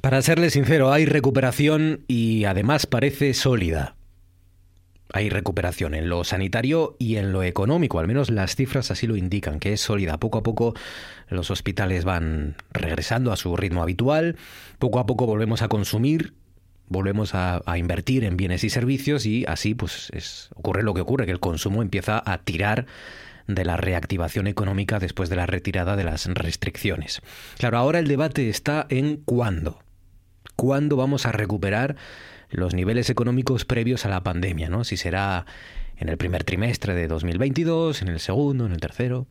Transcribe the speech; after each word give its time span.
Para 0.00 0.22
serle 0.22 0.48
sincero, 0.48 0.92
hay 0.92 1.04
recuperación 1.04 2.04
y 2.08 2.44
además 2.44 2.86
parece 2.86 3.34
sólida. 3.34 3.96
Hay 5.12 5.28
recuperación 5.28 5.94
en 5.94 6.08
lo 6.08 6.24
sanitario 6.24 6.96
y 6.98 7.16
en 7.16 7.32
lo 7.32 7.42
económico, 7.42 7.98
al 7.98 8.06
menos 8.06 8.30
las 8.30 8.56
cifras 8.56 8.90
así 8.90 9.06
lo 9.06 9.16
indican, 9.16 9.60
que 9.60 9.74
es 9.74 9.80
sólida. 9.82 10.18
Poco 10.18 10.38
a 10.38 10.42
poco 10.42 10.74
los 11.28 11.50
hospitales 11.50 12.04
van 12.04 12.56
regresando 12.72 13.30
a 13.30 13.36
su 13.36 13.56
ritmo 13.56 13.82
habitual, 13.82 14.36
poco 14.78 15.00
a 15.00 15.06
poco 15.06 15.26
volvemos 15.26 15.60
a 15.60 15.68
consumir, 15.68 16.32
volvemos 16.88 17.34
a, 17.34 17.62
invertir 17.76 18.24
en 18.24 18.38
bienes 18.38 18.64
y 18.64 18.70
servicios 18.70 19.26
y 19.26 19.44
así 19.46 19.74
pues 19.74 20.08
es, 20.14 20.48
ocurre 20.54 20.82
lo 20.82 20.94
que 20.94 21.02
ocurre, 21.02 21.26
que 21.26 21.32
el 21.32 21.40
consumo 21.40 21.82
empieza 21.82 22.22
a 22.24 22.38
tirar 22.38 22.86
de 23.48 23.64
la 23.66 23.76
reactivación 23.76 24.46
económica 24.46 24.98
después 24.98 25.28
de 25.28 25.36
la 25.36 25.46
retirada 25.46 25.96
de 25.96 26.04
las 26.04 26.26
restricciones. 26.26 27.20
Claro, 27.58 27.76
ahora 27.76 27.98
el 27.98 28.08
debate 28.08 28.48
está 28.48 28.86
en 28.88 29.16
cuándo. 29.16 29.80
¿Cuándo 30.60 30.96
vamos 30.96 31.24
a 31.24 31.32
recuperar 31.32 31.96
los 32.50 32.74
niveles 32.74 33.08
económicos 33.08 33.64
previos 33.64 34.04
a 34.04 34.10
la 34.10 34.22
pandemia, 34.22 34.68
¿no? 34.68 34.84
Si 34.84 34.98
será 34.98 35.46
en 35.96 36.10
el 36.10 36.18
primer 36.18 36.44
trimestre 36.44 36.92
de 36.92 37.08
2022, 37.08 38.02
en 38.02 38.08
el 38.08 38.20
segundo, 38.20 38.66
en 38.66 38.72
el 38.72 38.78
tercero. 38.78 39.26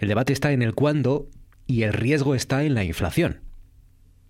El 0.00 0.08
debate 0.08 0.32
está 0.32 0.52
en 0.52 0.62
el 0.62 0.74
cuándo 0.74 1.28
y 1.66 1.82
el 1.82 1.92
riesgo 1.92 2.34
está 2.34 2.64
en 2.64 2.74
la 2.74 2.84
inflación, 2.84 3.40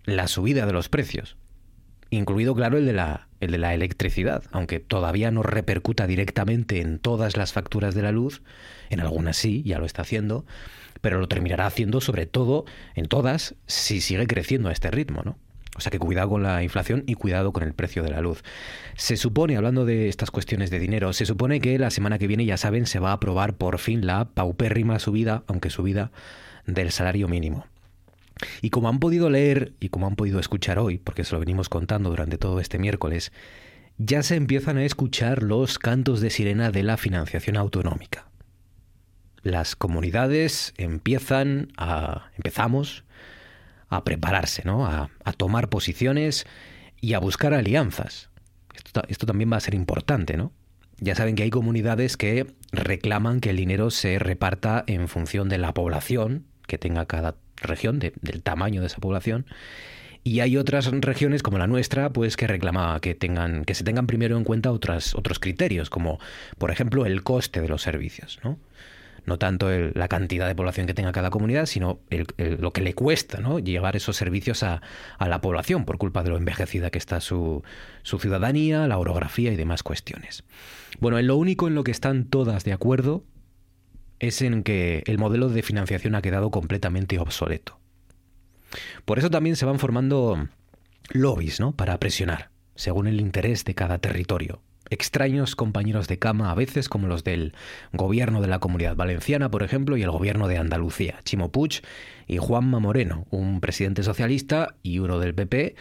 la 0.05 0.27
subida 0.27 0.67
de 0.67 0.73
los 0.73 0.89
precios, 0.89 1.37
incluido, 2.11 2.57
claro, 2.57 2.77
el 2.77 2.87
de 2.87 2.93
la, 2.93 3.29
el 3.39 3.53
de 3.53 3.59
la 3.59 3.73
electricidad, 3.73 4.43
aunque 4.51 4.81
todavía 4.81 5.31
no 5.31 5.45
repercuta 5.45 6.09
directamente 6.09 6.81
en 6.81 6.99
todas 6.99 7.37
las 7.37 7.53
facturas 7.53 7.95
de 7.95 8.03
la 8.03 8.11
luz, 8.11 8.43
en 8.91 8.99
algunas 8.99 9.37
sí, 9.37 9.63
ya 9.65 9.79
lo 9.79 9.87
está 9.87 10.03
haciendo, 10.03 10.45
pero 11.01 11.21
lo 11.21 11.29
terminará 11.29 11.67
haciendo 11.67 12.01
sobre 12.01 12.27
todo 12.27 12.65
en 12.97 13.07
todas 13.07 13.55
si 13.69 14.01
sigue 14.01 14.27
creciendo 14.27 14.71
a 14.71 14.73
este 14.73 14.91
ritmo, 14.91 15.23
¿no? 15.25 15.39
O 15.77 15.81
sea 15.81 15.91
que 15.91 15.99
cuidado 15.99 16.31
con 16.31 16.43
la 16.43 16.63
inflación 16.63 17.05
y 17.07 17.15
cuidado 17.15 17.53
con 17.53 17.63
el 17.63 17.75
precio 17.75 18.03
de 18.03 18.11
la 18.11 18.21
luz. 18.21 18.43
Se 18.97 19.17
supone, 19.17 19.57
hablando 19.57 19.85
de 19.85 20.09
estas 20.09 20.31
cuestiones 20.31 20.71
de 20.71 20.79
dinero, 20.79 21.13
se 21.13 21.27
supone 21.27 21.61
que 21.61 21.79
la 21.79 21.91
semana 21.91 22.19
que 22.19 22.27
viene, 22.27 22.47
ya 22.47 22.57
saben, 22.57 22.87
se 22.87 22.99
va 22.99 23.11
a 23.11 23.15
aprobar 23.15 23.55
por 23.55 23.79
fin 23.79 24.07
la 24.07 24.25
paupérrima 24.25 24.99
subida, 24.99 25.45
aunque 25.47 25.71
subida, 25.71 26.11
del 26.67 26.91
salario 26.91 27.29
mínimo. 27.29 27.67
Y 28.61 28.71
como 28.71 28.89
han 28.89 28.99
podido 28.99 29.31
leer 29.31 29.73
y 29.81 29.89
como 29.89 30.07
han 30.07 30.17
podido 30.17 30.41
escuchar 30.41 30.79
hoy, 30.79 30.99
porque 30.99 31.25
se 31.25 31.35
lo 31.35 31.41
venimos 31.41 31.69
contando 31.69 32.11
durante 32.11 32.39
todo 32.39 32.61
este 32.61 32.79
miércoles, 32.79 33.33
ya 33.99 34.23
se 34.23 34.37
empiezan 34.37 34.77
a 34.77 34.85
escuchar 34.85 35.43
los 35.43 35.79
cantos 35.79 36.21
de 36.21 36.31
sirena 36.31 36.71
de 36.71 36.83
la 36.83 36.97
financiación 36.97 37.57
autonómica. 37.57 38.29
Las 39.43 39.77
comunidades 39.77 40.75
empiezan 40.77 41.69
a 41.77 42.31
empezamos 42.37 43.05
a 43.89 44.05
prepararse, 44.05 44.63
¿no? 44.65 44.87
a, 44.87 45.11
tomar 45.37 45.69
posiciones 45.69 46.47
y 47.01 47.15
a 47.15 47.19
buscar 47.19 47.55
alianzas. 47.55 48.31
Esto, 48.75 49.03
esto, 49.09 49.27
también 49.27 49.53
va 49.53 49.57
a 49.57 49.61
ser 49.61 49.75
importante, 49.75 50.37
¿no? 50.37 50.53
Ya 50.99 51.15
saben 51.15 51.35
que 51.35 51.43
hay 51.43 51.51
comunidades 51.51 52.17
que 52.17 52.47
reclaman 52.73 53.41
que 53.41 53.51
el 53.51 53.57
dinero 53.57 53.91
se 53.91 54.19
reparta 54.19 54.83
en 54.87 55.09
función 55.09 55.49
de 55.49 55.59
la 55.59 55.75
población 55.75 56.47
que 56.67 56.79
tenga 56.79 57.07
cada 57.07 57.37
región, 57.57 57.99
del 57.99 58.43
tamaño 58.43 58.81
de 58.81 58.89
esa 58.89 58.99
población. 58.99 59.47
Y 60.25 60.41
hay 60.41 60.57
otras 60.57 60.91
regiones 60.91 61.43
como 61.43 61.59
la 61.59 61.69
nuestra, 61.69 62.11
pues 62.11 62.37
que 62.37 62.49
reclama 62.49 62.99
que 63.01 63.15
tengan, 63.15 63.65
que 63.65 63.75
se 63.75 63.85
tengan 63.85 64.09
primero 64.09 64.37
en 64.37 64.45
cuenta 64.45 64.73
otros 64.73 65.39
criterios, 65.39 65.89
como 65.89 66.19
por 66.59 66.71
ejemplo 66.71 67.07
el 67.07 67.23
coste 67.23 67.61
de 67.61 67.69
los 67.69 67.83
servicios, 67.83 68.41
¿no? 68.43 68.59
No 69.27 69.39
tanto 69.39 69.69
la 69.71 70.09
cantidad 70.09 70.47
de 70.47 70.55
población 70.55 70.87
que 70.87 70.95
tenga 70.95 71.13
cada 71.13 71.31
comunidad, 71.31 71.67
sino 71.67 72.01
lo 72.39 72.73
que 72.73 72.81
le 72.81 72.95
cuesta 72.95 73.41
¿no? 73.41 73.59
llevar 73.59 73.97
esos 73.97 74.17
servicios 74.17 74.63
a, 74.63 74.81
la 75.19 75.41
población 75.41 75.85
por 75.85 75.99
culpa 75.99 76.23
de 76.23 76.31
lo 76.31 76.37
envejecida 76.37 76.91
que 76.91 76.99
está 76.99 77.21
su, 77.21 77.63
su 78.03 78.19
ciudadanía, 78.19 78.87
la 78.87 78.99
orografía 78.99 79.53
y 79.53 79.57
demás 79.57 79.83
cuestiones. 79.83 80.45
Bueno, 81.01 81.19
en 81.19 81.27
lo 81.27 81.37
único 81.37 81.67
en 81.67 81.75
lo 81.75 81.85
que 81.85 81.91
están 81.91 82.25
todas 82.25 82.65
de 82.65 82.73
acuerdo 82.73 83.25
es 84.19 84.41
en 84.43 84.63
que 84.63 85.03
el 85.07 85.19
modelo 85.19 85.49
de 85.49 85.63
financiación 85.63 86.15
ha 86.15 86.23
quedado 86.23 86.51
completamente 86.51 87.19
obsoleto. 87.19 87.79
Por 89.05 89.19
eso 89.19 89.31
también 89.31 89.57
se 89.57 89.67
van 89.67 89.79
formando 89.79 90.49
lobbies, 91.11 91.61
¿no? 91.61 91.73
Para 91.73 91.99
presionar, 91.99 92.51
según 92.75 93.07
el 93.07 93.21
interés 93.21 93.65
de 93.65 93.75
cada 93.75 93.99
territorio 93.99 94.63
extraños 94.91 95.57
compañeros 95.57 96.09
de 96.09 96.19
cama 96.19 96.51
a 96.51 96.55
veces 96.55 96.89
como 96.89 97.07
los 97.07 97.25
del 97.25 97.55
gobierno 97.93 98.41
de 98.41 98.49
la 98.49 98.59
Comunidad 98.59 98.97
Valenciana, 98.97 99.51
por 99.51 99.63
ejemplo, 99.63 99.97
y 99.97 100.03
el 100.03 100.11
gobierno 100.11 100.49
de 100.49 100.59
Andalucía, 100.59 101.21
Chimo 101.25 101.51
Puig 101.51 101.83
y 102.27 102.39
Juanma 102.39 102.79
Moreno, 102.79 103.27
un 103.31 103.61
presidente 103.61 104.03
socialista 104.03 104.77
y 104.83 104.99
uno 104.99 105.19
del 105.19 105.35
PP, 105.35 105.75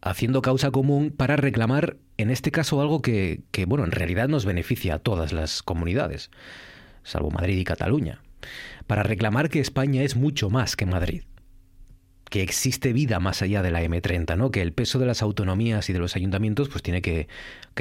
haciendo 0.00 0.42
causa 0.42 0.70
común 0.70 1.10
para 1.10 1.36
reclamar, 1.36 1.96
en 2.16 2.30
este 2.30 2.50
caso, 2.50 2.80
algo 2.80 3.02
que, 3.02 3.42
que 3.50 3.66
bueno, 3.66 3.84
en 3.84 3.92
realidad 3.92 4.28
nos 4.28 4.44
beneficia 4.44 4.94
a 4.94 4.98
todas 4.98 5.32
las 5.32 5.62
comunidades, 5.62 6.30
salvo 7.02 7.30
Madrid 7.30 7.58
y 7.58 7.64
Cataluña, 7.64 8.22
para 8.86 9.02
reclamar 9.02 9.48
que 9.48 9.60
España 9.60 10.02
es 10.02 10.16
mucho 10.16 10.50
más 10.50 10.76
que 10.76 10.86
Madrid 10.86 11.22
que 12.30 12.42
existe 12.42 12.92
vida 12.92 13.20
más 13.20 13.42
allá 13.42 13.62
de 13.62 13.70
la 13.70 13.82
M30, 13.82 14.36
¿no? 14.36 14.50
Que 14.50 14.62
el 14.62 14.72
peso 14.72 14.98
de 14.98 15.06
las 15.06 15.22
autonomías 15.22 15.88
y 15.88 15.92
de 15.92 15.98
los 15.98 16.16
ayuntamientos 16.16 16.68
pues 16.68 16.82
tiene 16.82 17.00
que, 17.00 17.28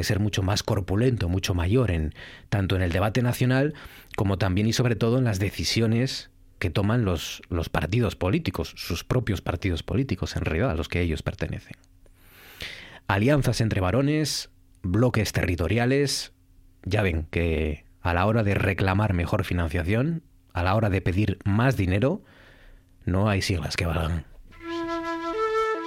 ser 0.01 0.19
mucho 0.19 0.43
más 0.43 0.61
corpulento, 0.61 1.29
mucho 1.29 1.55
mayor 1.55 1.91
en 1.91 2.13
tanto 2.49 2.75
en 2.75 2.81
el 2.81 2.91
debate 2.91 3.21
nacional 3.21 3.73
como 4.15 4.37
también 4.37 4.67
y 4.67 4.73
sobre 4.73 4.95
todo 4.95 5.17
en 5.17 5.23
las 5.23 5.39
decisiones 5.39 6.29
que 6.59 6.69
toman 6.69 7.05
los, 7.05 7.41
los 7.49 7.69
partidos 7.69 8.15
políticos, 8.15 8.73
sus 8.75 9.03
propios 9.03 9.41
partidos 9.41 9.83
políticos 9.83 10.35
en 10.35 10.45
realidad, 10.45 10.71
a 10.71 10.75
los 10.75 10.89
que 10.89 11.01
ellos 11.01 11.23
pertenecen. 11.23 11.75
Alianzas 13.07 13.61
entre 13.61 13.81
varones, 13.81 14.51
bloques 14.83 15.31
territoriales, 15.33 16.33
ya 16.83 17.01
ven 17.01 17.27
que 17.31 17.85
a 18.01 18.13
la 18.13 18.25
hora 18.25 18.43
de 18.43 18.53
reclamar 18.53 19.13
mejor 19.13 19.43
financiación, 19.43 20.21
a 20.53 20.63
la 20.63 20.75
hora 20.75 20.89
de 20.89 21.01
pedir 21.01 21.39
más 21.43 21.75
dinero, 21.75 22.23
no 23.05 23.27
hay 23.27 23.41
siglas 23.41 23.75
que 23.75 23.85
valgan. 23.85 24.34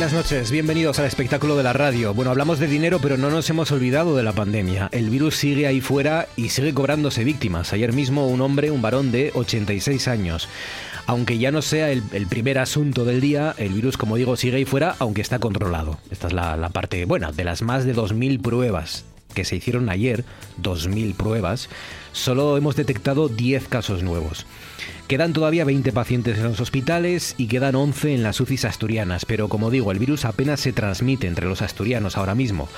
Buenas 0.00 0.14
noches, 0.14 0.50
bienvenidos 0.50 0.98
al 0.98 1.04
espectáculo 1.04 1.58
de 1.58 1.62
la 1.62 1.74
radio. 1.74 2.14
Bueno, 2.14 2.30
hablamos 2.30 2.58
de 2.58 2.66
dinero, 2.66 3.00
pero 3.02 3.18
no 3.18 3.28
nos 3.28 3.50
hemos 3.50 3.70
olvidado 3.70 4.16
de 4.16 4.22
la 4.22 4.32
pandemia. 4.32 4.88
El 4.92 5.10
virus 5.10 5.36
sigue 5.36 5.66
ahí 5.66 5.82
fuera 5.82 6.26
y 6.36 6.48
sigue 6.48 6.72
cobrándose 6.72 7.22
víctimas. 7.22 7.74
Ayer 7.74 7.92
mismo 7.92 8.26
un 8.26 8.40
hombre, 8.40 8.70
un 8.70 8.80
varón 8.80 9.12
de 9.12 9.30
86 9.34 10.08
años. 10.08 10.48
Aunque 11.04 11.36
ya 11.36 11.52
no 11.52 11.60
sea 11.60 11.90
el, 11.90 12.00
primer 12.30 12.58
asunto 12.58 13.04
del 13.04 13.20
día, 13.20 13.54
el 13.58 13.74
virus, 13.74 13.98
como 13.98 14.16
digo, 14.16 14.38
sigue 14.38 14.56
ahí 14.56 14.64
fuera, 14.64 14.96
aunque 15.00 15.20
está 15.20 15.38
controlado. 15.38 15.98
Esta 16.10 16.28
es 16.28 16.32
la, 16.32 16.56
la 16.56 16.70
parte 16.70 17.04
buena 17.04 17.30
de 17.30 17.44
las 17.44 17.60
más 17.60 17.84
de 17.84 17.94
2.000 17.94 18.40
pruebas 18.40 19.04
que 19.34 19.44
se 19.44 19.56
hicieron 19.56 19.90
ayer, 19.90 20.24
2.000 20.62 21.14
pruebas, 21.14 21.68
solo 22.12 22.56
hemos 22.56 22.74
detectado 22.74 23.28
10 23.28 23.68
casos 23.68 24.02
nuevos. 24.02 24.46
Quedan 25.08 25.32
todavía 25.32 25.64
20 25.64 25.92
pacientes 25.92 26.38
en 26.38 26.44
los 26.44 26.60
hospitales 26.60 27.34
y 27.36 27.46
quedan 27.48 27.74
11 27.74 28.14
en 28.14 28.22
las 28.22 28.40
UCIs 28.40 28.64
asturianas, 28.64 29.24
pero 29.24 29.48
como 29.48 29.70
digo, 29.70 29.92
el 29.92 29.98
virus 29.98 30.24
apenas 30.24 30.60
se 30.60 30.72
transmite 30.72 31.26
entre 31.26 31.46
los 31.46 31.62
asturianos 31.62 32.16
ahora 32.16 32.34
mismo. 32.34 32.68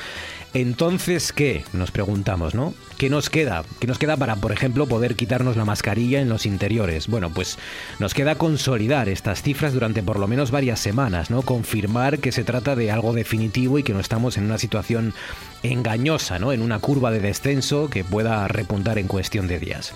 Entonces, 0.55 1.33
¿qué? 1.33 1.65
Nos 1.73 1.91
preguntamos, 1.91 2.55
¿no? 2.55 2.75
¿Qué 2.99 3.09
nos 3.09 3.31
queda? 3.31 3.65
¿Qué 3.81 3.87
nos 3.87 3.99
queda 3.99 4.19
para, 4.19 4.37
por 4.37 4.53
ejemplo, 4.53 4.87
poder 4.87 5.17
quitarnos 5.17 5.57
la 5.57 5.65
mascarilla 5.65 6.21
en 6.21 6.29
los 6.29 6.45
interiores? 6.45 7.09
Bueno, 7.09 7.31
pues 7.31 7.59
nos 7.99 8.13
queda 8.13 8.35
consolidar 8.35 9.09
estas 9.09 9.43
cifras 9.43 9.73
durante 9.73 10.03
por 10.03 10.19
lo 10.19 10.29
menos 10.29 10.51
varias 10.51 10.79
semanas, 10.79 11.31
¿no? 11.31 11.41
Confirmar 11.41 12.19
que 12.19 12.33
se 12.33 12.45
trata 12.45 12.77
de 12.77 12.91
algo 12.91 13.15
definitivo 13.15 13.79
y 13.79 13.83
que 13.83 13.95
no 13.95 14.01
estamos 14.01 14.37
en 14.37 14.45
una 14.45 14.59
situación 14.59 15.15
engañosa, 15.63 16.39
¿no? 16.39 16.53
En 16.53 16.61
una 16.61 16.81
curva 16.81 17.11
de 17.11 17.21
descenso 17.21 17.89
que 17.89 18.05
pueda 18.05 18.47
repuntar 18.47 18.99
en 18.99 19.09
cuestión 19.09 19.49
de 19.49 19.59
días. 19.59 19.95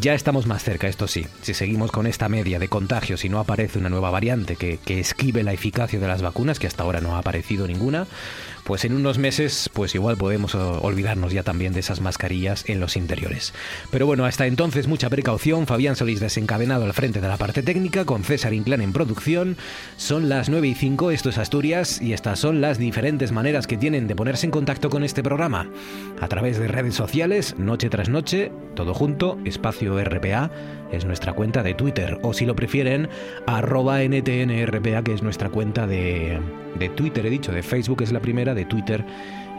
Ya 0.00 0.14
estamos 0.14 0.46
más 0.46 0.62
cerca, 0.62 0.86
esto 0.86 1.08
sí. 1.08 1.26
Si 1.42 1.52
seguimos 1.52 1.90
con 1.90 2.06
esta 2.06 2.28
media 2.28 2.60
de 2.60 2.68
contagios 2.68 3.24
y 3.24 3.28
no 3.28 3.40
aparece 3.40 3.78
una 3.78 3.88
nueva 3.88 4.10
variante 4.10 4.54
que, 4.56 4.78
que 4.78 5.00
esquive 5.00 5.42
la 5.42 5.52
eficacia 5.52 5.98
de 5.98 6.06
las 6.06 6.22
vacunas, 6.22 6.60
que 6.60 6.68
hasta 6.68 6.84
ahora 6.84 7.00
no 7.00 7.16
ha 7.16 7.18
aparecido 7.18 7.66
ninguna, 7.66 8.06
pues 8.66 8.84
en 8.84 8.94
unos 8.94 9.18
meses, 9.18 9.70
pues 9.72 9.94
igual 9.94 10.16
podemos 10.16 10.54
olvidarnos 10.56 11.32
ya 11.32 11.44
también 11.44 11.72
de 11.72 11.80
esas 11.80 12.00
mascarillas 12.00 12.68
en 12.68 12.80
los 12.80 12.96
interiores. 12.96 13.54
Pero 13.90 14.06
bueno, 14.06 14.24
hasta 14.24 14.46
entonces 14.46 14.88
mucha 14.88 15.08
precaución. 15.08 15.68
Fabián 15.68 15.94
Solís 15.94 16.18
desencadenado 16.18 16.84
al 16.84 16.92
frente 16.92 17.20
de 17.20 17.28
la 17.28 17.36
parte 17.36 17.62
técnica, 17.62 18.04
con 18.04 18.24
César 18.24 18.52
Inclán 18.52 18.80
en 18.80 18.92
producción. 18.92 19.56
Son 19.96 20.28
las 20.28 20.48
9 20.48 20.66
y 20.66 20.74
5, 20.74 21.12
esto 21.12 21.30
es 21.30 21.38
Asturias, 21.38 22.02
y 22.02 22.12
estas 22.12 22.40
son 22.40 22.60
las 22.60 22.76
diferentes 22.78 23.30
maneras 23.30 23.68
que 23.68 23.76
tienen 23.76 24.08
de 24.08 24.16
ponerse 24.16 24.46
en 24.46 24.50
contacto 24.50 24.90
con 24.90 25.04
este 25.04 25.22
programa. 25.22 25.70
A 26.20 26.26
través 26.26 26.58
de 26.58 26.66
redes 26.66 26.96
sociales, 26.96 27.54
noche 27.58 27.88
tras 27.88 28.08
noche, 28.08 28.50
todo 28.74 28.94
junto, 28.94 29.38
espacio 29.44 29.96
RPA, 30.02 30.50
es 30.92 31.04
nuestra 31.04 31.32
cuenta 31.32 31.62
de 31.62 31.74
Twitter, 31.74 32.18
o 32.22 32.32
si 32.32 32.46
lo 32.46 32.54
prefieren, 32.56 33.08
arroba 33.46 34.02
NTNRPA, 34.02 35.02
que 35.02 35.14
es 35.14 35.22
nuestra 35.22 35.48
cuenta 35.48 35.86
de, 35.86 36.40
de 36.78 36.88
Twitter, 36.90 37.26
he 37.26 37.30
dicho, 37.30 37.52
de 37.52 37.62
Facebook 37.62 38.02
es 38.02 38.12
la 38.12 38.20
primera, 38.20 38.54
de 38.54 38.64
Twitter 38.64 39.04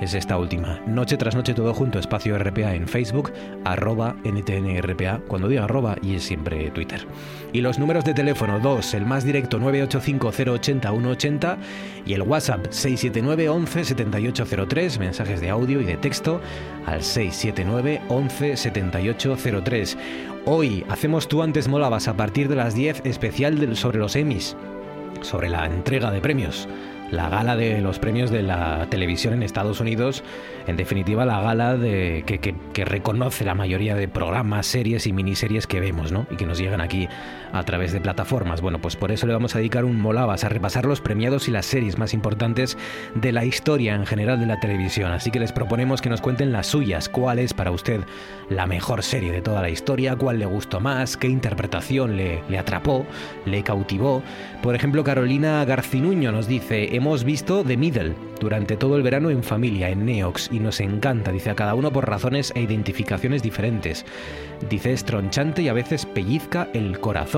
es 0.02 0.14
esta 0.14 0.38
última. 0.38 0.80
Noche 0.86 1.18
tras 1.18 1.36
noche 1.36 1.54
todo 1.54 1.74
junto, 1.74 2.00
espacio 2.00 2.38
RPA 2.38 2.76
en 2.76 2.88
Facebook, 2.88 3.34
arroba 3.64 4.16
NTNRPA, 4.24 5.22
cuando 5.28 5.48
diga 5.48 5.64
arroba 5.64 5.96
y 6.02 6.16
es 6.16 6.24
siempre 6.24 6.70
Twitter. 6.72 7.06
Y 7.54 7.62
los 7.62 7.80
números 7.80 8.06
de 8.06 8.14
teléfono 8.14 8.60
2, 8.60 8.94
el 8.94 9.06
más 9.06 9.24
directo 9.24 9.60
985-080-180 9.60 11.58
y 12.06 12.14
el 12.14 12.22
WhatsApp 12.22 12.68
679 12.70 13.50
11 13.50 13.86
7803, 13.86 15.00
mensajes 15.00 15.42
de 15.42 15.50
audio 15.50 15.82
y 15.82 15.86
de 15.86 15.98
texto 15.98 16.40
al 16.86 17.02
679 17.02 18.02
11 18.10 18.56
7803. 18.58 19.98
Hoy 20.50 20.86
hacemos 20.88 21.28
tú 21.28 21.44
antes 21.44 21.68
molabas 21.68 22.08
a 22.08 22.16
partir 22.16 22.48
de 22.48 22.56
las 22.56 22.74
10 22.74 23.02
especial 23.04 23.76
sobre 23.76 23.98
los 23.98 24.16
Emmys, 24.16 24.56
sobre 25.20 25.50
la 25.50 25.66
entrega 25.66 26.10
de 26.10 26.22
premios 26.22 26.70
la 27.12 27.30
gala 27.30 27.56
de 27.56 27.80
los 27.82 28.00
premios 28.00 28.32
de 28.32 28.44
la 28.44 28.88
televisión 28.90 29.34
en 29.34 29.44
Estados 29.44 29.80
Unidos, 29.80 30.24
en 30.68 30.76
definitiva 30.76 31.26
la 31.26 31.42
gala 31.42 31.78
de, 31.78 32.24
que, 32.26 32.86
reconoce 32.86 33.46
la 33.46 33.56
mayoría 33.56 33.96
de 33.96 34.08
programas, 34.08 34.68
series 34.68 35.08
y 35.08 35.14
miniseries 35.14 35.68
que 35.68 35.80
vemos, 35.80 36.12
¿no? 36.12 36.28
Y 36.30 36.36
que 36.36 36.46
nos 36.46 36.58
llegan 36.58 36.82
aquí 36.82 37.08
a 37.52 37.64
través 37.64 37.94
de 37.94 38.02
plataformas. 38.02 38.62
Bueno, 38.62 38.80
pues 38.80 38.96
por 38.96 39.12
eso 39.12 39.28
le 39.28 39.34
vamos 39.34 39.56
a 39.56 39.60
dedicar 39.60 39.86
un 39.86 40.00
molabas 40.00 40.44
a 40.44 40.50
repasar 40.50 40.86
los 40.86 41.02
premiados 41.02 41.48
y 41.48 41.52
las 41.52 41.66
series 41.66 41.98
más 41.98 42.14
importantes 42.14 42.78
de 43.16 43.32
la 43.32 43.46
historia 43.46 43.96
en 43.96 44.06
general 44.06 44.40
de 44.40 44.46
la 44.46 44.60
televisión. 44.60 45.12
Así 45.12 45.32
que 45.32 45.40
les 45.40 45.52
proponemos 45.52 46.02
que 46.02 46.10
nos 46.10 46.22
cuenten 46.22 46.52
las 46.52 46.68
suyas, 46.68 47.10
cuál 47.10 47.40
es 47.40 47.54
para 47.54 47.72
usted 47.72 48.02
la 48.50 48.66
mejor 48.66 49.04
serie 49.04 49.32
de 49.32 49.42
toda 49.42 49.62
la 49.62 49.70
historia, 49.70 50.16
cuál 50.16 50.40
le 50.40 50.46
gustó 50.46 50.80
más, 50.80 51.18
qué 51.18 51.28
interpretación 51.28 52.18
le, 52.18 52.44
le 52.50 52.58
atrapó, 52.58 53.06
le 53.46 53.64
cautivó. 53.64 54.22
Por 54.62 54.76
ejemplo, 54.76 55.04
Carolina 55.04 55.64
Garcinuño 55.66 56.32
nos 56.32 56.48
dice, 56.48 56.96
hemos 56.96 57.24
visto 57.24 57.64
The 57.64 57.78
Middle 57.78 58.16
durante 58.40 58.78
todo 58.78 58.96
el 58.98 59.04
verano 59.04 59.30
en 59.30 59.44
familia, 59.44 59.90
en 59.90 60.06
Neox, 60.06 60.50
y 60.52 60.60
nos 60.60 60.80
encanta, 60.80 61.32
dice 61.32 61.50
a 61.50 61.56
cada 61.56 61.76
uno 61.76 61.92
por 61.92 62.08
razones 62.08 62.52
e 62.56 62.62
identificaciones 62.62 63.44
diferentes. 63.44 64.06
Dice 64.70 64.94
es 64.94 65.04
tronchante 65.04 65.62
y 65.62 65.70
a 65.70 65.74
veces 65.74 66.06
pellizca 66.06 66.70
el 66.74 67.00
corazón. 67.00 67.37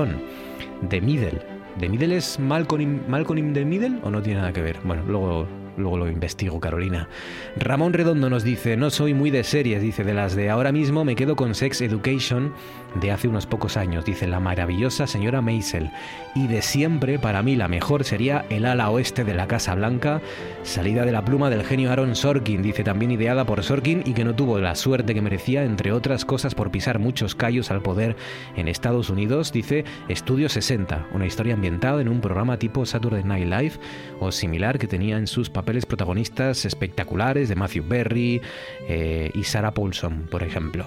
The 0.88 1.00
Middle. 1.00 1.40
¿The 1.78 1.88
Middle 1.88 2.16
es 2.16 2.38
Malcolm, 2.38 3.00
Malcolm 3.08 3.52
the 3.52 3.64
Middle 3.64 3.98
o 4.02 4.10
no 4.10 4.22
tiene 4.22 4.40
nada 4.40 4.52
que 4.52 4.62
ver? 4.62 4.78
Bueno, 4.84 5.02
luego 5.06 5.46
luego 5.80 5.98
lo 5.98 6.08
investigo, 6.08 6.60
Carolina. 6.60 7.08
Ramón 7.56 7.92
Redondo 7.92 8.30
nos 8.30 8.44
dice, 8.44 8.76
no 8.76 8.90
soy 8.90 9.14
muy 9.14 9.30
de 9.30 9.44
series, 9.44 9.82
dice, 9.82 10.04
de 10.04 10.14
las 10.14 10.36
de 10.36 10.50
ahora 10.50 10.72
mismo 10.72 11.04
me 11.04 11.16
quedo 11.16 11.36
con 11.36 11.54
Sex 11.54 11.80
Education 11.80 12.52
de 12.94 13.12
hace 13.12 13.28
unos 13.28 13.46
pocos 13.46 13.76
años, 13.76 14.04
dice 14.04 14.26
la 14.26 14.40
maravillosa 14.40 15.06
señora 15.06 15.40
Maisel. 15.40 15.90
Y 16.34 16.46
de 16.46 16.62
siempre, 16.62 17.18
para 17.18 17.42
mí, 17.42 17.56
la 17.56 17.68
mejor 17.68 18.04
sería 18.04 18.44
El 18.50 18.66
ala 18.66 18.90
oeste 18.90 19.24
de 19.24 19.34
la 19.34 19.48
Casa 19.48 19.74
Blanca, 19.74 20.20
salida 20.62 21.04
de 21.04 21.12
la 21.12 21.24
pluma 21.24 21.50
del 21.50 21.64
genio 21.64 21.90
Aaron 21.90 22.14
Sorkin, 22.14 22.62
dice 22.62 22.84
también 22.84 23.10
ideada 23.10 23.44
por 23.44 23.62
Sorkin 23.62 24.02
y 24.04 24.12
que 24.12 24.24
no 24.24 24.34
tuvo 24.34 24.58
la 24.58 24.74
suerte 24.74 25.14
que 25.14 25.22
merecía, 25.22 25.64
entre 25.64 25.92
otras 25.92 26.24
cosas, 26.24 26.54
por 26.54 26.70
pisar 26.70 26.98
muchos 26.98 27.34
callos 27.34 27.70
al 27.70 27.82
poder 27.82 28.16
en 28.56 28.68
Estados 28.68 29.10
Unidos, 29.10 29.52
dice 29.52 29.84
Estudio 30.08 30.48
60, 30.48 31.08
una 31.12 31.26
historia 31.26 31.54
ambientada 31.54 32.00
en 32.00 32.08
un 32.08 32.20
programa 32.20 32.58
tipo 32.58 32.86
Saturday 32.86 33.24
Night 33.24 33.46
Live 33.46 33.72
o 34.20 34.32
similar 34.32 34.78
que 34.78 34.86
tenía 34.86 35.16
en 35.16 35.26
sus 35.26 35.50
papeles 35.50 35.86
protagonistas 35.86 36.64
espectaculares 36.64 37.48
de 37.48 37.56
Matthew 37.56 37.84
Berry 37.88 38.40
eh, 38.88 39.30
y 39.34 39.44
Sarah 39.44 39.72
Paulson, 39.72 40.26
por 40.30 40.42
ejemplo. 40.42 40.86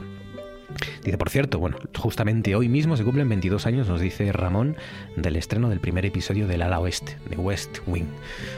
Dice, 1.04 1.18
por 1.18 1.30
cierto, 1.30 1.60
bueno, 1.60 1.78
justamente 1.98 2.56
hoy 2.56 2.70
mismo 2.70 2.98
se 2.98 3.04
cumplen 3.04 3.30
22 3.30 3.66
años, 3.66 3.88
nos 3.88 4.02
dice 4.02 4.32
Ramón, 4.32 4.76
del 5.16 5.36
estreno 5.36 5.70
del 5.70 5.80
primer 5.80 6.06
episodio 6.06 6.48
del 6.48 6.62
Ala 6.62 6.80
Oeste, 6.80 7.18
de 7.30 7.36
West 7.36 7.80
Wing. 7.88 8.08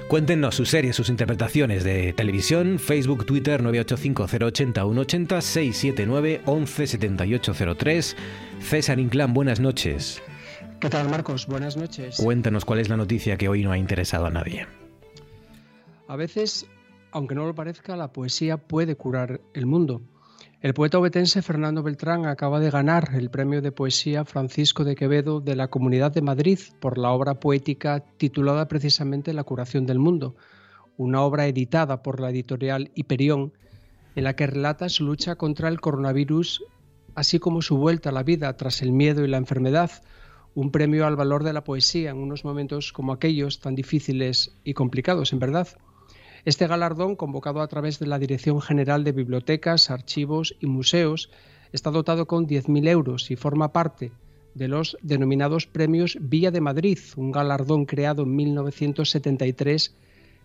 Cuéntenos 0.08 0.56
sus 0.56 0.70
series, 0.70 0.96
sus 0.96 1.10
interpretaciones 1.10 1.84
de 1.84 2.14
televisión, 2.14 2.80
Facebook, 2.80 3.26
Twitter 3.26 3.64
985-080-180, 3.64 6.46
679-117803. 6.46 8.16
César 8.60 9.00
Inclán, 9.00 9.34
buenas 9.34 9.60
noches. 9.60 10.22
¿Qué 10.80 10.90
tal, 10.90 11.10
Marcos? 11.10 11.48
Buenas 11.48 11.78
noches. 11.78 12.18
Cuéntanos 12.18 12.66
cuál 12.66 12.80
es 12.80 12.90
la 12.90 12.98
noticia 12.98 13.38
que 13.38 13.50
hoy 13.50 13.64
no 13.64 13.72
ha 13.72 13.78
interesado 13.78 14.26
a 14.26 14.30
nadie. 14.30 14.68
A 16.08 16.16
veces, 16.16 16.68
aunque 17.12 17.34
no 17.34 17.46
lo 17.46 17.56
parezca, 17.56 17.96
la 17.96 18.12
poesía 18.12 18.58
puede 18.58 18.96
curar 18.96 19.42
el 19.54 19.66
mundo. 19.66 20.02
El 20.66 20.74
poeta 20.74 20.98
obetense 20.98 21.44
Fernando 21.44 21.84
Beltrán 21.84 22.26
acaba 22.26 22.60
de 22.60 22.72
ganar 22.72 23.12
el 23.14 23.30
premio 23.30 23.62
de 23.62 23.72
poesía 23.72 24.26
Francisco 24.26 24.84
de 24.84 24.96
Quevedo 24.96 25.40
de 25.40 25.56
la 25.56 25.68
Comunidad 25.68 26.12
de 26.12 26.24
Madrid 26.24 26.58
por 26.80 26.98
la 26.98 27.12
obra 27.12 27.40
poética 27.40 28.04
titulada 28.18 28.68
precisamente 28.68 29.32
La 29.34 29.44
curación 29.44 29.86
del 29.86 30.00
mundo, 30.00 30.36
una 30.98 31.22
obra 31.22 31.46
editada 31.46 32.02
por 32.02 32.20
la 32.20 32.32
editorial 32.32 32.90
Hiperión 32.96 33.54
en 34.16 34.24
la 34.24 34.36
que 34.36 34.48
relata 34.48 34.90
su 34.90 35.04
lucha 35.04 35.36
contra 35.36 35.70
el 35.70 35.80
coronavirus, 35.80 36.64
así 37.14 37.38
como 37.38 37.62
su 37.62 37.78
vuelta 37.78 38.10
a 38.10 38.14
la 38.14 38.24
vida 38.24 38.58
tras 38.58 38.82
el 38.82 38.92
miedo 38.92 39.24
y 39.24 39.28
la 39.28 39.38
enfermedad, 39.38 39.92
un 40.56 40.72
premio 40.72 41.06
al 41.06 41.16
valor 41.16 41.44
de 41.44 41.54
la 41.54 41.64
poesía 41.64 42.10
en 42.10 42.18
unos 42.18 42.44
momentos 42.44 42.92
como 42.92 43.14
aquellos 43.14 43.60
tan 43.60 43.76
difíciles 43.76 44.58
y 44.64 44.74
complicados, 44.74 45.32
en 45.32 45.38
verdad. 45.38 45.68
Este 46.46 46.68
galardón, 46.68 47.16
convocado 47.16 47.62
a 47.62 47.68
través 47.68 47.98
de 47.98 48.06
la 48.06 48.20
Dirección 48.20 48.62
General 48.62 49.04
de 49.04 49.12
Bibliotecas, 49.12 49.90
Archivos 49.90 50.56
y 50.60 50.68
Museos, 50.68 51.32
está 51.72 51.90
dotado 51.90 52.28
con 52.28 52.46
10.000 52.46 52.88
euros 52.88 53.32
y 53.32 53.36
forma 53.36 53.74
parte 53.74 54.12
de 54.54 54.68
los 54.68 54.96
denominados 55.02 55.66
Premios 55.66 56.20
Villa 56.22 56.52
de 56.52 56.62
Madrid, 56.62 57.00
un 57.18 57.32
galardón 57.32 57.86
creado 57.86 58.24
en 58.24 58.36
1973 58.36 59.96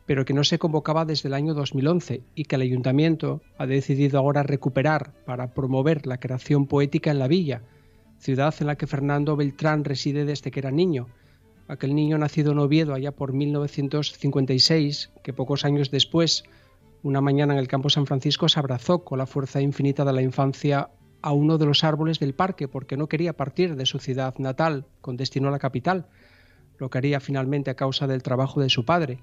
pero 0.07 0.25
que 0.25 0.33
no 0.33 0.43
se 0.43 0.59
convocaba 0.59 1.05
desde 1.05 1.29
el 1.29 1.35
año 1.35 1.53
2011 1.55 2.23
y 2.35 2.45
que 2.45 2.57
el 2.57 2.63
ayuntamiento 2.63 3.43
ha 3.59 3.67
decidido 3.67 4.19
ahora 4.19 4.43
recuperar 4.43 5.13
para 5.25 5.53
promover 5.55 6.07
la 6.07 6.19
creación 6.19 6.67
poética 6.67 7.13
en 7.13 7.21
la 7.21 7.29
villa, 7.29 7.63
ciudad 8.19 8.53
en 8.59 8.67
la 8.67 8.77
que 8.77 8.89
Fernando 8.89 9.37
Beltrán 9.37 9.85
reside 9.85 10.25
desde 10.25 10.51
que 10.51 10.59
era 10.61 10.73
niño 10.73 11.09
aquel 11.71 11.95
niño 11.95 12.19
nacido 12.19 12.51
en 12.51 12.59
Oviedo 12.59 12.95
allá 12.95 13.13
por 13.13 13.33
1956, 13.33 15.11
que 15.23 15.33
pocos 15.33 15.65
años 15.65 15.93
después, 15.93 16.43
una 17.05 17.21
mañana 17.21 17.53
en 17.53 17.61
el 17.61 17.69
campo 17.69 17.91
San 17.91 18.07
Francisco, 18.07 18.49
se 18.49 18.59
abrazó 18.59 19.05
con 19.05 19.19
la 19.19 19.27
fuerza 19.27 19.61
infinita 19.61 20.05
de 20.05 20.13
la 20.13 20.21
infancia 20.21 20.91
a 21.23 21.33
uno 21.33 21.59
de 21.59 21.67
los 21.67 21.85
árboles 21.85 22.19
del 22.19 22.35
parque 22.35 22.67
porque 22.67 22.97
no 22.97 23.09
quería 23.09 23.37
partir 23.37 23.77
de 23.77 23.87
su 23.87 24.01
ciudad 24.01 24.35
natal 24.39 24.87
con 25.01 25.17
destino 25.17 25.47
a 25.47 25.53
la 25.53 25.61
capital, 25.61 26.07
lo 26.79 26.91
que 26.91 26.99
haría 26.99 27.21
finalmente 27.21 27.71
a 27.71 27.77
causa 27.77 28.09
del 28.09 28.25
trabajo 28.25 28.61
de 28.61 28.69
su 28.69 28.85
padre. 28.85 29.21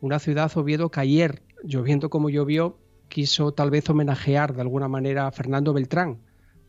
Una 0.00 0.18
ciudad 0.18 0.50
Oviedo 0.56 0.90
que 0.90 1.00
ayer, 1.00 1.42
lloviendo 1.62 2.08
como 2.08 2.30
llovió, 2.30 2.78
quiso 3.08 3.52
tal 3.52 3.70
vez 3.70 3.90
homenajear 3.90 4.54
de 4.54 4.62
alguna 4.62 4.88
manera 4.88 5.26
a 5.26 5.32
Fernando 5.32 5.74
Beltrán, 5.74 6.20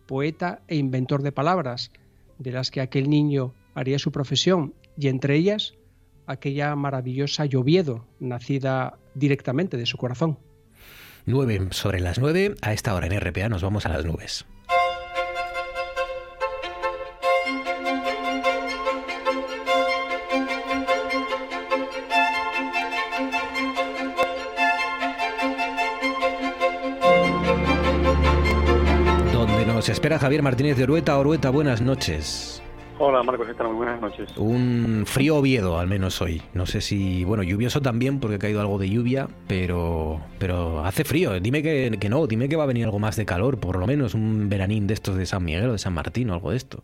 poeta 0.06 0.64
e 0.68 0.76
inventor 0.76 1.22
de 1.22 1.32
palabras, 1.32 1.92
de 2.40 2.52
las 2.52 2.72
que 2.72 2.82
aquel 2.82 3.10
niño 3.10 3.54
haría 3.74 4.00
su 4.00 4.12
profesión 4.12 4.74
y 4.98 5.08
entre 5.08 5.36
ellas 5.36 5.74
aquella 6.28 6.76
maravillosa 6.76 7.46
Lloviedo, 7.46 8.08
nacida 8.20 8.98
directamente 9.14 9.78
de 9.78 9.86
su 9.86 9.98
corazón. 9.98 10.40
9 11.26 11.68
sobre 11.72 12.00
las 12.00 12.20
9, 12.20 12.56
a 12.62 12.74
esta 12.74 12.94
hora 12.94 13.08
en 13.08 13.20
RPA 13.20 13.50
nos 13.50 13.62
vamos 13.62 13.86
a 13.86 13.90
las 13.90 14.06
nubes. 14.06 14.46
Donde 29.32 29.66
nos 29.66 29.88
espera 29.88 30.20
Javier 30.20 30.42
Martínez 30.42 30.78
de 30.78 30.84
Orueta. 30.84 31.18
Orueta, 31.18 31.50
buenas 31.50 31.82
noches. 31.82 32.62
Hola 33.06 33.22
Marcos, 33.22 33.46
¿qué 33.46 33.64
Muy 33.66 33.76
buenas 33.76 34.00
noches. 34.00 34.38
Un 34.38 35.04
frío 35.06 35.36
Oviedo, 35.36 35.78
al 35.78 35.88
menos 35.88 36.22
hoy. 36.22 36.42
No 36.54 36.66
sé 36.66 36.80
si, 36.80 37.26
bueno, 37.26 37.44
lluvioso 37.44 37.82
también 37.82 38.22
porque 38.22 38.38
ha 38.38 38.40
caído 38.40 38.62
algo 38.62 38.80
de 38.80 38.90
lluvia, 38.90 39.28
pero, 39.46 40.22
pero 40.40 40.86
hace 40.86 41.04
frío. 41.04 41.38
Dime 41.42 41.62
que, 41.62 41.98
que 42.00 42.08
no, 42.08 42.26
dime 42.28 42.48
que 42.48 42.56
va 42.56 42.64
a 42.64 42.68
venir 42.68 42.86
algo 42.86 43.00
más 43.00 43.18
de 43.18 43.26
calor, 43.26 43.60
por 43.60 43.78
lo 43.78 43.88
menos 43.88 44.14
un 44.14 44.48
veranín 44.48 44.88
de 44.88 44.94
estos 44.94 45.18
de 45.18 45.26
San 45.26 45.44
Miguel 45.44 45.68
o 45.68 45.72
de 45.74 45.80
San 45.80 45.94
Martín 45.94 46.30
o 46.30 46.34
algo 46.34 46.52
de 46.52 46.56
esto. 46.56 46.82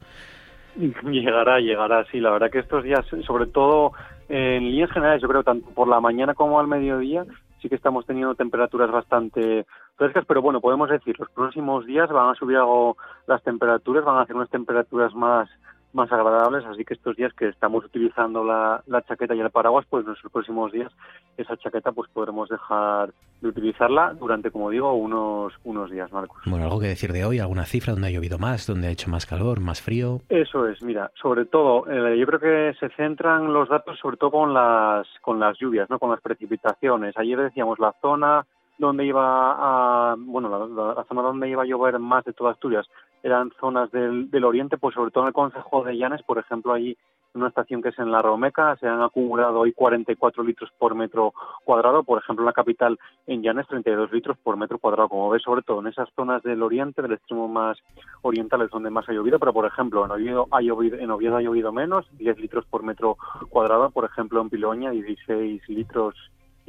Llegará, 0.75 1.61
llegará, 1.61 2.03
sí. 2.11 2.19
La 2.19 2.31
verdad 2.31 2.51
que 2.51 2.59
estos 2.59 2.83
días, 2.83 3.05
sobre 3.25 3.45
todo 3.45 3.93
en 4.27 4.71
líneas 4.71 4.91
generales, 4.91 5.21
yo 5.21 5.29
creo, 5.29 5.43
tanto 5.43 5.69
por 5.69 5.87
la 5.87 6.01
mañana 6.01 6.33
como 6.33 6.59
al 6.59 6.67
mediodía, 6.67 7.23
sí 7.61 7.69
que 7.69 7.75
estamos 7.75 8.05
teniendo 8.05 8.35
temperaturas 8.35 8.91
bastante 8.91 9.65
frescas, 9.95 10.25
pero 10.27 10.41
bueno, 10.41 10.59
podemos 10.59 10.89
decir, 10.89 11.17
los 11.17 11.29
próximos 11.29 11.85
días 11.85 12.09
van 12.09 12.29
a 12.29 12.35
subir 12.35 12.57
algo 12.57 12.97
las 13.25 13.41
temperaturas, 13.41 14.03
van 14.03 14.17
a 14.17 14.23
hacer 14.23 14.35
unas 14.35 14.49
temperaturas 14.49 15.15
más 15.15 15.49
más 15.93 16.11
agradables, 16.11 16.65
así 16.65 16.85
que 16.85 16.93
estos 16.93 17.15
días 17.15 17.33
que 17.33 17.47
estamos 17.47 17.83
utilizando 17.83 18.43
la, 18.43 18.83
la, 18.87 19.01
chaqueta 19.01 19.33
y 19.33 19.39
el 19.39 19.49
paraguas, 19.49 19.85
pues 19.89 20.05
en 20.05 20.11
los 20.11 20.31
próximos 20.31 20.71
días 20.71 20.91
esa 21.37 21.57
chaqueta 21.57 21.91
pues 21.91 22.09
podremos 22.11 22.47
dejar 22.49 23.11
de 23.41 23.47
utilizarla 23.47 24.13
durante, 24.13 24.51
como 24.51 24.69
digo, 24.69 24.93
unos, 24.93 25.53
unos 25.63 25.89
días, 25.89 26.11
Marcos. 26.11 26.37
Bueno, 26.45 26.65
¿algo 26.65 26.79
que 26.79 26.87
decir 26.87 27.11
de 27.11 27.25
hoy? 27.25 27.39
¿Alguna 27.39 27.65
cifra 27.65 27.93
donde 27.93 28.09
ha 28.09 28.11
llovido 28.11 28.37
más, 28.37 28.67
donde 28.67 28.87
ha 28.87 28.91
hecho 28.91 29.09
más 29.09 29.25
calor, 29.25 29.59
más 29.59 29.81
frío? 29.81 30.21
Eso 30.29 30.67
es, 30.67 30.81
mira, 30.83 31.11
sobre 31.19 31.45
todo, 31.45 31.89
eh, 31.89 32.17
yo 32.19 32.25
creo 32.27 32.39
que 32.39 32.77
se 32.79 32.89
centran 32.95 33.51
los 33.51 33.69
datos 33.69 33.97
sobre 33.99 34.17
todo 34.17 34.31
con 34.31 34.53
las, 34.53 35.07
con 35.21 35.39
las 35.39 35.57
lluvias, 35.57 35.89
¿no? 35.89 35.97
con 35.97 36.11
las 36.11 36.21
precipitaciones. 36.21 37.17
Ayer 37.17 37.39
decíamos 37.39 37.79
la 37.79 37.95
zona 38.01 38.45
donde 38.79 39.05
iba 39.05 39.21
a, 39.21 40.15
bueno, 40.17 40.49
la, 40.49 41.03
zona 41.03 41.21
donde 41.21 41.49
iba 41.49 41.63
a 41.63 41.65
llover 41.65 41.99
más 41.99 42.23
de 42.23 42.33
toda 42.33 42.51
Asturias 42.51 42.87
eran 43.23 43.51
zonas 43.59 43.91
del, 43.91 44.29
del 44.31 44.45
oriente, 44.45 44.77
pues 44.77 44.95
sobre 44.95 45.11
todo 45.11 45.23
en 45.23 45.29
el 45.29 45.33
Consejo 45.33 45.83
de 45.83 45.97
Llanes, 45.97 46.23
por 46.23 46.37
ejemplo, 46.37 46.73
ahí 46.73 46.97
en 47.33 47.41
una 47.41 47.49
estación 47.49 47.81
que 47.81 47.89
es 47.89 47.99
en 47.99 48.11
La 48.11 48.21
Romeca, 48.21 48.75
se 48.77 48.87
han 48.87 49.01
acumulado 49.01 49.59
hoy 49.59 49.73
44 49.73 50.43
litros 50.43 50.71
por 50.79 50.95
metro 50.95 51.33
cuadrado, 51.63 52.03
por 52.03 52.19
ejemplo, 52.19 52.43
en 52.43 52.47
la 52.47 52.53
capital, 52.53 52.97
en 53.27 53.43
Llanes, 53.43 53.67
32 53.67 54.11
litros 54.11 54.37
por 54.39 54.57
metro 54.57 54.79
cuadrado, 54.79 55.09
como 55.09 55.29
ves, 55.29 55.43
sobre 55.43 55.61
todo 55.61 55.79
en 55.81 55.87
esas 55.87 56.09
zonas 56.15 56.41
del 56.43 56.63
oriente, 56.63 57.01
del 57.01 57.13
extremo 57.13 57.47
más 57.47 57.77
oriental 58.23 58.63
es 58.63 58.71
donde 58.71 58.89
más 58.89 59.07
ha 59.09 59.13
llovido, 59.13 59.37
pero 59.37 59.53
por 59.53 59.65
ejemplo, 59.65 60.05
en 60.05 60.11
Oviedo 60.11 60.47
ha 60.51 60.61
llovido, 60.61 60.97
en 60.97 61.11
Oviedo 61.11 61.37
ha 61.37 61.41
llovido 61.41 61.71
menos, 61.71 62.05
10 62.17 62.39
litros 62.39 62.65
por 62.65 62.83
metro 62.83 63.17
cuadrado, 63.49 63.91
por 63.91 64.05
ejemplo, 64.05 64.41
en 64.41 64.49
Piloña, 64.49 64.91
16 64.91 65.69
litros 65.69 66.15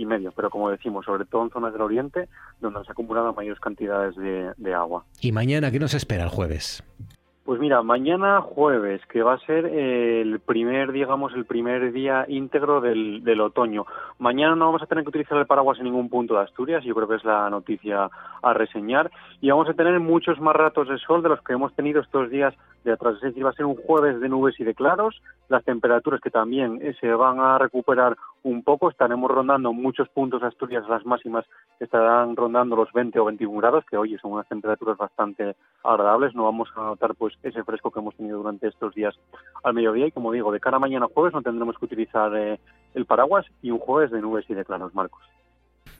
y 0.00 0.07
medio, 0.07 0.33
pero 0.33 0.49
como 0.49 0.71
decimos, 0.71 1.04
sobre 1.04 1.26
todo 1.26 1.42
en 1.42 1.50
zonas 1.50 1.75
del 1.75 1.83
oriente, 1.83 2.28
donde 2.59 2.83
se 2.85 2.92
acumulado 2.92 3.35
mayores 3.35 3.61
cantidades 3.61 4.16
de, 4.16 4.52
de 4.57 4.75
agua. 4.75 5.04
¿Y 5.21 5.30
mañana 5.30 5.71
qué 5.71 5.78
nos 5.78 5.92
espera 5.92 6.25
el 6.25 6.30
jueves? 6.30 6.83
Pues 7.45 7.61
mira, 7.61 7.83
mañana 7.83 8.40
jueves, 8.40 9.02
que 9.07 9.23
va 9.23 9.35
a 9.35 9.38
ser 9.40 9.66
el 9.66 10.40
primer, 10.40 10.92
digamos, 10.92 11.35
el 11.35 11.45
primer 11.45 11.92
día 11.92 12.25
íntegro 12.28 12.80
del, 12.80 13.25
del, 13.25 13.40
otoño. 13.40 13.87
Mañana 14.19 14.54
no 14.54 14.66
vamos 14.66 14.83
a 14.83 14.87
tener 14.87 15.04
que 15.04 15.09
utilizar 15.09 15.37
el 15.37 15.47
paraguas 15.47 15.78
en 15.78 15.85
ningún 15.85 16.09
punto 16.09 16.35
de 16.35 16.42
Asturias, 16.42 16.85
yo 16.85 16.95
creo 16.95 17.09
que 17.09 17.16
es 17.16 17.25
la 17.25 17.50
noticia 17.50 18.09
a 18.42 18.54
reseñar. 18.54 19.11
Y 19.40 19.50
vamos 19.50 19.69
a 19.69 19.75
tener 19.75 19.99
muchos 20.00 20.38
más 20.38 20.54
ratos 20.54 20.88
de 20.88 20.99
sol 20.99 21.23
de 21.23 21.30
los 21.30 21.42
que 21.42 21.54
hemos 21.54 21.75
tenido 21.75 22.00
estos 22.00 22.30
días 22.30 22.54
de 22.85 22.93
atrás. 22.93 23.17
Es 23.17 23.23
decir, 23.23 23.45
va 23.45 23.51
a 23.51 23.55
ser 23.55 23.67
un 23.67 23.77
jueves 23.77 24.21
de 24.21 24.29
nubes 24.29 24.59
y 24.59 24.65
de 24.65 24.75
claros. 24.75 25.21
Las 25.49 25.65
temperaturas 25.65 26.21
que 26.21 26.31
también 26.31 26.81
eh, 26.83 26.95
se 27.01 27.13
van 27.13 27.41
a 27.41 27.59
recuperar 27.59 28.17
un 28.43 28.63
poco. 28.63 28.91
Estaremos 28.91 29.31
rondando 29.31 29.73
muchos 29.73 30.09
puntos 30.09 30.41
de 30.41 30.49
Asturias, 30.49 30.89
las 30.89 31.05
máximas 31.05 31.45
estarán 31.79 32.37
rondando 32.37 32.77
los 32.77 32.93
20 32.93 33.19
o 33.19 33.25
21 33.27 33.59
grados, 33.59 33.85
que 33.91 33.97
hoy 33.97 34.17
son 34.19 34.33
unas 34.33 34.49
temperaturas 34.49 34.97
bastante 34.97 35.57
agradables. 35.83 36.35
No 36.35 36.45
vamos 36.45 36.69
a 36.77 36.83
notar 36.83 37.15
pues 37.15 37.35
ese 37.43 37.65
fresco 37.65 37.91
que 37.91 38.01
hemos 38.01 38.15
tenido 38.15 38.39
durante 38.39 38.69
estos 38.69 38.95
días 38.95 39.15
al 39.63 39.75
mediodía 39.75 40.07
y 40.07 40.13
como 40.13 40.33
digo, 40.33 40.53
de 40.53 40.61
cara 40.61 40.77
a 40.77 40.81
mañana 40.81 41.07
jueves 41.13 41.35
no 41.35 41.43
tendremos 41.43 41.79
que 41.79 41.85
utilizar 41.85 42.35
eh, 42.37 42.61
el 42.95 43.07
paraguas 43.07 43.47
y 43.63 43.71
un 43.71 43.79
jueves 43.79 44.11
de 44.11 44.21
nubes 44.21 44.45
y 44.49 44.55
de 44.55 44.65
claros, 44.65 44.95
Marcos. 44.95 45.23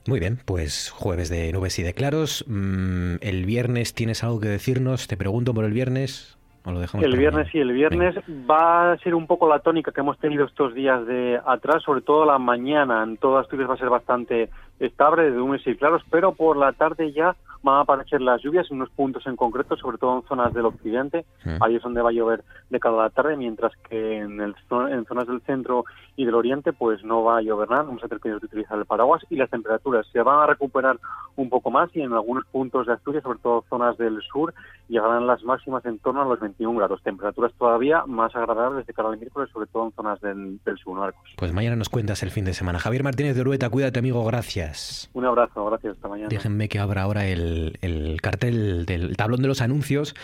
Muy 0.07 0.19
bien, 0.19 0.39
pues 0.45 0.89
jueves 0.89 1.29
de 1.29 1.51
nubes 1.51 1.77
y 1.77 1.83
de 1.83 1.93
claros. 1.93 2.43
Mm, 2.47 3.15
el 3.21 3.45
viernes 3.45 3.93
tienes 3.93 4.23
algo 4.23 4.39
que 4.39 4.47
decirnos. 4.47 5.07
Te 5.07 5.15
pregunto 5.15 5.53
por 5.53 5.63
el 5.63 5.73
viernes. 5.73 6.37
¿O 6.63 6.71
lo 6.71 6.79
dejamos 6.79 7.05
el 7.05 7.17
viernes 7.17 7.47
sí, 7.51 7.59
el 7.59 7.71
viernes 7.71 8.15
va 8.49 8.91
a 8.91 8.97
ser 8.97 9.15
un 9.15 9.25
poco 9.25 9.49
la 9.49 9.59
tónica 9.59 9.91
que 9.91 10.01
hemos 10.01 10.19
tenido 10.19 10.45
estos 10.45 10.75
días 10.75 11.05
de 11.07 11.39
atrás, 11.45 11.81
sobre 11.83 12.01
todo 12.01 12.25
la 12.25 12.37
mañana. 12.37 13.03
En 13.03 13.17
todas 13.17 13.45
Asturias 13.45 13.69
va 13.69 13.73
a 13.73 13.77
ser 13.77 13.89
bastante 13.89 14.49
estable, 14.79 15.23
de 15.23 15.31
nubes 15.31 15.65
y 15.65 15.75
claros, 15.75 16.03
pero 16.11 16.33
por 16.33 16.57
la 16.57 16.73
tarde 16.73 17.11
ya 17.11 17.35
van 17.63 17.75
a 17.75 17.81
aparecer 17.81 18.21
las 18.21 18.41
lluvias 18.41 18.69
en 18.69 18.77
unos 18.77 18.89
puntos 18.89 19.25
en 19.27 19.35
concreto, 19.35 19.75
sobre 19.77 19.97
todo 19.97 20.17
en 20.17 20.27
zonas 20.27 20.53
del 20.53 20.65
occidente, 20.65 21.25
ahí 21.59 21.75
es 21.75 21.83
donde 21.83 22.01
va 22.01 22.09
a 22.09 22.13
llover 22.13 22.43
de 22.69 22.79
cada 22.79 23.03
la 23.03 23.09
tarde, 23.09 23.35
mientras 23.35 23.71
que 23.89 24.17
en, 24.17 24.39
el, 24.41 24.55
en 24.89 25.05
zonas 25.05 25.27
del 25.27 25.41
centro 25.41 25.85
y 26.15 26.25
del 26.25 26.35
oriente 26.35 26.73
pues 26.73 27.03
no 27.03 27.23
va 27.23 27.37
a 27.37 27.41
llover 27.41 27.69
nada, 27.69 27.83
vamos 27.83 28.03
a 28.03 28.07
tener 28.07 28.21
que 28.21 28.33
utilizar 28.33 28.77
el 28.77 28.85
paraguas 28.85 29.23
y 29.29 29.35
las 29.35 29.49
temperaturas 29.49 30.05
se 30.11 30.21
van 30.21 30.39
a 30.39 30.47
recuperar 30.47 30.99
un 31.35 31.49
poco 31.49 31.71
más 31.71 31.89
y 31.95 32.01
en 32.01 32.13
algunos 32.13 32.45
puntos 32.45 32.87
de 32.87 32.93
Asturias, 32.93 33.23
sobre 33.23 33.39
todo 33.39 33.65
zonas 33.69 33.97
del 33.97 34.21
sur, 34.21 34.53
llegarán 34.87 35.25
las 35.25 35.43
máximas 35.43 35.85
en 35.85 35.99
torno 35.99 36.21
a 36.21 36.25
los 36.25 36.39
21 36.39 36.77
grados, 36.77 37.01
temperaturas 37.01 37.53
todavía 37.57 38.03
más 38.05 38.35
agradables 38.35 38.85
de 38.85 38.93
cara 38.93 39.09
al 39.09 39.17
miércoles, 39.17 39.49
sobre 39.51 39.67
todo 39.67 39.85
en 39.85 39.91
zonas 39.93 40.19
del, 40.21 40.59
sur, 40.83 40.97
Marcos. 40.97 41.29
Pues 41.37 41.53
mañana 41.53 41.75
nos 41.75 41.89
cuentas 41.89 42.21
el 42.23 42.31
fin 42.31 42.45
de 42.45 42.53
semana. 42.53 42.79
Javier 42.79 43.03
Martínez 43.03 43.35
de 43.35 43.41
Urueta, 43.41 43.69
cuídate 43.69 43.99
amigo, 43.99 44.23
gracias. 44.25 45.09
Un 45.13 45.25
abrazo, 45.25 45.65
gracias, 45.65 45.95
hasta 45.95 46.07
mañana. 46.07 46.29
Déjenme 46.29 46.67
que 46.67 46.79
abra 46.79 47.03
ahora 47.03 47.25
el, 47.25 47.50
el 47.81 48.19
cartel 48.21 48.85
del 48.85 49.15
tablón 49.17 49.41
de 49.41 49.47
los 49.47 49.61
anuncios 49.61 50.15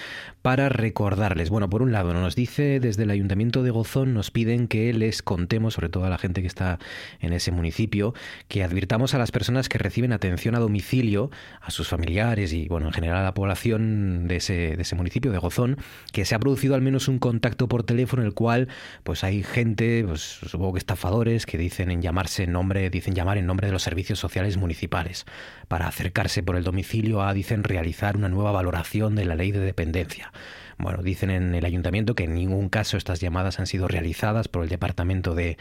para 0.41 0.69
recordarles. 0.69 1.49
Bueno, 1.49 1.69
por 1.69 1.81
un 1.81 1.91
lado, 1.91 2.13
nos 2.13 2.35
dice 2.35 2.79
desde 2.79 3.03
el 3.03 3.11
Ayuntamiento 3.11 3.63
de 3.63 3.71
Gozón, 3.71 4.13
nos 4.13 4.31
piden 4.31 4.67
que 4.67 4.93
les 4.93 5.21
contemos, 5.21 5.73
sobre 5.73 5.89
todo 5.89 6.05
a 6.05 6.09
la 6.09 6.17
gente 6.17 6.41
que 6.41 6.47
está 6.47 6.79
en 7.19 7.33
ese 7.33 7.51
municipio, 7.51 8.13
que 8.47 8.63
advirtamos 8.63 9.13
a 9.13 9.17
las 9.17 9.31
personas 9.31 9.69
que 9.69 9.77
reciben 9.77 10.13
atención 10.13 10.55
a 10.55 10.59
domicilio, 10.59 11.31
a 11.61 11.71
sus 11.71 11.87
familiares 11.87 12.53
y, 12.53 12.67
bueno, 12.67 12.87
en 12.87 12.93
general 12.93 13.17
a 13.17 13.23
la 13.23 13.33
población 13.33 14.27
de 14.27 14.37
ese, 14.37 14.75
de 14.75 14.81
ese 14.81 14.95
municipio, 14.95 15.31
de 15.31 15.37
Gozón, 15.37 15.77
que 16.13 16.25
se 16.25 16.35
ha 16.35 16.39
producido 16.39 16.75
al 16.75 16.81
menos 16.81 17.07
un 17.07 17.19
contacto 17.19 17.67
por 17.67 17.83
teléfono 17.83 18.21
en 18.21 18.27
el 18.27 18.33
cual, 18.33 18.67
pues 19.03 19.23
hay 19.23 19.43
gente, 19.43 20.03
pues 20.07 20.21
supongo 20.21 20.73
que 20.73 20.79
estafadores, 20.79 21.45
que 21.45 21.57
dicen 21.57 21.91
en 21.91 22.01
llamarse 22.01 22.43
en 22.43 22.51
nombre, 22.51 22.89
dicen 22.89 23.15
llamar 23.15 23.37
en 23.37 23.45
nombre 23.45 23.67
de 23.67 23.73
los 23.73 23.83
servicios 23.83 24.19
sociales 24.19 24.57
municipales 24.57 25.25
para 25.67 25.87
acercarse 25.87 26.43
por 26.43 26.55
el 26.55 26.63
domicilio 26.63 27.16
dicen, 27.33 27.63
realizar 27.63 28.17
una 28.17 28.29
nueva 28.29 28.51
valoración 28.51 29.15
de 29.15 29.25
la 29.25 29.35
ley 29.35 29.51
de 29.51 29.59
dependencia. 29.59 30.31
Bueno, 30.77 31.01
dicen 31.01 31.31
en 31.31 31.55
el 31.55 31.65
ayuntamiento 31.65 32.13
que 32.13 32.25
en 32.25 32.35
ningún 32.35 32.69
caso 32.69 32.97
estas 32.97 33.19
llamadas 33.19 33.59
han 33.59 33.65
sido 33.65 33.87
realizadas 33.87 34.47
por 34.47 34.63
el 34.63 34.69
Departamento 34.69 35.33
de, 35.33 35.57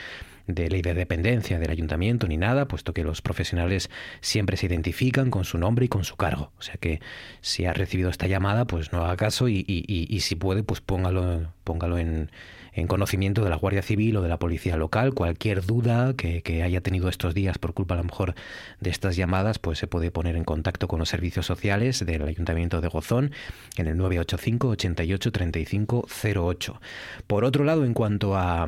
Ley 0.46 0.82
de 0.82 0.92
Dependencia 0.92 1.58
del 1.58 1.70
ayuntamiento 1.70 2.28
ni 2.28 2.36
nada, 2.36 2.68
puesto 2.68 2.92
que 2.92 3.02
los 3.02 3.22
profesionales 3.22 3.90
siempre 4.20 4.58
se 4.58 4.66
identifican 4.66 5.30
con 5.30 5.44
su 5.44 5.56
nombre 5.56 5.86
y 5.86 5.88
con 5.88 6.04
su 6.04 6.16
cargo. 6.16 6.52
O 6.58 6.62
sea 6.62 6.74
que 6.76 7.00
si 7.40 7.64
ha 7.64 7.72
recibido 7.72 8.10
esta 8.10 8.26
llamada, 8.26 8.66
pues 8.66 8.92
no 8.92 9.04
haga 9.04 9.16
caso 9.16 9.48
y, 9.48 9.64
y 9.66 10.20
si 10.20 10.34
puede, 10.36 10.62
pues 10.62 10.82
póngalo, 10.82 11.50
póngalo 11.64 11.98
en, 11.98 12.30
en 12.76 12.86
conocimiento 12.86 13.42
de 13.42 13.50
la 13.50 13.56
Guardia 13.56 13.82
Civil 13.82 14.18
o 14.18 14.22
de 14.22 14.28
la 14.28 14.38
Policía 14.38 14.76
Local. 14.76 15.14
Cualquier 15.14 15.64
duda 15.64 16.14
que, 16.14 16.62
haya 16.62 16.80
tenido 16.82 17.08
estos 17.08 17.34
días 17.34 17.58
por 17.58 17.74
culpa 17.74 17.94
a 17.94 17.96
lo 17.96 18.04
mejor 18.04 18.34
de 18.80 18.90
estas 18.90 19.16
llamadas, 19.16 19.58
pues 19.58 19.78
se 19.78 19.86
puede 19.86 20.10
poner 20.10 20.36
en 20.36 20.44
contacto 20.44 20.86
con 20.86 20.98
los 20.98 21.08
servicios 21.08 21.46
sociales 21.46 22.04
del 22.04 22.22
Ayuntamiento 22.22 22.80
de 22.80 22.88
Gozón 22.88 23.32
en 23.76 23.86
el 23.86 23.96
985 23.96 24.68
88 24.68 25.32
35 25.32 26.06
08. 26.22 26.80
Por 27.26 27.44
otro 27.44 27.64
lado, 27.64 27.84
en 27.84 27.94
cuanto 27.94 28.36
a 28.36 28.66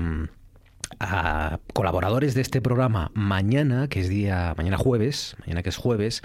a 1.00 1.59
colaboradores 1.75 2.35
de 2.35 2.41
este 2.41 2.61
programa 2.61 3.11
mañana, 3.15 3.88
que 3.88 4.00
es 4.00 4.09
día, 4.09 4.55
mañana 4.57 4.79
jueves, 4.79 5.37
mañana 5.41 5.62
que 5.62 5.69
es 5.69 5.77
jueves, 5.77 6.23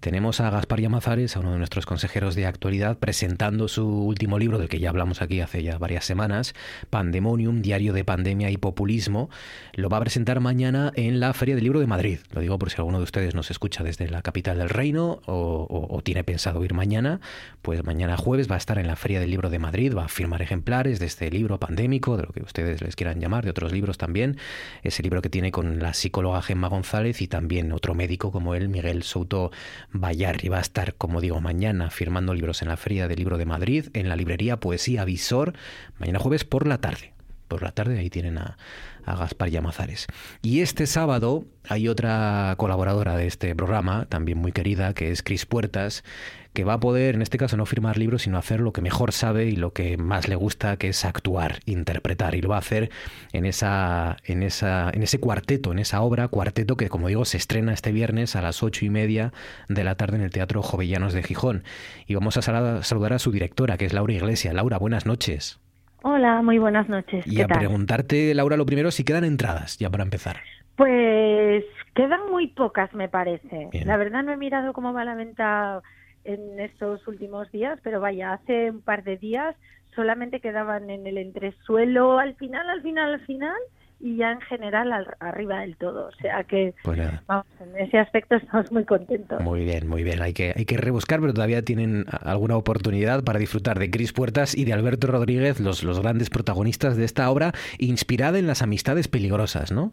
tenemos 0.00 0.40
a 0.40 0.50
Gaspar 0.50 0.80
Llamazares, 0.80 1.36
a 1.36 1.40
uno 1.40 1.52
de 1.52 1.58
nuestros 1.58 1.86
consejeros 1.86 2.34
de 2.34 2.46
actualidad, 2.46 2.98
presentando 2.98 3.68
su 3.68 3.86
último 3.86 4.38
libro, 4.38 4.58
del 4.58 4.68
que 4.68 4.80
ya 4.80 4.88
hablamos 4.88 5.22
aquí 5.22 5.40
hace 5.40 5.62
ya 5.62 5.78
varias 5.78 6.04
semanas, 6.04 6.54
Pandemonium, 6.88 7.62
Diario 7.62 7.92
de 7.92 8.04
Pandemia 8.04 8.50
y 8.50 8.56
Populismo. 8.56 9.30
Lo 9.74 9.88
va 9.88 9.98
a 9.98 10.00
presentar 10.00 10.40
mañana 10.40 10.92
en 10.96 11.20
la 11.20 11.32
Feria 11.34 11.54
del 11.54 11.64
Libro 11.64 11.80
de 11.80 11.86
Madrid. 11.86 12.18
Lo 12.32 12.40
digo 12.40 12.58
por 12.58 12.70
si 12.70 12.76
alguno 12.76 12.98
de 12.98 13.04
ustedes 13.04 13.34
nos 13.34 13.50
escucha 13.50 13.84
desde 13.84 14.08
la 14.08 14.22
capital 14.22 14.58
del 14.58 14.70
reino 14.70 15.20
o, 15.26 16.00
tiene 16.02 16.24
pensado 16.24 16.64
ir 16.64 16.72
mañana, 16.72 17.20
pues 17.60 17.84
mañana 17.84 18.16
jueves 18.16 18.50
va 18.50 18.54
a 18.54 18.58
estar 18.58 18.78
en 18.78 18.86
la 18.86 18.96
Feria 18.96 19.20
del 19.20 19.30
Libro 19.30 19.50
de 19.50 19.58
Madrid, 19.58 19.94
va 19.94 20.06
a 20.06 20.08
firmar 20.08 20.40
ejemplares 20.40 20.98
de 20.98 21.06
este 21.06 21.30
libro 21.30 21.60
pandémico, 21.60 22.16
de 22.16 22.22
lo 22.22 22.32
que 22.32 22.42
ustedes 22.42 22.80
les 22.80 22.96
quieran 22.96 23.20
llamar, 23.20 23.44
de 23.44 23.50
otros 23.50 23.72
libros 23.72 23.98
también. 23.98 24.38
Ese 24.82 25.02
libro 25.02 25.20
que 25.20 25.28
tiene 25.28 25.52
con 25.52 25.78
la 25.78 25.92
psicóloga 25.92 26.40
Gemma 26.40 26.68
González 26.68 27.20
y 27.20 27.28
también 27.28 27.72
otro 27.72 27.94
médico 27.94 28.32
como 28.32 28.54
él, 28.54 28.70
Miguel 28.70 29.02
Souto 29.02 29.50
Bayarri 29.92 30.48
va 30.48 30.58
a 30.58 30.62
estar, 30.62 30.94
como 30.94 31.20
digo, 31.20 31.40
mañana 31.40 31.90
firmando 31.90 32.34
libros 32.34 32.62
en 32.62 32.68
la 32.68 32.76
Feria 32.76 33.08
del 33.08 33.18
Libro 33.18 33.38
de 33.38 33.46
Madrid, 33.46 33.88
en 33.92 34.08
la 34.08 34.16
librería 34.16 34.60
Poesía 34.60 35.04
Visor, 35.04 35.54
mañana 35.98 36.18
jueves 36.18 36.44
por 36.44 36.66
la 36.66 36.78
tarde. 36.78 37.12
por 37.48 37.62
la 37.62 37.72
tarde, 37.72 37.98
ahí 37.98 38.08
tienen 38.10 38.38
a, 38.38 38.56
a 39.04 39.16
Gaspar 39.16 39.50
Llamazares. 39.50 40.06
Y 40.40 40.60
este 40.60 40.86
sábado 40.86 41.44
hay 41.68 41.88
otra 41.88 42.54
colaboradora 42.56 43.16
de 43.16 43.26
este 43.26 43.54
programa, 43.56 44.06
también 44.06 44.38
muy 44.38 44.52
querida, 44.52 44.94
que 44.94 45.10
es 45.10 45.22
Cris 45.24 45.46
Puertas, 45.46 46.04
que 46.52 46.64
va 46.64 46.74
a 46.74 46.80
poder, 46.80 47.14
en 47.14 47.22
este 47.22 47.38
caso, 47.38 47.56
no 47.56 47.66
firmar 47.66 47.96
libros, 47.96 48.22
sino 48.22 48.38
hacer 48.38 48.60
lo 48.60 48.72
que 48.72 48.80
mejor 48.80 49.12
sabe 49.12 49.46
y 49.46 49.56
lo 49.56 49.72
que 49.72 49.96
más 49.96 50.28
le 50.28 50.34
gusta, 50.34 50.76
que 50.76 50.88
es 50.88 51.04
actuar, 51.04 51.60
interpretar. 51.64 52.34
Y 52.34 52.40
lo 52.40 52.48
va 52.48 52.56
a 52.56 52.60
hacer 52.60 52.90
en, 53.32 53.46
esa, 53.46 54.16
en, 54.24 54.42
esa, 54.42 54.90
en 54.92 55.02
ese 55.02 55.20
cuarteto, 55.20 55.70
en 55.72 55.78
esa 55.78 56.00
obra, 56.00 56.28
cuarteto 56.28 56.76
que, 56.76 56.88
como 56.88 57.08
digo, 57.08 57.24
se 57.24 57.36
estrena 57.36 57.72
este 57.72 57.92
viernes 57.92 58.34
a 58.34 58.42
las 58.42 58.62
ocho 58.62 58.84
y 58.84 58.90
media 58.90 59.32
de 59.68 59.84
la 59.84 59.94
tarde 59.94 60.16
en 60.16 60.22
el 60.22 60.30
Teatro 60.30 60.62
Jovellanos 60.62 61.12
de 61.12 61.22
Gijón. 61.22 61.62
Y 62.06 62.14
vamos 62.14 62.36
a 62.36 62.42
saludar 62.42 63.12
a 63.12 63.18
su 63.18 63.30
directora, 63.30 63.76
que 63.76 63.86
es 63.86 63.92
Laura 63.92 64.12
Iglesia. 64.12 64.52
Laura, 64.52 64.78
buenas 64.78 65.06
noches. 65.06 65.60
Hola, 66.02 66.42
muy 66.42 66.58
buenas 66.58 66.88
noches. 66.88 67.26
Y 67.26 67.42
a 67.42 67.46
preguntarte, 67.46 68.34
Laura, 68.34 68.56
lo 68.56 68.66
primero, 68.66 68.90
si 68.90 69.04
quedan 69.04 69.24
entradas, 69.24 69.78
ya 69.78 69.90
para 69.90 70.02
empezar. 70.02 70.40
Pues 70.76 71.64
quedan 71.94 72.30
muy 72.30 72.48
pocas, 72.48 72.92
me 72.94 73.08
parece. 73.08 73.68
La 73.84 73.98
verdad 73.98 74.22
no 74.22 74.32
he 74.32 74.36
mirado 74.36 74.72
cómo 74.72 74.94
va 74.94 75.04
la 75.04 75.14
venta 75.14 75.82
en 76.24 76.60
estos 76.60 77.06
últimos 77.08 77.50
días, 77.52 77.78
pero 77.82 78.00
vaya, 78.00 78.32
hace 78.32 78.70
un 78.70 78.82
par 78.82 79.04
de 79.04 79.16
días 79.16 79.56
solamente 79.94 80.40
quedaban 80.40 80.90
en 80.90 81.06
el 81.06 81.18
entresuelo 81.18 82.18
al 82.18 82.34
final, 82.36 82.68
al 82.68 82.82
final, 82.82 83.14
al 83.14 83.20
final 83.26 83.56
y 84.00 84.16
ya 84.16 84.32
en 84.32 84.40
general 84.40 84.92
arriba 85.20 85.60
del 85.60 85.76
todo. 85.76 86.08
O 86.08 86.12
sea 86.12 86.42
que 86.44 86.74
pues 86.82 86.98
vamos, 87.26 87.46
en 87.60 87.76
ese 87.76 87.98
aspecto 87.98 88.36
estamos 88.36 88.72
muy 88.72 88.84
contentos. 88.84 89.40
Muy 89.42 89.64
bien, 89.64 89.86
muy 89.86 90.02
bien. 90.02 90.22
Hay 90.22 90.32
que, 90.32 90.54
hay 90.56 90.64
que 90.64 90.78
rebuscar, 90.78 91.20
pero 91.20 91.34
todavía 91.34 91.62
tienen 91.62 92.06
alguna 92.22 92.56
oportunidad 92.56 93.22
para 93.22 93.38
disfrutar 93.38 93.78
de 93.78 93.90
Cris 93.90 94.12
Puertas 94.12 94.56
y 94.56 94.64
de 94.64 94.72
Alberto 94.72 95.06
Rodríguez, 95.06 95.60
los, 95.60 95.84
los 95.84 96.00
grandes 96.00 96.30
protagonistas 96.30 96.96
de 96.96 97.04
esta 97.04 97.30
obra, 97.30 97.52
inspirada 97.78 98.38
en 98.38 98.46
las 98.46 98.62
amistades 98.62 99.08
peligrosas, 99.08 99.70
¿no? 99.70 99.92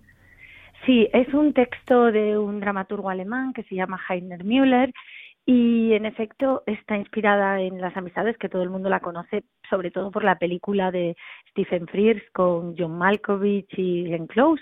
Sí, 0.85 1.09
es 1.11 1.33
un 1.33 1.53
texto 1.53 2.11
de 2.13 2.37
un 2.37 2.61
dramaturgo 2.61 3.09
alemán 3.09 3.51
que 3.51 3.63
se 3.63 3.75
llama 3.75 3.99
Heiner 4.07 4.45
Müller 4.45 4.93
y 5.49 5.93
en 5.93 6.05
efecto 6.05 6.63
está 6.65 6.97
inspirada 6.97 7.61
en 7.61 7.79
las 7.79 7.95
amistades 7.95 8.37
que 8.37 8.49
todo 8.49 8.63
el 8.63 8.69
mundo 8.69 8.89
la 8.89 8.99
conoce, 8.99 9.45
sobre 9.69 9.91
todo 9.91 10.11
por 10.11 10.25
la 10.25 10.37
película 10.37 10.91
de 10.91 11.15
Stephen 11.51 11.87
Frears 11.87 12.21
con 12.33 12.75
John 12.77 12.97
Malkovich 12.97 13.73
y 13.77 14.03
Glenn 14.03 14.27
Close. 14.27 14.61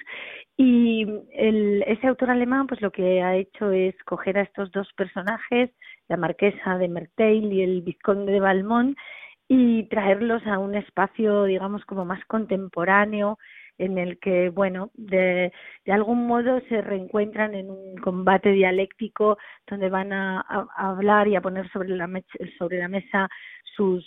Y 0.56 1.08
el, 1.34 1.84
ese 1.88 2.06
autor 2.06 2.30
alemán 2.30 2.68
pues 2.68 2.82
lo 2.82 2.92
que 2.92 3.24
ha 3.24 3.36
hecho 3.36 3.72
es 3.72 3.96
coger 4.04 4.38
a 4.38 4.44
estos 4.44 4.72
dos 4.72 4.88
personajes, 4.96 5.72
la 6.08 6.18
marquesa 6.18 6.77
de 6.77 6.88
Merteil 6.88 7.51
y 7.51 7.63
el 7.63 7.82
vizconde 7.82 8.32
de 8.32 8.39
Valmont, 8.39 8.96
y 9.48 9.89
traerlos 9.89 10.46
a 10.46 10.60
un 10.60 10.75
espacio, 10.75 11.46
digamos, 11.46 11.84
como 11.86 12.06
más 12.06 12.24
contemporáneo, 12.25 13.39
en 13.77 13.98
el 13.98 14.20
que, 14.20 14.50
bueno, 14.50 14.91
de, 14.94 15.51
de 15.86 15.91
algún 15.91 16.27
modo 16.27 16.62
se 16.70 16.82
reencuentran 16.82 17.55
en 17.55 17.70
un 17.70 17.98
combate 17.98 18.51
dialéctico 18.51 19.38
donde 19.67 19.89
van 19.89 20.13
a, 20.13 20.41
hablar 20.75 21.27
y 21.27 21.36
a 21.36 21.41
poner 21.41 21.70
sobre 21.72 21.89
la, 21.89 22.10
sobre 22.58 22.79
la 22.79 22.88
mesa 22.88 23.29
sus 23.75 24.05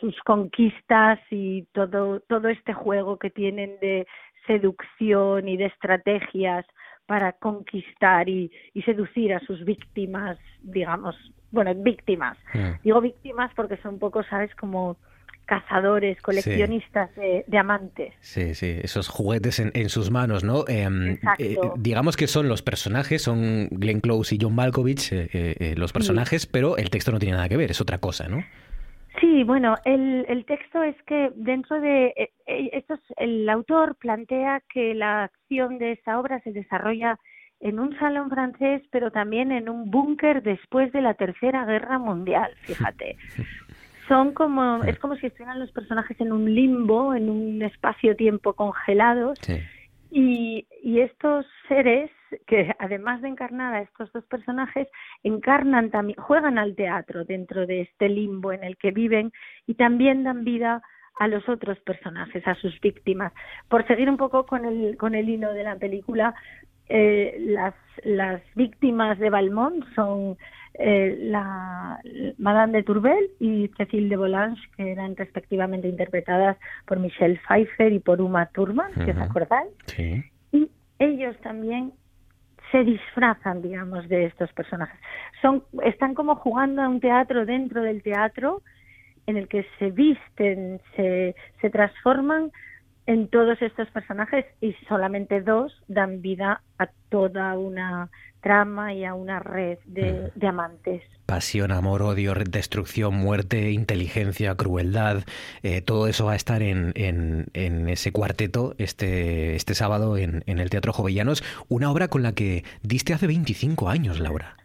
sus 0.00 0.18
conquistas 0.22 1.20
y 1.30 1.62
todo 1.72 2.18
todo 2.20 2.48
este 2.48 2.72
juego 2.72 3.16
que 3.16 3.30
tienen 3.30 3.78
de 3.80 4.08
seducción 4.46 5.46
y 5.46 5.56
de 5.56 5.66
estrategias 5.66 6.66
para 7.06 7.32
conquistar 7.32 8.28
y, 8.28 8.50
y 8.74 8.82
seducir 8.82 9.32
a 9.32 9.40
sus 9.40 9.64
víctimas, 9.64 10.36
digamos, 10.60 11.16
bueno, 11.50 11.72
víctimas. 11.74 12.36
Mm. 12.52 12.82
Digo 12.82 13.00
víctimas 13.00 13.52
porque 13.54 13.76
son 13.78 13.94
un 13.94 14.00
poco, 14.00 14.22
¿sabes? 14.24 14.54
Como 14.56 14.98
cazadores, 15.48 16.20
coleccionistas 16.20 17.10
de, 17.16 17.58
amantes. 17.58 18.12
Sí, 18.20 18.54
sí, 18.54 18.78
esos 18.82 19.08
juguetes 19.08 19.58
en, 19.58 19.88
sus 19.88 20.10
manos, 20.10 20.44
¿no? 20.44 20.64
Em, 20.68 21.16
eh, 21.38 21.56
digamos 21.78 22.18
que 22.18 22.26
son 22.26 22.48
los 22.48 22.60
personajes, 22.60 23.22
son 23.22 23.68
Glenn 23.70 24.00
Close 24.00 24.34
y 24.34 24.38
John 24.40 24.54
Malkovich, 24.54 25.10
eh, 25.10 25.28
eh, 25.32 25.74
los 25.76 25.94
personajes, 25.94 26.46
pero 26.46 26.76
el 26.76 26.90
texto 26.90 27.12
no 27.12 27.18
tiene 27.18 27.36
nada 27.36 27.48
que 27.48 27.56
ver, 27.56 27.70
es 27.70 27.80
otra 27.80 27.96
cosa, 27.96 28.28
¿no? 28.28 28.44
Sí, 29.20 29.42
bueno, 29.42 29.74
el, 29.86 30.26
el 30.28 30.44
texto 30.44 30.82
es 30.82 30.94
que 31.06 31.32
dentro 31.34 31.80
de 31.80 32.12
estos, 32.46 33.00
el 33.16 33.48
autor 33.48 33.96
plantea 33.96 34.62
que 34.72 34.94
la 34.94 35.24
acción 35.24 35.78
de 35.78 35.92
esa 35.92 36.20
obra 36.20 36.40
se 36.42 36.52
desarrolla 36.52 37.18
en 37.60 37.80
un 37.80 37.98
salón 37.98 38.28
francés, 38.28 38.82
pero 38.90 39.10
también 39.10 39.50
en 39.50 39.70
un 39.70 39.90
búnker 39.90 40.42
después 40.42 40.92
de 40.92 41.00
la 41.00 41.14
Tercera 41.14 41.64
Guerra 41.64 41.98
Mundial, 41.98 42.52
fíjate. 42.60 43.16
son 44.08 44.32
como, 44.32 44.82
es 44.84 44.98
como 44.98 45.16
si 45.16 45.26
estuvieran 45.26 45.60
los 45.60 45.70
personajes 45.72 46.20
en 46.20 46.32
un 46.32 46.52
limbo, 46.52 47.14
en 47.14 47.30
un 47.30 47.62
espacio-tiempo 47.62 48.54
congelados. 48.54 49.38
Y, 50.10 50.66
y 50.82 51.00
estos 51.00 51.46
seres, 51.68 52.10
que 52.46 52.74
además 52.78 53.20
de 53.20 53.28
encarnar 53.28 53.74
a 53.74 53.82
estos 53.82 54.10
dos 54.12 54.24
personajes, 54.24 54.88
encarnan 55.22 55.90
también, 55.90 56.18
juegan 56.18 56.58
al 56.58 56.74
teatro 56.74 57.24
dentro 57.24 57.66
de 57.66 57.82
este 57.82 58.08
limbo 58.08 58.52
en 58.52 58.64
el 58.64 58.78
que 58.78 58.90
viven 58.90 59.32
y 59.66 59.74
también 59.74 60.24
dan 60.24 60.44
vida 60.44 60.82
a 61.18 61.28
los 61.28 61.48
otros 61.48 61.78
personajes, 61.80 62.46
a 62.46 62.54
sus 62.54 62.80
víctimas. 62.80 63.32
Por 63.68 63.86
seguir 63.86 64.08
un 64.08 64.16
poco 64.16 64.46
con 64.46 64.64
el, 64.64 64.96
con 64.96 65.14
el 65.14 65.28
hilo 65.28 65.52
de 65.52 65.64
la 65.64 65.76
película, 65.76 66.34
eh, 66.88 67.36
las, 67.40 67.74
las 68.04 68.42
víctimas 68.54 69.18
de 69.18 69.30
Valmont 69.30 69.84
son 69.94 70.36
eh, 70.74 71.16
la 71.20 72.00
Madame 72.38 72.78
de 72.78 72.82
Tourbel 72.84 73.30
y 73.40 73.68
Cécile 73.76 74.08
de 74.08 74.16
Volange, 74.16 74.62
que 74.76 74.92
eran 74.92 75.16
respectivamente 75.16 75.88
interpretadas 75.88 76.56
por 76.86 77.00
Michelle 77.00 77.40
Pfeiffer 77.46 77.92
y 77.92 77.98
por 77.98 78.20
Uma 78.20 78.46
Thurman, 78.46 78.92
que 79.04 79.10
os 79.10 79.18
acordáis. 79.18 79.70
Y 80.52 80.70
ellos 80.98 81.36
también 81.42 81.92
se 82.70 82.84
disfrazan, 82.84 83.62
digamos, 83.62 84.08
de 84.08 84.26
estos 84.26 84.52
personajes. 84.52 85.00
Son, 85.42 85.64
están 85.84 86.14
como 86.14 86.36
jugando 86.36 86.82
a 86.82 86.88
un 86.88 87.00
teatro 87.00 87.44
dentro 87.44 87.82
del 87.82 88.02
teatro 88.02 88.62
en 89.26 89.36
el 89.36 89.48
que 89.48 89.66
se 89.78 89.90
visten, 89.90 90.80
se, 90.96 91.34
se 91.60 91.70
transforman 91.70 92.50
en 93.08 93.26
todos 93.28 93.60
estos 93.62 93.88
personajes 93.88 94.44
y 94.60 94.74
solamente 94.86 95.40
dos 95.40 95.72
dan 95.88 96.20
vida 96.20 96.60
a 96.78 96.90
toda 97.08 97.56
una 97.56 98.10
trama 98.42 98.92
y 98.92 99.06
a 99.06 99.14
una 99.14 99.40
red 99.40 99.78
de, 99.86 100.30
mm. 100.36 100.44
amantes. 100.44 101.02
Pasión, 101.24 101.72
amor, 101.72 102.02
odio, 102.02 102.34
destrucción, 102.34 103.14
muerte, 103.14 103.70
inteligencia, 103.70 104.54
crueldad, 104.56 105.24
eh, 105.62 105.80
todo 105.80 106.06
eso 106.06 106.26
va 106.26 106.32
a 106.32 106.36
estar 106.36 106.62
en, 106.62 106.92
en, 106.96 107.88
ese 107.88 108.12
cuarteto 108.12 108.74
este, 108.76 109.56
este 109.56 109.74
sábado 109.74 110.18
en, 110.18 110.42
en 110.44 110.58
el 110.58 110.68
Teatro 110.68 110.92
Jovellanos, 110.92 111.42
una 111.70 111.90
obra 111.90 112.08
con 112.08 112.22
la 112.22 112.34
que 112.34 112.62
diste 112.82 113.14
hace 113.14 113.26
25 113.26 113.88
años, 113.88 114.20
Laura. 114.20 114.58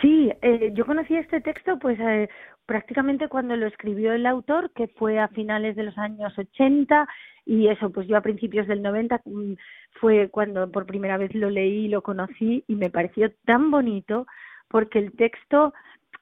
Sí, 0.00 0.32
eh, 0.42 0.72
yo 0.74 0.84
conocí 0.84 1.14
este 1.14 1.40
texto 1.40 1.78
pues 1.78 1.98
eh, 2.00 2.28
prácticamente 2.70 3.26
cuando 3.26 3.56
lo 3.56 3.66
escribió 3.66 4.12
el 4.12 4.24
autor, 4.26 4.70
que 4.70 4.86
fue 4.86 5.18
a 5.18 5.26
finales 5.26 5.74
de 5.74 5.82
los 5.82 5.98
años 5.98 6.32
80 6.38 7.04
y 7.44 7.66
eso, 7.66 7.90
pues 7.90 8.06
yo 8.06 8.16
a 8.16 8.20
principios 8.20 8.68
del 8.68 8.80
90 8.80 9.22
mm, 9.24 9.54
fue 10.00 10.28
cuando 10.28 10.70
por 10.70 10.86
primera 10.86 11.16
vez 11.16 11.34
lo 11.34 11.50
leí 11.50 11.86
y 11.86 11.88
lo 11.88 12.00
conocí 12.00 12.62
y 12.68 12.76
me 12.76 12.88
pareció 12.88 13.32
tan 13.44 13.72
bonito 13.72 14.24
porque 14.68 15.00
el 15.00 15.10
texto, 15.16 15.74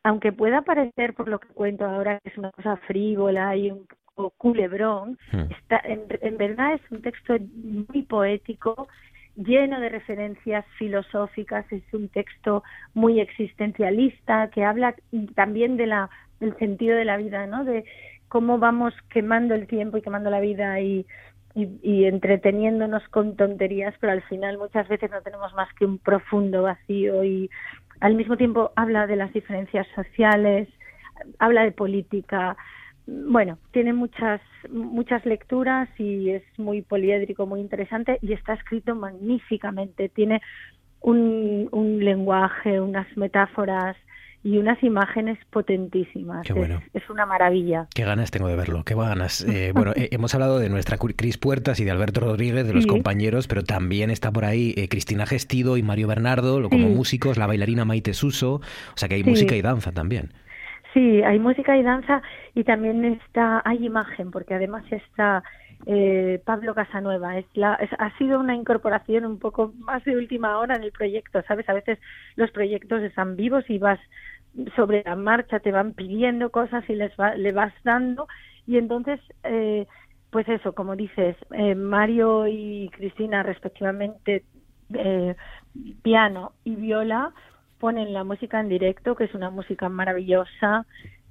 aunque 0.03 0.33
pueda 0.33 0.63
parecer 0.63 1.13
por 1.13 1.29
lo 1.29 1.39
que 1.39 1.49
cuento 1.49 1.85
ahora 1.85 2.19
que 2.21 2.31
es 2.31 2.39
una 2.39 2.51
cosa 2.53 2.79
frívola 2.79 3.55
y 3.55 3.71
un 3.71 3.87
poco 4.15 4.31
culebrón, 4.39 5.19
hmm. 5.31 5.53
está, 5.53 5.83
en, 5.85 6.07
en 6.23 6.39
verdad 6.39 6.73
es 6.77 6.91
un 6.91 7.03
texto 7.03 7.37
muy 7.53 8.05
poético 8.05 8.89
lleno 9.37 9.81
de 9.81 9.91
referencias 9.91 10.65
filosóficas, 10.79 11.71
es 11.71 11.85
un 11.93 12.09
texto 12.09 12.65
muy 12.95 13.21
existencialista 13.21 14.49
que 14.49 14.65
habla 14.65 14.95
también 15.35 15.77
de 15.77 15.89
la 15.89 16.09
el 16.41 16.57
sentido 16.59 16.97
de 16.97 17.05
la 17.05 17.17
vida, 17.17 17.47
¿no? 17.47 17.65
De 17.65 17.85
cómo 18.29 18.59
vamos 18.59 18.95
quemando 19.11 19.55
el 19.55 19.67
tiempo 19.67 19.97
y 19.97 20.03
quemando 20.03 20.31
la 20.31 20.41
vida 20.41 20.81
y, 20.81 21.07
y, 21.55 22.05
entreteniéndonos 22.05 23.07
con 23.09 23.37
tonterías, 23.37 23.95
pero 24.01 24.13
al 24.13 24.23
final 24.23 24.59
muchas 24.59 24.87
veces 24.89 25.11
no 25.11 25.23
tenemos 25.23 25.53
más 25.55 25.73
que 25.75 25.87
un 25.87 25.99
profundo 25.99 26.63
vacío 26.63 27.25
y 27.25 27.51
al 28.01 28.15
mismo 28.15 28.37
tiempo 28.37 28.71
habla 28.77 29.07
de 29.07 29.17
las 29.17 29.33
diferencias 29.33 29.87
sociales, 29.95 30.69
habla 31.39 31.65
de 31.65 31.73
política, 31.73 32.57
bueno, 33.07 33.59
tiene 33.73 33.95
muchas 33.95 34.41
muchas 34.71 35.25
lecturas 35.25 35.89
y 35.99 36.31
es 36.31 36.43
muy 36.59 36.83
poliédrico, 36.83 37.47
muy 37.47 37.61
interesante 37.61 38.19
y 38.21 38.35
está 38.35 38.53
escrito 38.53 38.95
magníficamente. 38.95 40.11
Tiene 40.11 40.43
un, 41.01 41.69
un 41.73 42.05
lenguaje, 42.05 42.81
unas 42.81 43.07
metáforas 43.17 43.97
y 44.45 44.57
unas 44.59 44.83
imágenes 44.83 45.39
potentísimas. 45.51 46.47
es, 46.93 47.11
una 47.11 47.27
maravilla. 47.27 47.87
Qué 47.95 48.05
ganas 48.05 48.31
tengo 48.31 48.49
de 48.49 48.57
verlo, 48.57 48.85
qué 48.85 48.95
ganas. 48.95 49.45
Eh, 49.45 49.73
bueno, 49.75 49.93
eh, 49.97 50.09
hemos 50.13 50.35
hablado 50.35 50.59
de 50.59 50.69
nuestra 50.69 50.97
Cris 50.97 51.39
Puertas 51.39 51.81
y 51.81 51.85
de 51.85 51.91
Alberto 51.91 52.21
Rodríguez, 52.21 52.67
de 52.67 52.73
los 52.73 52.87
compañeros, 52.87 53.49
pero 53.49 53.65
también 53.65 54.11
está 54.11 54.31
por 54.31 54.45
ahí 54.45 54.75
eh, 54.77 54.89
Cristina 54.89 55.27
Gestido 55.27 55.77
y 55.77 55.83
Mario 55.83 56.09
Bernardo, 56.09 56.69
como 56.69 56.89
músicos, 56.89 57.37
la 57.37 57.47
bailarina 57.47 57.85
Maite 57.85 58.15
Suso, 58.15 58.55
o 58.55 58.97
sea 58.97 59.09
que 59.09 59.17
hay 59.17 59.25
música 59.25 59.57
y 59.57 59.63
danza 59.63 59.93
también. 59.93 60.31
Sí, 60.95 61.23
hay 61.23 61.39
música 61.39 61.77
y 61.77 61.83
danza 61.83 62.23
y 62.55 62.65
también 62.65 63.05
está, 63.05 63.63
hay 63.65 63.85
imagen, 63.85 64.31
porque 64.31 64.55
además 64.55 64.85
está 64.91 65.43
eh, 65.87 66.41
Pablo 66.45 66.75
Casanueva. 66.75 67.39
Es 67.39 67.47
la, 67.55 67.75
ha 67.75 68.19
sido 68.19 68.41
una 68.41 68.55
incorporación 68.55 69.25
un 69.25 69.39
poco 69.39 69.73
más 69.79 70.05
de 70.05 70.17
última 70.17 70.59
hora 70.59 70.77
en 70.77 70.85
el 70.85 70.93
proyecto, 70.93 71.43
¿sabes? 71.47 71.69
A 71.69 71.75
veces 71.75 71.99
los 72.37 72.51
proyectos 72.51 73.03
están 73.03 73.37
vivos 73.37 73.69
y 73.69 73.79
vas 73.79 74.01
sobre 74.75 75.03
la 75.05 75.15
marcha, 75.15 75.61
te 75.61 75.73
van 75.73 75.93
pidiendo 75.93 76.51
cosas 76.51 76.83
y 76.89 76.95
les 76.95 77.13
le 77.37 77.53
vas 77.53 77.73
dando 77.85 78.27
y 78.69 78.77
entonces, 78.77 79.19
eh, 79.45 79.87
pues 80.31 80.47
eso, 80.47 80.75
como 80.75 80.95
dices, 80.95 81.37
eh, 81.53 81.75
Mario 81.75 82.47
y 82.47 82.91
Cristina 82.93 83.43
respectivamente, 83.43 84.45
eh, 84.93 85.35
piano 86.03 86.53
y 86.65 86.77
viola, 86.77 87.33
ponen 87.81 88.13
la 88.13 88.25
música 88.25 88.61
en 88.61 88.69
directo, 88.69 89.17
que 89.17 89.25
es 89.25 89.35
una 89.35 89.49
música 89.49 89.89
maravillosa, 89.89 90.85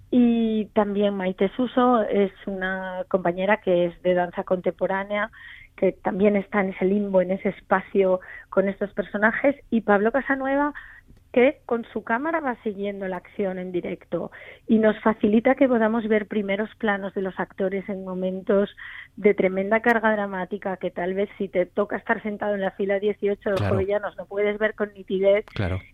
y 0.10 0.66
también 0.74 1.16
Maite 1.16 1.50
Suso 1.56 2.02
es 2.04 2.32
una 2.46 3.04
compañera 3.10 3.58
que 3.58 3.86
es 3.86 4.02
de 4.04 4.14
danza 4.14 4.44
contemporánea, 4.44 5.32
que 5.76 5.92
también 5.92 6.36
está 6.36 6.62
en 6.62 6.70
ese 6.70 6.86
limbo, 6.86 7.22
en 7.22 7.32
ese 7.32 7.50
espacio 7.50 8.20
con 8.50 8.70
estos 8.70 8.92
personajes, 8.94 9.56
y 9.70 9.82
Pablo 9.82 10.12
Casanueva 10.12 10.74
que 11.34 11.60
con 11.66 11.86
su 11.94 12.04
cámara 12.04 12.40
va 12.40 12.56
siguiendo 12.64 13.08
la 13.08 13.18
acción 13.18 13.60
en 13.60 13.72
directo. 13.72 14.32
Y 14.66 14.80
nos 14.80 15.00
facilita 15.02 15.56
que 15.56 15.68
podamos 15.68 16.08
ver 16.08 16.28
primeros 16.28 16.70
planos 16.78 17.14
de 17.14 17.22
los 17.22 17.40
actores 17.40 17.88
en 17.90 18.06
momentos 18.06 18.76
de 19.18 19.34
tremenda 19.34 19.82
carga 19.82 20.14
dramática 20.14 20.78
que 20.78 20.90
tal 20.90 21.14
vez 21.14 21.30
si 21.38 21.48
te 21.48 21.66
toca 21.66 21.98
estar 21.98 22.24
sentado 22.24 22.56
en 22.56 22.62
la 22.62 22.72
fila 22.72 23.00
18 23.00 23.50
de 23.50 23.52
los 23.52 23.70
jovellanos 23.70 24.18
no 24.18 24.26
puedes 24.26 24.58
ver 24.58 24.74
con 24.74 24.94
nitidez. 24.94 25.46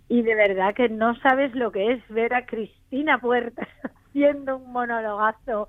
Y 0.07 0.21
de 0.21 0.35
verdad 0.35 0.73
que 0.75 0.87
no 0.87 1.15
sabes 1.15 1.53
lo 1.55 1.71
que 1.71 1.91
es 1.91 2.07
ver 2.09 2.33
a 2.35 2.45
Cristina 2.45 3.17
Puertas 3.17 3.67
haciendo 4.13 4.57
un 4.57 4.71
monologazo 4.71 5.67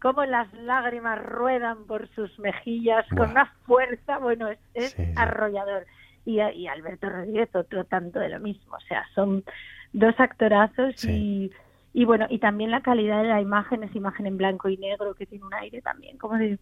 cómo 0.00 0.24
las 0.24 0.52
lágrimas 0.52 1.18
ruedan 1.24 1.86
por 1.86 2.08
sus 2.14 2.38
mejillas 2.38 3.06
con 3.16 3.30
una 3.30 3.46
fuerza, 3.64 4.18
bueno, 4.18 4.48
es, 4.74 4.96
arrollador. 5.16 5.86
Y, 6.24 6.40
Alberto 6.40 7.08
Rodríguez 7.08 7.54
otro 7.54 7.84
tanto 7.84 8.18
de 8.18 8.28
lo 8.28 8.40
mismo. 8.40 8.76
O 8.76 8.80
sea, 8.88 9.04
son 9.14 9.44
dos 9.92 10.14
actorazos 10.18 11.04
y, 11.04 11.52
y 11.94 12.04
bueno, 12.04 12.26
y 12.28 12.38
también 12.38 12.72
la 12.72 12.82
calidad 12.82 13.22
de 13.22 13.28
la 13.28 13.40
imagen 13.40 13.84
es 13.84 13.94
imagen 13.94 14.26
en 14.26 14.36
blanco 14.36 14.68
y 14.68 14.76
negro 14.76 15.14
que 15.14 15.26
tiene 15.26 15.44
un 15.44 15.54
aire 15.54 15.80
también 15.82 16.18
como 16.18 16.34
de 16.36 16.58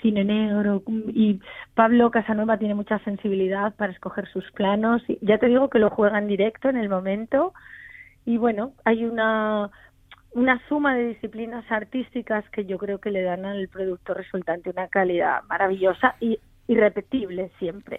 cine 0.00 0.24
negro 0.24 0.84
y 1.08 1.40
Pablo 1.74 2.12
Casanova 2.12 2.56
tiene 2.56 2.76
mucha 2.76 3.00
sensibilidad 3.00 3.74
para 3.74 3.92
escoger 3.92 4.28
sus 4.28 4.48
planos 4.52 5.02
y 5.08 5.18
ya 5.20 5.38
te 5.38 5.48
digo 5.48 5.68
que 5.68 5.80
lo 5.80 5.90
juega 5.90 6.18
en 6.18 6.28
directo 6.28 6.68
en 6.68 6.76
el 6.76 6.88
momento 6.88 7.52
y 8.24 8.36
bueno 8.36 8.74
hay 8.84 9.04
una 9.04 9.70
una 10.32 10.60
suma 10.68 10.94
de 10.94 11.08
disciplinas 11.08 11.64
artísticas 11.70 12.44
que 12.50 12.64
yo 12.64 12.78
creo 12.78 12.98
que 12.98 13.10
le 13.10 13.22
dan 13.22 13.44
al 13.44 13.68
producto 13.68 14.14
resultante 14.14 14.70
una 14.70 14.88
calidad 14.88 15.42
maravillosa 15.48 16.16
y 16.20 16.38
irrepetible 16.68 17.50
siempre. 17.58 17.98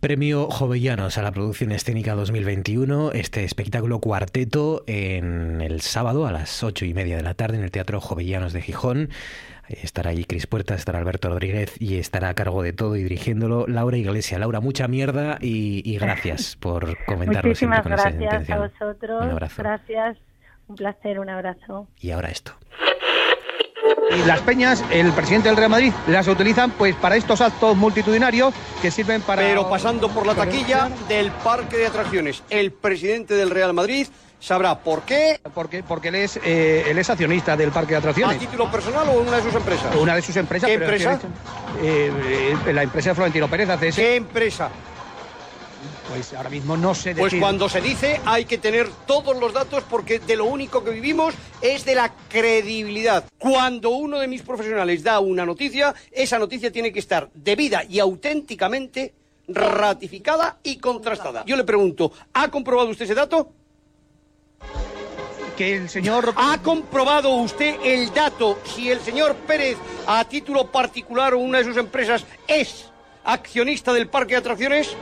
Premio 0.00 0.48
Jovellanos 0.48 1.18
a 1.18 1.22
la 1.22 1.32
producción 1.32 1.72
escénica 1.72 2.14
2021, 2.14 3.10
este 3.12 3.44
espectáculo 3.44 4.00
cuarteto 4.00 4.84
en 4.86 5.60
el 5.60 5.80
sábado 5.80 6.26
a 6.26 6.32
las 6.32 6.62
ocho 6.62 6.84
y 6.84 6.94
media 6.94 7.16
de 7.16 7.24
la 7.24 7.34
tarde 7.34 7.58
en 7.58 7.64
el 7.64 7.72
Teatro 7.72 8.00
Jovellanos 8.00 8.52
de 8.52 8.62
Gijón. 8.62 9.10
Estará 9.68 10.10
allí 10.10 10.24
Cris 10.24 10.46
Puerta, 10.46 10.76
estará 10.76 11.00
Alberto 11.00 11.28
Rodríguez 11.28 11.74
y 11.80 11.98
estará 11.98 12.28
a 12.28 12.34
cargo 12.34 12.62
de 12.62 12.72
todo 12.72 12.94
y 12.94 13.02
dirigiéndolo 13.02 13.66
Laura 13.66 13.96
Iglesia. 13.96 14.38
Laura, 14.38 14.60
mucha 14.60 14.86
mierda 14.86 15.38
y, 15.40 15.98
gracias 15.98 16.54
por 16.60 17.04
comentarlo 17.04 17.48
Muchísimas 17.48 17.82
con 17.82 17.92
gracias 17.92 18.50
a 18.50 18.58
vosotros. 18.58 19.24
Un 19.24 19.30
abrazo. 19.30 19.62
Gracias, 19.62 20.16
un 20.68 20.76
placer, 20.76 21.18
un 21.18 21.28
abrazo. 21.28 21.88
Y 22.00 22.10
ahora 22.10 22.28
esto. 22.28 22.52
Y 24.14 24.24
las 24.26 24.40
peñas, 24.40 24.84
el 24.90 25.12
presidente 25.12 25.48
del 25.48 25.56
Real 25.56 25.70
Madrid 25.70 25.92
las 26.06 26.28
utilizan 26.28 26.70
pues 26.70 26.94
para 26.94 27.16
estos 27.16 27.40
actos 27.40 27.76
multitudinarios 27.76 28.54
que 28.80 28.90
sirven 28.90 29.20
para... 29.20 29.42
Pero 29.42 29.68
pasando 29.68 30.08
por 30.08 30.26
la 30.26 30.34
taquilla 30.34 30.88
del 31.08 31.30
parque 31.32 31.76
de 31.76 31.86
atracciones, 31.86 32.42
el 32.48 32.72
presidente 32.72 33.34
del 33.34 33.50
Real 33.50 33.74
Madrid 33.74 34.06
sabrá 34.38 34.78
por 34.78 35.02
qué. 35.02 35.40
Porque, 35.54 35.82
porque 35.82 36.08
él, 36.08 36.14
es, 36.16 36.38
eh, 36.44 36.84
él 36.88 36.98
es 36.98 37.10
accionista 37.10 37.56
del 37.56 37.72
parque 37.72 37.92
de 37.92 37.98
atracciones. 37.98 38.36
¿A 38.36 38.40
título 38.40 38.70
personal 38.70 39.08
o 39.08 39.20
una 39.20 39.36
de 39.36 39.42
sus 39.42 39.54
empresas? 39.54 39.96
Una 39.96 40.14
de 40.14 40.22
sus 40.22 40.36
empresas. 40.36 40.68
¿Qué 40.68 40.74
empresa? 40.74 41.20
Eh, 41.82 42.56
eh, 42.66 42.72
la 42.72 42.82
empresa 42.84 43.10
de 43.10 43.14
Florentino 43.14 43.48
Pérez 43.48 43.68
hace 43.68 43.90
¿Qué 43.90 44.16
empresa? 44.16 44.70
Pues 46.08 46.32
ahora 46.34 46.50
mismo 46.50 46.76
no 46.76 46.94
sé 46.94 47.14
Pues 47.14 47.34
cuando 47.34 47.68
se 47.68 47.80
dice 47.80 48.20
hay 48.24 48.44
que 48.44 48.58
tener 48.58 48.88
todos 49.06 49.36
los 49.38 49.52
datos 49.52 49.82
porque 49.90 50.18
de 50.20 50.36
lo 50.36 50.44
único 50.44 50.84
que 50.84 50.90
vivimos 50.90 51.34
es 51.60 51.84
de 51.84 51.94
la 51.94 52.12
credibilidad. 52.28 53.24
Cuando 53.38 53.90
uno 53.90 54.18
de 54.18 54.28
mis 54.28 54.42
profesionales 54.42 55.02
da 55.02 55.20
una 55.20 55.44
noticia, 55.44 55.94
esa 56.12 56.38
noticia 56.38 56.70
tiene 56.70 56.92
que 56.92 57.00
estar 57.00 57.28
debida 57.34 57.82
y 57.84 57.98
auténticamente 57.98 59.14
ratificada 59.48 60.58
y 60.62 60.76
contrastada. 60.76 61.44
Yo 61.44 61.56
le 61.56 61.64
pregunto, 61.64 62.12
¿ha 62.32 62.50
comprobado 62.50 62.88
usted 62.88 63.04
ese 63.04 63.14
dato? 63.14 63.52
que 65.56 65.74
el 65.74 65.88
señor... 65.88 66.34
¿Ha 66.36 66.58
comprobado 66.62 67.30
usted 67.30 67.76
el 67.82 68.12
dato 68.12 68.58
si 68.64 68.90
el 68.90 69.00
señor 69.00 69.34
Pérez, 69.46 69.78
a 70.06 70.22
título 70.24 70.70
particular 70.70 71.32
o 71.32 71.38
una 71.38 71.58
de 71.58 71.64
sus 71.64 71.78
empresas, 71.78 72.26
es 72.46 72.90
accionista 73.24 73.92
del 73.94 74.08
parque 74.08 74.34
de 74.34 74.40
atracciones? 74.40 74.94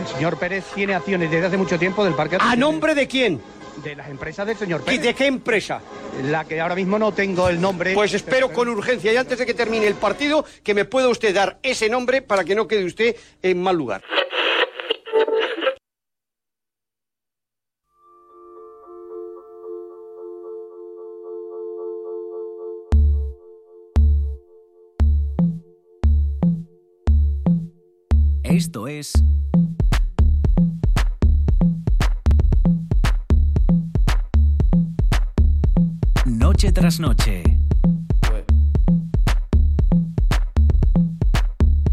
El 0.00 0.06
señor 0.06 0.38
Pérez 0.38 0.64
tiene 0.74 0.94
acciones 0.94 1.30
desde 1.30 1.46
hace 1.46 1.58
mucho 1.58 1.78
tiempo 1.78 2.02
del 2.04 2.14
parque. 2.14 2.38
¿A 2.40 2.56
nombre 2.56 2.94
de 2.94 3.06
quién? 3.06 3.40
De 3.84 3.94
las 3.94 4.08
empresas 4.08 4.46
del 4.46 4.56
señor 4.56 4.82
Pérez. 4.82 4.98
¿Y 4.98 5.02
de 5.02 5.14
qué 5.14 5.26
empresa? 5.26 5.82
La 6.24 6.44
que 6.46 6.58
ahora 6.58 6.74
mismo 6.74 6.98
no 6.98 7.12
tengo 7.12 7.48
el 7.50 7.60
nombre. 7.60 7.92
Pues 7.92 8.14
espero 8.14 8.50
con 8.50 8.68
urgencia 8.68 9.12
y 9.12 9.16
antes 9.18 9.38
de 9.38 9.44
que 9.44 9.52
termine 9.52 9.86
el 9.86 9.94
partido 9.94 10.44
que 10.62 10.72
me 10.72 10.86
pueda 10.86 11.08
usted 11.08 11.34
dar 11.34 11.58
ese 11.62 11.90
nombre 11.90 12.22
para 12.22 12.44
que 12.44 12.54
no 12.54 12.66
quede 12.66 12.84
usted 12.84 13.14
en 13.42 13.62
mal 13.62 13.76
lugar. 13.76 14.02
Esto 28.42 28.88
es 28.88 29.12
Noche 36.60 36.72
tras 36.72 37.00
noche. 37.00 37.42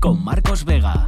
Con 0.02 0.22
Marcos 0.26 0.66
Vega. 0.66 1.06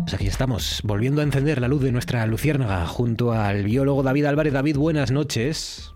Pues 0.00 0.14
aquí 0.14 0.26
estamos, 0.26 0.80
volviendo 0.82 1.20
a 1.20 1.24
encender 1.24 1.60
la 1.60 1.68
luz 1.68 1.80
de 1.82 1.92
nuestra 1.92 2.26
luciérnaga 2.26 2.84
junto 2.88 3.30
al 3.30 3.62
biólogo 3.62 4.02
David 4.02 4.24
Álvarez. 4.24 4.52
David, 4.52 4.78
buenas 4.78 5.12
noches. 5.12 5.94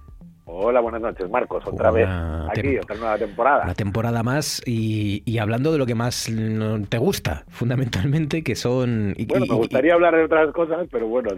Hola, 0.69 0.81
buenas 0.81 1.01
noches, 1.01 1.31
Marcos. 1.31 1.65
Otra 1.65 1.93
vez 1.93 2.09
aquí, 2.51 2.77
otra 2.77 2.97
nueva 2.97 3.17
temporada. 3.17 3.63
Una 3.63 3.75
temporada 3.75 4.25
más 4.25 4.61
y, 4.67 5.39
hablando 5.39 5.71
de 5.71 5.79
lo 5.79 5.87
que 5.87 5.95
más 5.95 6.29
te 6.89 6.99
gusta, 6.99 7.45
fundamentalmente, 7.51 8.43
que 8.43 8.57
son... 8.57 9.15
bueno, 9.29 9.47
me 9.47 9.55
gustaría 9.55 9.95
hablar 9.95 10.17
de 10.17 10.25
otras 10.25 10.53
cosas, 10.53 10.89
pero 10.91 11.07
bueno, 11.07 11.31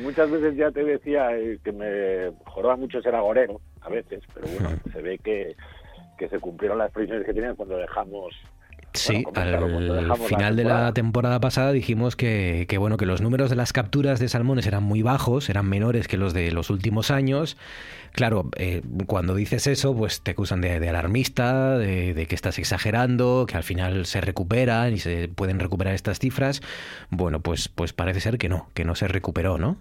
muchas 0.00 0.30
veces 0.30 0.56
ya 0.56 0.70
te 0.70 0.84
decía 0.84 1.36
eh, 1.36 1.58
que 1.64 1.72
me 1.72 2.30
joroba 2.44 2.76
mucho 2.76 3.02
ser 3.02 3.16
agorero, 3.16 3.60
a 3.80 3.88
veces, 3.88 4.22
pero 4.32 4.46
bueno, 4.46 4.70
se 4.92 5.02
ve 5.02 5.18
que, 5.18 5.56
que 6.16 6.28
se 6.28 6.38
cumplieron 6.38 6.78
las 6.78 6.92
previsiones 6.92 7.26
que 7.26 7.34
tenían 7.34 7.56
cuando 7.56 7.78
dejamos 7.78 8.32
Sí, 8.94 9.24
al 9.34 10.16
final 10.26 10.56
de 10.56 10.64
la 10.64 10.92
temporada 10.92 11.40
pasada 11.40 11.72
dijimos 11.72 12.16
que, 12.16 12.66
que, 12.68 12.78
bueno 12.78 12.96
que 12.96 13.06
los 13.06 13.20
números 13.20 13.50
de 13.50 13.56
las 13.56 13.72
capturas 13.72 14.18
de 14.18 14.28
salmones 14.28 14.66
eran 14.66 14.82
muy 14.82 15.02
bajos, 15.02 15.50
eran 15.50 15.68
menores 15.68 16.08
que 16.08 16.16
los 16.16 16.32
de 16.32 16.50
los 16.52 16.70
últimos 16.70 17.10
años. 17.10 17.56
Claro, 18.18 18.46
eh, 18.56 18.82
cuando 19.06 19.36
dices 19.36 19.68
eso, 19.68 19.96
pues 19.96 20.24
te 20.24 20.32
acusan 20.32 20.60
de, 20.60 20.88
alarmista, 20.88 21.78
de, 21.78 22.26
que 22.28 22.34
estás 22.34 22.58
exagerando, 22.58 23.46
que 23.48 23.56
al 23.56 23.62
final 23.62 24.06
se 24.06 24.20
recuperan 24.20 24.92
y 24.92 24.98
se 24.98 25.28
pueden 25.28 25.60
recuperar 25.60 25.94
estas 25.94 26.18
cifras. 26.18 26.60
Bueno, 27.10 27.38
pues 27.38 27.68
pues 27.68 27.92
parece 27.92 28.18
ser 28.18 28.36
que 28.36 28.48
no, 28.48 28.70
que 28.74 28.84
no 28.84 28.96
se 28.96 29.06
recuperó, 29.06 29.56
¿no? 29.56 29.76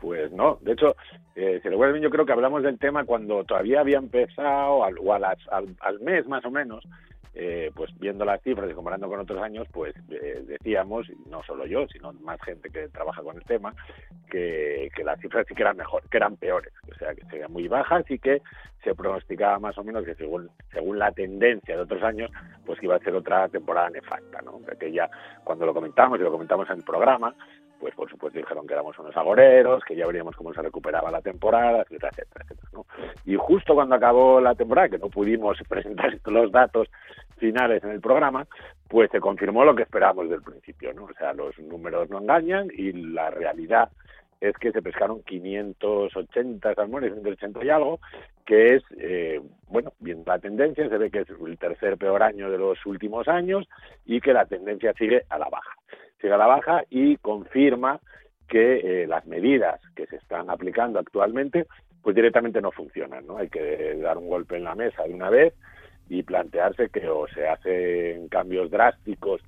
Pues 0.00 0.32
no, 0.32 0.58
de 0.62 0.72
hecho, 0.72 0.96
eh, 1.36 1.60
si 1.62 1.68
lo 1.68 1.96
yo 1.98 2.10
creo 2.10 2.26
que 2.26 2.32
hablamos 2.32 2.64
del 2.64 2.76
tema 2.76 3.04
cuando 3.04 3.44
todavía 3.44 3.82
había 3.82 3.98
empezado, 3.98 4.82
al, 4.82 4.98
o 4.98 5.14
al 5.14 6.00
mes 6.00 6.26
más 6.26 6.44
o 6.44 6.50
menos, 6.50 6.82
eh, 7.40 7.70
pues 7.72 7.96
viendo 8.00 8.24
las 8.24 8.42
cifras 8.42 8.68
y 8.68 8.74
comparando 8.74 9.08
con 9.08 9.20
otros 9.20 9.40
años, 9.40 9.68
pues 9.72 9.94
eh, 10.10 10.42
decíamos, 10.44 11.06
no 11.30 11.40
solo 11.44 11.66
yo, 11.66 11.86
sino 11.86 12.12
más 12.14 12.40
gente 12.42 12.68
que 12.68 12.88
trabaja 12.88 13.22
con 13.22 13.36
el 13.36 13.44
tema, 13.44 13.72
que, 14.28 14.90
las 15.04 15.20
cifras 15.20 15.46
sí 15.46 15.54
que 15.54 15.62
eran 15.62 15.76
mejor, 15.76 16.02
que 16.10 16.16
eran 16.16 16.36
peores, 16.36 16.72
o 16.90 16.94
sea, 16.96 17.14
que 17.14 17.24
serían 17.26 17.52
muy 17.52 17.68
bajas 17.68 18.04
y 18.10 18.18
que 18.18 18.42
se 18.82 18.92
pronosticaba 18.92 19.60
más 19.60 19.78
o 19.78 19.84
menos 19.84 20.04
que 20.04 20.16
según 20.16 20.50
según 20.72 20.98
la 20.98 21.12
tendencia 21.12 21.76
de 21.76 21.82
otros 21.82 22.02
años, 22.02 22.28
pues 22.66 22.82
iba 22.82 22.96
a 22.96 22.98
ser 22.98 23.14
otra 23.14 23.48
temporada 23.48 23.88
nefasta, 23.90 24.42
¿no? 24.42 24.60
Que 24.76 24.90
ya 24.90 25.08
cuando 25.44 25.64
lo 25.64 25.72
comentamos 25.72 26.18
y 26.18 26.24
lo 26.24 26.32
comentamos 26.32 26.68
en 26.70 26.78
el 26.78 26.84
programa, 26.84 27.32
pues 27.78 27.94
por 27.94 28.10
supuesto 28.10 28.38
dijeron 28.38 28.66
que 28.66 28.74
éramos 28.74 28.98
unos 28.98 29.16
agoreros, 29.16 29.84
que 29.84 29.96
ya 29.96 30.06
veríamos 30.06 30.36
cómo 30.36 30.52
se 30.52 30.62
recuperaba 30.62 31.10
la 31.10 31.22
temporada, 31.22 31.82
etcétera, 31.82 32.10
etcétera, 32.12 32.44
etcétera 32.44 32.68
¿no? 32.72 32.86
Y 33.24 33.36
justo 33.36 33.74
cuando 33.74 33.94
acabó 33.94 34.40
la 34.40 34.54
temporada, 34.54 34.88
que 34.88 34.98
no 34.98 35.08
pudimos 35.08 35.58
presentar 35.68 36.18
los 36.26 36.50
datos 36.52 36.88
finales 37.36 37.82
en 37.84 37.90
el 37.90 38.00
programa, 38.00 38.46
pues 38.88 39.10
se 39.10 39.20
confirmó 39.20 39.64
lo 39.64 39.74
que 39.74 39.82
esperábamos 39.82 40.24
desde 40.24 40.36
el 40.36 40.42
principio, 40.42 40.92
¿no? 40.94 41.04
O 41.04 41.14
sea, 41.14 41.32
los 41.32 41.58
números 41.58 42.10
no 42.10 42.18
engañan 42.18 42.68
y 42.72 42.92
la 42.92 43.30
realidad 43.30 43.90
es 44.40 44.56
que 44.56 44.72
se 44.72 44.82
pescaron 44.82 45.22
580 45.24 46.74
salmones, 46.74 47.12
180 47.12 47.64
y 47.64 47.70
algo, 47.70 48.00
que 48.46 48.76
es, 48.76 48.82
eh, 48.98 49.40
bueno, 49.68 49.92
bien 49.98 50.22
la 50.24 50.38
tendencia, 50.38 50.88
se 50.88 50.98
ve 50.98 51.10
que 51.10 51.20
es 51.20 51.28
el 51.28 51.58
tercer 51.58 51.98
peor 51.98 52.22
año 52.22 52.50
de 52.50 52.58
los 52.58 52.84
últimos 52.86 53.26
años 53.28 53.68
y 54.06 54.20
que 54.20 54.32
la 54.32 54.46
tendencia 54.46 54.92
sigue 54.94 55.24
a 55.28 55.38
la 55.38 55.48
baja. 55.48 55.74
Sigue 56.20 56.32
a 56.32 56.38
la 56.38 56.46
baja 56.46 56.84
y 56.90 57.16
confirma 57.16 58.00
que 58.48 59.02
eh, 59.02 59.06
las 59.06 59.26
medidas 59.26 59.80
que 59.94 60.06
se 60.06 60.16
están 60.16 60.50
aplicando 60.50 60.98
actualmente 60.98 61.66
pues 62.02 62.16
directamente 62.16 62.60
no 62.60 62.70
funcionan, 62.70 63.26
¿no? 63.26 63.38
Hay 63.38 63.48
que 63.48 63.96
dar 63.96 64.18
un 64.18 64.28
golpe 64.28 64.56
en 64.56 64.64
la 64.64 64.74
mesa 64.74 65.02
de 65.02 65.14
una 65.14 65.30
vez 65.30 65.54
y 66.08 66.22
plantearse 66.22 66.88
que 66.88 67.08
o 67.08 67.26
se 67.28 67.46
hacen 67.46 68.28
cambios 68.28 68.70
drásticos 68.70 69.42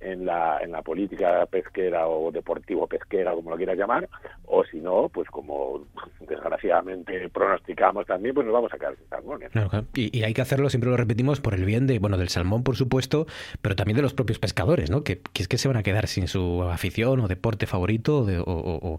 en 0.00 0.24
la, 0.24 0.58
en 0.62 0.72
la 0.72 0.82
política 0.82 1.46
pesquera 1.46 2.08
o 2.08 2.32
deportivo 2.32 2.86
pesquera, 2.86 3.32
como 3.32 3.50
lo 3.50 3.56
quieras 3.56 3.76
llamar, 3.76 4.08
o 4.46 4.64
si 4.64 4.80
no, 4.80 5.08
pues 5.12 5.28
como 5.28 5.84
desgraciadamente 6.20 7.28
pronosticamos 7.28 8.06
también, 8.06 8.34
pues 8.34 8.46
nos 8.46 8.54
vamos 8.54 8.72
a 8.72 8.78
quedar 8.78 8.96
sin 8.96 9.06
salmones. 9.08 9.50
Y, 9.94 10.22
hay 10.22 10.32
que 10.32 10.40
hacerlo, 10.40 10.70
siempre 10.70 10.90
lo 10.90 10.96
repetimos, 10.96 11.40
por 11.40 11.54
el 11.54 11.64
bien 11.64 11.86
de, 11.86 11.98
bueno, 11.98 12.16
del 12.16 12.28
salmón, 12.28 12.64
por 12.64 12.76
supuesto, 12.76 13.26
pero 13.60 13.76
también 13.76 13.96
de 13.96 14.02
los 14.02 14.14
propios 14.14 14.38
pescadores, 14.38 14.90
¿no? 14.90 15.04
Que, 15.04 15.20
es 15.38 15.48
que 15.48 15.58
se 15.58 15.68
van 15.68 15.76
a 15.76 15.82
quedar 15.82 16.06
sin 16.06 16.28
su 16.28 16.62
afición 16.62 17.20
o 17.20 17.28
deporte 17.28 17.66
favorito 17.66 18.26
o, 18.46 18.98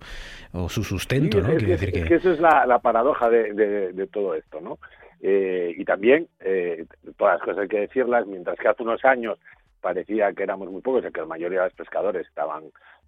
su 0.69 0.83
sustento, 0.83 1.41
¿no? 1.41 1.49
Es, 1.53 1.65
decir 1.65 1.91
que... 1.91 2.15
eso 2.15 2.31
es 2.31 2.39
la, 2.39 2.79
paradoja 2.79 3.29
de, 3.29 4.07
todo 4.11 4.35
esto, 4.35 4.61
¿no? 4.61 4.77
Eh, 5.23 5.75
y 5.77 5.85
también, 5.85 6.27
eh, 6.39 6.85
todas 7.15 7.35
las 7.35 7.43
cosas 7.43 7.59
hay 7.59 7.67
que 7.67 7.79
decirlas, 7.81 8.25
mientras 8.25 8.57
que 8.57 8.67
hace 8.67 8.81
unos 8.81 9.05
años 9.05 9.37
parecía 9.81 10.31
que 10.33 10.43
éramos 10.43 10.69
muy 10.71 10.81
pocos 10.81 11.03
y 11.05 11.11
que 11.11 11.21
la 11.21 11.27
mayoría 11.27 11.59
de 11.59 11.65
los 11.65 11.73
pescadores 11.73 12.27
estaban 12.27 12.63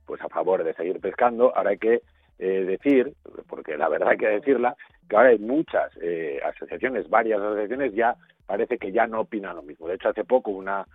pues 0.06 0.22
a 0.22 0.30
favor 0.30 0.64
de 0.64 0.74
seguir 0.74 1.00
pescando, 1.00 1.56
ahora 1.56 1.72
hay 1.72 1.78
que 1.78 2.02
eh, 2.40 2.66
decir, 2.66 3.14
porque 3.48 3.78
la 3.78 3.88
verdad 3.88 4.10
hay 4.10 4.18
que 4.18 4.28
decirla, 4.28 4.76
que 5.08 5.16
ahora 5.16 5.30
hay 5.30 5.40
muchas 5.40 5.92
eh, 6.02 6.42
asociaciones, 6.44 7.10
varias 7.10 7.40
asociaciones 7.40 7.94
ya 7.94 8.16
parece 8.46 8.78
que 8.78 8.92
ya 8.92 9.08
no 9.08 9.22
opinan 9.22 9.56
lo 9.56 9.64
mismo. 9.64 9.88
De 9.88 9.96
hecho, 9.96 10.10
hace 10.10 10.26
poco 10.26 10.52
una 10.52 10.86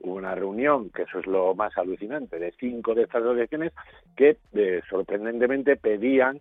una 0.00 0.32
reunión, 0.36 0.90
que 0.90 1.02
eso 1.02 1.18
es 1.18 1.26
lo 1.26 1.56
más 1.56 1.76
alucinante, 1.76 2.38
de 2.38 2.52
cinco 2.60 2.94
de 2.94 3.02
estas 3.02 3.20
asociaciones 3.20 3.72
que 4.16 4.36
eh, 4.54 4.80
sorprendentemente 4.88 5.76
pedían 5.76 6.40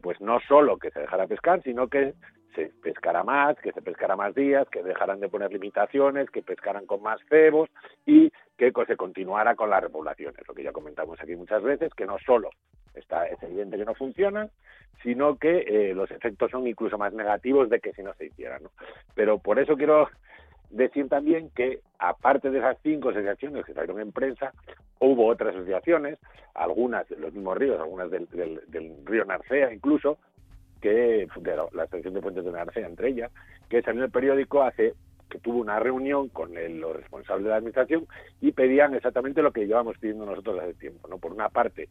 pues 0.00 0.20
no 0.20 0.40
solo 0.48 0.78
que 0.78 0.90
se 0.90 1.00
dejara 1.00 1.26
pescar, 1.26 1.62
sino 1.62 1.88
que 1.88 2.14
se 2.56 2.72
pescara 2.82 3.22
más, 3.22 3.56
que 3.58 3.70
se 3.72 3.82
pescara 3.82 4.16
más 4.16 4.34
días, 4.34 4.66
que 4.70 4.82
dejaran 4.82 5.20
de 5.20 5.28
poner 5.28 5.52
limitaciones, 5.52 6.30
que 6.30 6.42
pescaran 6.42 6.86
con 6.86 7.02
más 7.02 7.20
cebos 7.28 7.68
y 8.06 8.32
que 8.56 8.72
se 8.86 8.96
continuara 8.96 9.54
con 9.54 9.68
las 9.70 9.82
repoblaciones, 9.82 10.40
lo 10.48 10.54
que 10.54 10.64
ya 10.64 10.72
comentamos 10.72 11.20
aquí 11.20 11.36
muchas 11.36 11.62
veces, 11.62 11.92
que 11.94 12.06
no 12.06 12.16
solo 12.24 12.50
está, 12.94 13.26
es 13.26 13.40
evidente 13.42 13.76
que 13.76 13.84
no 13.84 13.94
funcionan, 13.94 14.50
sino 15.02 15.36
que 15.36 15.58
eh, 15.58 15.94
los 15.94 16.10
efectos 16.10 16.50
son 16.50 16.66
incluso 16.66 16.96
más 16.96 17.12
negativos 17.12 17.68
de 17.68 17.80
que 17.80 17.92
si 17.92 18.02
no 18.02 18.14
se 18.14 18.26
hicieran. 18.26 18.62
Pero 19.14 19.38
por 19.38 19.58
eso 19.58 19.76
quiero 19.76 20.08
decir 20.70 21.08
también 21.08 21.50
que, 21.50 21.80
aparte 21.98 22.50
de 22.50 22.58
esas 22.58 22.78
cinco 22.82 23.10
asociaciones 23.10 23.66
que 23.66 23.74
salieron 23.74 24.00
en 24.00 24.12
prensa, 24.12 24.52
hubo 24.98 25.26
otras 25.26 25.54
asociaciones, 25.54 26.18
algunas 26.54 27.06
de 27.08 27.16
los 27.18 27.34
mismos 27.34 27.58
ríos, 27.58 27.78
algunas 27.78 28.10
del, 28.10 28.26
del 28.66 28.96
río 29.04 29.26
Narcea 29.26 29.72
incluso, 29.72 30.18
que 30.86 31.26
de 31.40 31.56
la, 31.56 31.82
Asociación 31.82 32.14
de 32.14 32.22
Fuentes 32.22 32.44
de 32.44 32.52
Narcea 32.52 32.86
entre 32.86 33.08
ellas, 33.08 33.32
que 33.68 33.82
salió 33.82 34.02
en 34.02 34.04
el 34.04 34.10
periódico 34.12 34.62
hace 34.62 34.94
que 35.28 35.40
tuvo 35.40 35.58
una 35.58 35.80
reunión 35.80 36.28
con 36.28 36.56
el, 36.56 36.78
los 36.78 36.94
responsables 36.94 37.44
de 37.44 37.50
la 37.50 37.56
administración 37.56 38.06
y 38.40 38.52
pedían 38.52 38.94
exactamente 38.94 39.42
lo 39.42 39.50
que 39.50 39.66
llevamos 39.66 39.98
pidiendo 39.98 40.24
nosotros 40.24 40.60
hace 40.60 40.74
tiempo, 40.74 41.08
¿no? 41.08 41.18
Por 41.18 41.32
una 41.32 41.48
parte, 41.48 41.88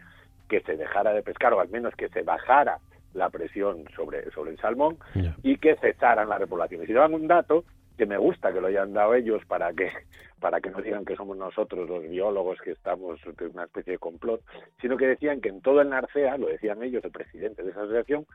que 0.48 0.62
se 0.62 0.78
dejara 0.78 1.12
de 1.12 1.24
pescar 1.24 1.54
o 1.54 1.60
al 1.60 1.68
menos 1.68 1.94
que 1.96 2.08
se 2.08 2.22
bajara 2.22 2.80
la 3.14 3.30
presión 3.30 3.84
sobre, 3.94 4.32
sobre 4.32 4.52
el 4.52 4.58
salmón 4.60 4.98
y 5.44 5.58
que 5.58 5.76
cesaran 5.76 6.30
las 6.30 6.40
repoblaciones. 6.40 6.88
Y 6.90 6.94
daban 6.94 7.14
un 7.14 7.28
dato 7.28 7.66
que 7.98 8.06
me 8.06 8.18
gusta 8.18 8.54
que 8.54 8.62
lo 8.62 8.68
hayan 8.68 8.94
dado 8.94 9.16
ellos 9.16 9.42
para 9.46 9.74
que 9.74 9.92
para 10.40 10.62
que 10.62 10.70
no 10.70 10.82
digan 10.82 11.06
que 11.06 11.16
somos 11.16 11.38
nosotros 11.38 11.90
los 11.90 12.04
biólogos 12.04 12.60
que 12.62 12.72
estamos 12.72 13.20
en 13.26 13.52
una 13.54 13.64
especie 13.64 13.94
de 13.94 14.00
complot, 14.00 14.42
sino 14.80 14.96
que 14.96 15.08
decían 15.08 15.42
que 15.42 15.50
en 15.50 15.62
todo 15.62 15.82
el 15.82 15.90
Narcea, 15.90 16.38
lo 16.38 16.48
decían 16.48 16.84
ellos, 16.84 17.04
el 17.04 17.12
presidente 17.12 17.64
de 17.64 17.72
esa 17.72 17.82
asociación, 17.82 18.28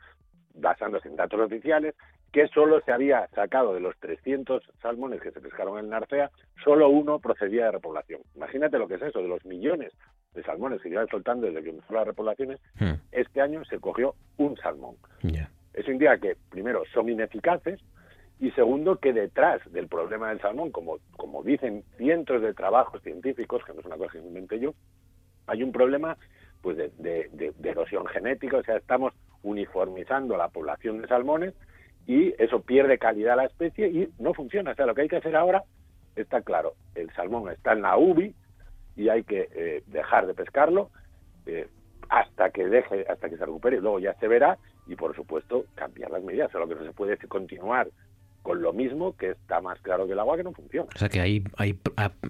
basándose 0.55 1.09
en 1.09 1.17
datos 1.17 1.41
oficiales, 1.41 1.95
que 2.33 2.47
solo 2.49 2.81
se 2.83 2.93
había 2.93 3.27
sacado 3.29 3.75
de 3.75 3.81
los 3.81 3.99
300 3.99 4.63
salmones 4.81 5.21
que 5.21 5.33
se 5.33 5.41
pescaron 5.41 5.79
en 5.79 5.89
Narcea, 5.89 6.31
solo 6.63 6.89
uno 6.89 7.19
procedía 7.19 7.67
de 7.67 7.73
repoblación. 7.73 8.21
Imagínate 8.37 8.79
lo 8.79 8.87
que 8.87 8.95
es 8.95 9.03
eso, 9.03 9.21
de 9.21 9.29
los 9.29 9.45
millones 9.45 9.93
de 10.35 10.43
salmones 10.45 10.81
que 10.81 10.91
llevan 10.91 11.09
soltando 11.09 11.47
desde 11.47 11.63
que 11.63 11.71
empezó 11.71 11.95
las 11.95 12.07
repoblaciones, 12.07 12.61
hmm. 12.79 12.93
este 13.11 13.41
año 13.41 13.65
se 13.65 13.81
cogió 13.81 14.15
un 14.37 14.57
salmón. 14.57 14.97
Eso 15.73 15.91
indica 15.91 16.19
que, 16.19 16.37
primero, 16.51 16.83
son 16.93 17.09
ineficaces, 17.09 17.81
y 18.39 18.51
segundo, 18.53 18.97
que 18.97 19.13
detrás 19.13 19.61
del 19.71 19.87
problema 19.87 20.31
del 20.31 20.41
salmón, 20.41 20.71
como, 20.71 20.99
como 21.17 21.43
dicen 21.43 21.85
cientos 21.99 22.41
de 22.41 22.55
trabajos 22.55 23.03
científicos, 23.03 23.63
que 23.65 23.75
no 23.75 23.81
es 23.81 23.87
una 23.87 23.99
cosa 23.99 24.13
que 24.13 24.19
inventé 24.19 24.59
yo, 24.59 24.75
hay 25.47 25.63
un 25.63 25.73
problema 25.73 26.17
pues 26.63 26.77
de, 26.77 26.91
de, 26.99 27.71
erosión 27.71 28.07
genética, 28.07 28.59
o 28.59 28.63
sea, 28.63 28.77
estamos 28.77 29.13
uniformizando 29.43 30.37
la 30.37 30.49
población 30.49 31.01
de 31.01 31.09
salmones 31.09 31.55
y 32.07 32.35
eso 32.43 32.61
pierde 32.61 32.99
calidad 32.99 33.35
a 33.35 33.37
la 33.37 33.45
especie 33.45 33.89
y 33.89 34.09
no 34.19 34.35
funciona. 34.35 34.73
O 34.73 34.75
sea, 34.75 34.87
lo 34.87 34.95
que 34.95 35.03
hay 35.03 35.09
que 35.09 35.17
hacer 35.17 35.37
ahora 35.37 35.63
está 36.17 36.43
claro, 36.43 36.75
el 36.95 37.11
salmón 37.15 37.51
está 37.51 37.73
en 37.73 37.83
la 37.83 37.97
UBI 37.97 38.35
y 38.97 39.09
hay 39.09 39.25
que 39.25 39.49
eh, 39.55 39.83
dejar 39.87 40.27
de 40.27 40.35
pescarlo 40.35 40.91
eh, 41.47 41.69
hasta 42.09 42.51
que 42.51 42.67
deje, 42.67 43.07
hasta 43.09 43.29
que 43.29 43.37
se 43.37 43.47
recupere 43.47 43.81
luego 43.81 44.01
ya 44.01 44.15
se 44.15 44.29
verá 44.29 44.59
y 44.87 44.97
por 44.97 45.15
supuesto 45.15 45.67
cambiar 45.75 46.11
las 46.11 46.23
medidas. 46.23 46.49
O 46.49 46.53
sea, 46.53 46.61
lo 46.61 46.69
que 46.69 46.75
no 46.75 46.85
se 46.85 46.93
puede 46.93 47.15
es 47.15 47.21
continuar 47.29 47.89
con 48.43 48.63
lo 48.63 48.73
mismo 48.73 49.17
que 49.17 49.31
está 49.31 49.61
más 49.61 49.81
claro 49.81 50.07
que 50.07 50.13
el 50.13 50.19
agua 50.19 50.37
que 50.37 50.45
no 50.45 50.53
funciona. 50.53 50.89
O 50.95 50.99
sea 50.99 51.09
que 51.09 51.21
hay, 51.21 51.45
hay 51.57 51.79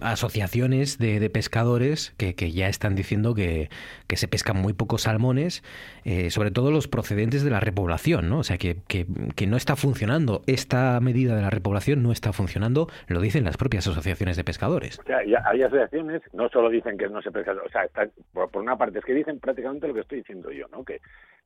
asociaciones 0.03 0.99
de, 0.99 1.31
pescadores 1.31 2.15
que, 2.17 2.35
ya 2.51 2.69
están 2.69 2.95
diciendo 2.95 3.35
que, 3.35 3.69
se 4.15 4.29
pescan 4.29 4.57
muy 4.57 4.73
pocos 4.73 5.03
salmones, 5.03 5.63
eh, 6.05 6.31
sobre 6.31 6.51
todo 6.51 6.71
los 6.71 6.89
procedentes 6.89 7.45
de 7.45 7.51
la 7.51 7.61
repoblación, 7.61 8.29
¿no? 8.29 8.41
O 8.41 8.43
sea 8.43 8.59
que, 8.59 8.77
que, 8.89 9.47
no 9.47 9.57
está 9.57 9.77
funcionando, 9.77 10.43
esta 10.47 11.01
medida 11.01 11.35
de 11.35 11.43
la 11.43 11.51
repoblación 11.51 12.03
no 12.03 12.13
está 12.13 12.33
funcionando, 12.33 12.89
lo 13.09 13.21
dicen 13.21 13.45
las 13.45 13.57
propias 13.57 13.87
asociaciones 13.87 14.37
de 14.37 14.45
pescadores. 14.45 14.99
O 14.99 15.03
sea, 15.05 15.19
hay 15.19 15.63
asociaciones, 15.63 16.23
no 16.33 16.49
solo 16.49 16.69
dicen 16.69 16.99
que 16.99 17.09
no 17.09 17.23
se 17.23 17.31
pesca, 17.31 17.53
o 17.53 17.69
sea, 17.71 17.89
por, 18.33 18.51
por, 18.51 18.63
una 18.63 18.77
parte 18.77 18.99
es 18.99 19.05
que 19.05 19.15
dicen 19.15 19.41
prácticamente 19.41 19.89
lo 19.89 19.95
que 19.95 20.01
estoy 20.01 20.19
diciendo 20.19 20.51
yo, 20.51 20.67
¿no? 20.69 20.85
Que, 20.85 21.01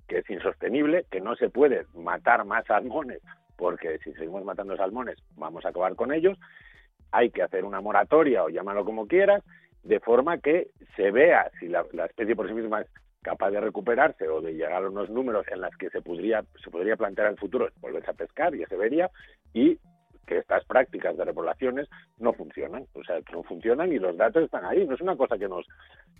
que 0.08 0.18
es 0.18 0.30
insostenible, 0.30 1.06
que 1.10 1.20
no 1.20 1.36
se 1.36 1.48
puede 1.48 1.86
matar 1.94 2.44
más 2.44 2.66
salmones 2.66 3.22
porque 3.56 3.98
si 3.98 4.12
seguimos 4.14 4.44
matando 4.44 4.76
salmones 4.76 5.18
vamos 5.36 5.64
a 5.64 5.68
acabar 5.68 5.94
con 5.94 6.12
ellos. 6.12 6.38
Hay 7.10 7.30
que 7.30 7.42
hacer 7.42 7.64
una 7.64 7.80
moratoria 7.80 8.44
o 8.44 8.48
llámalo 8.48 8.84
como 8.84 9.06
quieras, 9.06 9.42
de 9.82 10.00
forma 10.00 10.38
que 10.38 10.68
se 10.96 11.10
vea 11.10 11.50
si 11.60 11.68
la, 11.68 11.84
especie 12.06 12.34
por 12.34 12.48
sí 12.48 12.54
misma 12.54 12.80
es 12.80 12.88
capaz 13.22 13.50
de 13.50 13.60
recuperarse 13.60 14.28
o 14.28 14.40
de 14.40 14.52
llegar 14.52 14.84
a 14.84 14.88
unos 14.88 15.08
números 15.10 15.46
en 15.50 15.60
los 15.60 15.74
que 15.76 15.90
se 15.90 16.02
podría, 16.02 16.44
se 16.62 16.70
podría 16.70 16.96
plantear 16.96 17.28
el 17.28 17.38
futuro 17.38 17.68
volverse 17.80 18.10
a 18.10 18.14
pescar, 18.14 18.54
ya 18.54 18.66
se 18.66 18.76
vería, 18.76 19.10
y 19.52 19.78
que 20.26 20.38
estas 20.38 20.64
prácticas 20.64 21.16
de 21.16 21.24
repoblaciones 21.24 21.88
no 22.18 22.32
funcionan, 22.32 22.86
o 22.94 23.04
sea, 23.04 23.20
no 23.32 23.42
funcionan 23.42 23.92
y 23.92 23.98
los 23.98 24.16
datos 24.16 24.44
están 24.44 24.64
ahí, 24.64 24.86
no 24.86 24.94
es 24.94 25.00
una 25.00 25.16
cosa 25.16 25.38
que 25.38 25.48
nos 25.48 25.66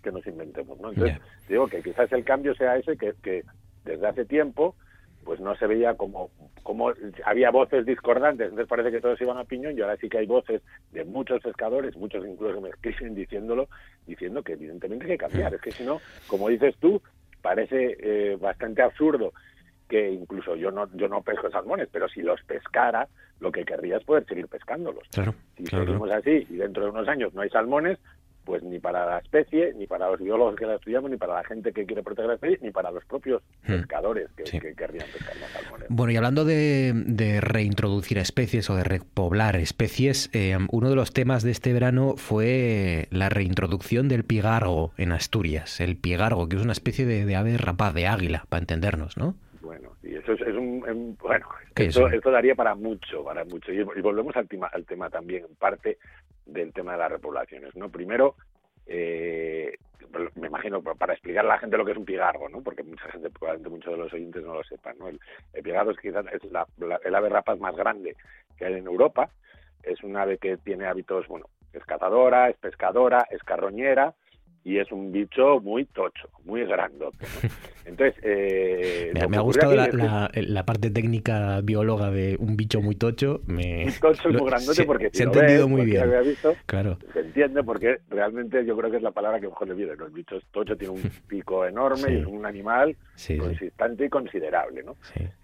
que 0.03 0.11
nos 0.11 0.25
inventemos, 0.27 0.79
¿no? 0.79 0.89
Entonces, 0.89 1.19
digo 1.47 1.67
que 1.67 1.81
quizás 1.81 2.11
el 2.11 2.23
cambio 2.23 2.53
sea 2.53 2.77
ese 2.77 2.95
que, 2.95 3.13
que 3.23 3.43
desde 3.83 4.07
hace 4.07 4.25
tiempo 4.25 4.75
pues 5.25 5.39
no 5.39 5.55
se 5.55 5.65
veía 5.65 5.95
como, 5.95 6.29
como 6.63 6.93
había 7.25 7.49
voces 7.49 7.85
discordantes, 7.85 8.45
entonces 8.45 8.69
parece 8.69 8.91
que 8.91 9.01
todos 9.01 9.19
iban 9.19 9.37
a 9.37 9.43
piñón 9.43 9.77
y 9.77 9.81
ahora 9.81 9.97
sí 9.97 10.07
que 10.07 10.19
hay 10.19 10.27
voces 10.27 10.61
de 10.91 11.03
muchos 11.03 11.41
pescadores, 11.41 11.97
muchos 11.97 12.25
incluso 12.25 12.61
me 12.61 12.69
escriben 12.69 13.15
diciéndolo, 13.15 13.67
diciendo 14.05 14.43
que 14.43 14.53
evidentemente 14.53 15.05
hay 15.05 15.11
que 15.13 15.17
cambiar, 15.17 15.55
es 15.55 15.61
que 15.61 15.71
si 15.71 15.83
no, 15.83 15.99
como 16.27 16.47
dices 16.47 16.75
tú, 16.79 17.01
parece 17.41 17.97
eh, 17.99 18.37
bastante 18.39 18.83
absurdo 18.83 19.33
que 19.89 20.11
incluso 20.11 20.55
yo 20.55 20.71
no 20.71 20.87
yo 20.95 21.07
no 21.07 21.21
pesco 21.21 21.49
salmones, 21.49 21.89
pero 21.91 22.07
si 22.07 22.21
los 22.21 22.41
pescara, 22.43 23.07
lo 23.39 23.51
que 23.51 23.65
querría 23.65 23.97
es 23.97 24.03
poder 24.03 24.25
seguir 24.25 24.47
pescándolos. 24.47 25.07
Claro, 25.11 25.33
si 25.57 25.65
seguimos 25.65 26.09
así 26.11 26.45
y 26.49 26.55
dentro 26.55 26.83
de 26.83 26.89
unos 26.91 27.07
años 27.07 27.33
no 27.33 27.41
hay 27.41 27.49
salmones, 27.49 27.99
pues 28.45 28.63
ni 28.63 28.79
para 28.79 29.05
la 29.05 29.17
especie, 29.19 29.73
ni 29.75 29.87
para 29.87 30.09
los 30.09 30.19
biólogos 30.21 30.55
que 30.55 30.65
la 30.65 30.75
estudiamos, 30.75 31.09
ni 31.11 31.17
para 31.17 31.33
la 31.33 31.43
gente 31.43 31.73
que 31.73 31.85
quiere 31.85 32.03
proteger 32.03 32.27
la 32.29 32.35
especie, 32.35 32.59
ni 32.61 32.71
para 32.71 32.91
los 32.91 33.03
propios 33.05 33.41
Hmm. 33.67 33.73
pescadores 33.77 34.29
que, 34.37 34.45
Sí. 34.45 34.59
que 34.59 34.75
querrían 34.75 35.07
pescar 35.11 35.35
más 35.39 35.49
salmones. 35.51 35.87
Bueno, 35.89 36.11
y 36.13 36.17
hablando 36.17 36.45
de, 36.45 36.93
de 36.93 37.41
reintroducir 37.41 38.17
especies 38.19 38.69
o 38.69 38.75
de 38.75 38.83
repoblar 38.83 39.55
especies, 39.55 40.29
eh, 40.33 40.55
uno 40.71 40.89
de 40.89 40.95
los 40.95 41.11
temas 41.13 41.43
de 41.43 41.51
este 41.51 41.73
verano 41.73 42.15
fue 42.17 43.07
la 43.09 43.29
reintroducción 43.29 44.07
del 44.07 44.23
pigargo 44.23 44.91
en 44.97 45.11
Asturias. 45.11 45.79
El 45.81 45.97
pigargo, 45.97 46.47
que 46.47 46.55
es 46.57 46.61
una 46.61 46.73
especie 46.73 47.05
de, 47.05 47.25
de 47.25 47.35
ave 47.35 47.57
rapaz, 47.57 47.93
de 47.93 48.05
águila, 48.07 48.45
para 48.49 48.61
entendernos, 48.61 49.17
¿no? 49.17 49.35
Bueno, 49.61 49.89
y 50.03 50.15
eso 50.15 50.33
es, 50.33 50.41
es 50.41 50.55
un, 50.55 50.83
un- 50.87 51.17
bueno, 51.19 51.47
¿Qué 51.73 51.85
esto, 51.85 52.07
es? 52.07 52.13
esto 52.13 52.29
daría 52.29 52.53
para 52.53 52.75
mucho, 52.75 53.23
para 53.23 53.43
mucho. 53.45 53.73
Y, 53.73 53.79
y 53.79 54.01
volvemos 54.01 54.35
al 54.35 54.47
tema, 54.47 54.67
al 54.71 54.85
tema 54.85 55.09
también, 55.09 55.45
en 55.49 55.55
parte 55.55 55.97
del 56.45 56.73
tema 56.73 56.93
de 56.93 56.99
las 56.99 57.11
repoblaciones, 57.11 57.75
¿no? 57.75 57.89
Primero, 57.89 58.35
eh, 58.87 59.75
me 60.35 60.47
imagino, 60.47 60.81
para 60.81 61.13
explicar 61.13 61.45
a 61.45 61.49
la 61.49 61.57
gente 61.59 61.77
lo 61.77 61.85
que 61.85 61.91
es 61.91 61.97
un 61.97 62.05
pigargo, 62.05 62.47
¿no? 62.49 62.61
Porque 62.61 62.83
mucha 62.83 63.09
gente, 63.11 63.29
probablemente 63.29 63.69
muchos 63.69 63.91
de 63.93 63.97
los 63.99 64.13
oyentes 64.13 64.43
no 64.43 64.53
lo 64.55 64.63
sepan, 64.63 64.97
¿no? 64.99 65.07
El, 65.07 65.19
el 65.53 65.63
pigargo 65.63 65.91
es 65.91 65.97
quizás 65.99 66.25
es 66.31 66.43
la- 66.51 66.67
el 67.03 67.15
ave 67.15 67.29
rapaz 67.29 67.59
más 67.59 67.75
grande 67.75 68.15
que 68.57 68.65
hay 68.65 68.73
en 68.75 68.85
Europa. 68.85 69.29
Es 69.83 70.03
un 70.03 70.15
ave 70.17 70.37
que 70.37 70.57
tiene 70.57 70.85
hábitos, 70.85 71.27
bueno, 71.27 71.47
es 71.73 71.83
cazadora, 71.85 72.49
es 72.49 72.57
pescadora, 72.57 73.25
es 73.29 73.41
carroñera 73.43 74.13
y 74.65 74.79
es 74.79 74.91
un 74.91 75.11
bicho 75.11 75.59
muy 75.61 75.85
tocho, 75.85 76.27
muy 76.43 76.65
grandote, 76.65 77.17
¿no? 77.43 77.49
Entonces, 77.85 78.15
eh, 78.23 79.11
Me, 79.13 79.37
ha 79.37 79.39
gustado 79.41 79.75
la, 79.75 79.89
que- 79.89 79.95
parte 80.65 80.89
técnica 80.89 81.61
bióloga 81.61 82.09
de 82.09 82.35
un 82.39 82.57
bicho 82.57 82.81
muy 82.81 82.95
tocho. 82.95 83.41
Me, 83.45 83.85
Un 83.85 83.93
tocho 84.01 84.27
lo- 84.29 84.39
muy 84.39 84.49
grandote 84.49 84.73
se- 84.77 84.85
porque 84.85 85.11
si 85.11 85.17
se 85.17 85.23
ha 85.23 85.27
entendido 85.27 85.67
ves, 85.67 85.69
muy 85.69 85.85
bien. 85.85 86.01
haya 86.09 86.21
visto, 86.21 86.55
Claro. 86.65 86.97
se 87.13 87.19
entiende 87.19 87.63
porque 87.63 87.99
realmente 88.09 88.65
yo 88.65 88.75
creo 88.75 88.89
que 88.89 88.97
es 88.97 89.03
la 89.03 89.11
palabra 89.11 89.39
que 89.39 89.47
mejor 89.47 89.67
le 89.67 89.75
viene. 89.75 89.95
¿no? 89.97 90.05
El 90.07 90.11
bicho 90.13 90.35
es 90.35 90.43
tocho, 90.47 90.75
tiene 90.75 90.95
un 90.95 91.01
pico 91.29 91.63
enorme 91.63 92.11
y 92.11 92.17
es 92.21 92.25
un 92.25 92.43
animal 92.47 92.97
Sí, 93.13 93.33
sí, 93.35 93.37
consistente 93.39 94.05
y 94.05 94.09
considerable. 94.09 94.81
¿no? 94.81 94.95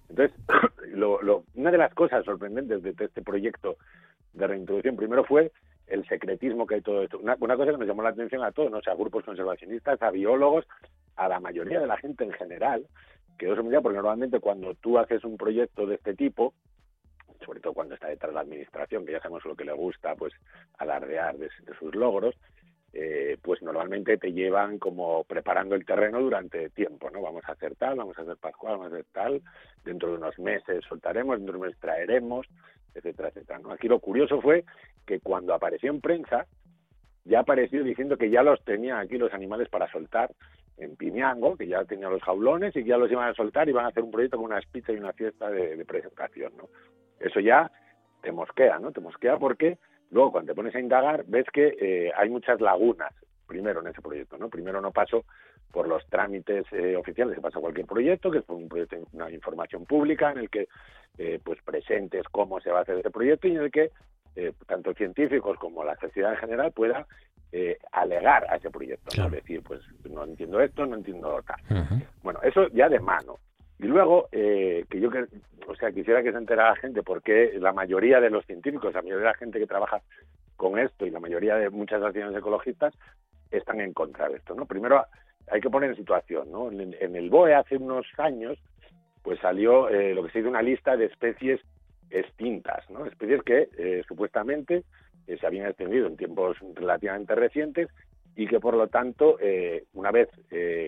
Entonces, 0.10 0.36
lo- 0.96 1.22
lo- 1.22 1.44
una 1.54 1.70
de 1.70 1.78
las 1.78 1.94
cosas 1.94 2.26
sorprendentes 2.26 2.82
de 2.82 2.96
este 2.98 3.22
proyecto 3.22 3.78
de 4.34 4.48
reintroducción 4.48 4.96
primero 4.96 5.24
fue 5.26 5.52
el 5.92 6.08
secretismo 6.08 6.66
que 6.66 6.76
hay 6.76 6.82
todo 6.82 7.04
esto. 7.04 7.20
Una, 7.20 7.36
cosa 7.38 7.66
que 7.66 7.78
nos 7.78 7.88
llamó 7.88 8.02
la 8.02 8.10
atención 8.10 8.44
a 8.44 8.52
todos, 8.52 8.72
¿no? 8.72 8.78
o 8.78 8.82
sea, 8.82 8.94
a 8.94 8.96
grupos 8.96 9.26
conservacionistas, 9.26 10.02
a 10.02 10.10
biólogos, 10.10 10.66
a 11.18 11.28
la 11.28 11.40
mayoría 11.40 11.80
de 11.80 11.88
la 11.88 11.98
gente 11.98 12.24
en 12.24 12.32
general, 12.32 12.88
que 13.38 13.48
sorprendía 13.48 13.82
porque 13.82 13.98
normalmente 13.98 14.40
cuando 14.40 14.74
tú 14.76 14.98
haces 14.98 15.24
un 15.24 15.38
proyecto 15.38 15.86
de 15.86 15.96
este 15.96 16.14
tipo, 16.14 16.54
sobre 17.46 17.60
todo 17.60 17.74
cuando 17.74 17.96
está 17.96 18.08
detrás 18.08 18.32
de 18.32 18.36
la 18.36 18.42
administración, 18.42 19.06
que 19.06 19.12
ya 19.14 19.20
sabemos 19.20 19.44
lo 19.46 19.56
que 19.56 19.66
le 19.66 19.74
gusta, 19.74 20.16
pues 20.16 20.34
alardear 20.78 21.38
de, 21.38 21.50
de 21.66 21.76
sus 21.78 21.94
logros, 21.94 22.36
eh, 22.94 23.38
pues 23.42 23.62
normalmente 23.62 24.18
te 24.18 24.34
llevan 24.34 24.78
como 24.78 25.24
preparando 25.24 25.76
el 25.76 25.86
terreno 25.86 26.20
durante 26.20 26.70
tiempo, 26.72 27.10
¿no? 27.10 27.22
Vamos 27.22 27.44
a 27.48 27.54
hacer 27.54 27.76
tal, 27.76 27.98
vamos 27.98 28.18
a 28.18 28.22
hacer 28.22 28.36
pascual, 28.36 28.78
vamos 28.78 28.92
a 28.92 28.96
hacer 28.96 29.06
tal, 29.14 29.42
dentro 29.86 30.10
de 30.10 30.18
unos 30.18 30.38
meses 30.40 30.84
soltaremos, 30.88 31.38
dentro 31.38 31.54
de 31.54 31.60
unos 31.60 31.68
meses 31.70 31.82
traeremos, 31.82 32.48
etcétera, 32.94 33.30
etcétera. 33.30 33.60
¿no? 33.60 33.72
Aquí 33.72 33.88
lo 33.88 34.00
curioso 34.00 34.42
fue 34.42 34.64
que 35.06 35.20
cuando 35.20 35.54
apareció 35.54 35.92
en 35.92 36.02
prensa, 36.02 36.46
ya 37.26 37.40
apareció 37.42 37.84
diciendo 37.84 38.18
que 38.18 38.30
ya 38.30 38.44
los 38.44 38.64
tenía 38.64 39.00
aquí 39.00 39.18
los 39.18 39.34
animales 39.34 39.70
para 39.70 39.92
soltar 39.92 40.32
en 40.78 40.96
Pimiango, 40.96 41.56
que 41.56 41.68
ya 41.68 41.86
tenía 41.86 42.10
los 42.10 42.24
jaulones 42.24 42.76
y 42.76 42.84
que 42.84 42.90
ya 42.90 42.98
los 42.98 43.12
iban 43.12 43.30
a 43.30 43.34
soltar 43.34 43.70
y 43.70 43.72
van 43.72 43.86
a 43.86 43.90
hacer 43.90 44.04
un 44.04 44.12
proyecto 44.12 44.38
con 44.38 44.48
unas 44.48 44.66
pizzas 44.66 44.96
y 44.96 45.00
una 45.00 45.14
fiesta 45.14 45.50
de, 45.50 45.78
de 45.78 45.86
presentación, 45.86 46.54
¿no? 46.58 46.70
Eso 47.20 47.40
ya 47.40 47.72
te 48.22 48.32
mosquea, 48.32 48.80
¿no? 48.80 48.92
Te 48.92 49.00
mosquea 49.00 49.38
porque 49.38 49.78
luego 50.10 50.32
cuando 50.32 50.52
te 50.52 50.56
pones 50.56 50.76
a 50.76 50.80
indagar 50.80 51.24
ves 51.28 51.46
que 51.54 51.76
eh, 51.80 52.12
hay 52.16 52.30
muchas 52.30 52.60
lagunas 52.60 53.14
primero 53.48 53.82
en 53.82 53.88
ese 53.88 54.02
proyecto, 54.02 54.38
¿no? 54.38 54.50
Primero 54.50 54.82
no 54.82 54.92
pasó 54.92 55.26
por 55.72 55.88
los 55.88 56.06
trámites 56.08 56.66
eh, 56.72 56.96
oficiales 56.96 57.36
que 57.36 57.42
pasa 57.42 57.60
cualquier 57.60 57.86
proyecto, 57.86 58.30
que 58.30 58.40
es 58.40 58.50
un 58.50 58.68
proyecto 58.68 58.98
una 59.14 59.30
información 59.32 59.86
pública 59.86 60.32
en 60.32 60.40
el 60.40 60.50
que 60.50 60.68
eh, 61.18 61.40
pues 61.44 61.62
presentes 61.64 62.24
cómo 62.32 62.60
se 62.60 62.72
va 62.72 62.80
a 62.80 62.82
hacer 62.82 62.98
este 62.98 63.12
proyecto 63.12 63.48
y 63.48 63.52
en 63.52 63.64
el 63.64 63.72
que 63.72 63.92
eh, 64.36 64.54
tanto 64.66 64.94
científicos 64.94 65.58
como 65.58 65.84
la 65.84 65.96
sociedad 65.98 66.32
en 66.32 66.38
general 66.38 66.72
pueda 66.72 67.06
eh, 67.52 67.78
alegar 67.92 68.46
a 68.50 68.56
ese 68.56 68.70
proyecto, 68.70 69.22
¿no? 69.22 69.30
Decir, 69.30 69.62
pues 69.62 69.82
no 70.10 70.24
entiendo 70.24 70.62
esto, 70.62 70.86
no 70.86 70.96
entiendo 70.96 71.44
tal. 71.46 71.86
Bueno, 72.24 72.40
eso 72.44 72.68
ya 72.70 72.88
de 72.88 73.00
mano. 73.00 73.40
Y 73.78 73.88
luego, 73.88 74.30
eh, 74.32 74.86
que 74.90 75.02
yo 75.02 75.10
que, 75.10 75.26
o 75.68 75.76
sea, 75.76 75.92
quisiera 75.92 76.24
que 76.24 76.32
se 76.32 76.38
enterara 76.38 76.70
la 76.70 76.76
gente 76.78 77.04
porque 77.04 77.52
la 77.60 77.74
mayoría 77.74 78.22
de 78.22 78.30
los 78.30 78.46
científicos, 78.46 78.94
la 78.94 79.02
mayoría 79.02 79.26
de 79.26 79.32
la 79.32 79.38
gente 79.38 79.60
que 79.60 79.68
trabaja 79.68 80.02
con 80.56 80.80
esto 80.80 81.06
y 81.06 81.10
la 81.10 81.20
mayoría 81.20 81.56
de 81.56 81.70
muchas 81.70 82.02
asociaciones 82.02 82.38
ecologistas 82.38 82.94
están 83.50 83.82
en 83.82 83.92
contra 83.92 84.30
de 84.30 84.38
esto, 84.38 84.54
¿no? 84.56 84.66
Primero 84.66 85.04
hay 85.52 85.62
que 85.62 85.70
poner 85.70 85.92
en 85.92 85.96
situación, 85.98 86.52
¿no? 86.52 86.72
En, 86.72 86.96
en 87.00 87.16
el 87.16 87.30
BOE 87.30 87.54
hace 87.54 87.78
unos 87.78 88.06
años, 88.18 88.58
pues 89.22 89.40
salió 89.40 89.90
eh, 89.90 90.14
lo 90.16 90.24
que 90.24 90.32
se 90.32 90.40
dice 90.40 90.50
una 90.50 90.62
lista 90.62 90.98
de 90.98 91.06
especies 91.06 91.60
extintas, 92.10 92.90
¿no? 92.90 93.06
Especies 93.06 93.44
que 93.44 93.70
eh, 93.78 94.04
supuestamente 94.08 94.84
eh, 95.28 95.38
se 95.38 95.46
habían 95.46 95.68
extendido 95.68 96.08
en 96.08 96.18
tiempos 96.18 96.58
relativamente 96.76 97.36
recientes 97.36 97.90
y 98.36 98.48
que 98.48 98.60
por 98.60 98.76
lo 98.76 98.88
tanto, 98.88 99.38
eh, 99.42 99.84
una 99.94 100.12
vez 100.12 100.30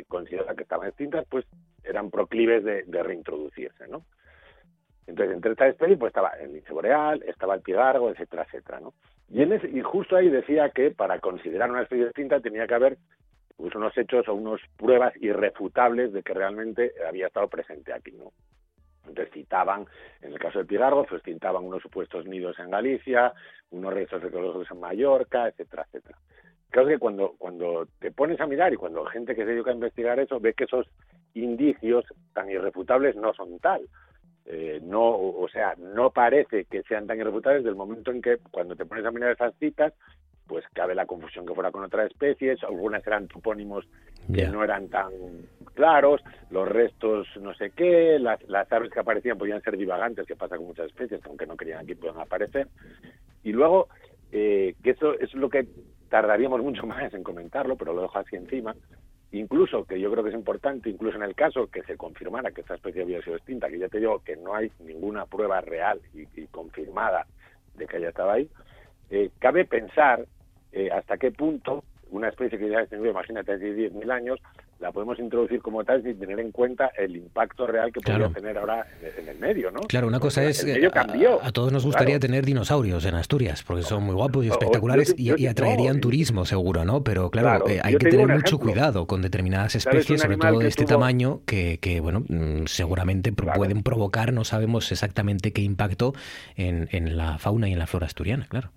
consideradas 0.07 0.55
que 0.55 0.63
estaban 0.63 0.87
extintas, 0.87 1.25
pues 1.29 1.45
eran 1.83 2.09
proclives 2.09 2.63
de, 2.63 2.83
de 2.83 3.03
reintroducirse, 3.03 3.87
¿no? 3.87 4.03
Entonces, 5.05 5.35
entre 5.35 5.51
estas 5.51 5.69
especies, 5.71 5.99
pues 5.99 6.11
estaba 6.11 6.29
el 6.39 6.53
lince 6.53 6.71
boreal, 6.71 7.21
estaba 7.27 7.55
el 7.55 7.61
pigargo, 7.61 8.09
etcétera, 8.09 8.43
etcétera, 8.43 8.79
¿no? 8.79 8.93
Y, 9.29 9.41
en 9.41 9.51
ese- 9.51 9.67
y 9.69 9.81
justo 9.81 10.15
ahí 10.15 10.29
decía 10.29 10.69
que 10.69 10.91
para 10.91 11.19
considerar 11.19 11.69
una 11.69 11.81
especie 11.81 12.05
extinta 12.05 12.39
tenía 12.39 12.65
que 12.67 12.73
haber 12.73 12.97
pues, 13.57 13.75
unos 13.75 13.97
hechos 13.97 14.27
o 14.27 14.33
unas 14.33 14.61
pruebas 14.77 15.13
irrefutables 15.21 16.13
de 16.13 16.23
que 16.23 16.33
realmente 16.33 16.93
había 17.07 17.27
estado 17.27 17.47
presente 17.47 17.93
aquí, 17.93 18.11
¿no? 18.11 18.31
Entonces 19.07 19.33
citaban, 19.33 19.85
en 20.21 20.31
el 20.31 20.39
caso 20.39 20.59
del 20.59 20.67
pigargo, 20.67 21.05
pues 21.05 21.21
citaban 21.23 21.65
unos 21.65 21.81
supuestos 21.81 22.25
nidos 22.25 22.57
en 22.59 22.71
Galicia, 22.71 23.33
unos 23.71 23.93
restos 23.93 24.23
ecológicos 24.23 24.71
en 24.71 24.79
Mallorca, 24.79 25.47
etcétera, 25.47 25.85
etcétera. 25.87 26.17
Creo 26.69 26.87
que 26.87 26.97
cuando, 26.97 27.35
cuando 27.37 27.87
te 27.99 28.11
pones 28.11 28.39
a 28.39 28.47
mirar 28.47 28.73
y 28.73 28.77
cuando 28.77 29.05
gente 29.05 29.35
que 29.35 29.43
se 29.43 29.51
dedica 29.51 29.71
a 29.71 29.75
investigar 29.75 30.19
eso 30.19 30.39
ve 30.39 30.53
que 30.53 30.63
esos 30.63 30.87
indicios 31.33 32.05
tan 32.33 32.49
irrefutables 32.49 33.15
no 33.15 33.33
son 33.33 33.59
tal. 33.59 33.81
Eh, 34.45 34.79
no, 34.83 35.09
o 35.09 35.47
sea, 35.49 35.75
no 35.77 36.09
parece 36.11 36.65
que 36.65 36.83
sean 36.83 37.07
tan 37.07 37.19
irrefutables 37.19 37.63
del 37.63 37.75
momento 37.75 38.11
en 38.11 38.21
que 38.21 38.37
cuando 38.51 38.75
te 38.75 38.85
pones 38.85 39.05
a 39.05 39.11
mirar 39.11 39.31
esas 39.31 39.55
citas, 39.57 39.93
pues 40.47 40.65
cabe 40.73 40.95
la 40.95 41.05
confusión 41.05 41.45
que 41.45 41.53
fuera 41.53 41.71
con 41.71 41.83
otras 41.83 42.11
especies, 42.11 42.63
algunas 42.63 43.05
eran 43.05 43.27
topónimos 43.27 43.85
que 44.33 44.47
no 44.47 44.63
eran 44.63 44.87
tan 44.87 45.11
claros, 45.73 46.21
los 46.49 46.67
restos 46.67 47.27
no 47.41 47.53
sé 47.53 47.71
qué, 47.71 48.17
las, 48.19 48.41
las 48.47 48.71
aves 48.71 48.91
que 48.91 48.99
aparecían 48.99 49.37
podían 49.37 49.61
ser 49.61 49.77
divagantes, 49.77 50.25
que 50.25 50.35
pasa 50.35 50.57
con 50.57 50.67
muchas 50.67 50.87
especies, 50.87 51.21
que 51.21 51.29
aunque 51.29 51.45
no 51.45 51.57
querían 51.57 51.79
aquí 51.79 51.95
pueden 51.95 52.19
aparecer. 52.19 52.67
Y 53.43 53.51
luego, 53.51 53.89
eh, 54.31 54.75
que 54.81 54.91
eso 54.91 55.19
es 55.19 55.33
lo 55.33 55.49
que 55.49 55.67
tardaríamos 56.09 56.61
mucho 56.61 56.85
más 56.87 57.13
en 57.13 57.23
comentarlo, 57.23 57.75
pero 57.75 57.93
lo 57.93 58.03
dejo 58.03 58.19
así 58.19 58.35
encima, 58.35 58.75
incluso, 59.31 59.83
que 59.85 59.99
yo 59.99 60.11
creo 60.11 60.23
que 60.23 60.29
es 60.29 60.35
importante, 60.35 60.89
incluso 60.89 61.17
en 61.17 61.23
el 61.23 61.35
caso 61.35 61.67
que 61.67 61.83
se 61.83 61.97
confirmara 61.97 62.51
que 62.51 62.61
esta 62.61 62.75
especie 62.75 63.01
había 63.01 63.21
sido 63.21 63.35
extinta, 63.35 63.67
que 63.67 63.79
ya 63.79 63.89
te 63.89 63.99
digo 63.99 64.19
que 64.19 64.37
no 64.37 64.55
hay 64.55 64.71
ninguna 64.79 65.25
prueba 65.25 65.59
real 65.61 65.99
y, 66.13 66.27
y 66.39 66.47
confirmada 66.47 67.25
de 67.75 67.87
que 67.87 67.97
haya 67.97 68.09
estado 68.09 68.31
ahí, 68.31 68.49
eh, 69.09 69.29
cabe 69.39 69.65
pensar 69.65 70.25
eh, 70.73 70.89
hasta 70.91 71.17
qué 71.17 71.31
punto 71.31 71.83
una 72.11 72.29
especie 72.29 72.59
que 72.59 72.69
ya 72.69 72.77
ha 72.77 72.81
extinguido, 72.81 73.09
imagínate, 73.11 73.53
hace 73.53 73.73
10.000 73.75 74.11
años, 74.11 74.39
la 74.79 74.91
podemos 74.91 75.17
introducir 75.17 75.61
como 75.63 75.83
tal 75.83 76.03
sin 76.03 76.19
tener 76.19 76.39
en 76.39 76.51
cuenta 76.51 76.91
el 76.95 77.15
impacto 77.15 77.65
real 77.65 77.91
que 77.91 78.01
Claro. 78.01 78.25
podría 78.25 78.41
tener 78.41 78.57
ahora 78.59 78.85
en, 79.17 79.29
el 79.29 79.39
medio, 79.39 79.71
¿no? 79.71 79.79
Claro, 79.81 80.07
una 80.07 80.19
cosa 80.19 80.43
es. 80.43 80.63
El 80.63 80.69
eh, 80.69 80.73
medio 80.75 80.89
a- 80.89 80.91
cambió. 80.91 81.41
A, 81.41 81.51
todos 81.51 81.71
nos 81.71 81.83
gustaría 81.85 82.19
Claro. 82.19 82.19
tener 82.19 82.45
dinosaurios 82.45 83.03
en 83.05 83.15
Asturias, 83.15 83.63
porque 83.63 83.81
son 83.81 84.03
muy 84.03 84.13
guapos 84.13 84.45
y 84.45 84.49
O- 84.49 84.51
o- 84.51 84.53
espectaculares 84.53 85.15
yo- 85.17 85.35
y, 85.37 85.47
atraerían 85.47 85.93
no, 85.93 85.97
y- 85.97 86.01
turismo, 86.01 86.45
seguro, 86.45 86.85
¿no? 86.85 87.03
Pero 87.03 87.31
claro, 87.31 87.47
Claro, 87.65 87.67
eh, 87.69 87.79
hay 87.83 87.95
que 87.95 88.09
tener 88.09 88.27
mucho 88.27 88.59
cuidado 88.59 89.07
con 89.07 89.23
determinadas 89.23 89.73
especies, 89.75 90.21
sobre 90.21 90.37
todo 90.37 90.59
de 90.59 90.67
este 90.67 90.83
tuvo- 90.83 90.89
tamaño, 90.89 91.41
que, 91.47 91.79
que, 91.81 91.99
bueno, 91.99 92.23
mm, 92.29 92.65
seguramente 92.67 93.31
pueden 93.31 93.81
provocar, 93.81 94.33
no 94.33 94.43
sabemos 94.43 94.91
exactamente 94.91 95.51
qué 95.51 95.61
impacto 95.63 96.13
en, 96.57 96.89
en 96.91 97.17
la 97.17 97.39
fauna 97.39 97.69
y 97.69 97.73
en 97.73 97.79
la 97.79 97.87
flora 97.87 98.05
asturiana, 98.05 98.45
claro. 98.49 98.69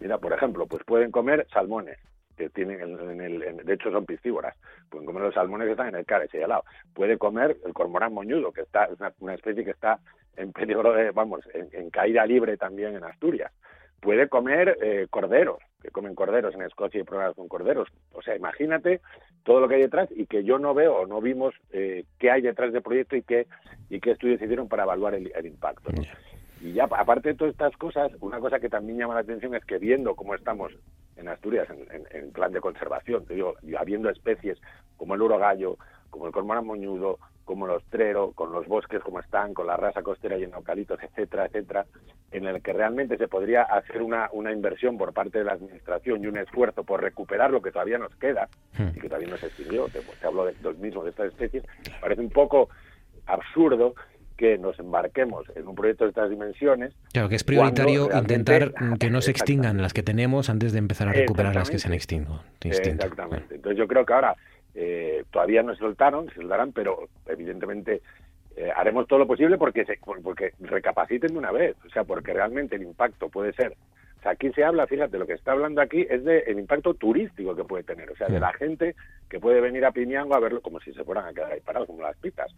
Mira, 0.00 0.18
por 0.18 0.32
ejemplo, 0.32 0.66
pues 0.66 0.84
pueden 0.84 1.10
comer 1.10 1.46
salmones, 1.52 1.98
que 2.36 2.50
tienen, 2.50 2.80
en, 2.80 3.20
el, 3.20 3.56
de 3.64 3.74
hecho 3.74 3.90
son 3.90 4.04
piscívoras. 4.04 4.56
Pueden 4.90 5.06
comer 5.06 5.22
los 5.22 5.34
salmones 5.34 5.66
que 5.66 5.72
están 5.72 5.88
en 5.88 5.96
el 5.96 6.04
Cares 6.06 6.32
y 6.34 6.38
al 6.38 6.50
lado. 6.50 6.64
Puede 6.94 7.18
comer 7.18 7.56
el 7.64 7.72
cormorán 7.72 8.12
moñudo, 8.12 8.52
que 8.52 8.62
está 8.62 8.84
es 8.84 8.98
una, 9.20 9.34
especie 9.34 9.64
que 9.64 9.70
está 9.70 9.98
en 10.36 10.52
peligro 10.52 10.92
de, 10.92 11.10
vamos, 11.12 11.40
en, 11.54 11.90
caída 11.90 12.26
libre 12.26 12.56
también 12.56 12.94
en 12.94 13.04
Asturias. 13.04 13.52
Puede 14.00 14.28
comer 14.28 14.76
eh, 14.82 15.06
corderos, 15.08 15.58
que 15.82 15.88
comen 15.88 16.14
corderos 16.14 16.54
en 16.54 16.62
Escocia 16.62 17.00
y 17.00 17.04
pruebas 17.04 17.34
con 17.34 17.48
corderos. 17.48 17.88
O 18.12 18.20
sea, 18.20 18.36
imagínate 18.36 19.00
todo 19.42 19.60
lo 19.60 19.68
que 19.68 19.76
hay 19.76 19.82
detrás 19.82 20.08
y 20.14 20.26
que 20.26 20.44
yo 20.44 20.58
no 20.58 20.74
veo 20.74 20.96
o 20.96 21.06
no 21.06 21.22
vimos 21.22 21.54
eh, 21.72 22.04
qué 22.18 22.30
hay 22.30 22.42
detrás 22.42 22.72
del 22.72 22.82
proyecto 22.82 23.16
y 23.16 23.22
qué, 23.22 23.46
y 23.88 23.98
qué 24.00 24.10
estudios 24.10 24.42
hicieron 24.42 24.68
para 24.68 24.82
evaluar 24.82 25.14
el, 25.14 25.32
el 25.34 25.46
impacto. 25.46 25.90
Y 26.60 26.72
ya, 26.72 26.84
aparte 26.84 27.30
de 27.30 27.34
todas 27.34 27.52
estas 27.52 27.76
cosas, 27.76 28.10
una 28.20 28.40
cosa 28.40 28.58
que 28.58 28.68
también 28.68 28.98
llama 28.98 29.14
la 29.14 29.20
atención 29.20 29.54
es 29.54 29.64
que 29.64 29.78
viendo 29.78 30.14
cómo 30.14 30.34
estamos 30.34 30.72
en 31.16 31.28
Asturias 31.28 31.68
en, 31.70 31.80
en- 31.90 32.06
en 32.24 32.32
plan 32.32 32.52
de 32.52 32.60
conservación. 32.60 33.24
Te 33.26 33.34
digo, 33.34 33.54
y 33.62 33.74
habiendo 33.74 34.08
especies 34.10 34.58
como 34.96 35.14
el 35.14 35.22
urogallo, 35.22 35.76
como 36.10 36.26
el 36.26 36.32
cormorán 36.32 36.66
moñudo, 36.66 37.18
como 37.44 37.66
el 37.66 37.72
ostrero, 37.72 38.32
con 38.32 38.50
los 38.52 38.66
bosques 38.66 39.00
como 39.02 39.20
están, 39.20 39.54
con 39.54 39.66
la 39.66 39.76
raza 39.76 40.02
costera 40.02 40.36
llena 40.36 40.52
de 40.52 40.58
eucaliptos, 40.58 40.98
etcétera, 41.02 41.46
etcétera, 41.46 41.86
en 42.32 42.44
el 42.46 42.60
que 42.60 42.72
realmente 42.72 43.16
se 43.18 43.28
podría 43.28 43.62
hacer 43.62 44.02
una, 44.02 44.28
una 44.32 44.50
inversión 44.50 44.98
por 44.98 45.12
parte 45.12 45.38
de 45.38 45.44
la 45.44 45.52
administración 45.52 46.24
y 46.24 46.26
un 46.26 46.38
esfuerzo 46.38 46.82
por 46.84 47.00
recuperar 47.02 47.50
lo 47.52 47.62
que 47.62 47.70
todavía 47.70 47.98
nos 47.98 48.14
queda 48.16 48.48
Hmm. 48.78 48.88
y 48.96 49.00
que 49.00 49.08
todavía 49.08 49.28
no 49.28 49.36
se 49.36 49.46
extinguió. 49.46 49.86
Te, 49.88 50.00
te 50.00 50.26
hablo 50.26 50.44
de, 50.46 50.54
del 50.54 50.76
mismo 50.76 51.04
de 51.04 51.10
estas 51.10 51.28
especies. 51.28 51.64
Parece 52.00 52.20
un 52.20 52.30
poco 52.30 52.68
absurdo 53.26 53.94
que 54.36 54.58
nos 54.58 54.78
embarquemos 54.78 55.44
en 55.54 55.66
un 55.66 55.74
proyecto 55.74 56.04
de 56.04 56.10
estas 56.10 56.28
dimensiones 56.30 56.92
Claro, 57.12 57.28
que 57.28 57.36
es 57.36 57.44
prioritario 57.44 58.08
intentar 58.20 58.72
que 58.98 59.10
no 59.10 59.20
se 59.22 59.30
extingan 59.30 59.80
las 59.82 59.92
que 59.94 60.02
tenemos 60.02 60.50
antes 60.50 60.72
de 60.72 60.78
empezar 60.78 61.08
a 61.08 61.12
recuperar 61.12 61.54
las 61.54 61.70
que 61.70 61.78
se 61.78 61.88
han 61.88 61.94
extinto. 61.94 62.42
Exactamente. 62.62 63.54
Entonces 63.56 63.78
yo 63.78 63.86
creo 63.88 64.04
que 64.04 64.12
ahora 64.12 64.34
eh, 64.74 65.24
todavía 65.30 65.62
no 65.62 65.72
se 65.74 65.80
soltaron, 65.80 66.28
se 66.28 66.34
soltarán, 66.36 66.72
pero 66.72 67.08
evidentemente 67.26 68.02
eh, 68.56 68.70
haremos 68.76 69.06
todo 69.06 69.18
lo 69.20 69.26
posible 69.26 69.56
porque 69.58 69.84
se, 69.84 69.96
por- 69.96 70.22
porque 70.22 70.52
recapaciten 70.60 71.32
de 71.32 71.38
una 71.38 71.50
vez, 71.52 71.76
o 71.86 71.90
sea, 71.90 72.04
porque 72.04 72.32
realmente 72.34 72.76
el 72.76 72.82
impacto 72.82 73.28
puede 73.28 73.52
ser. 73.54 73.72
O 74.18 74.22
sea, 74.22 74.32
aquí 74.32 74.50
se 74.52 74.64
habla, 74.64 74.86
fíjate, 74.86 75.18
lo 75.18 75.26
que 75.26 75.34
está 75.34 75.52
hablando 75.52 75.80
aquí 75.80 76.06
es 76.08 76.24
del 76.24 76.58
impacto 76.58 76.94
turístico 76.94 77.54
que 77.54 77.64
puede 77.64 77.84
tener, 77.84 78.10
o 78.10 78.16
sea, 78.16 78.28
de 78.28 78.40
la 78.40 78.52
gente 78.54 78.94
que 79.30 79.38
puede 79.40 79.60
venir 79.60 79.84
a 79.84 79.92
Piñango 79.92 80.34
a 80.34 80.40
verlo 80.40 80.60
como 80.62 80.80
si 80.80 80.92
se 80.94 81.04
fueran 81.04 81.26
a 81.26 81.32
quedar 81.34 81.52
ahí 81.52 81.60
parados, 81.60 81.86
como 81.86 82.02
las 82.02 82.16
pitas. 82.16 82.50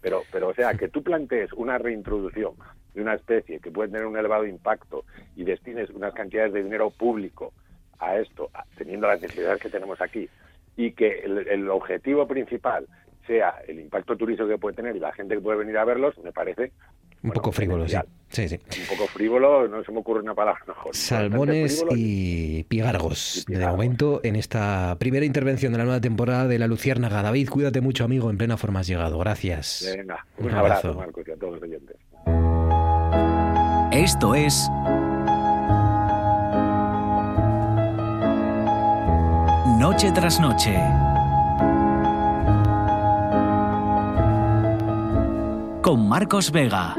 Pero, 0.00 0.22
pero, 0.30 0.48
o 0.48 0.54
sea, 0.54 0.74
que 0.74 0.88
tú 0.88 1.02
plantees 1.02 1.52
una 1.54 1.78
reintroducción 1.78 2.54
de 2.94 3.02
una 3.02 3.14
especie 3.14 3.60
que 3.60 3.70
puede 3.70 3.90
tener 3.90 4.06
un 4.06 4.16
elevado 4.16 4.46
impacto 4.46 5.04
y 5.36 5.44
destines 5.44 5.90
unas 5.90 6.14
cantidades 6.14 6.52
de 6.52 6.62
dinero 6.62 6.90
público 6.90 7.52
a 7.98 8.16
esto, 8.16 8.50
teniendo 8.76 9.08
las 9.08 9.20
necesidades 9.20 9.60
que 9.60 9.70
tenemos 9.70 10.00
aquí, 10.00 10.28
y 10.76 10.92
que 10.92 11.20
el, 11.20 11.48
el 11.48 11.68
objetivo 11.68 12.26
principal 12.28 12.86
sea 13.26 13.56
el 13.66 13.80
impacto 13.80 14.16
turístico 14.16 14.48
que 14.48 14.58
puede 14.58 14.76
tener 14.76 14.96
y 14.96 15.00
la 15.00 15.12
gente 15.12 15.34
que 15.34 15.40
puede 15.40 15.58
venir 15.58 15.76
a 15.78 15.84
verlos, 15.84 16.16
me 16.18 16.32
parece 16.32 16.72
Un 17.22 17.30
bueno, 17.30 17.34
poco 17.34 17.52
frívolo, 17.52 17.86
sí. 17.88 17.92
demencial. 17.94 18.06
Sí, 18.30 18.48
sí. 18.48 18.60
un 18.92 18.96
poco 18.96 19.08
frívolo, 19.08 19.68
no 19.68 19.82
se 19.82 19.90
me 19.90 20.00
ocurre 20.00 20.20
una 20.20 20.34
palabra 20.34 20.62
mejor. 20.66 20.94
Salmones 20.94 21.78
frívolo 21.78 21.96
y 21.96 22.64
pigargos. 22.68 23.44
Y 23.48 23.54
De 23.54 23.66
momento, 23.66 24.20
en 24.22 24.36
esta 24.36 24.96
primera 24.98 25.24
intervención 25.24 25.72
de 25.72 25.78
la 25.78 25.84
nueva 25.84 26.00
temporada 26.00 26.46
de 26.46 26.58
La 26.58 26.66
Luciérnaga. 26.66 27.22
David, 27.22 27.48
cuídate 27.48 27.80
mucho, 27.80 28.04
amigo. 28.04 28.30
En 28.30 28.36
plena 28.36 28.56
forma 28.56 28.80
has 28.80 28.86
llegado. 28.86 29.18
Gracias. 29.18 29.90
Venga, 29.96 30.26
un, 30.36 30.46
Un 30.46 30.54
abrazo, 30.54 30.88
abrazo. 30.88 30.98
Marcos, 31.00 31.26
y 31.26 31.30
a 31.30 31.36
todos 31.36 31.54
los 31.54 31.62
oyentes. 31.62 31.96
Esto 33.90 34.34
es 34.34 34.68
Noche 39.78 40.12
tras 40.12 40.38
noche. 40.40 40.76
Con 45.88 46.06
Marcos 46.06 46.50
Vega. 46.50 46.94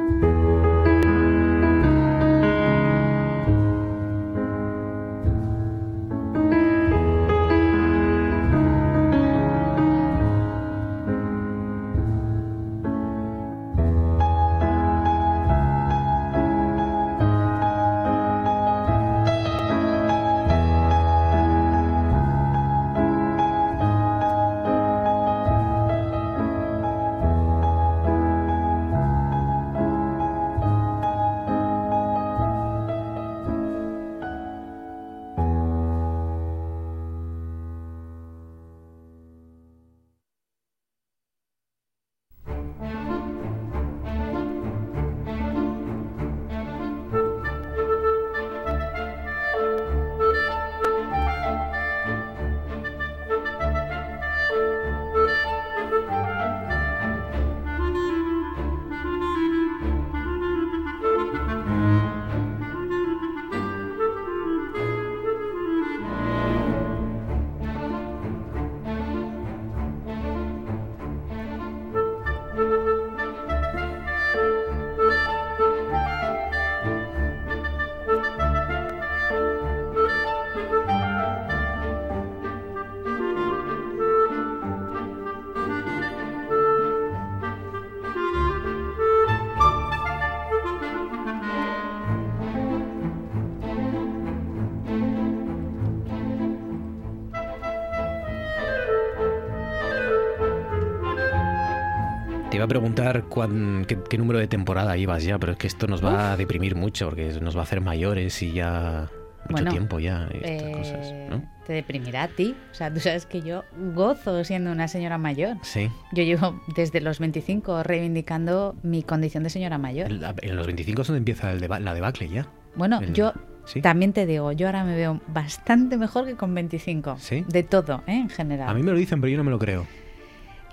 Cuán- 103.48 103.86
qué, 103.88 103.98
qué 104.10 104.18
número 104.18 104.40
de 104.40 104.48
temporada 104.48 104.98
ibas 104.98 105.24
ya, 105.24 105.38
pero 105.40 105.54
es 105.54 105.58
que 105.58 105.68
esto 105.68 105.88
nos 105.88 106.04
va 106.04 106.34
a 106.34 106.38
deprimir 106.38 106.76
mucho 106.76 107.08
porque 107.10 107.40
nos 107.42 107.56
va 107.56 107.62
a 107.62 107.64
hacer 107.64 107.82
mayores 107.82 108.42
y 108.44 108.52
ya 108.54 109.10
mucho 109.42 109.52
Bueno, 109.54 109.72
tiempo 109.72 110.00
ya 110.00 110.28
estas 110.34 110.52
Eh, 110.62 110.72
cosas, 110.76 111.14
¿no? 111.30 111.44
Te 111.66 111.74
deprimirá 111.74 112.24
a 112.24 112.28
ti. 112.28 112.56
O 112.72 112.76
sea, 112.76 112.94
tú 112.94 113.00
sabes 113.00 113.26
que 113.26 113.42
yo 113.42 113.64
gozo 113.96 114.44
siendo 114.44 114.72
una 114.72 114.88
señora 114.88 115.18
mayor. 115.18 115.58
Sí. 115.62 115.90
Yo 116.12 116.24
llevo 116.24 116.60
desde 116.76 117.00
los 117.00 117.20
25 117.20 117.82
reivindicando 117.84 118.76
mi 118.84 119.02
condición 119.04 119.44
de 119.44 119.50
señora 119.50 119.78
mayor. 119.78 120.12
En, 120.12 120.22
en 120.42 120.56
los 120.56 120.66
25 120.68 121.02
es 121.04 121.08
donde 121.08 121.20
empieza 121.20 121.52
el 121.52 121.62
deba- 121.62 121.80
la 121.80 121.94
debacle 121.94 122.28
ya. 122.30 122.48
Bueno, 122.76 123.00
el- 123.00 123.14
yo 123.14 123.34
¿Sí? 123.66 123.82
también 123.82 124.14
te 124.14 124.26
digo, 124.26 124.52
yo 124.52 124.66
ahora 124.68 124.84
me 124.84 124.96
veo 124.96 125.22
bastante 125.28 125.96
mejor 125.98 126.26
que 126.26 126.36
con 126.36 126.54
25. 126.54 127.16
¿Sí? 127.20 127.46
De 127.48 127.64
todo, 127.64 128.04
¿eh? 128.08 128.16
en 128.16 128.30
general. 128.30 128.68
A 128.70 128.74
mí 128.74 128.84
me 128.84 128.92
lo 128.92 128.98
dicen, 128.98 129.22
pero 129.22 129.32
yo 129.32 129.38
no 129.38 129.44
me 129.44 129.52
lo 129.52 129.60
creo. 129.60 129.86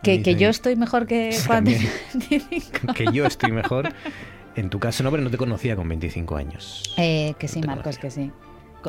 Que, 0.03 0.19
me 0.19 0.23
que 0.23 0.35
yo 0.37 0.49
estoy 0.49 0.77
mejor 0.77 1.07
que 1.07 1.37
cuando 1.47 1.71
También. 1.73 1.93
tenía 2.13 2.45
25. 2.51 2.93
que 2.95 3.07
yo 3.13 3.27
estoy 3.27 3.53
mejor. 3.53 3.93
En 4.55 4.71
tu 4.71 4.79
caso 4.79 5.03
no, 5.03 5.11
pero 5.11 5.23
no 5.23 5.31
te 5.31 5.37
conocía 5.37 5.77
con 5.77 5.89
25 5.89 6.37
años. 6.37 6.95
Eh, 6.97 7.35
que 7.39 7.47
sí, 7.49 7.61
No 7.61 7.69
te 7.69 7.75
Marcos, 7.75 7.99
que 7.99 8.11
sí. 8.11 8.31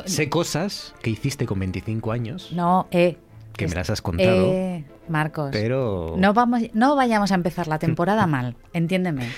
Sé 0.06 0.28
cosas 0.28 0.94
que 1.02 1.10
hiciste 1.10 1.44
con 1.44 1.58
25 1.58 2.12
años 2.12 2.52
No, 2.52 2.86
eh. 2.92 3.16
que 3.54 3.64
me 3.66 3.70
es- 3.70 3.74
las 3.76 3.90
has 3.90 4.00
contado, 4.00 4.52
eh, 4.52 4.84
Marcos. 5.08 5.50
pero... 5.52 6.14
No, 6.16 6.32
vamos, 6.32 6.62
no 6.72 6.94
vayamos 6.94 7.32
a 7.32 7.34
empezar 7.34 7.66
la 7.66 7.78
temporada 7.78 8.26
mal, 8.28 8.54
entiéndeme. 8.72 9.28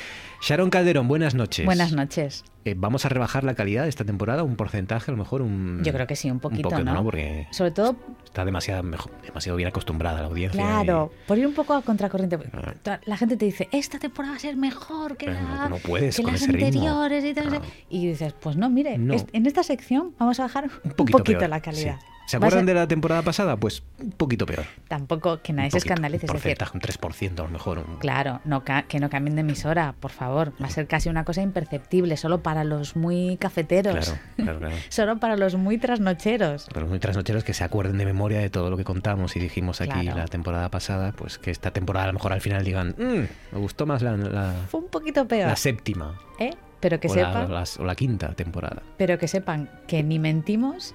Sharon 0.42 0.70
Calderón, 0.70 1.08
buenas 1.08 1.34
noches. 1.34 1.64
Buenas 1.66 1.92
noches. 1.92 2.44
Eh, 2.64 2.74
¿Vamos 2.76 3.06
a 3.06 3.08
rebajar 3.08 3.42
la 3.42 3.54
calidad 3.54 3.84
de 3.84 3.88
esta 3.88 4.04
temporada? 4.04 4.42
¿Un 4.42 4.54
porcentaje 4.56 5.10
a 5.10 5.12
lo 5.12 5.18
mejor? 5.18 5.40
Un... 5.40 5.80
Yo 5.82 5.92
creo 5.94 6.06
que 6.06 6.14
sí, 6.14 6.30
un 6.30 6.40
poquito, 6.40 6.68
poco, 6.68 6.82
¿no? 6.84 7.02
Porque 7.02 7.46
Sobre 7.52 7.70
todo, 7.70 7.96
está 8.24 8.44
demasiado, 8.44 8.82
mejor- 8.82 9.10
demasiado 9.22 9.56
bien 9.56 9.68
acostumbrada 9.70 10.20
la 10.20 10.26
audiencia. 10.28 10.60
claro, 10.62 11.10
por 11.26 11.38
ir 11.38 11.46
un 11.46 11.54
poco 11.54 11.72
a 11.72 11.80
contracorriente. 11.82 12.38
Ah. 12.52 13.00
La 13.06 13.16
gente 13.16 13.38
te 13.38 13.46
dice, 13.46 13.68
esta 13.72 13.98
temporada 13.98 14.32
va 14.32 14.36
a 14.36 14.40
ser 14.40 14.56
mejor 14.56 15.16
que, 15.16 15.26
Pero 15.26 15.40
la, 15.40 15.54
no- 15.64 15.68
no 15.70 15.76
puedes 15.78 16.16
que 16.16 16.22
con 16.22 16.32
las 16.32 16.42
ese 16.42 16.52
ritmo. 16.52 16.66
anteriores 16.66 17.24
y 17.24 17.32
tal. 17.32 17.50
No. 17.50 17.60
Y 17.88 18.08
dices, 18.08 18.34
pues 18.38 18.56
no, 18.56 18.68
mire, 18.68 18.98
No. 18.98 19.14
en 19.32 19.46
esta 19.46 19.62
sección 19.62 20.14
vamos 20.18 20.38
a 20.38 20.42
bajar 20.42 20.64
un 20.64 20.70
Un 20.84 20.90
poquito, 20.92 21.18
poquito, 21.18 21.38
peor, 21.38 21.50
la 21.50 21.60
calidad. 21.60 21.98
sí. 21.98 22.06
¿Se 22.26 22.36
a 22.36 22.38
acuerdan 22.38 22.64
de 22.64 22.74
la 22.74 22.86
temporada 22.86 23.22
pasada? 23.22 23.56
Pues 23.56 23.82
un 24.00 24.12
poquito 24.12 24.46
peor. 24.46 24.64
Tampoco 24.86 25.42
que 25.42 25.52
nadie 25.52 25.66
Un 25.66 25.70
se 25.72 25.78
poquito, 25.78 25.94
escandalice, 25.94 26.26
Un 26.26 26.36
es 26.36 26.42
decir, 26.44 26.56
porcentaje, 26.58 26.76
un 26.76 26.80
3% 26.80 27.40
a 27.40 27.42
lo 27.46 27.50
mejor. 27.50 27.78
un- 27.78 27.96
Claro, 27.96 28.40
no 28.44 28.62
que 28.62 29.00
no 29.00 29.10
cambien 29.10 29.34
de 29.34 29.40
emisora, 29.40 29.96
por 29.98 30.12
favor. 30.12 30.52
Va 30.62 30.66
a 30.66 30.70
ser 30.70 30.86
casi 30.86 31.08
una 31.08 31.24
cosa 31.24 31.42
imperceptible, 31.42 32.16
solo 32.16 32.40
para 32.40 32.49
los 32.64 32.96
muy 32.96 33.36
cafeteros. 33.38 33.94
Claro, 34.06 34.20
claro, 34.36 34.58
claro. 34.58 34.74
Solo 34.88 35.18
para 35.18 35.36
los 35.36 35.54
muy 35.54 35.78
trasnocheros. 35.78 36.66
Pero 36.72 36.86
muy 36.86 36.98
trasnocheros 36.98 37.44
que 37.44 37.54
se 37.54 37.64
acuerden 37.64 37.98
de 37.98 38.04
memoria 38.04 38.40
de 38.40 38.50
todo 38.50 38.70
lo 38.70 38.76
que 38.76 38.84
contamos 38.84 39.36
y 39.36 39.40
dijimos 39.40 39.80
aquí 39.80 40.04
la 40.04 40.26
temporada 40.26 40.68
pasada, 40.70 41.12
pues 41.12 41.38
que 41.38 41.50
esta 41.50 41.70
temporada 41.70 42.04
a 42.04 42.06
lo 42.08 42.14
mejor 42.14 42.32
al 42.32 42.40
final 42.40 42.64
digan, 42.64 42.94
"Mm, 42.98 43.54
me 43.54 43.58
gustó 43.58 43.86
más 43.86 44.02
la, 44.02 44.16
la- 44.16 44.54
Fue 44.68 44.80
un 44.80 44.88
poquito 44.88 45.26
peor. 45.26 45.48
la 45.48 45.56
séptima 45.56 46.18
¿eh? 46.38 46.50
Pero 46.80 46.98
que 46.98 47.08
o, 47.08 47.12
sepan, 47.14 47.52
las- 47.52 47.78
o 47.78 47.84
la 47.84 47.94
quinta 47.94 48.32
temporada. 48.32 48.82
pero 48.96 49.18
que 49.18 49.28
sepan 49.28 49.68
que 49.86 50.02
ni 50.02 50.18
mentimos 50.18 50.94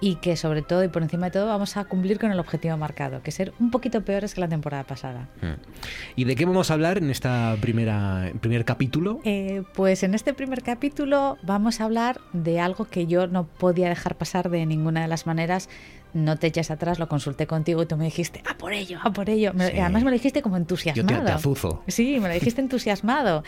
y 0.00 0.16
que 0.16 0.36
sobre 0.36 0.62
todo 0.62 0.84
y 0.84 0.88
por 0.88 1.02
encima 1.02 1.26
de 1.26 1.32
todo 1.32 1.46
vamos 1.46 1.76
a 1.76 1.84
cumplir 1.84 2.18
con 2.18 2.30
el 2.30 2.38
objetivo 2.38 2.76
marcado, 2.76 3.22
que 3.22 3.30
es 3.30 3.36
ser 3.36 3.52
un 3.58 3.70
poquito 3.70 4.02
peores 4.02 4.34
que 4.34 4.40
la 4.40 4.48
temporada 4.48 4.84
pasada. 4.84 5.28
Mm. 5.40 5.60
¿Y 6.16 6.24
de 6.24 6.36
qué 6.36 6.44
vamos 6.44 6.70
a 6.70 6.74
hablar 6.74 6.98
en 6.98 7.10
primera 7.60 8.30
primer 8.40 8.64
capítulo? 8.64 9.20
Eh, 9.24 9.62
pues 9.74 10.02
en 10.02 10.14
este 10.14 10.34
primer 10.34 10.62
capítulo 10.62 11.38
vamos 11.42 11.80
a 11.80 11.84
hablar 11.84 12.20
de 12.32 12.60
algo 12.60 12.84
que 12.86 13.06
yo 13.06 13.26
no 13.26 13.46
podía 13.46 13.88
dejar 13.88 14.16
pasar 14.16 14.50
de 14.50 14.66
ninguna 14.66 15.02
de 15.02 15.08
las 15.08 15.26
maneras. 15.26 15.68
No 16.16 16.36
te 16.38 16.46
eches 16.46 16.70
atrás, 16.70 16.98
lo 16.98 17.08
consulté 17.08 17.46
contigo 17.46 17.82
y 17.82 17.86
tú 17.86 17.96
me 17.98 18.06
dijiste, 18.06 18.42
a 18.50 18.56
por 18.56 18.72
ello, 18.72 18.98
a 19.02 19.12
por 19.12 19.28
ello. 19.28 19.52
Me- 19.54 19.70
Sí. 19.70 19.78
Además 19.78 20.02
me 20.02 20.10
lo 20.10 20.14
dijiste 20.16 20.40
como 20.40 20.56
entusiasmado. 20.56 21.08
Yo 21.10 21.18
te, 21.20 21.24
te 21.26 21.32
azuzo. 21.32 21.82
Sí, 21.88 22.18
me 22.20 22.28
lo 22.28 22.34
dijiste 22.40 22.60
entusiasmado. 22.62 23.44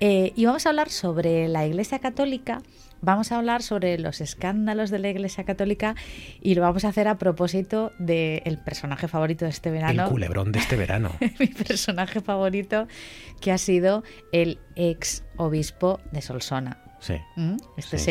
Eh, 0.00 0.32
y 0.36 0.44
vamos 0.44 0.64
a 0.66 0.68
hablar 0.68 0.90
sobre 0.90 1.48
la 1.48 1.66
Iglesia 1.66 1.98
Católica, 1.98 2.62
vamos 3.00 3.32
a 3.32 3.36
hablar 3.38 3.62
sobre 3.62 3.98
los 3.98 4.20
escándalos 4.20 4.90
de 4.90 4.98
la 5.00 5.08
Iglesia 5.10 5.42
Católica 5.44 5.94
y 6.40 6.54
lo 6.54 6.62
vamos 6.62 6.84
a 6.84 6.88
hacer 6.88 7.08
a 7.08 7.18
propósito 7.18 7.92
del 7.98 8.58
personaje 8.64 9.08
favorito 9.08 9.44
de 9.44 9.50
este 9.50 9.70
verano. 9.70 10.04
El 10.04 10.10
culebrón 10.10 10.52
de 10.52 10.60
este 10.60 10.76
verano. 10.76 11.10
Mi 11.40 11.48
personaje 11.48 12.20
favorito, 12.20 12.86
que 13.40 13.50
ha 13.50 13.58
sido 13.58 14.04
el 14.32 14.58
ex 14.76 15.24
obispo 15.36 16.00
de 16.12 16.22
Solsona. 16.22 16.78
Sí. 17.00 17.16
¿Mm? 17.36 17.56
Este 17.76 17.98
Sí, 17.98 18.04
sí. 18.04 18.10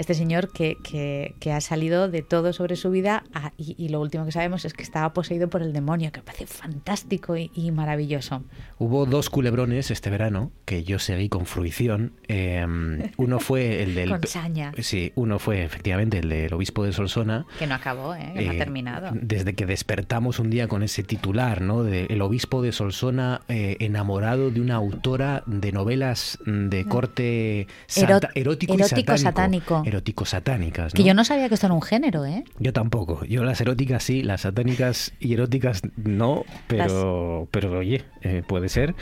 Este 0.00 0.14
señor 0.14 0.50
que, 0.52 0.76
que- 0.82 1.34
que 1.40 1.52
ha 1.52 1.60
salido 1.60 2.08
de 2.10 2.22
todo 2.22 2.52
sobre 2.52 2.76
su 2.76 2.90
vida 2.90 3.22
ah, 3.34 3.52
y, 3.56 3.74
y 3.78 3.88
lo 3.90 4.00
último 4.00 4.24
que 4.24 4.32
sabemos 4.32 4.64
es 4.64 4.72
que 4.74 4.82
estaba 4.82 5.12
poseído 5.12 5.48
por 5.48 5.62
el 5.62 5.72
demonio, 5.72 6.10
que 6.12 6.20
me 6.20 6.24
parece 6.24 6.46
fantástico 6.46 7.36
y, 7.36 7.50
y 7.54 7.70
maravilloso. 7.70 8.42
Hubo 8.78 9.06
dos 9.06 9.30
culebrones 9.30 9.90
este 9.90 10.10
verano 10.10 10.50
que 10.64 10.82
yo 10.84 10.98
seguí 10.98 11.28
con 11.28 11.46
fruición. 11.46 12.12
Eh, 12.28 12.66
uno 13.16 13.40
fue 13.40 13.82
el 13.82 13.94
del... 13.94 14.10
Con 14.10 14.26
saña. 14.26 14.72
Sí, 14.78 15.12
uno 15.14 15.38
fue 15.38 15.62
efectivamente 15.62 16.18
el 16.18 16.28
del 16.28 16.52
obispo 16.54 16.84
de 16.84 16.92
Solsona. 16.92 17.46
Que 17.58 17.66
no 17.66 17.74
acabó, 17.74 18.14
¿eh? 18.14 18.32
que 18.34 18.44
no 18.44 18.50
ha 18.52 18.54
Eh, 18.54 18.58
terminado. 18.58 19.10
Desde 19.14 19.54
que 19.54 19.66
despertamos 19.66 20.38
un 20.38 20.50
día 20.50 20.66
con 20.68 20.82
ese 20.82 21.02
titular, 21.02 21.60
¿no? 21.60 21.82
De 21.82 22.06
el 22.06 22.22
obispo 22.22 22.62
de 22.62 22.72
Solsona 22.72 23.42
eh, 23.48 23.76
enamorado 23.80 24.50
de 24.50 24.60
una 24.60 24.76
autora 24.76 25.42
de 25.46 25.72
novelas 25.72 26.38
mm, 26.46 26.68
de 26.68 26.84
corte 26.86 27.66
Erot- 27.88 28.20
sata- 28.20 28.30
erótico, 28.34 28.72
y 28.74 28.76
erótico 28.76 29.16
satánico. 29.18 29.22
satánico. 29.22 29.82
Erótico 29.90 30.24
satánicas, 30.24 30.92
Que 30.94 31.04
yo 31.04 31.14
no 31.14 31.24
sabía 31.24 31.48
que 31.48 31.54
esto 31.54 31.66
era 31.66 31.74
un 31.74 31.82
género, 31.82 32.24
¿eh? 32.24 32.44
Yo 32.58 32.72
tampoco. 32.72 33.24
Yo 33.26 33.44
las 33.44 33.60
eróticas 33.60 34.02
sí, 34.02 34.22
las 34.22 34.40
satánicas 34.42 35.12
y 35.20 35.34
eróticas 35.34 35.82
no, 35.96 36.44
pero, 36.66 37.48
pero 37.50 37.78
oye, 37.78 38.04
eh, 38.22 38.42
puede 38.46 38.68
ser. 38.68 38.94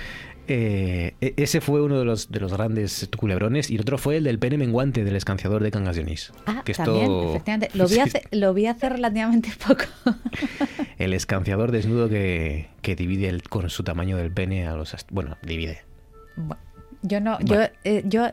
Eh, 0.51 1.13
e- 1.21 1.35
ese 1.37 1.61
fue 1.61 1.83
uno 1.83 1.99
de 1.99 2.07
los, 2.07 2.31
de 2.33 2.41
los 2.41 2.55
grandes 2.55 3.07
culebrones 3.19 3.71
y 3.71 3.75
el 3.75 3.83
otro 3.83 3.99
fue 3.99 4.17
el 4.17 4.25
del 4.25 4.39
pene 4.39 4.57
menguante 4.57 5.05
del 5.05 5.15
escanciador 5.15 5.63
de 5.63 5.71
Cangas 5.71 5.95
de 5.97 6.03
Onís. 6.03 6.33
Ah, 6.47 6.63
que 6.65 6.73
también, 6.73 7.03
esto- 7.03 7.31
efectivamente. 7.31 7.71
Lo 7.77 7.87
vi, 7.87 7.99
hace, 8.01 8.23
lo 8.33 8.55
vi 8.55 8.67
hace 8.67 8.89
relativamente 8.89 9.51
poco. 9.67 9.85
El 10.99 11.13
escanciador 11.15 11.71
desnudo 11.71 12.09
que, 12.09 12.69
que 12.83 12.97
divide 12.97 13.29
el- 13.29 13.43
con 13.45 13.69
su 13.71 13.85
tamaño 13.85 14.17
del 14.17 14.33
pene 14.33 14.67
a 14.67 14.75
los... 14.75 14.97
Bueno, 15.11 15.37
divide. 15.43 15.83
Bueno, 16.37 16.61
yo 17.03 17.21
no, 17.21 17.39
Bueno. 17.41 17.67
yo, 17.67 17.71
eh, 17.85 18.03
yo 18.07 18.29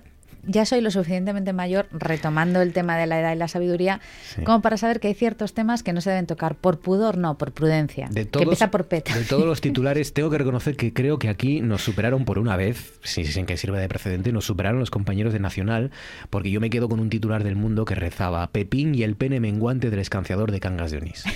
ya 0.47 0.65
soy 0.65 0.81
lo 0.81 0.91
suficientemente 0.91 1.53
mayor, 1.53 1.87
retomando 1.91 2.61
el 2.61 2.73
tema 2.73 2.97
de 2.97 3.07
la 3.07 3.19
edad 3.19 3.33
y 3.33 3.37
la 3.37 3.47
sabiduría, 3.47 4.01
Sí. 4.35 4.43
como 4.43 4.61
para 4.61 4.77
saber 4.77 4.99
que 4.99 5.07
hay 5.07 5.13
ciertos 5.13 5.53
temas 5.53 5.83
que 5.83 5.93
no 5.93 6.01
se 6.01 6.09
deben 6.09 6.27
tocar 6.27 6.55
por 6.55 6.79
pudor, 6.79 7.17
no, 7.17 7.37
por 7.37 7.51
prudencia. 7.51 8.07
De 8.11 8.27
que 8.27 8.43
empieza 8.43 8.71
por 8.71 8.87
peta. 8.87 9.15
de 9.17 9.23
todos 9.23 9.45
los 9.45 9.61
titulares, 9.61 10.13
tengo 10.13 10.29
que 10.29 10.37
reconocer 10.37 10.75
que 10.75 10.93
creo 10.93 11.19
que 11.19 11.29
aquí 11.29 11.61
nos 11.61 11.83
superaron 11.83 12.25
por 12.25 12.39
una 12.39 12.55
vez, 12.57 12.99
sin, 13.03 13.25
sin 13.25 13.45
que 13.45 13.57
sirva 13.57 13.79
de 13.79 13.87
precedente, 13.87 14.31
nos 14.31 14.45
superaron 14.45 14.79
los 14.79 14.91
compañeros 14.91 15.33
de 15.33 15.39
Nacional, 15.39 15.91
porque 16.29 16.51
yo 16.51 16.61
me 16.61 16.69
quedo 16.69 16.89
con 16.89 16.99
un 16.99 17.09
titular 17.09 17.43
del 17.43 17.55
mundo 17.55 17.85
que 17.85 17.95
rezaba 17.95 18.47
Pepín 18.51 18.95
y 18.95 19.03
el 19.03 19.15
pene 19.15 19.39
menguante 19.39 19.89
del 19.89 19.99
escanciador 19.99 20.51
de 20.51 20.59
Cangas 20.59 20.91
de 20.91 20.97
Onís. 20.97 21.23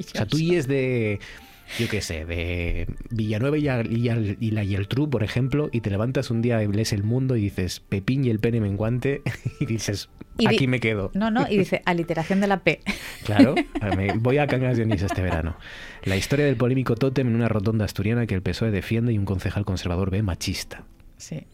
O 0.00 0.02
sea, 0.12 0.26
tú 0.26 0.38
y 0.38 0.54
es 0.56 0.66
de, 0.66 1.20
yo 1.78 1.88
qué 1.88 2.00
sé, 2.00 2.24
de 2.24 2.86
Villanueva 3.10 3.56
y, 3.58 3.68
y, 4.40 4.50
la 4.50 4.64
Geltrú, 4.64 5.08
por 5.08 5.22
ejemplo, 5.22 5.68
y 5.72 5.80
te 5.80 5.90
levantas 5.90 6.30
un 6.30 6.42
día 6.42 6.62
y 6.62 6.68
lees 6.68 6.92
El 6.92 7.04
Mundo 7.04 7.36
y 7.36 7.42
dices 7.42 7.80
Pepín 7.80 8.24
y 8.24 8.30
el 8.30 8.38
pene 8.40 8.60
menguante 8.60 9.22
y 9.60 9.66
dices, 9.66 10.08
Y 10.38 10.46
di- 10.48 10.54
aquí 10.56 10.66
me 10.66 10.80
quedo. 10.80 11.10
No, 11.14 11.30
no, 11.30 11.46
y 11.48 11.58
dice 11.58 11.82
aliteración 11.86 12.40
de 12.40 12.46
la 12.48 12.60
P. 12.64 12.80
Claro, 13.24 13.54
me- 13.96 14.14
voy 14.16 14.38
a 14.38 14.46
Cangas 14.46 14.76
de 14.76 14.82
Onís 14.84 15.02
este 15.02 15.22
verano. 15.22 15.56
La 16.04 16.16
historia 16.16 16.46
del 16.46 16.56
polémico 16.56 16.96
tótem 16.96 17.28
en 17.28 17.34
una 17.36 17.48
rotonda 17.48 17.84
asturiana 17.84 18.26
que 18.26 18.34
el 18.34 18.42
PSOE 18.42 18.70
defiende 18.70 19.12
y 19.12 19.18
un 19.18 19.24
concejal 19.24 19.64
conservador 19.64 20.10
ve 20.10 20.22
machista. 20.22 20.84
Sí. 21.16 21.46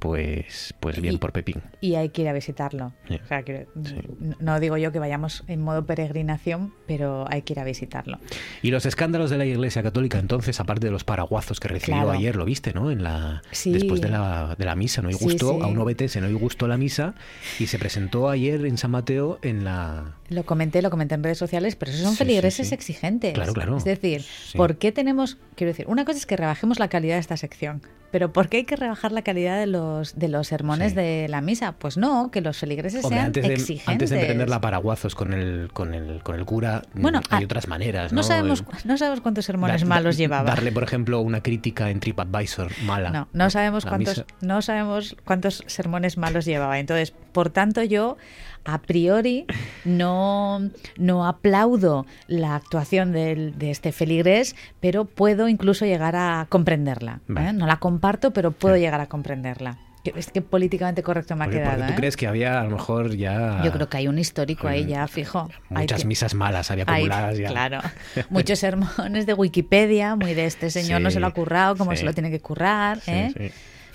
Pues, 0.00 0.74
pues 0.80 1.00
bien 1.00 1.14
Y- 1.14 1.18
por 1.18 1.32
Pepín. 1.32 1.62
Y 1.80 1.94
hay 1.94 2.08
que 2.08 2.22
ir 2.22 2.28
a 2.28 2.32
visitarlo. 2.32 2.92
Sí. 3.06 3.20
O 3.22 3.26
sea, 3.28 3.42
que, 3.42 3.68
n- 3.76 4.34
no 4.40 4.58
digo 4.58 4.76
yo 4.78 4.90
que 4.92 4.98
vayamos 4.98 5.44
en 5.46 5.60
modo 5.60 5.84
peregrinación, 5.86 6.72
pero 6.86 7.26
hay 7.30 7.42
que 7.42 7.52
ir 7.52 7.60
a 7.60 7.64
visitarlo. 7.64 8.18
Y 8.62 8.70
los 8.70 8.86
escándalos 8.86 9.30
de 9.30 9.38
la 9.38 9.44
Iglesia 9.44 9.82
Católica, 9.82 10.18
entonces, 10.18 10.58
aparte 10.58 10.86
de 10.86 10.90
los 10.92 11.04
paraguazos 11.04 11.60
que 11.60 11.68
recibió 11.68 12.02
Claro. 12.02 12.10
ayer, 12.12 12.34
lo 12.34 12.44
viste, 12.46 12.72
¿no? 12.72 12.90
En 12.90 13.02
la 13.02 13.42
Sí. 13.52 13.72
después 13.72 14.00
de 14.00 14.08
la, 14.08 14.56
de 14.58 14.64
la 14.64 14.74
misa, 14.74 15.02
no 15.02 15.08
hay 15.08 15.14
gusto 15.14 15.54
sí. 15.58 15.62
a 15.62 15.66
un 15.66 15.78
OBT, 15.78 16.18
no 16.20 16.26
hay 16.26 16.32
gusto 16.32 16.66
la 16.66 16.76
misa 16.78 17.14
y 17.58 17.66
se 17.66 17.78
presentó 17.78 18.28
ayer 18.30 18.64
en 18.64 18.78
San 18.78 18.90
Mateo 18.90 19.38
en 19.42 19.64
la 19.64 20.14
Lo 20.30 20.44
comenté, 20.44 20.80
lo 20.80 20.90
comenté 20.90 21.16
en 21.16 21.22
redes 21.22 21.38
sociales, 21.38 21.76
pero 21.76 21.90
esos 21.90 22.02
son 22.04 22.12
Sí, 22.12 22.18
feligreses 22.18 22.68
sí. 22.68 22.74
exigentes. 22.74 23.34
Claro, 23.34 23.52
claro. 23.52 23.76
Es 23.76 23.84
decir. 23.84 24.24
¿por 24.56 24.76
qué 24.76 24.92
tenemos, 24.92 25.36
quiero 25.56 25.72
decir, 25.72 25.86
una 25.88 26.04
cosa 26.04 26.18
es 26.18 26.26
que 26.26 26.36
rebajemos 26.36 26.78
la 26.78 26.88
calidad 26.88 27.16
de 27.16 27.20
esta 27.20 27.36
sección, 27.36 27.82
pero 28.12 28.32
¿por 28.32 28.48
qué 28.48 28.58
hay 28.58 28.64
que 28.64 28.74
rebajar 28.76 29.12
la 29.12 29.22
calidad 29.22 29.58
de 29.58 29.66
los 29.66 30.18
de 30.18 30.28
los 30.28 30.48
sermones 30.48 30.94
de 30.94 31.26
la 31.28 31.40
misa? 31.40 31.72
Pues 31.72 31.96
no, 31.96 32.30
que 32.30 32.40
los 32.40 32.56
feligreses 32.58 33.04
Hombre, 33.04 33.16
sean 33.18 33.26
antes 33.26 33.46
de, 33.46 33.52
exigentes. 33.54 33.88
antes 33.88 34.10
de 34.10 34.20
emprender 34.20 34.48
la 34.48 34.60
paraguazos 34.60 35.14
con 35.14 35.32
el, 35.32 35.70
con 35.72 35.94
el, 35.94 36.22
con 36.22 36.36
el 36.38 36.44
cura, 36.44 36.82
mm, 36.94 37.02
Bueno, 37.02 37.20
hay 37.30 37.42
ah, 37.42 37.44
otras 37.44 37.68
maneras, 37.68 38.12
¿no? 38.12 38.16
no 38.16 38.22
sabemos, 38.22 38.60
El- 38.60 38.66
cu- 38.66 38.72
no 38.84 38.98
sabemos 38.98 39.20
cuántos 39.20 39.44
sermones 39.44 39.84
malos 39.84 40.16
da- 40.16 40.18
llevaba. 40.18 40.50
Darle, 40.50 40.72
por 40.72 40.82
ejemplo, 40.84 41.20
una 41.20 41.40
crítica 41.42 41.90
en 41.90 42.00
TripAdvisor 42.00 42.70
mala. 42.84 43.10
No, 43.10 43.28
no 43.32 43.50
sabemos 43.50 43.84
cuántos, 43.84 44.18
misa- 44.18 44.26
no 44.40 44.62
sabemos 44.62 45.16
cuántos 45.24 45.64
sermones 45.66 46.16
malos 46.18 46.44
llevaba. 46.44 46.78
Entonces, 46.80 47.12
por 47.32 47.50
tanto, 47.50 47.82
yo 47.84 48.16
a 48.64 48.78
priori 48.78 49.46
no, 49.84 50.70
no 50.96 51.26
aplaudo 51.26 52.06
la 52.26 52.54
actuación 52.56 53.12
del- 53.12 53.58
de 53.58 53.70
este 53.70 53.92
feligrés, 53.92 54.54
pero 54.80 55.04
puedo 55.04 55.48
incluso 55.48 55.84
llegar 55.86 56.16
a 56.16 56.46
comprenderla. 56.48 57.20
¿eh? 57.36 57.52
No 57.54 57.66
la 57.66 57.76
comparto, 57.78 58.32
pero 58.32 58.52
puedo 58.52 58.76
llegar 58.76 59.00
a 59.00 59.06
comprenderla. 59.06 59.78
Es 60.02 60.30
que 60.30 60.40
políticamente 60.40 61.02
correcto 61.02 61.36
me 61.36 61.44
ha 61.44 61.46
Porque, 61.48 61.58
porque 61.60 61.74
quedado. 61.76 61.86
tú 61.88 61.92
¿eh? 61.92 61.96
crees 61.96 62.16
que 62.16 62.26
había 62.26 62.58
a 62.58 62.64
lo 62.64 62.70
mejor 62.70 63.14
ya 63.16 63.60
Yo 63.62 63.70
creo 63.70 63.90
que 63.90 63.98
hay 63.98 64.08
un 64.08 64.18
histórico 64.18 64.66
ahí 64.66 64.86
ya 64.86 65.06
fijo. 65.08 65.50
Muchas 65.68 66.06
misas 66.06 66.32
malas 66.32 66.70
había 66.70 66.84
hay- 66.88 67.02
acumuladas 67.04 67.36
ya. 67.36 67.48
Claro. 67.48 67.80
Muchos 68.30 68.58
sermones 68.60 69.26
de 69.26 69.34
Wikipedia, 69.34 70.16
muy 70.16 70.32
de 70.32 70.46
este 70.46 70.70
señor 70.70 71.02
no 71.02 71.10
se 71.10 71.20
lo 71.20 71.26
ha 71.26 71.32
currado 71.34 71.76
como 71.76 71.90
sí. 71.90 71.98
se 71.98 72.04
lo 72.04 72.14
tiene 72.14 72.30
que 72.30 72.40
currar. 72.40 72.98
Sí, 73.00 73.10
¿eh? 73.10 73.32
sí. 73.36 73.50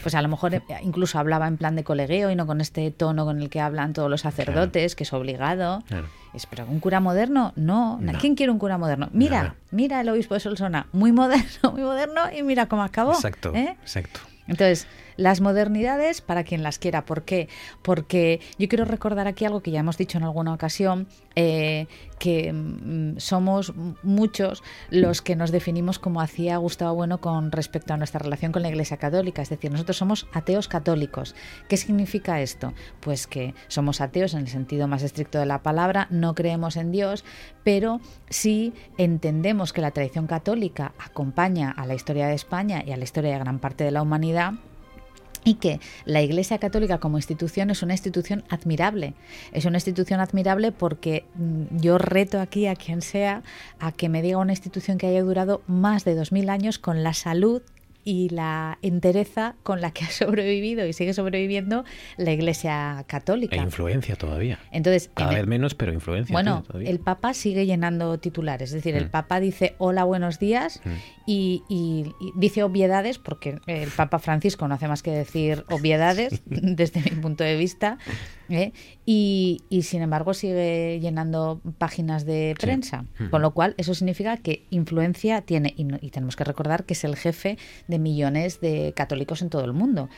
Pues 0.06 0.14
a 0.14 0.22
lo 0.22 0.28
mejor 0.28 0.54
eh, 0.54 0.62
incluso 0.84 1.18
hablaba 1.18 1.48
en 1.48 1.58
plan 1.58 1.76
de 1.76 1.84
colegueo 1.84 2.30
y 2.30 2.36
no 2.36 2.46
con 2.46 2.62
este 2.62 2.92
tono 2.92 3.26
con 3.26 3.42
el 3.42 3.50
que 3.50 3.60
hablan 3.60 3.94
todos 3.94 4.08
los 4.08 4.22
sacerdotes, 4.22 4.96
que 4.96 5.04
es 5.04 5.12
obligado. 5.14 5.84
Claro. 5.88 6.06
Es, 6.32 6.46
pero 6.46 6.64
un 6.68 6.80
cura 6.80 7.00
moderno, 7.00 7.54
no. 7.56 7.98
No. 8.00 8.14
¿Quién 8.20 8.36
quiere 8.36 8.52
un 8.52 8.60
cura 8.60 8.78
moderno? 8.78 9.10
Mira, 9.14 9.38
Nada. 9.38 9.56
mira 9.72 10.02
el 10.02 10.10
obispo 10.10 10.36
de 10.36 10.42
Solsona, 10.42 10.86
muy 10.92 11.12
moderno, 11.12 11.72
muy 11.74 11.82
moderno 11.82 12.22
y 12.32 12.44
mira 12.44 12.68
cómo 12.68 12.84
acabó. 12.84 13.14
Exacto, 13.14 13.52
¿eh? 13.56 13.76
exacto. 13.82 14.20
Entonces, 14.48 14.86
las 15.18 15.42
modernidades 15.42 16.22
para 16.22 16.44
quien 16.44 16.64
las 16.64 16.80
quiera. 16.80 17.06
¿Por 17.06 17.24
qué? 17.24 17.50
Porque 17.82 18.40
yo 18.58 18.68
quiero 18.68 18.86
recordar 18.86 19.28
aquí 19.28 19.46
algo 19.46 19.62
que 19.62 19.72
ya 19.72 19.80
hemos 19.80 19.98
dicho 19.98 20.18
en 20.18 20.24
alguna 20.24 20.54
ocasión, 20.54 21.08
eh, 21.36 21.88
que 22.20 22.52
mm, 22.54 23.18
somos 23.18 23.74
muchos 24.04 24.64
los 24.90 25.22
que 25.22 25.36
nos 25.36 25.52
definimos 25.52 26.00
como 26.00 26.22
hacía 26.22 26.58
Gustavo 26.58 26.96
Bueno 26.96 27.20
con 27.20 27.52
respecto 27.52 27.94
a 27.94 27.98
nuestra 27.98 28.20
relación 28.20 28.52
con 28.52 28.62
la 28.62 28.70
Iglesia 28.70 28.98
Católica. 28.98 29.42
Es 29.42 29.50
decir, 29.50 29.72
nosotros 29.72 29.98
somos 29.98 30.28
ateos 30.34 30.68
católicos. 30.68 31.36
¿Qué 31.68 31.78
significa 31.78 32.42
esto? 32.42 32.74
Pues 33.00 33.28
que 33.28 33.54
somos 33.68 34.02
ateos 34.02 34.34
en 34.34 34.42
el 34.42 34.48
sentido 34.48 34.88
más 34.88 35.04
estricto 35.04 35.40
de 35.40 35.46
la 35.46 35.64
palabra, 35.64 36.08
no 36.10 36.36
creemos 36.36 36.78
en 36.78 36.92
Dios, 36.92 37.24
pero 37.64 38.00
sí 38.30 38.74
entendemos 38.98 39.74
que 39.74 39.82
la 39.82 39.92
tradición 39.92 40.28
católica 40.28 40.94
acompaña 41.00 41.72
a 41.72 41.86
la 41.86 41.96
historia 41.96 42.28
de 42.28 42.36
España 42.36 42.84
y 42.86 42.92
a 42.92 42.98
la 42.98 43.04
historia 43.04 43.34
de 43.34 43.40
gran 43.40 43.60
parte 43.60 43.84
de 43.84 43.92
la 43.92 44.02
humanidad 44.02 44.54
y 45.46 45.54
que 45.56 45.80
la 46.04 46.22
Iglesia 46.22 46.58
Católica 46.58 46.98
como 46.98 47.18
institución 47.18 47.70
es 47.70 47.82
una 47.84 47.94
institución 47.94 48.44
admirable. 48.50 49.14
Es 49.54 49.64
una 49.64 49.78
institución 49.78 50.20
admirable 50.20 50.74
porque 50.74 51.24
mm, 51.36 51.78
yo 51.78 51.98
reto 51.98 52.42
aquí 52.42 52.68
a 52.68 52.76
quien 52.76 53.02
sea 53.02 53.44
a 53.80 53.94
que 53.94 54.10
me 54.10 54.22
diga 54.22 54.40
una 54.40 54.52
institución 54.52 54.98
que 54.98 55.08
haya 55.08 55.22
durado 55.22 55.62
más 55.68 56.04
de 56.04 56.16
2000 56.16 56.50
años 56.50 56.80
con 56.80 57.04
la 57.04 57.14
salud 57.14 57.62
y 58.06 58.30
la 58.30 58.78
entereza 58.84 59.56
con 59.64 59.82
la 59.82 59.92
que 59.92 60.06
ha 60.06 60.10
sobrevivido 60.12 60.86
y 60.88 60.94
sigue 60.94 61.14
sobreviviendo 61.14 61.84
la 62.18 62.32
Iglesia 62.32 63.04
Católica. 63.08 63.56
Hay 63.56 63.62
influencia 63.64 64.16
todavía. 64.16 64.60
Entonces, 64.72 65.10
Cada 65.14 65.32
en- 65.32 65.38
vez 65.40 65.48
menos, 65.48 65.74
pero 65.76 65.92
influencia. 65.92 66.32
bueno, 66.32 66.64
todavía. 66.68 66.90
el 66.90 67.00
Papa 67.00 67.34
sigue 67.34 67.66
llenando 67.66 68.18
titulares, 68.20 68.70
es 68.70 68.76
decir, 68.76 68.96
el 68.96 69.08
Mm. 69.08 69.10
Papa 69.10 69.40
dice 69.40 69.76
hola, 69.80 70.04
buenos 70.04 70.40
días 70.40 70.80
Mm. 70.86 70.90
y, 71.26 71.64
y- 71.68 72.14
y 72.22 72.32
dice 72.36 72.62
obviedades, 72.64 73.18
porque 73.18 73.58
el 73.66 73.90
Papa 73.90 74.20
Francisco 74.20 74.68
no 74.68 74.76
hace 74.76 74.88
más 74.88 75.02
que 75.02 75.12
decir 75.12 75.66
obviedades 75.72 76.42
desde 76.46 77.02
mi 77.02 77.20
punto 77.22 77.44
de 77.44 77.56
vista, 77.58 77.98
¿eh? 78.50 78.72
y, 79.06 79.62
y, 79.70 79.84
sin 79.84 80.02
embargo 80.02 80.34
sigue 80.34 81.00
llenando 81.00 81.62
páginas 81.78 82.26
de 82.26 82.56
prensa. 82.60 83.06
Con 83.32 83.42
lo 83.42 83.52
cual, 83.52 83.76
eso 83.78 83.94
significa 83.94 84.38
que 84.38 84.66
influencia 84.70 85.42
tiene, 85.42 85.74
y, 85.78 85.88
y 86.06 86.10
tenemos 86.10 86.36
que 86.36 86.44
recordar 86.44 86.86
que 86.86 86.94
es 86.94 87.04
el 87.04 87.16
jefe 87.16 87.58
de 87.88 88.00
millones 88.00 88.60
de 88.62 88.94
católicos 88.96 89.42
en 89.42 89.50
todo 89.50 89.66
el 89.66 89.74
mundo. 89.74 90.10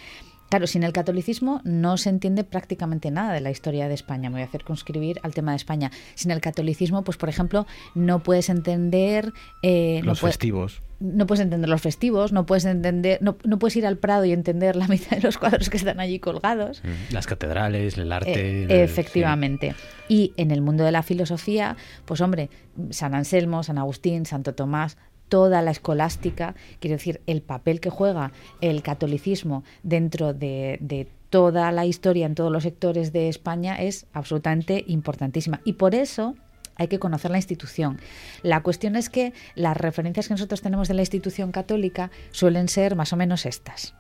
Claro, 0.49 0.65
sin 0.67 0.83
el 0.83 0.93
catolicismo 0.93 1.61
no 1.63 1.97
se 1.97 2.09
entiende 2.09 2.43
prácticamente 2.43 3.11
nada 3.11 3.33
de 3.33 3.41
la 3.41 3.51
historia 3.51 3.87
de 3.87 3.93
España. 3.93 4.29
Me 4.29 4.35
voy 4.35 4.41
a 4.43 4.45
hacer 4.45 4.63
conscribir 4.63 5.19
al 5.23 5.33
tema 5.33 5.51
de 5.51 5.57
España. 5.57 5.91
Sin 6.15 6.31
el 6.31 6.39
catolicismo, 6.39 7.03
pues 7.03 7.17
por 7.17 7.29
ejemplo, 7.29 7.67
no 7.95 8.23
puedes 8.23 8.49
entender... 8.49 9.33
Eh, 9.61 10.01
los 10.03 10.21
no 10.21 10.27
festivos. 10.27 10.81
No 10.99 11.27
puedes 11.27 11.41
entender 11.41 11.69
los 11.69 11.81
festivos, 11.81 12.31
no 12.31 12.47
puedes 12.47 12.65
entender, 12.65 13.19
no, 13.21 13.37
no, 13.43 13.59
puedes 13.59 13.75
ir 13.75 13.85
al 13.85 13.97
Prado 13.97 14.25
y 14.25 14.31
entender 14.31 14.75
la 14.75 14.87
mitad 14.87 15.17
de 15.17 15.21
los 15.21 15.37
cuadros 15.37 15.69
que 15.69 15.77
están 15.77 15.99
allí 15.99 16.19
colgados. 16.19 16.81
Mm, 16.83 17.13
las 17.13 17.27
catedrales, 17.27 17.97
el 17.97 18.11
arte. 18.11 18.63
Eh, 18.63 18.83
efectivamente. 18.83 19.75
Sí. 19.77 20.05
Y 20.09 20.33
en 20.37 20.51
el 20.51 20.61
mundo 20.61 20.85
de 20.85 20.91
la 20.91 21.03
filosofía, 21.03 21.75
pues 22.05 22.21
hombre, 22.21 22.49
San 22.89 23.13
Anselmo, 23.13 23.61
San 23.61 23.77
Agustín, 23.77 24.25
Santo 24.25 24.55
Tomás, 24.55 24.97
toda 25.29 25.61
la 25.61 25.71
escolástica, 25.71 26.55
quiero 26.79 26.97
decir, 26.97 27.21
el 27.27 27.41
papel 27.41 27.79
que 27.79 27.89
juega 27.89 28.31
el 28.61 28.81
catolicismo 28.81 29.63
dentro 29.83 30.33
de, 30.33 30.77
de, 30.81 31.07
toda 31.29 31.71
la 31.73 31.85
historia 31.85 32.25
en 32.25 32.35
todos 32.35 32.51
los 32.51 32.63
sectores 32.63 33.11
de 33.11 33.27
España 33.27 33.75
es 33.75 34.05
absolutamente 34.13 34.85
importantísima. 34.87 35.59
Y 35.65 35.73
por 35.73 35.93
eso 35.93 36.35
hay 36.77 36.87
que 36.87 36.99
conocer 36.99 37.31
la 37.31 37.37
institución. 37.37 37.99
La 38.43 38.63
cuestión 38.63 38.95
es 38.95 39.09
que 39.09 39.33
las 39.55 39.75
referencias 39.75 40.27
que 40.27 40.33
nosotros 40.33 40.61
tenemos 40.61 40.87
de 40.87 40.93
la 40.93 41.01
institución 41.01 41.51
católica 41.51 42.11
suelen 42.31 42.69
ser 42.69 42.95
más 42.95 43.11
o 43.13 43.17
menos 43.17 43.45
estas. 43.45 43.93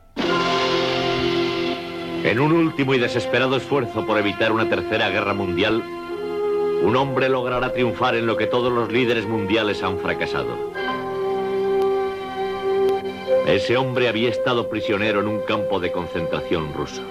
En 2.23 2.39
un 2.39 2.51
último 2.51 2.93
y 2.93 2.99
desesperado 2.99 3.57
esfuerzo 3.57 4.05
por 4.05 4.17
evitar 4.17 4.51
una 4.51 4.69
tercera 4.69 5.09
guerra 5.09 5.33
mundial, 5.33 5.83
un 6.83 6.95
hombre 6.95 7.29
logrará 7.29 7.73
triunfar 7.73 8.15
en 8.15 8.27
lo 8.27 8.37
que 8.37 8.47
todos 8.47 8.71
los 8.71 8.91
líderes 8.91 9.27
mundiales 9.27 9.81
han 9.81 9.99
fracasado. 9.99 10.73
Ese 13.47 13.77
hombre 13.77 14.09
había 14.09 14.29
estado 14.29 14.69
prisionero 14.69 15.21
en 15.21 15.27
un 15.27 15.39
campo 15.39 15.79
de 15.79 15.89
concentración 15.93 16.73
ruso. 16.73 17.01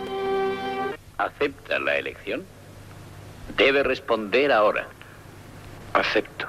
¿Acepta 1.16 1.78
la 1.78 1.96
elección? 1.96 2.44
Debe 3.56 3.82
responder 3.82 4.52
ahora. 4.52 4.86
Acepto. 5.94 6.46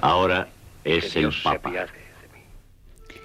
Ahora 0.00 0.48
es 0.82 1.14
el 1.14 1.32
Papa. 1.40 1.70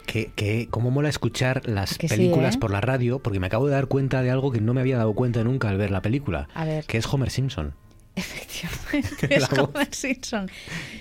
Que, 0.05 0.32
que, 0.36 0.68
cómo 0.70 0.91
mola 0.91 1.09
escuchar 1.09 1.68
las 1.68 1.97
que 1.97 2.09
películas 2.09 2.53
sí, 2.53 2.57
¿eh? 2.57 2.61
por 2.61 2.70
la 2.70 2.80
radio, 2.80 3.18
porque 3.18 3.39
me 3.39 3.47
acabo 3.47 3.66
de 3.66 3.74
dar 3.74 3.88
cuenta 3.88 4.22
de 4.22 4.30
algo 4.30 4.51
que 4.51 4.61
no 4.61 4.76
me 4.76 4.82
había 4.82 4.97
dado 4.97 5.13
cuenta 5.13 5.43
nunca 5.43 5.70
al 5.70 5.78
ver 5.78 5.89
la 5.89 6.03
película, 6.03 6.47
A 6.53 6.63
ver. 6.66 6.86
que 6.86 6.99
es 6.99 7.11
Homer 7.11 7.32
Simpson. 7.32 7.74
Efectivamente, 8.16 9.36
es 9.36 9.51
Homer 9.51 9.93
Simpson. 9.93 10.51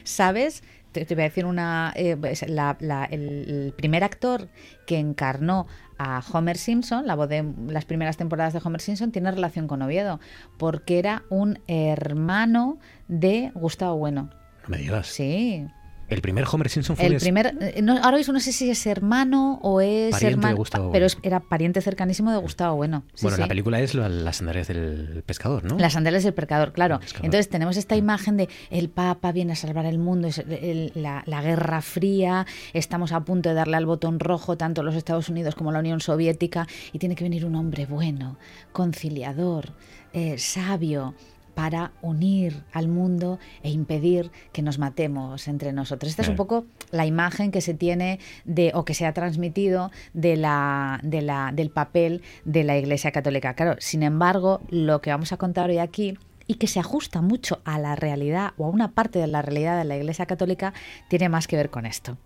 ¿Sabes? 0.05 0.63
Te, 0.95 1.05
te, 1.05 1.15
voy 1.15 1.23
a 1.23 1.29
decir 1.29 1.45
una. 1.45 1.93
Eh, 1.97 2.17
la, 2.47 2.77
la, 2.81 3.05
el, 3.05 3.23
el, 3.49 3.75
primer 3.77 4.05
actor 4.05 4.49
que 4.87 4.99
encarnó 4.99 5.67
a 5.99 6.23
Homer 6.33 6.57
Simpson, 6.57 7.07
la 7.07 7.17
voz 7.17 7.29
de 7.29 7.45
las 7.67 7.85
primeras 7.85 8.17
temporadas 8.17 8.55
de 8.55 8.61
Homer 8.65 8.81
Simpson, 8.81 9.13
tiene 9.13 9.31
relación 9.31 9.67
con 9.67 9.83
Oviedo, 9.83 10.21
porque 10.57 10.99
era 10.99 11.25
un 11.29 11.59
hermano 11.67 12.79
de 13.09 13.51
Gustavo 13.55 13.97
Bueno. 13.97 14.31
No 14.63 14.69
me 14.69 14.79
digas. 14.79 15.09
Sí. 15.09 15.67
El 16.09 16.21
primer 16.21 16.45
Homer 16.51 16.69
Simpson 16.69 16.97
fue 16.97 17.07
el 17.07 17.17
primer. 17.17 17.83
No, 17.83 17.97
ahora 18.03 18.19
mismo 18.19 18.35
no 18.35 18.41
sé 18.41 18.53
si 18.53 18.71
es 18.71 18.87
hermano 18.87 19.59
o 19.63 19.81
es 19.81 20.23
hermano. 20.23 20.57
Gustavo 20.57 20.93
pero 20.93 21.05
bueno. 21.05 21.07
es, 21.07 21.19
era 21.23 21.41
pariente 21.41 21.81
cercanísimo 21.81 22.31
de 22.31 22.39
Gustavo 22.39 22.77
Bueno. 22.77 23.05
Sí, 23.15 23.23
bueno, 23.23 23.37
sí. 23.37 23.43
la 23.43 23.49
película 23.49 23.81
es 23.81 23.95
la, 23.95 24.09
las 24.09 24.37
sandalias 24.37 24.69
del 24.69 25.23
pescador, 25.25 25.65
¿no? 25.65 25.79
Las 25.79 25.95
sandalias 25.95 26.25
del 26.25 26.35
pescador, 26.35 26.73
claro. 26.73 27.01
pescador. 27.01 27.25
Entonces 27.25 27.49
tenemos 27.49 27.77
esta 27.77 27.97
imagen 27.97 28.37
de 28.37 28.49
el 28.71 28.91
Papa 28.91 29.33
viene 29.33 29.53
a 29.53 29.57
salvar 29.57 29.87
el 29.87 29.99
mundo, 29.99 30.29
es 30.29 30.39
el, 30.39 30.93
la, 30.95 31.23
la, 31.27 31.43
Guerra 31.43 31.81
Fría, 31.81 32.47
estamos 32.73 33.13
a 33.13 33.21
punto 33.25 33.49
de 33.49 33.55
darle 33.55 33.77
al 33.77 33.87
botón 33.87 34.21
rojo 34.21 34.57
tanto 34.57 34.83
los 34.83 34.95
Estados 34.95 35.29
Unidos 35.29 35.55
como 35.55 35.73
la 35.73 35.79
Unión 35.79 36.01
Soviética 36.01 36.67
y 36.93 36.99
tiene 36.99 37.15
que 37.15 37.25
venir 37.25 37.45
un 37.47 37.55
hombre 37.57 37.87
bueno, 37.87 38.37
conciliador, 38.73 39.73
eh, 40.13 40.37
sabio 40.39 41.15
para 41.55 41.93
unir 42.03 42.65
al 42.73 42.89
mundo 42.89 43.39
e 43.63 43.71
impedir 43.71 44.31
que 44.53 44.63
nos 44.63 44.79
matemos 44.79 45.49
entre 45.49 45.73
nosotros. 45.73 46.11
Esta 46.11 46.23
es 46.23 46.29
un 46.29 46.37
poco 46.37 46.65
la 46.91 47.07
imagen 47.07 47.51
que 47.51 47.61
se 47.61 47.75
tiene 47.75 48.19
de 48.45 48.73
o 48.75 48.85
que 48.85 48.95
se 48.95 49.07
ha 49.07 49.13
transmitido 49.13 49.91
de 50.13 50.37
la, 50.37 51.01
de 51.03 51.23
la, 51.23 51.53
del 51.53 51.71
papel 51.71 52.23
de 52.45 52.65
la 52.65 52.77
Iglesia 52.77 53.13
Católica. 53.13 53.55
Claro, 53.55 53.77
sin 53.79 54.03
embargo, 54.03 54.61
lo 54.71 55.01
que 55.01 55.11
vamos 55.11 55.33
a 55.33 55.37
contar 55.37 55.71
hoy 55.71 55.79
aquí 55.79 56.19
y 56.47 56.55
que 56.55 56.67
se 56.67 56.81
ajusta 56.81 57.23
mucho 57.23 57.61
a 57.65 57.79
la 57.79 57.97
realidad 57.97 58.53
o 58.59 58.67
a 58.67 58.71
una 58.71 58.93
parte 58.93 59.19
de 59.19 59.27
la 59.27 59.43
realidad 59.43 59.79
de 59.79 59.85
la 59.85 59.97
Iglesia 59.97 60.27
Católica 60.27 60.75
tiene 61.09 61.29
más 61.29 61.47
que 61.47 61.57
ver 61.57 61.71
con 61.71 61.87
esto. 61.87 62.19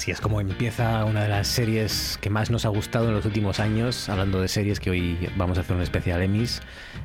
Así 0.00 0.10
es 0.10 0.22
como 0.22 0.40
empieza 0.40 1.04
una 1.04 1.24
de 1.24 1.28
las 1.28 1.46
series 1.46 2.18
que 2.22 2.30
más 2.30 2.50
nos 2.50 2.64
ha 2.64 2.70
gustado 2.70 3.08
en 3.08 3.14
los 3.16 3.26
últimos 3.26 3.60
años, 3.60 4.08
hablando 4.08 4.40
de 4.40 4.48
series 4.48 4.80
que 4.80 4.88
hoy 4.88 5.28
vamos 5.36 5.58
a 5.58 5.60
hacer 5.60 5.76
un 5.76 5.82
especial 5.82 6.22
Emmys, 6.22 6.62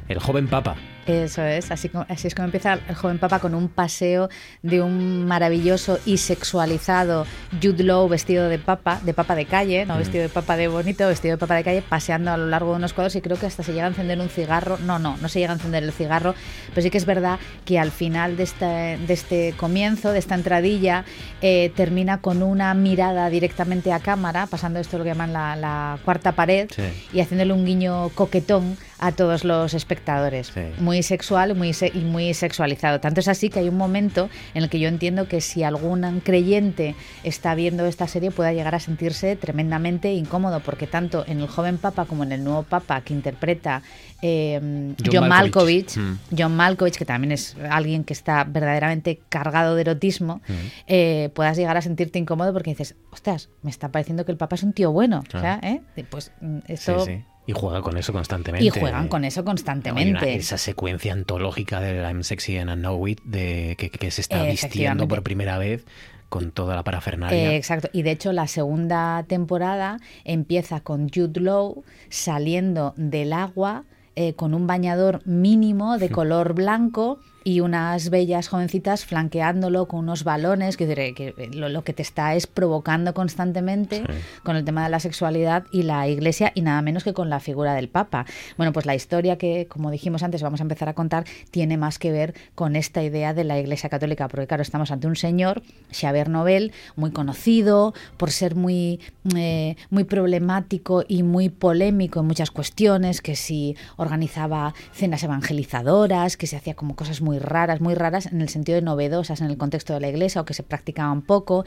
El 0.07 0.19
joven 0.19 0.47
papa. 0.47 0.75
Eso 1.05 1.43
es, 1.43 1.69
así, 1.69 1.89
como, 1.89 2.05
así 2.09 2.27
es 2.27 2.33
como 2.33 2.45
empieza 2.45 2.73
el 2.73 2.95
joven 2.95 3.19
papa 3.19 3.37
con 3.39 3.53
un 3.53 3.69
paseo 3.69 4.27
de 4.63 4.81
un 4.81 5.25
maravilloso 5.27 5.99
y 6.03 6.17
sexualizado 6.17 7.27
Jude 7.61 7.83
Law 7.83 8.07
vestido 8.09 8.49
de 8.49 8.57
papa, 8.57 8.99
de 9.03 9.13
papa 9.13 9.35
de 9.35 9.45
calle, 9.45 9.85
no 9.85 9.95
mm. 9.95 9.97
vestido 9.99 10.23
de 10.23 10.29
papa 10.29 10.57
de 10.57 10.67
bonito, 10.67 11.07
vestido 11.07 11.35
de 11.35 11.37
papa 11.37 11.55
de 11.55 11.63
calle, 11.63 11.83
paseando 11.87 12.31
a 12.31 12.37
lo 12.37 12.47
largo 12.47 12.71
de 12.71 12.77
unos 12.77 12.93
cuadros 12.93 13.15
y 13.15 13.21
creo 13.21 13.37
que 13.37 13.45
hasta 13.45 13.61
se 13.61 13.73
llega 13.73 13.85
a 13.85 13.89
encender 13.89 14.19
un 14.19 14.29
cigarro. 14.29 14.79
No, 14.79 14.97
no, 14.97 15.15
no 15.17 15.29
se 15.29 15.39
llega 15.39 15.51
a 15.51 15.55
encender 15.55 15.83
el 15.83 15.91
cigarro, 15.91 16.33
pero 16.69 16.81
sí 16.81 16.89
que 16.89 16.97
es 16.97 17.05
verdad 17.05 17.39
que 17.65 17.77
al 17.77 17.91
final 17.91 18.35
de 18.35 18.43
este, 18.43 18.65
de 18.65 19.13
este 19.13 19.53
comienzo, 19.57 20.11
de 20.11 20.17
esta 20.17 20.33
entradilla, 20.33 21.05
eh, 21.41 21.71
termina 21.75 22.19
con 22.19 22.41
una 22.41 22.73
mirada 22.73 23.29
directamente 23.29 23.93
a 23.93 23.99
cámara, 23.99 24.47
pasando 24.47 24.79
esto 24.79 24.97
lo 24.97 25.03
que 25.03 25.11
llaman 25.11 25.33
la, 25.33 25.55
la 25.55 25.99
cuarta 26.03 26.31
pared 26.31 26.67
Sí. 26.75 26.83
y 27.13 27.19
haciéndole 27.19 27.53
un 27.53 27.63
guiño 27.63 28.09
coquetón 28.09 28.75
a 28.99 29.11
todos 29.11 29.43
los 29.43 29.73
espectadores. 29.73 30.51
Sí. 30.53 30.61
Muy 30.79 31.03
sexual 31.03 31.55
muy 31.55 31.73
se 31.73 31.91
y 31.93 31.99
muy 31.99 32.33
sexualizado. 32.33 32.99
Tanto 32.99 33.19
es 33.19 33.27
así 33.27 33.49
que 33.49 33.59
hay 33.59 33.69
un 33.69 33.77
momento 33.77 34.29
en 34.53 34.63
el 34.63 34.69
que 34.69 34.79
yo 34.79 34.87
entiendo 34.87 35.27
que 35.27 35.41
si 35.41 35.63
algún 35.63 36.21
creyente 36.21 36.95
está 37.23 37.55
viendo 37.55 37.85
esta 37.85 38.07
serie 38.07 38.31
pueda 38.31 38.53
llegar 38.53 38.75
a 38.75 38.79
sentirse 38.79 39.35
tremendamente 39.35 40.13
incómodo, 40.13 40.59
porque 40.59 40.87
tanto 40.87 41.23
en 41.27 41.39
el 41.41 41.47
joven 41.47 41.77
papa 41.77 42.05
como 42.05 42.23
en 42.23 42.31
el 42.31 42.43
nuevo 42.43 42.63
papa 42.63 43.01
que 43.01 43.13
interpreta 43.13 43.81
eh, 44.21 44.59
John, 44.59 44.95
John 45.11 45.29
Malkovich, 45.29 45.97
Malkovich. 45.97 45.97
Mm. 45.97 46.35
John 46.37 46.55
Malkovich, 46.55 46.97
que 46.97 47.05
también 47.05 47.31
es 47.31 47.55
alguien 47.69 48.03
que 48.03 48.13
está 48.13 48.43
verdaderamente 48.43 49.21
cargado 49.29 49.75
de 49.75 49.81
erotismo, 49.81 50.41
eh, 50.87 51.29
puedas 51.33 51.57
llegar 51.57 51.77
a 51.77 51.81
sentirte 51.81 52.19
incómodo 52.19 52.53
porque 52.53 52.71
dices, 52.71 52.95
ostras, 53.11 53.49
me 53.61 53.69
está 53.69 53.89
pareciendo 53.89 54.25
que 54.25 54.31
el 54.31 54.37
papa 54.37 54.55
es 54.55 54.63
un 54.63 54.73
tío 54.73 54.91
bueno. 54.91 55.23
Claro. 55.27 55.57
O 55.57 55.61
sea, 55.61 55.71
¿eh? 55.71 55.81
Pues 56.09 56.31
mm, 56.41 56.59
esto... 56.67 57.05
Sí, 57.05 57.13
sí. 57.13 57.25
Y 57.47 57.53
juega 57.53 57.81
con 57.81 57.97
eso 57.97 58.11
constantemente. 58.11 58.65
Y 58.65 58.69
juegan 58.69 59.07
con 59.07 59.23
eso 59.23 59.43
constantemente. 59.45 60.11
una- 60.11 60.27
esa 60.33 60.57
secuencia 60.57 61.13
antológica 61.13 61.79
del 61.79 62.03
I'm 62.03 62.23
sexy 62.23 62.57
and 62.57 62.71
I 62.71 62.75
know 62.75 63.07
it, 63.07 63.21
de, 63.23 63.75
que, 63.77 63.89
que 63.89 64.09
se 64.11 64.21
está 64.21 64.43
vistiendo 64.43 65.07
por 65.07 65.21
primera 65.23 65.57
vez 65.57 65.85
con 66.29 66.51
toda 66.51 66.75
la 66.75 66.83
parafernalia. 66.83 67.51
Eh, 67.53 67.55
exacto. 67.55 67.87
Y 67.93 68.01
de 68.01 68.11
hecho, 68.11 68.33
la 68.33 68.47
segunda 68.47 69.23
temporada 69.27 69.99
empieza 70.23 70.79
con 70.81 71.07
Jude 71.09 71.39
Law 71.39 71.83
saliendo 72.09 72.93
del 72.97 73.31
agua 73.33 73.83
eh, 74.15 74.33
con 74.33 74.53
un 74.53 74.65
bañador 74.65 75.21
mínimo 75.25 75.97
de 75.97 76.09
color 76.09 76.53
blanco 76.53 77.19
y 77.45 77.61
unas 77.61 78.09
bellas 78.09 78.49
jovencitas 78.49 79.05
flanqueándolo 79.05 79.87
con 79.87 79.99
unos 79.99 80.23
balones, 80.25 80.75
que, 80.75 81.33
lo, 81.53 81.69
lo 81.69 81.83
que 81.83 81.93
te 81.93 82.01
está 82.01 82.35
es 82.35 82.47
provocando 82.47 83.13
constantemente 83.13 83.99
Sí. 84.05 84.13
con 84.43 84.55
el 84.55 84.65
tema 84.65 84.83
de 84.83 84.89
la 84.89 84.99
sexualidad 84.99 85.63
y 85.71 85.83
la 85.83 86.07
iglesia 86.07 86.51
y 86.55 86.61
nada 86.61 86.81
menos 86.81 87.03
que 87.03 87.13
con 87.13 87.29
la 87.29 87.39
figura 87.39 87.75
del 87.75 87.87
Papa. 87.87 88.25
Bueno, 88.57 88.73
pues 88.73 88.85
la 88.87 88.95
historia 88.95 89.37
que, 89.37 89.67
como 89.67 89.91
dijimos 89.91 90.23
antes, 90.23 90.41
vamos 90.41 90.59
a 90.59 90.63
empezar 90.63 90.89
a 90.89 90.93
contar, 90.93 91.23
tiene 91.51 91.77
más 91.77 91.99
que 91.99 92.11
ver 92.11 92.33
con 92.55 92.75
esta 92.75 93.03
idea 93.03 93.33
de 93.35 93.43
la 93.43 93.59
iglesia 93.59 93.89
católica, 93.89 94.27
porque 94.27 94.47
claro, 94.47 94.63
estamos 94.63 94.89
ante 94.89 95.05
un 95.05 95.15
señor, 95.15 95.61
Xavier 95.91 96.29
Nobel, 96.29 96.73
muy 96.95 97.11
conocido 97.11 97.93
por 98.17 98.31
ser 98.31 98.55
muy, 98.55 98.99
eh, 99.35 99.75
muy 99.91 100.03
problemático 100.03 101.03
y 101.07 101.21
muy 101.21 101.49
polémico 101.49 102.21
en 102.21 102.25
muchas 102.25 102.49
cuestiones, 102.49 103.21
que 103.21 103.35
si 103.35 103.75
organizaba 103.97 104.73
cenas 104.93 105.23
evangelizadoras, 105.23 106.37
que 106.37 106.47
se 106.47 106.57
hacía 106.57 106.73
como 106.73 106.95
cosas 106.95 107.21
muy 107.21 107.34
muy 107.35 107.39
raras, 107.39 107.81
muy 107.81 107.95
raras 107.95 108.27
en 108.27 108.41
el 108.41 108.49
sentido 108.49 108.77
de 108.77 108.81
novedosas 108.81 109.41
en 109.41 109.47
el 109.47 109.57
contexto 109.57 109.93
de 109.93 109.99
la 109.99 110.07
iglesia 110.07 110.41
o 110.41 110.45
que 110.45 110.53
se 110.53 110.63
practicaban 110.63 111.21
poco. 111.21 111.65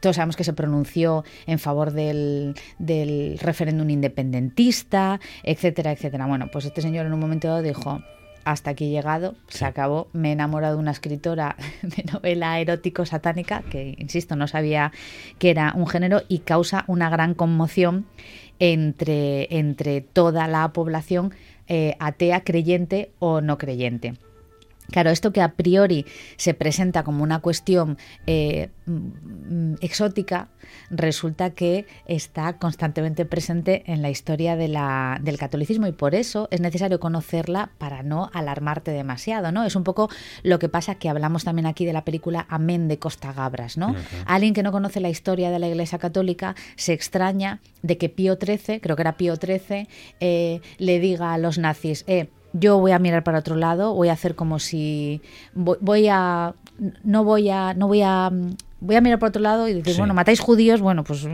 Todos 0.00 0.16
sabemos 0.16 0.36
que 0.36 0.44
se 0.44 0.52
pronunció 0.52 1.24
en 1.46 1.58
favor 1.58 1.92
del, 1.92 2.54
del 2.78 3.38
referéndum 3.38 3.90
independentista, 3.90 5.20
etcétera, 5.42 5.92
etcétera. 5.92 6.26
Bueno, 6.26 6.48
pues 6.50 6.64
este 6.64 6.80
señor 6.80 7.06
en 7.06 7.12
un 7.12 7.20
momento 7.20 7.48
dado 7.48 7.62
dijo, 7.62 8.00
hasta 8.44 8.70
aquí 8.70 8.86
he 8.86 8.90
llegado, 8.90 9.34
se 9.48 9.66
acabó, 9.66 10.08
me 10.14 10.30
he 10.30 10.32
enamorado 10.32 10.76
de 10.76 10.80
una 10.80 10.92
escritora 10.92 11.56
de 11.82 12.04
novela 12.10 12.58
erótico 12.58 13.04
satánica, 13.04 13.62
que 13.70 13.94
insisto, 13.98 14.36
no 14.36 14.48
sabía 14.48 14.92
que 15.38 15.50
era 15.50 15.74
un 15.76 15.86
género 15.86 16.22
y 16.28 16.38
causa 16.38 16.84
una 16.86 17.10
gran 17.10 17.34
conmoción 17.34 18.06
entre, 18.58 19.54
entre 19.58 20.00
toda 20.00 20.48
la 20.48 20.72
población 20.72 21.34
eh, 21.68 21.94
atea, 21.98 22.42
creyente 22.42 23.12
o 23.18 23.42
no 23.42 23.58
creyente. 23.58 24.14
Claro, 24.90 25.10
esto 25.10 25.32
que 25.32 25.42
a 25.42 25.52
priori 25.52 26.06
se 26.36 26.54
presenta 26.54 27.02
como 27.02 27.22
una 27.22 27.40
cuestión 27.40 27.98
eh, 28.26 28.70
mm, 28.86 29.74
exótica, 29.80 30.48
resulta 30.90 31.50
que 31.50 31.86
está 32.06 32.58
constantemente 32.58 33.24
presente 33.24 33.82
en 33.86 34.02
la 34.02 34.10
historia 34.10 34.56
de 34.56 34.68
la, 34.68 35.18
del 35.22 35.38
catolicismo 35.38 35.86
y 35.86 35.92
por 35.92 36.14
eso 36.14 36.48
es 36.50 36.60
necesario 36.60 37.00
conocerla 37.00 37.70
para 37.78 38.02
no 38.02 38.30
alarmarte 38.32 38.90
demasiado, 38.90 39.52
¿no? 39.52 39.64
Es 39.64 39.76
un 39.76 39.84
poco 39.84 40.08
lo 40.42 40.58
que 40.58 40.68
pasa 40.68 40.96
que 40.96 41.08
hablamos 41.08 41.44
también 41.44 41.66
aquí 41.66 41.84
de 41.84 41.92
la 41.92 42.04
película 42.04 42.46
Amén 42.48 42.88
de 42.88 42.98
Costa 42.98 43.32
Gabras, 43.32 43.76
¿no? 43.76 43.94
Alguien 44.26 44.54
que 44.54 44.62
no 44.62 44.72
conoce 44.72 45.00
la 45.00 45.08
historia 45.08 45.50
de 45.50 45.58
la 45.58 45.68
Iglesia 45.68 45.98
Católica 45.98 46.54
se 46.76 46.92
extraña 46.92 47.60
de 47.82 47.98
que 47.98 48.08
Pío 48.08 48.36
XIII, 48.40 48.80
creo 48.80 48.96
que 48.96 49.02
era 49.02 49.16
Pío 49.16 49.36
XIII, 49.36 49.88
eh, 50.20 50.60
le 50.78 51.00
diga 51.00 51.32
a 51.32 51.38
los 51.38 51.58
nazis, 51.58 52.04
eh, 52.06 52.28
yo 52.52 52.78
voy 52.78 52.92
a 52.92 52.98
mirar 52.98 53.24
para 53.24 53.38
otro 53.38 53.56
lado, 53.56 53.94
voy 53.94 54.08
a 54.08 54.12
hacer 54.12 54.34
como 54.34 54.58
si 54.58 55.20
voy, 55.54 56.08
a 56.08 56.54
no 57.04 57.24
voy 57.24 57.50
a 57.50 57.74
no 57.74 57.88
voy 57.88 58.02
a 58.02 58.30
voy 58.80 58.96
a 58.96 59.00
mirar 59.00 59.18
por 59.18 59.28
otro 59.28 59.42
lado 59.42 59.68
y 59.68 59.74
decir, 59.74 59.96
bueno, 59.96 60.14
matáis 60.14 60.40
judíos, 60.40 60.80
bueno, 60.80 61.04
pues 61.04 61.26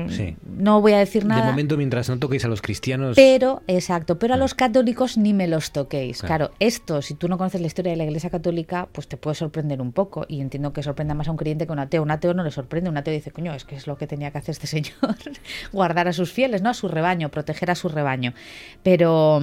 no 0.45 0.81
voy 0.81 0.93
a 0.93 0.99
decir 0.99 1.25
nada. 1.25 1.43
De 1.43 1.51
momento, 1.51 1.77
mientras 1.77 2.09
no 2.09 2.19
toquéis 2.19 2.45
a 2.45 2.49
los 2.49 2.61
cristianos. 2.61 3.17
Pero, 3.17 3.63
exacto, 3.69 4.19
pero 4.19 4.35
a 4.35 4.37
los 4.37 4.55
católicos 4.55 5.17
ni 5.17 5.33
me 5.33 5.47
los 5.47 5.71
toquéis. 5.71 6.23
Claro. 6.23 6.51
esto, 6.59 7.03
si 7.03 7.15
tú 7.15 7.29
no 7.29 7.39
conoces 7.39 7.61
la 7.61 7.69
historia 7.69 7.93
de 7.93 7.97
la 7.97 8.05
Iglesia 8.05 8.31
Católica, 8.31 8.89
pues 8.93 9.09
te 9.09 9.17
puede 9.17 9.37
sorprender 9.37 9.81
un 9.81 9.93
poco. 9.93 10.27
Y 10.29 10.41
entiendo 10.41 10.73
que 10.73 10.83
sorprenda 10.83 11.15
más 11.15 11.29
a 11.29 11.31
un 11.31 11.37
creyente 11.37 11.67
que 11.67 11.73
a 11.73 11.75
un 11.75 11.79
ateo. 11.79 12.03
Un 12.03 12.11
ateo 12.11 12.35
no 12.35 12.43
le 12.43 12.51
sorprende. 12.51 12.91
Un 12.91 12.97
ateo 12.97 13.15
dice, 13.15 13.31
coño, 13.31 13.55
es 13.55 13.65
que 13.65 13.77
es 13.77 13.87
lo 13.87 13.97
que 13.97 14.07
tenía 14.07 14.31
que 14.31 14.39
hacer 14.39 14.53
este 14.53 14.67
señor. 14.67 14.93
Guardar 15.73 16.09
a 16.09 16.13
sus 16.13 16.33
fieles, 16.33 16.63
¿no? 16.63 16.71
A 16.71 16.75
su 16.75 16.89
rebaño, 16.89 17.31
proteger 17.31 17.71
a 17.71 17.75
su 17.75 17.89
rebaño. 17.89 18.35
Pero. 18.83 19.41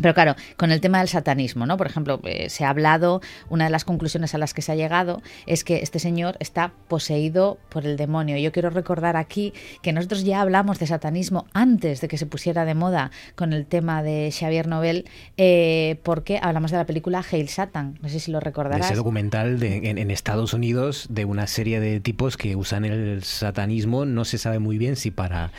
Pero 0.00 0.14
claro, 0.14 0.34
con 0.56 0.72
el 0.72 0.80
tema 0.80 0.98
del 0.98 1.08
satanismo, 1.08 1.66
¿no? 1.66 1.76
Por 1.76 1.86
ejemplo, 1.86 2.20
eh, 2.24 2.50
se 2.50 2.64
ha 2.64 2.70
hablado, 2.70 3.20
una 3.48 3.64
de 3.64 3.70
las 3.70 3.84
conclusiones 3.84 4.34
a 4.34 4.38
las 4.38 4.54
que 4.54 4.62
se 4.62 4.72
ha 4.72 4.74
llegado 4.74 5.22
es 5.46 5.64
que 5.64 5.76
este 5.82 5.98
señor 5.98 6.36
está 6.40 6.72
poseído 6.88 7.58
por 7.68 7.86
el 7.86 7.96
demonio. 7.96 8.36
Yo 8.38 8.52
quiero 8.52 8.70
recordar 8.70 9.16
aquí 9.16 9.52
que 9.82 9.92
nosotros 9.92 10.24
ya 10.24 10.40
hablamos 10.40 10.78
de 10.78 10.86
satanismo 10.86 11.46
antes 11.52 12.00
de 12.00 12.08
que 12.08 12.18
se 12.18 12.26
pusiera 12.26 12.64
de 12.64 12.74
moda 12.74 13.10
con 13.36 13.52
el 13.52 13.66
tema 13.66 14.02
de 14.02 14.32
Xavier 14.36 14.66
Nobel, 14.66 15.08
eh, 15.36 16.00
porque 16.02 16.38
hablamos 16.42 16.70
de 16.70 16.78
la 16.78 16.86
película 16.86 17.24
Hail 17.30 17.48
Satan. 17.48 17.98
No 18.02 18.08
sé 18.08 18.20
si 18.20 18.30
lo 18.30 18.40
recordarás. 18.40 18.86
Ese 18.86 18.96
documental 18.96 19.58
de, 19.60 19.90
en, 19.90 20.10
Estados 20.10 20.54
Unidos 20.54 21.06
de 21.10 21.24
una 21.24 21.46
serie 21.46 21.80
de 21.80 22.00
tipos 22.00 22.36
que 22.36 22.56
usan 22.56 22.84
el 22.84 23.22
satanismo, 23.24 24.04
no 24.04 24.24
se 24.24 24.38
sabe 24.38 24.58
muy 24.58 24.78
bien 24.78 24.96
si 24.96 25.10
para 25.10 25.50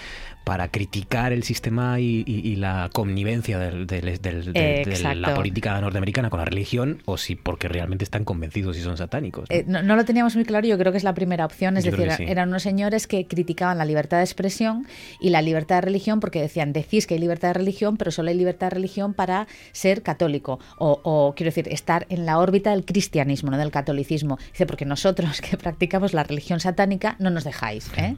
para 0.46 0.70
criticar 0.70 1.34
el 1.34 1.44
sistema 1.44 2.00
y, 2.00 2.56
la 2.56 2.90
connivencia 2.94 3.60
de 3.60 5.16
la 5.16 5.34
política 5.34 5.82
norteamericana 5.82 6.30
con 6.30 6.40
la 6.40 6.46
religión 6.46 7.02
o 7.06 7.18
si 7.18 7.36
porque 7.36 7.68
realmente 7.68 8.06
están 8.06 8.24
convencidos 8.24 8.78
y 8.78 8.82
son 8.82 8.96
satánicos. 8.96 9.50
Eh, 9.50 9.66
¿no? 9.68 9.82
lo 9.82 10.06
teníamos 10.06 10.36
muy 10.36 10.46
claro, 10.46 10.66
yo 10.66 10.78
creo 10.78 10.92
que 10.92 11.00
es 11.00 11.04
la 11.04 11.14
primera 11.14 11.46
opción, 11.46 11.76
es 11.78 11.84
decir, 11.84 12.08
eran 12.20 12.50
unos 12.50 12.64
señores 12.64 13.08
que 13.08 13.26
criticaban 13.26 13.78
la 13.78 13.86
libertad 13.86 14.18
de 14.18 14.24
expresión 14.24 14.86
y 15.20 15.32
la 15.32 15.42
libertad 15.42 15.78
de 15.78 15.82
religión 15.82 16.20
porque 16.20 16.40
decían, 16.40 16.72
decís 16.72 17.08
que 17.08 17.16
hay 17.16 17.20
libertad 17.20 17.50
de 17.50 17.56
religión, 17.56 17.98
pero 17.98 18.12
solo 18.12 18.30
hay 18.30 18.38
libertad 18.38 18.68
de 18.68 18.76
religión 18.76 19.14
para 19.16 19.48
ser 19.72 20.04
católico 20.04 20.60
o, 20.78 21.02
o 21.04 21.34
quiero 21.36 21.50
decir, 21.50 21.68
estar 21.74 22.06
en 22.10 22.26
la 22.26 22.38
órbita 22.38 22.70
del 22.70 22.86
cristianismo, 22.86 23.50
no 23.50 23.58
del 23.58 23.72
catolicismo. 23.72 24.38
Dice, 24.52 24.68
porque 24.68 24.86
nosotros 24.86 25.42
que 25.50 25.58
practicamos 25.58 26.14
la 26.14 26.24
religión 26.24 26.60
satánica 26.60 27.16
no 27.20 27.32
nos 27.32 27.44
dejáis. 27.44 27.90
¿eh? 27.98 28.16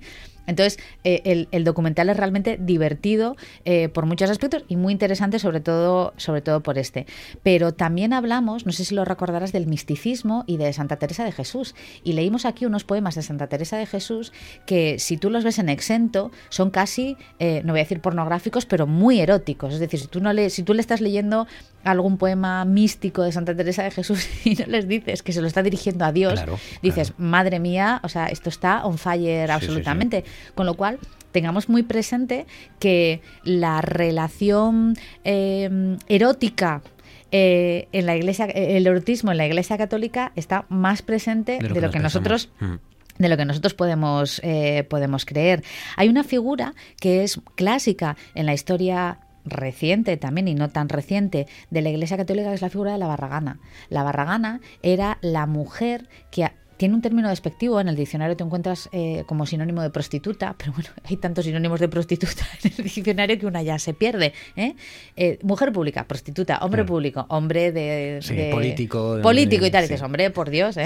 Entonces, 0.48 0.80
eh, 1.04 1.48
el, 1.52 1.64
documental 1.64 2.10
es 2.10 2.18
realmente 2.18 2.58
divertido 2.60 3.36
eh, 3.66 3.90
por 3.90 4.06
muchos 4.06 4.30
aspectos 4.30 4.64
y 4.68 4.78
muy 4.78 4.94
interesante, 4.94 5.40
sobre 5.40 5.60
todo, 5.60 6.14
sobre 6.18 6.42
todo 6.42 6.62
por 6.62 6.78
este. 6.78 7.06
Pero 7.44 7.74
también 7.74 8.14
hablamos, 8.14 8.66
no 8.66 8.72
sé 8.72 8.86
si 8.86 8.96
lo 8.96 9.06
recordarás, 9.06 9.52
del 9.52 9.68
misticismo 9.68 10.44
y 10.48 10.58
de 10.58 10.72
Santa 10.74 10.96
Teresa 10.96 11.26
de 11.26 11.32
Jesús. 11.32 11.76
Y 12.04 12.14
leímos 12.14 12.46
aquí 12.46 12.66
unos 12.66 12.86
poemas 12.86 13.16
de 13.16 13.22
Santa 13.22 13.48
Teresa 13.48 13.78
de 13.78 13.86
Jesús 13.86 14.32
que, 14.66 14.98
si 15.00 15.18
tú 15.18 15.30
los 15.30 15.44
ves 15.44 15.60
en 15.60 15.70
exento, 15.70 16.32
son 16.50 16.72
casi, 16.72 17.18
eh, 17.40 17.62
no 17.66 17.74
voy 17.74 17.82
a 17.82 17.84
decir 17.84 18.00
pornográficos, 18.00 18.66
pero 18.66 18.88
muy 18.88 19.20
eróticos. 19.20 19.74
Es 19.74 19.80
decir, 19.80 20.00
si 20.00 20.08
tú, 20.08 20.22
no 20.22 20.32
le, 20.34 20.50
si 20.50 20.64
tú 20.64 20.74
le 20.74 20.82
estás 20.82 21.02
leyendo 21.02 21.48
algún 21.88 22.18
poema 22.18 22.66
místico 22.66 23.24
de 23.24 23.32
Santa 23.32 23.56
Teresa 23.56 23.84
de 23.84 23.92
Jesús 23.92 24.28
y 24.46 24.56
no 24.56 24.66
les 24.68 24.88
dices 24.88 25.24
que 25.24 25.34
se 25.34 25.42
lo 25.42 25.48
está 25.48 25.64
dirigiendo 25.64 26.06
a 26.06 26.12
Dios, 26.12 26.44
dices, 26.82 27.14
madre 27.18 27.60
mía, 27.60 28.02
o 28.04 28.10
sea, 28.10 28.28
esto 28.28 28.50
está 28.50 28.86
on 28.86 28.98
fire 28.98 29.50
absolutamente. 29.52 30.24
Con 30.56 30.66
lo 30.66 30.76
cual, 30.76 31.00
tengamos 31.32 31.70
muy 31.70 31.84
presente 31.84 32.46
que 32.80 33.22
la 33.44 33.82
relación 33.82 34.96
eh, 35.24 35.98
erótica 36.08 36.82
eh, 37.32 37.88
en 37.92 38.06
la 38.06 38.16
iglesia, 38.16 38.46
el 38.46 38.88
erotismo 38.88 39.32
en 39.32 39.38
la 39.38 39.46
iglesia 39.46 39.78
católica 39.78 40.32
está 40.36 40.66
más 40.70 41.02
presente 41.02 41.60
de 41.60 41.82
lo, 41.82 41.92
que, 41.92 42.00
nosotros 42.00 42.50
mm. 42.60 42.76
de 43.18 43.30
lo 43.30 43.36
que 43.36 43.46
nosotros 43.46 43.74
podemos, 43.74 44.40
eh, 44.44 44.86
podemos 44.90 45.26
creer. 45.26 45.64
Hay 45.98 46.08
una 46.08 46.24
figura 46.24 46.74
que 47.00 47.24
es 47.24 47.40
clásica 47.56 48.16
en 48.34 48.46
la 48.46 48.54
historia 48.54 49.20
reciente 49.50 50.18
también 50.18 50.48
y 50.48 50.56
no 50.56 50.70
tan 50.70 50.90
reciente 50.90 51.48
de 51.70 51.82
la 51.82 51.90
Iglesia 51.90 52.18
Católica 52.18 52.50
que 52.50 52.56
es 52.56 52.62
la 52.62 52.70
figura 52.70 52.94
de 52.94 52.98
la 52.98 53.08
barragana. 53.08 53.60
La 53.90 54.04
barragana 54.04 54.62
era 54.82 55.18
la 55.22 55.46
mujer 55.46 56.10
que 56.32 56.50
tiene 56.78 56.96
un 56.96 57.02
término 57.02 57.30
despectivo, 57.30 57.82
en 57.82 57.88
el 57.88 57.96
diccionario 57.96 58.38
te 58.38 58.44
encuentras 58.44 58.88
eh, 58.92 59.24
como 59.26 59.46
sinónimo 59.46 59.82
de 59.82 59.90
prostituta, 59.90 60.56
pero 60.58 60.72
bueno, 60.74 60.90
hay 61.04 61.18
tantos 61.18 61.46
sinónimos 61.46 61.80
de 61.80 61.90
prostituta 61.90 62.46
en 62.64 62.72
el 62.78 62.84
diccionario 62.84 63.40
que 63.40 63.46
una 63.46 63.62
ya 63.64 63.80
se 63.80 63.94
pierde. 63.94 64.34
¿eh? 64.56 64.76
Eh, 65.16 65.40
mujer 65.42 65.74
pública, 65.74 66.08
prostituta, 66.08 66.60
hombre 66.60 66.86
público, 66.86 67.26
hombre 67.30 67.72
de, 67.72 68.20
político. 68.52 69.20
Político 69.22 69.66
y 69.66 69.72
tal, 69.72 69.84
y 69.84 69.88
dices, 69.88 70.02
hombre, 70.02 70.30
por 70.30 70.50
Dios. 70.50 70.78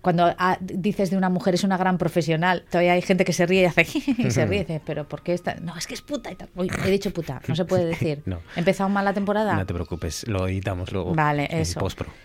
cuando 0.00 0.34
ah, 0.38 0.58
dices 0.60 1.10
de 1.10 1.16
una 1.16 1.30
mujer 1.30 1.54
es 1.54 1.64
una 1.64 1.76
gran 1.76 1.98
profesional, 1.98 2.64
todavía 2.70 2.92
hay 2.92 3.02
gente 3.02 3.24
que 3.24 3.32
se 3.32 3.46
ríe 3.46 3.62
y 3.62 3.64
hace, 3.64 3.82
y 4.18 4.30
se 4.30 4.46
ríe, 4.46 4.60
dice, 4.60 4.80
pero 4.84 5.08
¿por 5.08 5.22
qué 5.22 5.32
está? 5.32 5.54
No, 5.56 5.76
es 5.76 5.86
que 5.86 5.94
es 5.94 6.02
puta 6.02 6.30
y 6.30 6.36
tal. 6.36 6.48
he 6.84 6.90
dicho 6.90 7.10
puta, 7.12 7.40
no 7.48 7.56
se 7.56 7.64
puede 7.64 7.86
decir. 7.86 8.22
no. 8.26 8.40
¿He 8.56 8.60
empezado 8.60 8.88
mal 8.90 9.04
la 9.04 9.14
temporada? 9.14 9.56
No 9.56 9.66
te 9.66 9.74
preocupes, 9.74 10.26
lo 10.28 10.46
editamos 10.46 10.92
luego. 10.92 11.14
Vale, 11.14 11.48
eso. 11.50 11.80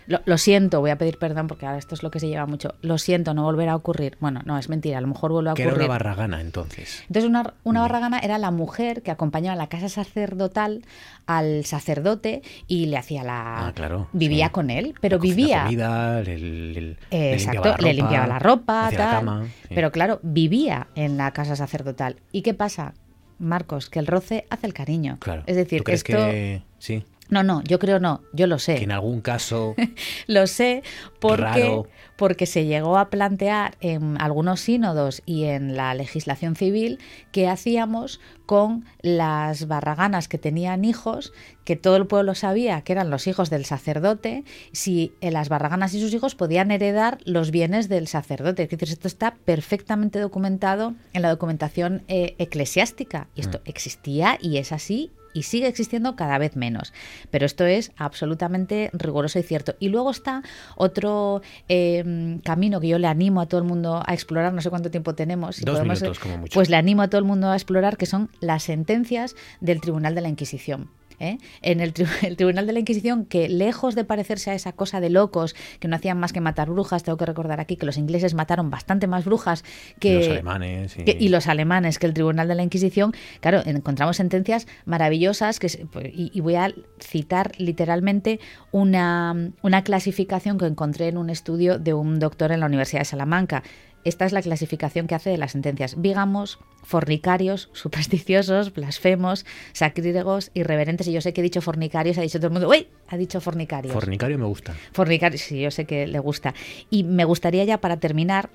Lo, 0.06 0.20
lo 0.24 0.38
siento, 0.38 0.80
voy 0.80 0.90
a 0.90 0.98
pedir 0.98 1.18
perdón 1.18 1.46
porque 1.46 1.66
ahora 1.66 1.78
esto 1.78 1.94
es 1.94 2.02
lo 2.02 2.10
que 2.10 2.20
se 2.20 2.28
lleva 2.28 2.46
mucho. 2.50 2.74
Lo 2.82 2.98
siento, 2.98 3.34
no 3.34 3.44
volverá 3.44 3.72
a 3.72 3.76
ocurrir. 3.76 4.16
Bueno, 4.20 4.42
no, 4.44 4.58
es 4.58 4.68
mentira, 4.68 4.98
a 4.98 5.00
lo 5.00 5.06
mejor 5.06 5.32
vuelve 5.32 5.50
a 5.50 5.52
ocurrir. 5.54 5.68
¿Qué 5.68 5.74
era 5.74 5.84
una 5.84 5.92
barragana 5.92 6.40
entonces? 6.40 7.02
Entonces, 7.06 7.28
una, 7.28 7.54
una 7.64 7.80
barragana 7.80 8.18
era 8.18 8.38
la 8.38 8.50
mujer 8.50 9.02
que 9.02 9.10
acompañaba 9.10 9.54
a 9.54 9.56
la 9.56 9.68
casa 9.68 9.88
sacerdotal 9.88 10.82
al 11.26 11.64
sacerdote 11.64 12.42
y 12.66 12.86
le 12.86 12.98
hacía 12.98 13.22
la. 13.22 13.68
Ah, 13.68 13.72
claro. 13.72 14.08
Vivía 14.12 14.50
con 14.50 14.70
él, 14.70 14.94
pero 15.00 15.18
vivía. 15.18 15.64
Comida, 15.64 16.20
le, 16.22 16.96
Exacto, 17.10 17.76
le 17.78 17.94
limpiaba 17.94 18.26
la 18.26 18.38
ropa, 18.38 18.90
tal. 18.94 19.50
Pero 19.68 19.92
claro, 19.92 20.20
vivía 20.22 20.88
en 20.94 21.16
la 21.16 21.30
casa 21.32 21.56
sacerdotal. 21.56 22.16
¿Y 22.32 22.42
qué 22.42 22.54
pasa? 22.54 22.94
Marcos, 23.38 23.88
que 23.88 23.98
el 23.98 24.06
roce 24.06 24.46
hace 24.50 24.66
el 24.66 24.74
cariño. 24.74 25.16
Claro. 25.20 25.44
Es 25.46 25.56
decir, 25.56 25.82
¿Tú 25.82 25.92
esto... 25.92 26.12
que 26.12 26.62
sí? 26.78 27.04
No, 27.30 27.42
no, 27.42 27.62
yo 27.62 27.78
creo 27.78 28.00
no, 28.00 28.22
yo 28.32 28.46
lo 28.46 28.58
sé. 28.58 28.76
Que 28.76 28.84
en 28.84 28.92
algún 28.92 29.20
caso. 29.20 29.74
lo 30.26 30.46
sé 30.46 30.82
porque, 31.20 31.82
porque 32.16 32.46
se 32.46 32.66
llegó 32.66 32.98
a 32.98 33.08
plantear 33.08 33.76
en 33.80 34.20
algunos 34.20 34.60
sínodos 34.60 35.22
y 35.26 35.44
en 35.44 35.76
la 35.76 35.94
legislación 35.94 36.56
civil 36.56 36.98
que 37.32 37.48
hacíamos 37.48 38.20
con 38.46 38.84
las 39.00 39.68
barraganas 39.68 40.26
que 40.26 40.36
tenían 40.36 40.84
hijos, 40.84 41.32
que 41.64 41.76
todo 41.76 41.94
el 41.96 42.08
pueblo 42.08 42.34
sabía 42.34 42.80
que 42.82 42.92
eran 42.92 43.10
los 43.10 43.28
hijos 43.28 43.48
del 43.48 43.64
sacerdote, 43.64 44.42
si 44.72 45.12
las 45.20 45.48
barraganas 45.48 45.94
y 45.94 46.00
sus 46.00 46.12
hijos 46.12 46.34
podían 46.34 46.72
heredar 46.72 47.18
los 47.24 47.52
bienes 47.52 47.88
del 47.88 48.08
sacerdote. 48.08 48.64
Es 48.64 48.70
decir, 48.70 48.88
esto 48.88 49.06
está 49.06 49.36
perfectamente 49.44 50.18
documentado 50.18 50.94
en 51.12 51.22
la 51.22 51.30
documentación 51.30 52.02
eh, 52.08 52.34
eclesiástica. 52.38 53.28
Y 53.36 53.42
esto 53.42 53.58
mm. 53.58 53.68
existía 53.68 54.38
y 54.40 54.56
es 54.56 54.72
así 54.72 55.12
y 55.32 55.44
sigue 55.44 55.66
existiendo 55.66 56.16
cada 56.16 56.38
vez 56.38 56.56
menos. 56.56 56.92
Pero 57.30 57.46
esto 57.46 57.64
es 57.64 57.92
absolutamente 57.96 58.90
riguroso 58.92 59.38
y 59.38 59.42
cierto. 59.42 59.74
Y 59.78 59.88
luego 59.88 60.10
está 60.10 60.42
otro 60.76 61.42
em, 61.68 62.40
camino 62.40 62.80
que 62.80 62.88
yo 62.88 62.98
le 62.98 63.06
animo 63.06 63.40
a 63.40 63.46
todo 63.46 63.60
el 63.60 63.66
mundo 63.66 64.02
a 64.04 64.14
explorar, 64.14 64.52
no 64.52 64.60
sé 64.60 64.70
cuánto 64.70 64.90
tiempo 64.90 65.14
tenemos. 65.14 65.56
Si 65.56 65.64
Dos 65.64 65.82
minutos, 65.82 66.18
como 66.18 66.38
mucho. 66.38 66.54
Pues 66.54 66.70
le 66.70 66.76
animo 66.76 67.02
a 67.02 67.08
todo 67.08 67.18
el 67.18 67.24
mundo 67.24 67.48
a 67.48 67.54
explorar, 67.54 67.96
que 67.96 68.06
son 68.06 68.30
las 68.40 68.64
sentencias 68.64 69.36
del 69.60 69.80
Tribunal 69.80 70.14
de 70.14 70.20
la 70.20 70.28
Inquisición. 70.28 70.90
¿Eh? 71.20 71.38
en 71.62 71.80
el, 71.80 71.94
el, 72.22 72.36
Tribunal 72.36 72.66
de 72.66 72.72
la 72.72 72.80
Inquisición, 72.80 73.24
que 73.24 73.48
lejos 73.48 73.94
de 73.94 74.04
parecerse 74.04 74.50
a 74.50 74.54
esa 74.54 74.72
cosa 74.72 75.00
de 75.00 75.10
locos, 75.10 75.54
que 75.78 75.86
no 75.86 75.96
hacían 75.96 76.18
más 76.18 76.32
que 76.32 76.40
matar 76.40 76.70
brujas, 76.70 77.02
tengo 77.02 77.16
que 77.16 77.26
recordar 77.26 77.60
aquí 77.60 77.76
que 77.76 77.86
los 77.86 77.98
ingleses 77.98 78.34
mataron 78.34 78.70
bastante 78.70 79.06
más 79.06 79.24
brujas 79.24 79.64
que... 79.98 80.14
los 80.14 80.28
alemanes. 80.28 80.96
Y... 80.98 81.04
Que, 81.04 81.16
y 81.18 81.28
los 81.28 81.46
alemanes, 81.46 81.98
que 81.98 82.06
el 82.06 82.14
Tribunal 82.14 82.48
de 82.48 82.54
la 82.54 82.62
Inquisición, 82.62 83.12
claro, 83.40 83.62
encontramos 83.64 84.16
sentencias 84.16 84.66
maravillosas, 84.84 85.60
que, 85.60 85.68
y, 86.12 86.30
y 86.32 86.40
voy 86.40 86.56
a 86.56 86.72
citar 86.98 87.52
literalmente 87.58 88.40
una, 88.72 89.52
una 89.62 89.84
clasificación 89.84 90.58
que 90.58 90.66
encontré 90.66 91.08
en 91.08 91.18
un 91.18 91.30
estudio 91.30 91.78
de 91.78 91.94
un 91.94 92.18
doctor 92.18 92.52
en 92.52 92.60
la 92.60 92.66
Universidad 92.66 93.02
de 93.02 93.04
Salamanca. 93.04 93.62
Esta 94.04 94.24
es 94.24 94.32
la 94.32 94.42
clasificación 94.42 95.06
que 95.06 95.14
hace 95.14 95.30
de 95.30 95.38
las 95.38 95.52
sentencias. 95.52 96.00
Vígamos, 96.00 96.58
fornicarios, 96.82 97.68
supersticiosos, 97.74 98.72
blasfemos, 98.72 99.44
sacrílegos, 99.72 100.50
irreverentes. 100.54 101.06
Y 101.08 101.12
yo 101.12 101.20
sé 101.20 101.32
que 101.32 101.40
he 101.40 101.44
dicho 101.44 101.60
fornicarios, 101.60 102.18
ha 102.18 102.22
dicho 102.22 102.38
todo 102.38 102.48
el 102.48 102.52
mundo, 102.52 102.68
¡uy! 102.68 102.88
Ha 103.08 103.16
dicho 103.16 103.40
fornicarios. 103.40 103.92
Fornicario 103.92 104.38
me 104.38 104.46
gusta. 104.46 104.74
Fornicarios, 104.92 105.42
sí, 105.42 105.60
yo 105.60 105.70
sé 105.70 105.84
que 105.84 106.06
le 106.06 106.18
gusta. 106.18 106.54
Y 106.90 107.04
me 107.04 107.24
gustaría 107.24 107.64
ya 107.64 107.80
para 107.80 107.98
terminar 107.98 108.50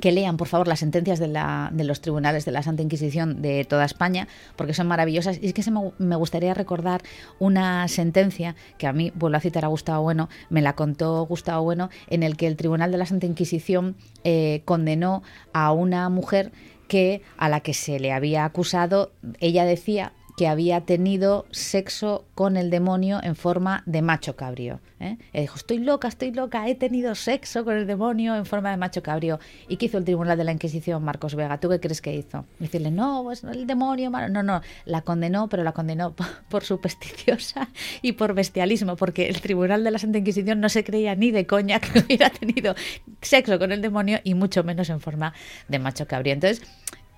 que 0.00 0.12
lean, 0.12 0.36
por 0.36 0.48
favor, 0.48 0.68
las 0.68 0.80
sentencias 0.80 1.18
de, 1.18 1.28
la, 1.28 1.70
de, 1.72 1.84
los 1.84 2.00
tribunales 2.00 2.44
de 2.44 2.52
la 2.52 2.62
Santa 2.62 2.82
Inquisición 2.82 3.42
de 3.42 3.64
toda 3.64 3.84
España, 3.84 4.28
porque 4.56 4.74
son 4.74 4.86
maravillosas. 4.86 5.38
Y 5.42 5.46
es 5.46 5.54
que 5.54 5.70
me, 5.70 5.92
me, 5.98 6.16
gustaría 6.16 6.54
recordar 6.54 7.02
una 7.38 7.88
sentencia 7.88 8.54
que 8.78 8.86
a 8.86 8.92
mí, 8.92 9.12
vuelvo 9.14 9.36
a 9.36 9.40
citar 9.40 9.64
a 9.64 9.68
Gustavo 9.68 10.02
Bueno, 10.02 10.28
me 10.50 10.62
la 10.62 10.74
contó 10.74 11.24
Gustavo 11.26 11.64
Bueno, 11.64 11.90
en 12.08 12.22
el 12.22 12.36
que 12.36 12.46
el 12.46 12.56
Tribunal 12.56 12.92
de 12.92 12.98
la 12.98 13.06
Santa 13.06 13.26
Inquisición 13.26 13.96
eh, 14.24 14.62
condenó 14.64 15.22
a 15.52 15.72
una 15.72 16.08
mujer 16.08 16.52
que 16.88 17.22
a 17.36 17.48
la 17.48 17.60
que 17.60 17.74
se 17.74 18.00
le 18.00 18.12
había 18.12 18.44
acusado, 18.44 19.12
ella 19.40 19.64
decía 19.64 20.12
que 20.38 20.46
había 20.46 20.82
tenido 20.82 21.46
sexo 21.50 22.24
con 22.36 22.56
el 22.56 22.70
demonio 22.70 23.20
en 23.20 23.34
forma 23.34 23.82
de 23.86 24.02
macho 24.02 24.36
cabrío. 24.36 24.78
¿eh? 25.00 25.18
Dijo, 25.32 25.56
estoy 25.56 25.78
loca, 25.78 26.06
estoy 26.06 26.30
loca, 26.30 26.68
he 26.68 26.76
tenido 26.76 27.16
sexo 27.16 27.64
con 27.64 27.76
el 27.76 27.88
demonio 27.88 28.36
en 28.36 28.46
forma 28.46 28.70
de 28.70 28.76
macho 28.76 29.02
cabrío. 29.02 29.40
¿Y 29.66 29.78
qué 29.78 29.86
hizo 29.86 29.98
el 29.98 30.04
Tribunal 30.04 30.38
de 30.38 30.44
la 30.44 30.52
Inquisición, 30.52 31.02
Marcos 31.02 31.34
Vega? 31.34 31.58
¿Tú 31.58 31.68
qué 31.68 31.80
crees 31.80 32.00
que 32.00 32.14
hizo? 32.14 32.44
Decirle, 32.60 32.92
no, 32.92 33.24
pues 33.24 33.42
el 33.42 33.66
demonio, 33.66 34.10
no, 34.10 34.44
no, 34.44 34.62
la 34.84 35.00
condenó, 35.02 35.48
pero 35.48 35.64
la 35.64 35.72
condenó 35.72 36.14
por 36.48 36.62
supersticiosa 36.62 37.68
y 38.00 38.12
por 38.12 38.32
bestialismo, 38.32 38.94
porque 38.94 39.28
el 39.28 39.40
Tribunal 39.40 39.82
de 39.82 39.90
la 39.90 39.98
Santa 39.98 40.18
Inquisición 40.18 40.60
no 40.60 40.68
se 40.68 40.84
creía 40.84 41.16
ni 41.16 41.32
de 41.32 41.48
coña 41.48 41.80
que 41.80 41.98
hubiera 42.06 42.30
tenido 42.30 42.76
sexo 43.22 43.58
con 43.58 43.72
el 43.72 43.82
demonio 43.82 44.20
y 44.22 44.34
mucho 44.34 44.62
menos 44.62 44.88
en 44.88 45.00
forma 45.00 45.34
de 45.66 45.80
macho 45.80 46.06
cabrío. 46.06 46.34
Entonces, 46.34 46.62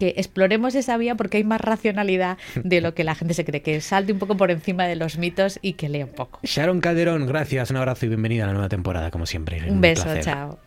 que 0.01 0.15
exploremos 0.17 0.75
esa 0.75 0.97
vía 0.97 1.15
porque 1.15 1.37
hay 1.37 1.45
más 1.45 1.61
racionalidad 1.61 2.39
de 2.57 2.81
lo 2.81 2.95
que 2.95 3.05
la 3.05 3.15
gente 3.15 3.35
se 3.35 3.45
cree, 3.45 3.61
que 3.63 3.81
salte 3.83 4.13
un 4.13 4.19
poco 4.19 4.37
por 4.37 4.51
encima 4.51 4.87
de 4.87 4.97
los 4.97 5.19
mitos 5.19 5.59
y 5.63 5.75
que 5.75 5.89
lea 5.91 6.07
un 6.07 6.13
poco. 6.13 6.41
Sharon 6.43 6.81
Calderón, 6.81 7.27
gracias, 7.27 7.71
un 7.71 7.77
abrazo 7.77 8.07
y 8.07 8.09
bienvenida 8.09 8.45
a 8.45 8.47
la 8.49 8.55
nueva 8.55 8.69
temporada, 8.71 9.11
como 9.11 9.27
siempre. 9.27 9.63
Un, 9.65 9.75
un 9.75 9.81
beso, 9.83 10.05
placer. 10.05 10.25
chao. 10.25 10.59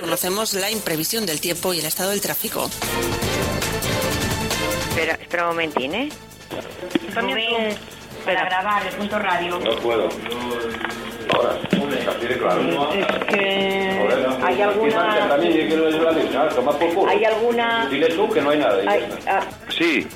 Conocemos 0.00 0.54
la 0.54 0.70
imprevisión 0.70 1.26
del 1.26 1.40
tiempo 1.40 1.74
y 1.74 1.80
el 1.80 1.86
estado 1.86 2.10
del 2.10 2.20
tráfico. 2.20 2.70
Espera, 4.90 5.14
espera 5.14 5.42
un 5.44 5.48
momentín, 5.50 5.94
¿eh? 5.94 6.08
Rubén, 7.14 7.74
para 8.24 8.44
grabar 8.44 8.86
el 8.86 8.94
punto 8.94 9.18
radio. 9.18 9.58
No 9.58 9.76
puedo. 9.80 10.08
Ahora, 11.34 11.58
así 12.10 12.26
de 12.26 12.38
claro. 12.38 12.60
Es 12.92 13.24
que 13.24 14.06
hay 14.42 14.62
alguna... 14.62 15.28
También 15.28 15.70
toma 16.54 16.72
por 16.72 16.94
culo. 16.94 17.10
Hay 17.10 17.24
alguna... 17.24 17.86
Dile 17.90 18.08
tú 18.08 18.30
que 18.30 18.40
no 18.40 18.50
hay 18.50 18.58
nada. 18.58 18.90
Hay, 18.90 19.08
ah. 19.26 19.40
Sí. 19.68 20.06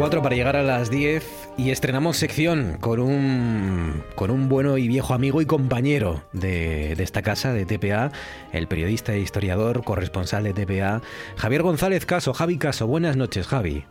Para 0.00 0.34
llegar 0.34 0.56
a 0.56 0.62
las 0.62 0.90
10 0.90 1.50
y 1.58 1.70
estrenamos 1.70 2.16
sección 2.16 2.78
con 2.80 3.00
un, 3.00 4.02
con 4.14 4.30
un 4.30 4.48
bueno 4.48 4.78
y 4.78 4.88
viejo 4.88 5.12
amigo 5.12 5.42
y 5.42 5.46
compañero 5.46 6.22
de, 6.32 6.94
de, 6.96 7.02
esta 7.04 7.20
casa, 7.20 7.52
de 7.52 7.66
TPA, 7.66 8.10
el 8.50 8.66
periodista 8.66 9.12
e 9.12 9.20
historiador, 9.20 9.84
corresponsal 9.84 10.42
de 10.44 10.54
TPA, 10.54 11.02
Javier 11.36 11.62
González 11.62 12.06
Caso. 12.06 12.32
Javi 12.32 12.56
Caso, 12.56 12.86
buenas 12.86 13.18
noches, 13.18 13.46
Javi. 13.46 13.84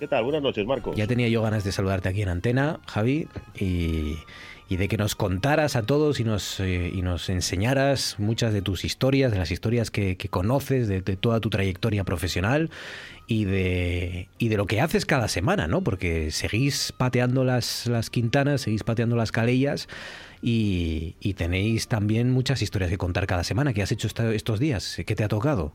¿Qué 0.00 0.08
tal? 0.08 0.24
Buenas 0.24 0.42
noches, 0.42 0.66
Marcos. 0.66 0.96
Ya 0.96 1.06
tenía 1.06 1.28
yo 1.28 1.42
ganas 1.42 1.62
de 1.62 1.70
saludarte 1.70 2.08
aquí 2.08 2.22
en 2.22 2.30
antena, 2.30 2.80
Javi, 2.88 3.28
y, 3.54 4.16
y 4.72 4.78
de 4.78 4.88
que 4.88 4.96
nos 4.96 5.14
contaras 5.14 5.76
a 5.76 5.82
todos 5.82 6.18
y 6.18 6.24
nos, 6.24 6.58
eh, 6.58 6.90
y 6.94 7.02
nos 7.02 7.28
enseñaras 7.28 8.16
muchas 8.18 8.54
de 8.54 8.62
tus 8.62 8.86
historias, 8.86 9.30
de 9.30 9.36
las 9.36 9.50
historias 9.50 9.90
que, 9.90 10.16
conoces, 10.30 10.88
de, 10.88 11.02
toda 11.02 11.40
tu 11.40 11.50
trayectoria 11.50 12.04
profesional 12.04 12.70
y 13.26 13.44
de, 13.44 14.28
y 14.38 14.48
de 14.48 14.56
lo 14.56 14.64
que 14.64 14.80
haces 14.80 15.04
cada 15.04 15.28
semana, 15.28 15.66
¿no? 15.66 15.82
Porque 15.82 16.30
seguís 16.30 16.94
pateando 16.96 17.44
las, 17.44 17.86
las 17.86 18.08
quintanas, 18.08 18.62
seguís 18.62 18.82
pateando 18.82 19.14
las 19.14 19.30
calellas 19.30 19.88
y, 20.40 21.16
y, 21.20 21.34
tenéis 21.34 21.88
también 21.88 22.30
muchas 22.30 22.62
historias 22.62 22.90
que 22.90 22.96
contar 22.96 23.26
cada 23.26 23.44
semana. 23.44 23.74
¿Qué 23.74 23.82
has 23.82 23.92
hecho 23.92 24.08
estos 24.08 24.58
días? 24.58 24.96
¿Qué 25.06 25.14
te 25.14 25.22
ha 25.22 25.28
tocado? 25.28 25.74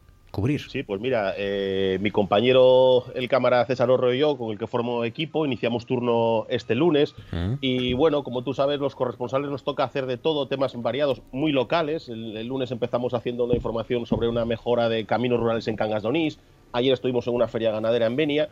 Sí, 0.69 0.83
pues 0.83 1.01
mira, 1.01 1.33
eh, 1.35 1.97
mi 1.99 2.11
compañero, 2.11 3.05
el 3.15 3.27
cámara 3.27 3.65
César 3.65 3.89
Orro 3.89 4.13
y 4.13 4.19
yo, 4.19 4.37
con 4.37 4.51
el 4.51 4.59
que 4.59 4.67
formo 4.67 5.03
equipo, 5.03 5.47
iniciamos 5.47 5.87
turno 5.87 6.45
este 6.47 6.75
lunes. 6.75 7.15
-huh. 7.31 7.57
Y 7.59 7.93
bueno, 7.93 8.23
como 8.23 8.43
tú 8.43 8.53
sabes, 8.53 8.79
los 8.79 8.93
corresponsales 8.93 9.49
nos 9.49 9.63
toca 9.63 9.83
hacer 9.83 10.05
de 10.05 10.17
todo, 10.17 10.47
temas 10.47 10.79
variados, 10.79 11.23
muy 11.31 11.51
locales. 11.51 12.07
El, 12.07 12.37
el 12.37 12.45
lunes 12.45 12.69
empezamos 12.69 13.15
haciendo 13.15 13.45
una 13.45 13.55
información 13.55 14.05
sobre 14.05 14.27
una 14.27 14.45
mejora 14.45 14.89
de 14.89 15.05
caminos 15.05 15.39
rurales 15.39 15.67
en 15.67 15.75
Cangas 15.75 16.03
de 16.03 16.09
Onís. 16.09 16.39
Ayer 16.71 16.93
estuvimos 16.93 17.25
en 17.27 17.33
una 17.33 17.47
feria 17.47 17.71
ganadera 17.71 18.05
en 18.05 18.15
Benia. 18.15 18.49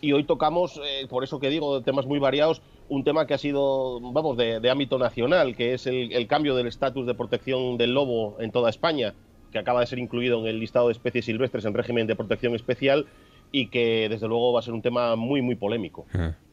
Y 0.00 0.12
hoy 0.12 0.24
tocamos, 0.24 0.80
eh, 0.84 1.06
por 1.08 1.22
eso 1.22 1.38
que 1.38 1.50
digo, 1.50 1.82
temas 1.82 2.06
muy 2.06 2.18
variados, 2.18 2.62
un 2.88 3.04
tema 3.04 3.28
que 3.28 3.34
ha 3.34 3.38
sido, 3.38 4.00
vamos, 4.00 4.36
de, 4.36 4.58
de 4.58 4.70
ámbito 4.70 4.98
nacional, 4.98 5.54
que 5.54 5.74
es 5.74 5.86
el, 5.86 6.12
el 6.12 6.26
cambio 6.26 6.56
del 6.56 6.66
estatus 6.66 7.06
de 7.06 7.14
protección 7.14 7.78
del 7.78 7.94
lobo 7.94 8.36
en 8.40 8.50
toda 8.50 8.70
España 8.70 9.14
que 9.52 9.58
acaba 9.58 9.80
de 9.80 9.86
ser 9.86 9.98
incluido 9.98 10.40
en 10.40 10.46
el 10.46 10.60
listado 10.60 10.88
de 10.88 10.92
especies 10.92 11.24
silvestres 11.24 11.64
en 11.64 11.74
régimen 11.74 12.06
de 12.06 12.16
protección 12.16 12.54
especial 12.54 13.06
y 13.50 13.68
que 13.68 14.08
desde 14.08 14.28
luego 14.28 14.52
va 14.52 14.60
a 14.60 14.62
ser 14.62 14.74
un 14.74 14.82
tema 14.82 15.16
muy 15.16 15.42
muy 15.42 15.54
polémico. 15.54 16.06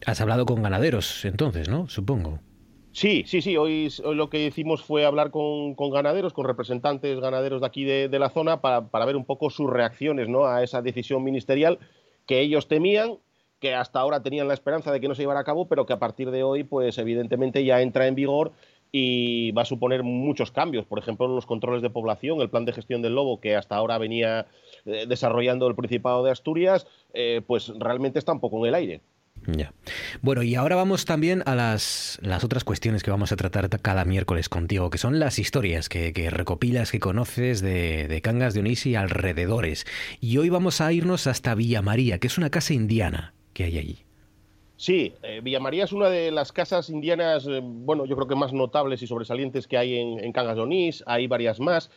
Has 0.05 0.21
hablado 0.21 0.45
con 0.45 0.63
ganaderos 0.63 1.25
entonces, 1.25 1.69
¿no? 1.69 1.87
Supongo. 1.89 2.39
Sí, 2.95 3.25
sí, 3.27 3.41
sí. 3.41 3.57
Hoy, 3.57 3.91
hoy 4.05 4.15
lo 4.15 4.29
que 4.29 4.45
hicimos 4.45 4.81
fue 4.81 5.05
hablar 5.05 5.29
con, 5.29 5.75
con, 5.75 5.91
ganaderos, 5.91 6.31
con 6.31 6.45
representantes 6.45 7.19
ganaderos 7.19 7.59
de 7.59 7.67
aquí 7.67 7.83
de, 7.83 8.07
de 8.07 8.19
la 8.19 8.29
zona 8.29 8.61
para, 8.61 8.87
para, 8.87 9.03
ver 9.03 9.17
un 9.17 9.25
poco 9.25 9.49
sus 9.49 9.69
reacciones 9.69 10.29
¿no? 10.29 10.45
a 10.45 10.63
esa 10.63 10.81
decisión 10.81 11.21
ministerial 11.21 11.77
que 12.25 12.39
ellos 12.39 12.69
temían, 12.69 13.17
que 13.59 13.75
hasta 13.75 13.99
ahora 13.99 14.23
tenían 14.23 14.47
la 14.47 14.53
esperanza 14.53 14.93
de 14.93 15.01
que 15.01 15.09
no 15.09 15.15
se 15.15 15.23
llevara 15.23 15.41
a 15.41 15.43
cabo, 15.43 15.67
pero 15.67 15.85
que 15.85 15.91
a 15.91 15.99
partir 15.99 16.31
de 16.31 16.43
hoy, 16.43 16.63
pues 16.63 16.97
evidentemente 16.97 17.65
ya 17.65 17.81
entra 17.81 18.07
en 18.07 18.15
vigor 18.15 18.53
y 18.97 19.51
va 19.51 19.63
a 19.63 19.65
suponer 19.65 20.03
muchos 20.03 20.51
cambios. 20.51 20.85
Por 20.85 20.99
ejemplo, 20.99 21.27
los 21.27 21.45
controles 21.45 21.81
de 21.81 21.89
población, 21.89 22.39
el 22.39 22.49
plan 22.49 22.63
de 22.63 22.71
gestión 22.71 23.01
del 23.01 23.13
lobo 23.13 23.41
que 23.41 23.57
hasta 23.57 23.75
ahora 23.75 23.97
venía 23.97 24.45
eh, 24.85 25.05
desarrollando 25.05 25.67
el 25.67 25.75
Principado 25.75 26.23
de 26.23 26.31
Asturias, 26.31 26.87
eh, 27.13 27.41
pues 27.45 27.73
realmente 27.77 28.19
está 28.19 28.31
un 28.31 28.39
poco 28.39 28.59
en 28.59 28.69
el 28.69 28.75
aire. 28.75 29.01
Ya. 29.47 29.73
Bueno, 30.21 30.43
y 30.43 30.55
ahora 30.55 30.77
vamos 30.77 31.03
también 31.03 31.43
a 31.45 31.55
las, 31.55 32.19
las, 32.21 32.45
otras 32.45 32.63
cuestiones 32.63 33.03
que 33.03 33.11
vamos 33.11 33.33
a 33.33 33.35
tratar 33.35 33.69
cada 33.81 34.05
miércoles 34.05 34.47
contigo, 34.47 34.89
que 34.89 34.97
son 34.97 35.19
las 35.19 35.39
historias 35.39 35.89
que, 35.89 36.29
recopilas, 36.29 36.89
que 36.89 37.01
conoces 37.01 37.59
de, 37.59 38.07
de, 38.07 38.21
Cangas 38.21 38.53
de 38.53 38.61
Onís 38.61 38.85
y 38.85 38.95
alrededores. 38.95 39.85
Y 40.21 40.37
hoy 40.37 40.47
vamos 40.47 40.79
a 40.79 40.93
irnos 40.93 41.27
hasta 41.27 41.53
Villa 41.53 41.81
María, 41.81 42.17
que 42.19 42.27
es 42.27 42.37
una 42.37 42.49
casa 42.49 42.73
indiana 42.73 43.33
que 43.51 43.65
hay 43.65 43.77
allí. 43.77 44.05
Sí, 44.78 45.13
eh, 45.23 45.39
Villa 45.41 45.59
María 45.59 45.86
es 45.86 45.93
una 45.93 46.09
de 46.09 46.32
las 46.32 46.51
casas 46.51 46.89
indianas, 46.89 47.47
eh, 47.47 47.61
bueno, 47.63 48.05
yo 48.05 48.15
creo 48.15 48.28
que 48.28 48.36
más 48.36 48.51
notables 48.51 49.01
y 49.01 49.07
sobresalientes 49.07 49.67
que 49.67 49.78
hay 49.78 49.97
en, 49.97 50.19
en 50.19 50.32
Cangas 50.34 50.57
de 50.57 50.61
Onís, 50.61 51.03
hay 51.07 51.28
varias 51.28 51.59
más. 51.59 51.89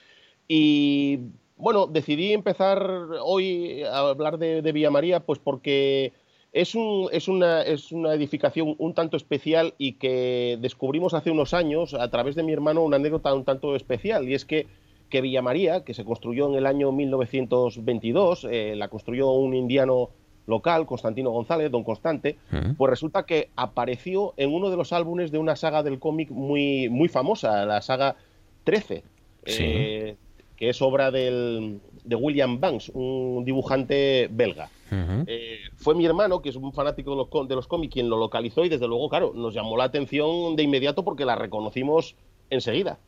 Y 0.47 1.19
bueno, 1.57 1.87
decidí 1.87 2.33
empezar 2.33 2.89
hoy 3.23 3.83
a 3.83 3.99
hablar 3.99 4.39
de, 4.39 4.63
de 4.63 4.73
Villa 4.73 4.91
María, 4.91 5.21
pues 5.21 5.41
porque 5.41 6.13
es, 6.53 6.75
un, 6.75 7.09
es, 7.13 7.29
una, 7.29 7.63
edificación 7.65 8.77
un 8.79 8.95
tanto 8.95 9.17
especial 9.17 9.75
y 9.77 9.95
que 9.95 10.57
descubrimos 10.61 11.15
hace 11.15 11.31
unos 11.31 11.55
años, 11.55 11.95
a 11.95 12.09
través 12.11 12.37
de 12.37 12.43
mi 12.43 12.53
hermano, 12.53 12.83
una 12.83 12.97
anécdota 12.97 13.35
un 13.35 13.45
tanto 13.45 13.77
especial, 13.77 14.29
y 14.29 14.35
es 14.35 14.45
que 14.45 14.67
que 15.09 15.23
Villa 15.23 15.41
María, 15.41 15.85
que 15.85 15.95
se 15.95 16.05
construyó 16.05 16.49
en 16.49 16.55
el 16.55 16.67
año 16.67 16.93
1922, 16.93 18.47
eh, 18.51 18.75
la 18.77 18.89
construyó 18.89 19.31
un 19.31 19.55
indiano 19.55 20.11
local, 20.49 20.87
Constantino 20.87 21.31
González, 21.31 21.71
Don 21.71 21.85
Constante, 21.85 22.39
pues 22.77 22.91
resulta 22.91 23.25
que 23.25 23.51
apareció 23.55 24.33
en 24.37 24.53
uno 24.53 24.71
de 24.71 24.77
los 24.77 24.93
álbumes 24.93 25.31
de 25.31 25.39
una 25.39 25.55
saga 25.55 25.83
del 25.83 25.99
cómic 25.99 26.31
muy, 26.31 26.89
muy 26.89 27.09
famosa, 27.09 27.67
la 27.67 27.83
saga 27.83 28.17
13, 28.65 29.05
eh, 29.45 30.17
que 30.57 30.69
es 30.71 30.83
obra 30.83 31.11
del, 31.11 31.81
de 32.03 32.17
William 32.17 32.59
Banks, 32.59 32.91
un 32.95 33.45
dibujante 33.45 34.29
belga. 34.33 34.71
Eh, 35.27 35.59
fue 35.77 35.95
mi 35.95 36.07
hermano, 36.07 36.41
que 36.41 36.49
es 36.49 36.57
un 36.57 36.73
fanático 36.73 37.11
de 37.11 37.17
los, 37.17 37.49
de 37.49 37.55
los 37.55 37.69
cómics, 37.69 37.93
quien 37.93 38.09
lo 38.09 38.17
localizó 38.17 38.65
y 38.65 38.71
desde 38.71 38.89
luego, 38.89 39.11
claro, 39.11 39.33
nos 39.35 39.53
llamó 39.55 39.77
la 39.77 39.85
atención 39.85 40.57
de 40.57 40.63
inmediato 40.63 41.05
porque 41.05 41.27
la 41.27 41.37
reconocimos 41.37 42.17
enseguida. 42.49 42.99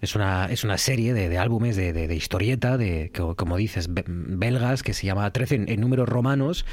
Es 0.00 0.14
una, 0.14 0.46
es 0.46 0.62
una 0.62 0.78
serie 0.78 1.14
de, 1.14 1.36
álbumes 1.38 1.76
de, 1.76 1.92
de, 1.92 2.14
historieta, 2.14 2.76
de, 2.76 3.10
como 3.12 3.56
dices, 3.56 3.88
belgas, 3.90 4.82
que 4.82 4.94
se 4.94 5.06
llama 5.06 5.30
13 5.32 5.64
en, 5.66 5.80
números 5.80 6.08
romanos 6.08 6.64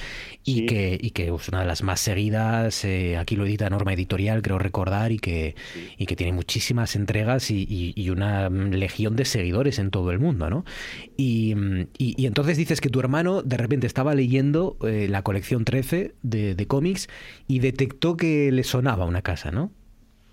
y, 0.44 0.68
que, 0.68 0.98
y 1.02 1.12
que 1.12 1.34
es 1.34 1.50
una 1.50 1.62
de 1.62 1.66
las 1.66 1.82
más 1.82 2.00
seguidas. 2.00 2.86
Eh, 2.86 3.18
aquí 3.18 3.36
lo 3.36 3.46
edita 3.46 3.70
Norma 3.70 3.94
Editorial, 3.94 4.42
creo 4.42 4.60
recordar, 4.60 5.12
y 5.12 5.20
que, 5.20 5.56
y 5.98 6.06
que 6.06 6.16
tiene 6.16 6.34
muchísimas 6.34 6.96
entregas 6.96 7.50
y, 7.50 7.94
una 8.16 8.50
legión 8.50 9.16
de 9.16 9.26
seguidores 9.26 9.80
en 9.80 9.90
todo 9.90 10.12
el 10.12 10.20
mundo. 10.20 10.50
¿no? 10.50 10.64
Y, 11.18 11.56
y, 11.98 12.26
entonces 12.26 12.56
dices 12.56 12.82
que 12.82 12.90
tu 12.90 13.00
hermano 13.00 13.42
de 13.42 13.58
repente 13.58 13.88
estaba 13.88 14.14
leyendo 14.14 14.78
eh, 14.84 15.08
la 15.10 15.24
colección 15.24 15.66
13 15.66 16.16
de, 16.22 16.56
de 16.56 16.68
cómics 16.68 17.10
y 17.48 17.60
detectó 17.60 18.16
que 18.16 18.52
le 18.52 18.64
sonaba 18.64 19.06
una 19.06 19.22
casa, 19.22 19.52
¿no? 19.52 19.72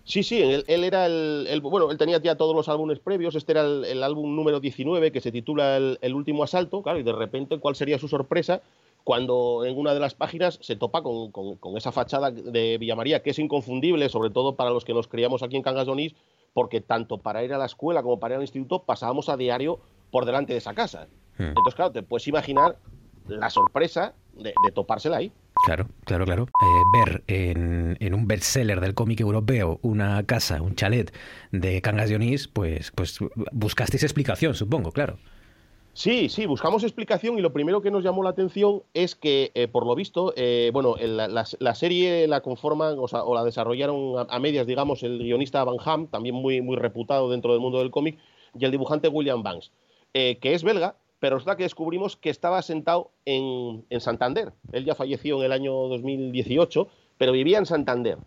Sí, 0.05 0.23
sí, 0.23 0.43
él, 0.43 0.85
era 0.85 1.07
el, 1.07 1.61
Bueno, 1.63 1.91
él 1.91 1.99
tenía 1.99 2.19
ya 2.19 2.37
todos 2.37 2.57
los 2.57 2.69
álbumes 2.69 2.99
previos. 2.99 3.35
Este 3.35 3.53
era 3.53 3.63
el, 3.63 4.03
álbum 4.03 4.35
número 4.35 4.59
19 4.59 5.13
que 5.13 5.21
se 5.21 5.31
titula 5.31 5.77
el, 5.77 6.15
último 6.15 6.43
asalto. 6.43 6.83
Claro, 6.83 6.99
y 6.99 7.03
de 7.03 7.13
repente, 7.13 7.59
¿cuál 7.59 7.77
sería 7.77 7.99
su 7.99 8.09
sorpresa? 8.09 8.63
Cuando 9.05 9.65
en 9.65 9.77
una 9.79 9.95
de 9.95 10.01
las 10.01 10.15
páginas 10.15 10.59
se 10.61 10.77
topa 10.77 11.03
con, 11.03 11.33
esa 11.77 11.93
fachada 11.93 12.31
de 12.31 12.79
Villamaría, 12.79 13.23
que 13.23 13.31
es 13.31 13.39
inconfundible, 13.39 14.09
sobre 14.09 14.31
todo 14.31 14.57
para 14.57 14.71
los 14.71 14.85
que 14.85 14.95
nos 14.95 15.09
criamos 15.09 15.43
aquí 15.43 15.57
en 15.57 15.63
Cangas 15.63 15.87
de 15.87 16.15
porque 16.53 16.81
tanto 16.81 17.19
para 17.19 17.43
ir 17.45 17.55
a 17.55 17.59
la 17.59 17.67
escuela 17.67 18.03
como 18.03 18.21
para 18.21 18.35
ir 18.35 18.37
al 18.37 18.43
instituto 18.43 18.83
pasábamos 18.83 19.29
a 19.29 19.37
diario 19.37 19.81
por 20.11 20.27
delante 20.27 20.53
de 20.53 20.59
esa 20.59 20.75
casa. 20.75 21.09
Hmm. 21.39 21.45
Entonces, 21.45 21.75
claro, 21.75 21.93
te 21.93 22.03
puedes 22.03 22.29
imaginar 22.29 22.77
la 23.27 23.51
sorpresa 23.51 24.15
de, 24.35 24.53
de 24.65 24.73
topársela 24.73 25.19
ahí. 25.19 25.33
Claro, 25.65 25.87
claro, 26.05 26.25
claro. 26.25 26.43
Eh, 26.45 26.83
ver 26.93 27.23
en, 27.29 27.97
en, 28.01 28.15
un 28.15 28.27
bestseller 28.27 28.81
del 28.81 28.95
cómic 28.95 29.21
europeo 29.21 29.79
una 29.83 30.25
casa, 30.25 30.61
un 30.61 30.75
chalet 30.75 31.15
de 31.53 31.81
Cangas 31.81 32.09
Dionís, 32.09 32.49
pues, 32.49 32.91
pues 32.91 33.19
buscasteis 33.53 34.03
explicación, 34.03 34.55
supongo, 34.55 34.91
claro. 34.91 35.19
Sí, 35.95 36.31
sí, 36.31 36.47
buscamos 36.47 36.85
explicación 36.85 37.39
y 37.39 37.43
lo 37.43 37.53
primero 37.53 37.83
que 37.83 37.91
nos 37.91 38.03
llamó 38.03 38.23
la 38.23 38.31
atención 38.31 38.83
es 38.95 39.15
que, 39.15 39.53
eh, 39.55 39.69
por 39.69 39.87
lo 39.87 39.95
visto, 39.95 40.33
eh, 40.37 40.71
bueno, 40.73 40.97
la, 40.97 41.75
serie 41.75 42.27
la 42.27 42.41
conforman 42.41 42.97
o, 42.99 43.35
la 43.35 43.45
desarrollaron 43.45 44.27
a, 44.29 44.39
medias, 44.39 44.67
digamos, 44.67 45.03
el 45.03 45.19
guionista 45.19 45.63
Van 45.65 45.77
Ham, 45.85 46.07
también 46.07 46.35
muy, 46.35 46.63
muy 46.63 46.77
reputado 46.77 47.31
dentro 47.31 47.53
del 47.53 47.61
mundo 47.61 47.79
del 47.79 47.91
cómic, 47.91 48.19
y 48.59 48.65
el 48.65 48.71
dibujante 48.71 49.09
William 49.09 49.43
Banks, 49.43 49.71
que 50.15 50.39
es 50.43 50.65
belga, 50.65 50.97
pero 51.23 51.37
resulta 51.37 51.57
que 51.57 51.63
descubrimos 51.63 52.17
que 52.17 52.31
estaba 52.31 52.61
sentado 52.63 53.13
en, 53.27 53.85
Santander. 54.01 54.55
Él 54.73 54.85
ya 54.85 54.97
falleció 54.97 55.39
en 55.39 55.45
el 55.45 55.53
año 55.53 55.73
2018, 55.73 56.89
pero 57.17 57.31
vivía 57.31 57.59
en 57.59 57.67
Santander. 57.67 58.19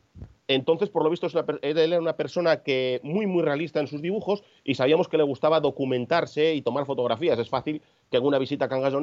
Entonces, 0.48 0.88
por 0.88 1.04
lo 1.04 1.10
visto, 1.10 1.28
él 1.62 1.78
era 1.78 2.00
una 2.00 2.16
persona 2.16 2.64
que 2.64 3.02
muy, 3.04 3.28
muy 3.28 3.44
realista 3.44 3.82
en 3.82 3.88
sus 3.88 4.02
dibujos 4.02 4.46
y 4.64 4.76
sabíamos 4.76 5.10
que 5.10 5.18
le 5.18 5.24
gustaba 5.24 5.60
documentarse 5.60 6.56
y 6.56 6.62
tomar 6.62 6.86
fotografías. 6.86 7.38
Es 7.38 7.50
fácil 7.50 7.82
que 8.10 8.16
en 8.16 8.24
una 8.24 8.40
visita 8.40 8.64
a 8.64 8.70
Cangas 8.70 8.94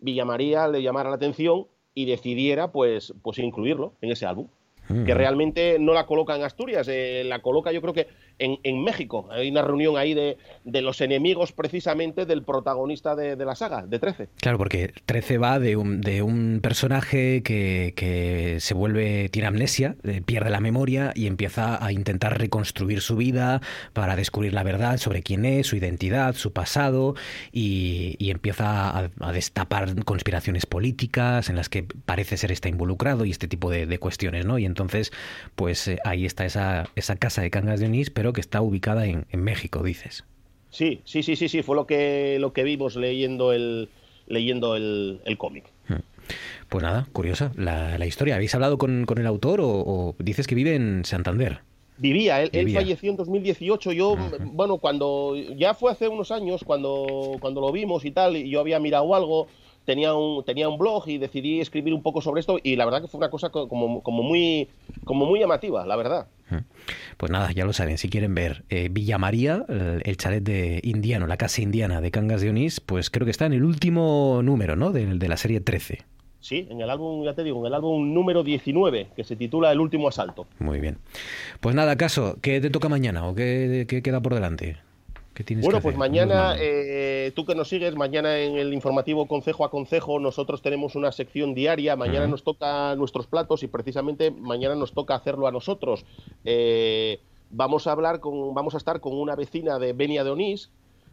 Villa 0.00 0.24
María 0.24 0.66
le 0.66 0.82
llamara 0.82 1.08
la 1.08 1.14
atención 1.14 1.68
y 1.94 2.06
decidiera 2.06 2.72
pues, 2.72 3.14
pues 3.22 3.38
incluirlo 3.38 3.92
en 4.00 4.10
ese 4.10 4.26
álbum. 4.26 4.48
Que 4.88 5.14
realmente 5.14 5.78
no 5.78 5.92
la 5.92 6.06
coloca 6.06 6.34
en 6.34 6.42
Asturias, 6.42 6.88
eh, 6.88 7.22
la 7.24 7.40
coloca 7.40 7.72
yo 7.72 7.82
creo 7.82 7.92
que 7.92 8.06
en, 8.38 8.82
México. 8.82 9.28
Hay 9.30 9.50
una 9.50 9.62
reunión 9.62 9.96
ahí 9.96 10.14
de, 10.14 10.36
los 10.64 11.00
enemigos 11.00 11.52
precisamente 11.52 12.24
del 12.26 12.42
protagonista 12.42 13.16
de, 13.16 13.36
la 13.36 13.54
saga, 13.54 13.84
de 13.86 13.98
13. 13.98 14.28
Claro, 14.40 14.58
porque 14.58 14.92
13 15.06 15.38
va 15.38 15.58
de 15.58 15.76
un, 15.76 16.00
de 16.00 16.22
un 16.22 16.60
personaje 16.62 17.42
que, 17.42 18.56
se 18.60 18.74
vuelve, 18.74 19.28
tiene 19.28 19.48
amnesia, 19.48 19.96
eh, 20.04 20.22
pierde 20.24 20.50
la 20.50 20.60
memoria 20.60 21.12
y 21.14 21.26
empieza 21.26 21.84
a 21.84 21.92
intentar 21.92 22.38
reconstruir 22.38 23.00
su 23.00 23.16
vida 23.16 23.60
para 23.92 24.16
descubrir 24.16 24.54
la 24.54 24.62
verdad 24.62 24.98
sobre 24.98 25.22
quién 25.22 25.44
es, 25.44 25.66
su 25.66 25.76
identidad, 25.76 26.34
su 26.34 26.52
pasado 26.52 27.14
y, 27.52 28.16
empieza 28.30 28.98
a, 29.20 29.32
destapar 29.32 30.04
conspiraciones 30.04 30.66
políticas 30.66 31.48
en 31.48 31.56
las 31.56 31.68
que 31.68 31.84
parece 32.04 32.36
ser 32.36 32.52
está 32.52 32.68
involucrado 32.68 33.24
y 33.24 33.30
este 33.30 33.48
tipo 33.48 33.70
de, 33.70 33.98
cuestiones, 33.98 34.44
¿no? 34.44 34.58
Y 34.58 34.64
entonces, 34.78 35.12
pues 35.56 35.88
eh, 35.88 35.98
ahí 36.04 36.24
está 36.24 36.46
esa, 36.46 36.88
esa 36.94 37.16
casa 37.16 37.42
de 37.42 37.50
Cangas 37.50 37.80
de 37.80 37.86
Onís, 37.86 38.10
pero 38.10 38.32
que 38.32 38.40
está 38.40 38.62
ubicada 38.62 39.06
en, 39.06 39.26
México, 39.32 39.82
dices. 39.82 40.24
Sí, 40.70 41.00
sí, 41.04 41.24
sí, 41.24 41.34
sí, 41.34 41.48
sí, 41.48 41.62
fue 41.62 41.74
lo 41.74 41.86
que, 41.86 42.38
lo 42.38 42.52
que 42.52 42.62
vimos 42.62 42.94
leyendo 42.94 43.52
el, 43.52 43.88
leyendo 44.28 44.76
el, 44.76 45.36
cómic. 45.36 45.64
Hmm. 45.88 45.96
Pues 46.68 46.84
nada, 46.84 47.08
curiosa 47.12 47.50
la, 47.56 48.06
historia. 48.06 48.36
¿Habéis 48.36 48.54
hablado 48.54 48.78
con, 48.78 49.04
el 49.16 49.26
autor 49.26 49.60
o, 49.62 50.14
dices 50.20 50.46
que 50.46 50.54
vive 50.54 50.76
en 50.76 51.04
Santander? 51.04 51.62
Vivía, 51.96 52.42
él, 52.42 52.72
falleció 52.72 53.10
en 53.10 53.16
2018. 53.16 53.90
Yo, 53.90 54.16
bueno, 54.52 54.78
cuando 54.78 55.34
ya 55.56 55.74
fue 55.74 55.90
hace 55.90 56.06
unos 56.06 56.30
años, 56.30 56.62
cuando, 56.64 57.36
cuando 57.40 57.60
lo 57.60 57.72
vimos 57.72 58.04
y 58.04 58.12
tal, 58.12 58.36
y 58.36 58.48
yo 58.48 58.60
había 58.60 58.78
mirado 58.78 59.12
algo, 59.16 59.48
tenía 59.88 60.12
un, 60.12 60.44
tenía 60.44 60.68
un 60.68 60.76
blog 60.76 61.08
y 61.08 61.16
decidí 61.16 61.62
escribir 61.62 61.94
un 61.94 62.02
poco 62.02 62.20
sobre 62.20 62.40
esto, 62.40 62.58
y 62.62 62.76
la 62.76 62.84
verdad 62.84 63.00
que 63.00 63.08
fue 63.08 63.16
una 63.16 63.30
cosa 63.30 63.48
como, 63.48 64.02
como, 64.02 64.22
muy, 64.22 64.68
como 65.04 65.24
muy 65.24 65.40
llamativa, 65.40 65.86
la 65.86 65.96
verdad. 65.96 66.26
Pues 67.16 67.32
nada, 67.32 67.52
ya 67.52 67.64
lo 67.64 67.72
saben, 67.72 67.96
si 67.96 68.10
quieren 68.10 68.34
ver 68.34 68.64
eh, 68.68 68.90
Villa 68.90 69.16
María, 69.16 69.64
el, 69.66 70.16
chalet 70.18 70.42
de 70.42 70.80
indiano, 70.84 71.26
la 71.26 71.38
casa 71.38 71.62
indiana 71.62 72.02
de 72.02 72.10
Cangas 72.10 72.42
de 72.42 72.50
Onís, 72.50 72.80
pues 72.80 73.08
creo 73.08 73.24
que 73.24 73.30
está 73.30 73.46
en 73.46 73.54
el 73.54 73.64
último 73.64 74.42
número, 74.42 74.76
¿no? 74.76 74.92
De, 74.92 75.06
de 75.06 75.28
la 75.28 75.38
serie 75.38 75.60
13. 75.62 76.04
Sí, 76.40 76.68
en 76.68 76.82
el 76.82 76.90
álbum, 76.90 77.24
ya 77.24 77.32
te 77.32 77.42
digo, 77.42 77.60
en 77.60 77.66
el 77.68 77.74
álbum 77.74 78.12
número 78.12 78.44
19, 78.44 79.08
que 79.16 79.24
se 79.24 79.36
titula 79.36 79.72
El 79.72 79.80
último 79.80 80.08
asalto. 80.08 80.46
Muy 80.58 80.80
bien. 80.80 80.98
Pues 81.60 81.74
nada, 81.74 81.96
caso, 81.96 82.36
¿qué 82.42 82.60
te 82.60 82.68
toca 82.68 82.90
mañana 82.90 83.26
o 83.26 83.34
qué, 83.34 83.86
qué 83.88 84.02
queda 84.02 84.20
por 84.20 84.34
delante? 84.34 84.76
Bueno, 85.60 85.80
pues 85.80 85.96
mañana, 85.96 86.56
eh, 86.58 87.32
tú 87.34 87.44
que 87.44 87.54
nos 87.54 87.68
sigues, 87.68 87.94
mañana 87.94 88.38
en 88.38 88.56
el 88.56 88.72
informativo 88.74 89.26
Consejo 89.26 89.64
a 89.64 89.70
Consejo, 89.70 90.18
nosotros 90.18 90.62
tenemos 90.62 90.94
una 90.94 91.12
sección 91.12 91.54
diaria. 91.54 91.96
Mañana 91.96 92.26
nos 92.26 92.42
toca 92.42 92.94
nuestros 92.96 93.26
platos 93.26 93.62
y 93.62 93.68
precisamente 93.68 94.30
mañana 94.30 94.74
nos 94.74 94.92
toca 94.92 95.14
hacerlo 95.14 95.46
a 95.46 95.52
nosotros. 95.52 96.04
Eh, 96.44 97.20
vamos 97.50 97.86
a 97.86 97.92
hablar 97.92 98.20
con, 98.20 98.54
vamos 98.54 98.74
a 98.74 98.78
estar 98.78 99.00
con 99.00 99.14
una 99.14 99.36
vecina 99.36 99.78
de 99.78 99.92
Benia 99.92 100.24
de 100.24 100.30
Onís, 100.30 100.70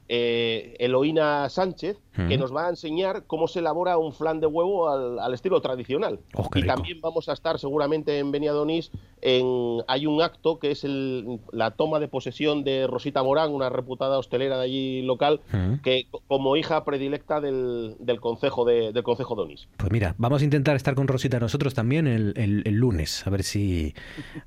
eh, 0.08 0.76
Eloína 0.80 1.50
Sánchez, 1.50 1.98
que 2.16 2.38
nos 2.38 2.56
va 2.56 2.68
a 2.68 2.70
enseñar 2.70 3.24
cómo 3.28 3.50
se 3.50 3.60
elabora 3.60 3.98
un 3.98 4.14
flan 4.14 4.40
de 4.40 4.48
huevo 4.48 4.90
al, 4.90 5.34
estilo 5.34 5.60
tradicional. 5.60 6.20
Oh, 6.34 6.48
y 6.56 6.64
también 6.66 7.02
vamos 7.02 7.28
a 7.28 7.34
estar 7.34 7.60
seguramente 7.60 8.20
en 8.20 8.32
Beniadonis, 8.32 8.90
en, 9.22 9.84
hay 9.90 10.06
un 10.06 10.22
acto 10.22 10.58
que 10.58 10.72
es 10.72 10.86
el, 10.86 11.42
la 11.52 11.72
toma 11.72 12.00
de 12.00 12.08
posesión 12.08 12.64
de 12.64 12.88
Rosita 12.88 13.22
Morán, 13.22 13.52
una 13.52 13.70
reputada 13.70 14.18
hostelera 14.18 14.58
de 14.58 14.64
allí 14.64 15.02
local, 15.02 15.42
que 15.84 16.08
como 16.28 16.56
hija 16.56 16.86
predilecta 16.86 17.42
del, 17.42 17.98
del 18.00 18.22
concejo 18.22 18.64
de, 18.64 18.94
del 18.94 19.04
concejo 19.04 19.36
de 19.36 19.42
Onís. 19.42 19.68
Pues 19.76 19.92
mira, 19.92 20.16
vamos 20.18 20.42
a 20.42 20.46
intentar 20.46 20.78
estar 20.78 20.96
con 20.96 21.10
Rosita 21.10 21.40
nosotros 21.40 21.74
también 21.74 22.08
el, 22.08 22.34
el, 22.38 22.76
lunes, 22.76 23.28
a 23.28 23.30
ver 23.30 23.44
si 23.44 23.94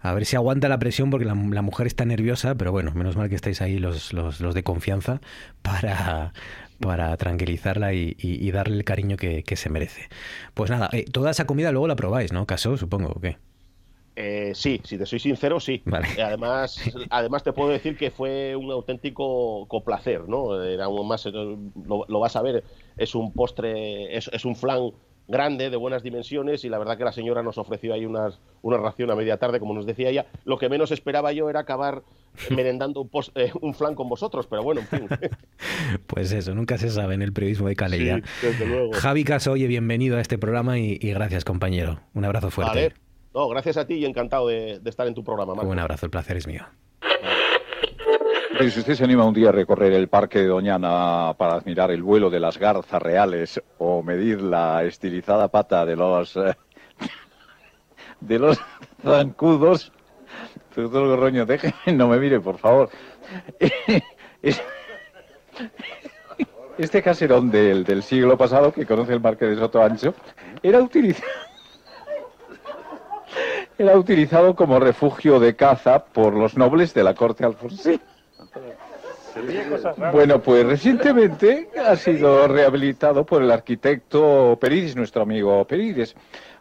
a 0.00 0.14
ver 0.14 0.24
si 0.24 0.36
aguanta 0.36 0.70
la 0.70 0.78
presión, 0.78 1.10
porque 1.10 1.26
la, 1.26 1.34
mujer 1.34 1.86
está 1.86 2.06
nerviosa, 2.06 2.54
pero 2.54 2.72
bueno, 2.72 2.92
menos 2.94 3.16
mal 3.16 3.28
que 3.28 3.34
estáis 3.34 3.60
ahí 3.60 3.78
los, 3.78 4.14
los, 4.14 4.40
los 4.40 4.54
de 4.54 4.62
confianza 4.62 5.20
para 5.62 6.32
para 6.80 7.16
tranquilizarla 7.16 7.92
y, 7.92 8.50
darle 8.52 8.76
el 8.76 8.84
cariño 8.84 9.16
que, 9.16 9.44
se 9.56 9.68
merece. 9.68 10.08
Pues 10.54 10.70
nada, 10.70 10.88
eh, 10.92 11.04
toda 11.10 11.30
esa 11.30 11.46
comida 11.46 11.72
luego 11.72 11.88
la 11.88 11.96
probáis, 11.96 12.32
¿no? 12.32 12.46
Caso, 12.46 12.76
supongo, 12.76 13.12
¿o 13.14 13.20
qué? 13.20 13.36
Eh, 14.16 14.52
sí, 14.54 14.80
si 14.84 14.98
te 14.98 15.06
soy 15.06 15.20
sincero, 15.20 15.60
sí. 15.60 15.82
Además, 16.22 16.80
además 17.10 17.42
te 17.44 17.52
puedo 17.52 17.70
decir 17.70 17.96
que 17.96 18.10
fue 18.10 18.56
un 18.56 18.70
auténtico 18.70 19.66
placer, 19.84 20.28
¿no? 20.28 20.60
Era 20.62 20.88
más, 20.88 21.26
lo, 21.26 22.20
vas 22.20 22.36
a 22.36 22.42
ver, 22.42 22.64
es 22.96 23.14
un 23.14 23.32
postre, 23.32 24.16
es, 24.16 24.44
un 24.44 24.56
flan 24.56 24.90
grande, 25.28 25.70
de 25.70 25.76
buenas 25.76 26.02
dimensiones, 26.02 26.64
y 26.64 26.68
la 26.68 26.78
verdad 26.78 26.96
que 26.96 27.04
la 27.04 27.12
señora 27.12 27.42
nos 27.42 27.58
ofreció 27.58 27.94
ahí 27.94 28.06
unas, 28.06 28.40
una 28.62 28.78
ración 28.78 29.10
a 29.10 29.14
media 29.14 29.36
tarde, 29.36 29.60
como 29.60 29.74
nos 29.74 29.86
decía 29.86 30.08
ella. 30.08 30.26
Lo 30.44 30.58
que 30.58 30.68
menos 30.68 30.90
esperaba 30.90 31.32
yo 31.32 31.50
era 31.50 31.60
acabar 31.60 32.02
merendando 32.50 33.02
un, 33.02 33.10
eh, 33.34 33.52
un 33.60 33.74
flan 33.74 33.94
con 33.94 34.08
vosotros, 34.08 34.46
pero 34.46 34.62
bueno, 34.62 34.80
en 34.80 34.86
fin. 34.86 35.08
pues 36.06 36.32
eso, 36.32 36.54
nunca 36.54 36.78
se 36.78 36.88
sabe 36.88 37.14
en 37.14 37.22
el 37.22 37.32
periodismo 37.32 37.68
de 37.68 37.76
Calella. 37.76 38.20
Javi 38.94 39.24
Caso, 39.24 39.52
oye, 39.52 39.66
bienvenido 39.66 40.16
a 40.16 40.20
este 40.20 40.38
programa 40.38 40.78
y, 40.78 40.96
gracias, 40.96 41.44
compañero. 41.44 42.00
Un 42.14 42.24
abrazo 42.24 42.50
fuerte. 42.50 42.94
No, 43.34 43.48
gracias 43.48 43.76
a 43.76 43.86
ti 43.86 43.94
y 43.94 44.04
encantado 44.06 44.48
de, 44.48 44.80
estar 44.84 45.06
en 45.06 45.14
tu 45.14 45.22
programa. 45.22 45.52
Un 45.62 45.78
abrazo, 45.78 46.06
el 46.06 46.10
placer 46.10 46.38
es 46.38 46.46
mío. 46.46 46.64
Si 48.58 48.80
usted 48.80 48.94
se 48.94 49.04
anima 49.04 49.24
un 49.24 49.32
día 49.34 49.50
a 49.50 49.52
recorrer 49.52 49.92
el 49.92 50.08
parque 50.08 50.40
de 50.40 50.46
Doñana 50.46 51.32
para 51.38 51.54
admirar 51.54 51.90
el 51.92 52.02
vuelo 52.02 52.28
de 52.28 52.40
las 52.40 52.58
garzas 52.58 53.00
reales 53.00 53.62
o 53.78 54.02
medir 54.02 54.42
la 54.42 54.82
estilizada 54.84 55.48
pata 55.48 55.86
de 55.86 55.94
los 55.96 56.36
eh, 56.36 56.56
de 58.20 58.38
los 58.38 58.58
zancudos, 59.02 59.92
doctor 60.74 61.06
Gorroño, 61.06 61.46
déjeme, 61.46 61.74
no 61.94 62.08
me 62.08 62.18
mire, 62.18 62.40
por 62.40 62.58
favor. 62.58 62.90
Es- 64.42 64.62
Este 66.78 67.02
caserón 67.02 67.50
del, 67.50 67.84
del 67.84 68.02
siglo 68.02 68.36
pasado, 68.36 68.72
que 68.72 68.86
conoce 68.86 69.12
el 69.12 69.20
parque 69.20 69.46
de 69.46 69.56
Soto 69.56 69.82
Ancho, 69.82 70.14
era 70.62 70.80
utilizado 70.80 71.28
era 73.78 73.96
utilizado 73.96 74.56
como 74.56 74.80
refugio 74.80 75.38
de 75.38 75.54
caza 75.54 76.04
por 76.04 76.34
los 76.34 76.56
nobles 76.56 76.92
de 76.94 77.04
la 77.04 77.14
corte 77.14 77.44
alfonsina. 77.44 78.00
Bueno, 80.12 80.40
pues 80.40 80.66
recientemente 80.66 81.68
ha 81.78 81.96
sido 81.96 82.48
rehabilitado 82.48 83.24
por 83.24 83.42
el 83.42 83.50
arquitecto 83.50 84.58
Perides, 84.60 84.96
nuestro 84.96 85.22
amigo 85.22 85.64
Perides. 85.66 86.16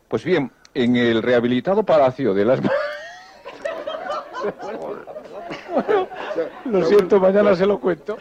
Pues 0.08 0.24
bien, 0.24 0.52
en 0.74 0.96
el 0.96 1.22
rehabilitado 1.24 1.84
Palacio 1.84 2.34
de 2.34 2.46
las... 2.46 2.62
Bueno, 5.74 6.08
lo 6.66 6.86
siento, 6.86 7.20
mañana 7.20 7.56
se 7.56 7.66
lo 7.66 7.80
cuento. 7.80 8.18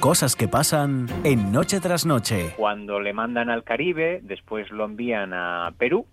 Cosas 0.00 0.36
que 0.36 0.46
pasan 0.46 1.06
en 1.24 1.50
Noche 1.52 1.80
tras 1.80 2.06
Noche. 2.06 2.54
Cuando 2.56 3.00
le 3.00 3.12
mandan 3.12 3.50
al 3.50 3.64
Caribe, 3.64 4.20
después 4.22 4.70
lo 4.70 4.84
envían 4.84 5.32
a 5.32 5.72
Perú 5.78 6.06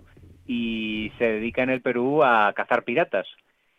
y 0.48 1.12
se 1.18 1.26
dedica 1.26 1.64
en 1.64 1.70
el 1.70 1.82
Perú 1.82 2.24
a 2.24 2.52
cazar 2.54 2.84
piratas. 2.84 3.28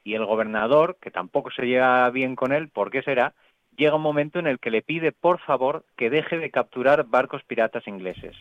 Y 0.04 0.14
el 0.14 0.26
gobernador, 0.26 0.98
que 1.00 1.10
tampoco 1.10 1.50
se 1.50 1.66
lleva 1.66 2.08
bien 2.10 2.36
con 2.36 2.52
él, 2.52 2.68
¿por 2.68 2.90
qué 2.90 3.02
será? 3.02 3.34
Llega 3.76 3.96
un 3.96 4.02
momento 4.02 4.38
en 4.38 4.46
el 4.46 4.60
que 4.60 4.70
le 4.70 4.82
pide, 4.82 5.10
por 5.10 5.40
favor, 5.40 5.84
que 5.96 6.10
deje 6.10 6.38
de 6.38 6.50
capturar 6.50 7.04
barcos 7.04 7.42
piratas 7.44 7.88
ingleses, 7.88 8.36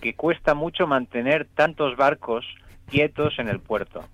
que 0.00 0.14
cuesta 0.14 0.54
mucho 0.54 0.86
mantener 0.86 1.46
tantos 1.54 1.96
barcos 1.96 2.44
quietos 2.86 3.38
en 3.38 3.48
el 3.48 3.60
puerto. 3.60 4.04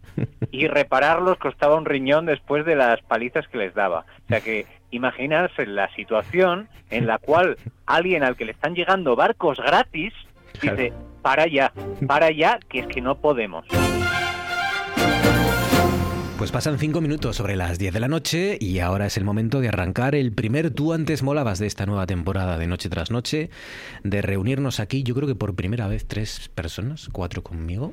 Y 0.50 0.66
repararlos 0.66 1.38
costaba 1.38 1.76
un 1.76 1.84
riñón 1.84 2.26
después 2.26 2.66
de 2.66 2.76
las 2.76 3.00
palizas 3.02 3.46
que 3.48 3.58
les 3.58 3.74
daba. 3.74 4.04
O 4.24 4.28
sea 4.28 4.40
que 4.40 4.66
imaginarse 4.90 5.66
la 5.66 5.92
situación 5.94 6.68
en 6.90 7.06
la 7.06 7.18
cual 7.18 7.56
alguien 7.86 8.22
al 8.22 8.36
que 8.36 8.44
le 8.44 8.52
están 8.52 8.74
llegando 8.74 9.16
barcos 9.16 9.58
gratis 9.58 10.14
dice, 10.60 10.92
para 11.22 11.46
ya, 11.46 11.72
para 12.06 12.30
ya, 12.30 12.58
que 12.68 12.80
es 12.80 12.86
que 12.86 13.00
no 13.00 13.16
podemos. 13.16 13.66
Pues 16.38 16.52
pasan 16.52 16.78
cinco 16.78 17.00
minutos 17.00 17.34
sobre 17.34 17.56
las 17.56 17.80
10 17.80 17.92
de 17.92 17.98
la 17.98 18.06
noche 18.06 18.58
y 18.60 18.78
ahora 18.78 19.06
es 19.06 19.16
el 19.16 19.24
momento 19.24 19.60
de 19.60 19.70
arrancar 19.70 20.14
el 20.14 20.30
primer 20.32 20.70
Tú 20.70 20.92
antes 20.92 21.24
molabas 21.24 21.58
de 21.58 21.66
esta 21.66 21.84
nueva 21.84 22.06
temporada 22.06 22.58
de 22.58 22.68
Noche 22.68 22.88
tras 22.88 23.10
Noche, 23.10 23.50
de 24.04 24.22
reunirnos 24.22 24.78
aquí, 24.78 25.02
yo 25.02 25.16
creo 25.16 25.26
que 25.26 25.34
por 25.34 25.56
primera 25.56 25.88
vez 25.88 26.06
tres 26.06 26.48
personas, 26.54 27.08
cuatro 27.10 27.42
conmigo, 27.42 27.92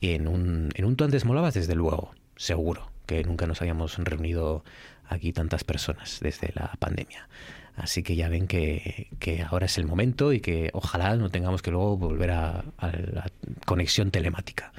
en 0.00 0.26
un, 0.26 0.70
en 0.74 0.84
un 0.84 0.96
Tú 0.96 1.04
antes 1.04 1.24
molabas 1.24 1.54
desde 1.54 1.76
luego, 1.76 2.12
seguro, 2.34 2.90
que 3.06 3.22
nunca 3.22 3.46
nos 3.46 3.60
habíamos 3.60 3.96
reunido 3.96 4.64
aquí 5.06 5.32
tantas 5.32 5.62
personas 5.62 6.18
desde 6.20 6.50
la 6.56 6.72
pandemia. 6.80 7.28
Así 7.76 8.02
que 8.02 8.16
ya 8.16 8.28
ven 8.28 8.48
que, 8.48 9.06
que 9.20 9.42
ahora 9.42 9.66
es 9.66 9.78
el 9.78 9.86
momento 9.86 10.32
y 10.32 10.40
que 10.40 10.70
ojalá 10.72 11.14
no 11.14 11.30
tengamos 11.30 11.62
que 11.62 11.70
luego 11.70 11.96
volver 11.96 12.32
a, 12.32 12.64
a 12.78 12.88
la 12.88 13.30
conexión 13.66 14.10
telemática. 14.10 14.72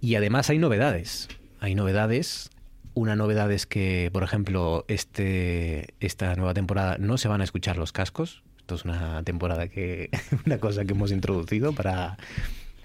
Y 0.00 0.14
además 0.14 0.48
hay 0.48 0.58
novedades. 0.58 1.28
Hay 1.64 1.74
novedades. 1.74 2.50
Una 2.92 3.16
novedad 3.16 3.50
es 3.50 3.64
que, 3.64 4.10
por 4.12 4.22
ejemplo, 4.22 4.84
este, 4.86 5.94
esta 5.98 6.34
nueva 6.36 6.52
temporada 6.52 6.98
no 6.98 7.16
se 7.16 7.26
van 7.26 7.40
a 7.40 7.44
escuchar 7.44 7.78
los 7.78 7.90
cascos. 7.90 8.42
Esto 8.58 8.74
es 8.74 8.84
una 8.84 9.22
temporada 9.22 9.68
que. 9.68 10.10
una 10.44 10.58
cosa 10.58 10.84
que 10.84 10.92
hemos 10.92 11.10
introducido 11.10 11.72
para, 11.72 12.18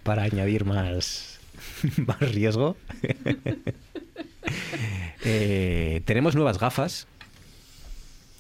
para 0.04 0.24
añadir 0.24 0.64
más, 0.64 1.42
más 2.08 2.20
riesgo. 2.20 2.78
Eh, 5.26 6.02
tenemos 6.06 6.34
nuevas 6.34 6.58
gafas. 6.58 7.06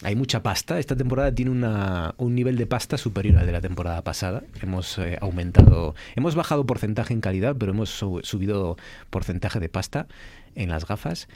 Hay 0.01 0.15
mucha 0.15 0.41
pasta. 0.41 0.79
Esta 0.79 0.95
temporada 0.95 1.33
tiene 1.33 1.51
una- 1.51 2.13
un 2.17 2.33
nivel 2.33 2.55
de 2.57 2.65
pasta 2.65 2.97
superior 2.97 3.37
al 3.37 3.45
de 3.45 3.51
la 3.51 3.59
temporada 3.61 4.01
pasada. 4.01 4.43
Hemos 4.61 4.97
eh, 4.97 5.17
aumentado, 5.19 5.93
hemos 6.15 6.35
bajado 6.35 6.65
porcentaje 6.65 7.13
en 7.13 7.19
calidad, 7.19 7.55
pero 7.59 7.73
hemos 7.73 7.89
su- 7.89 8.21
subido 8.23 8.77
porcentaje 9.09 9.59
de 9.59 9.67
pasta 9.67 10.07
en 10.55 10.69
las 10.69 10.87
gafas. 10.87 11.27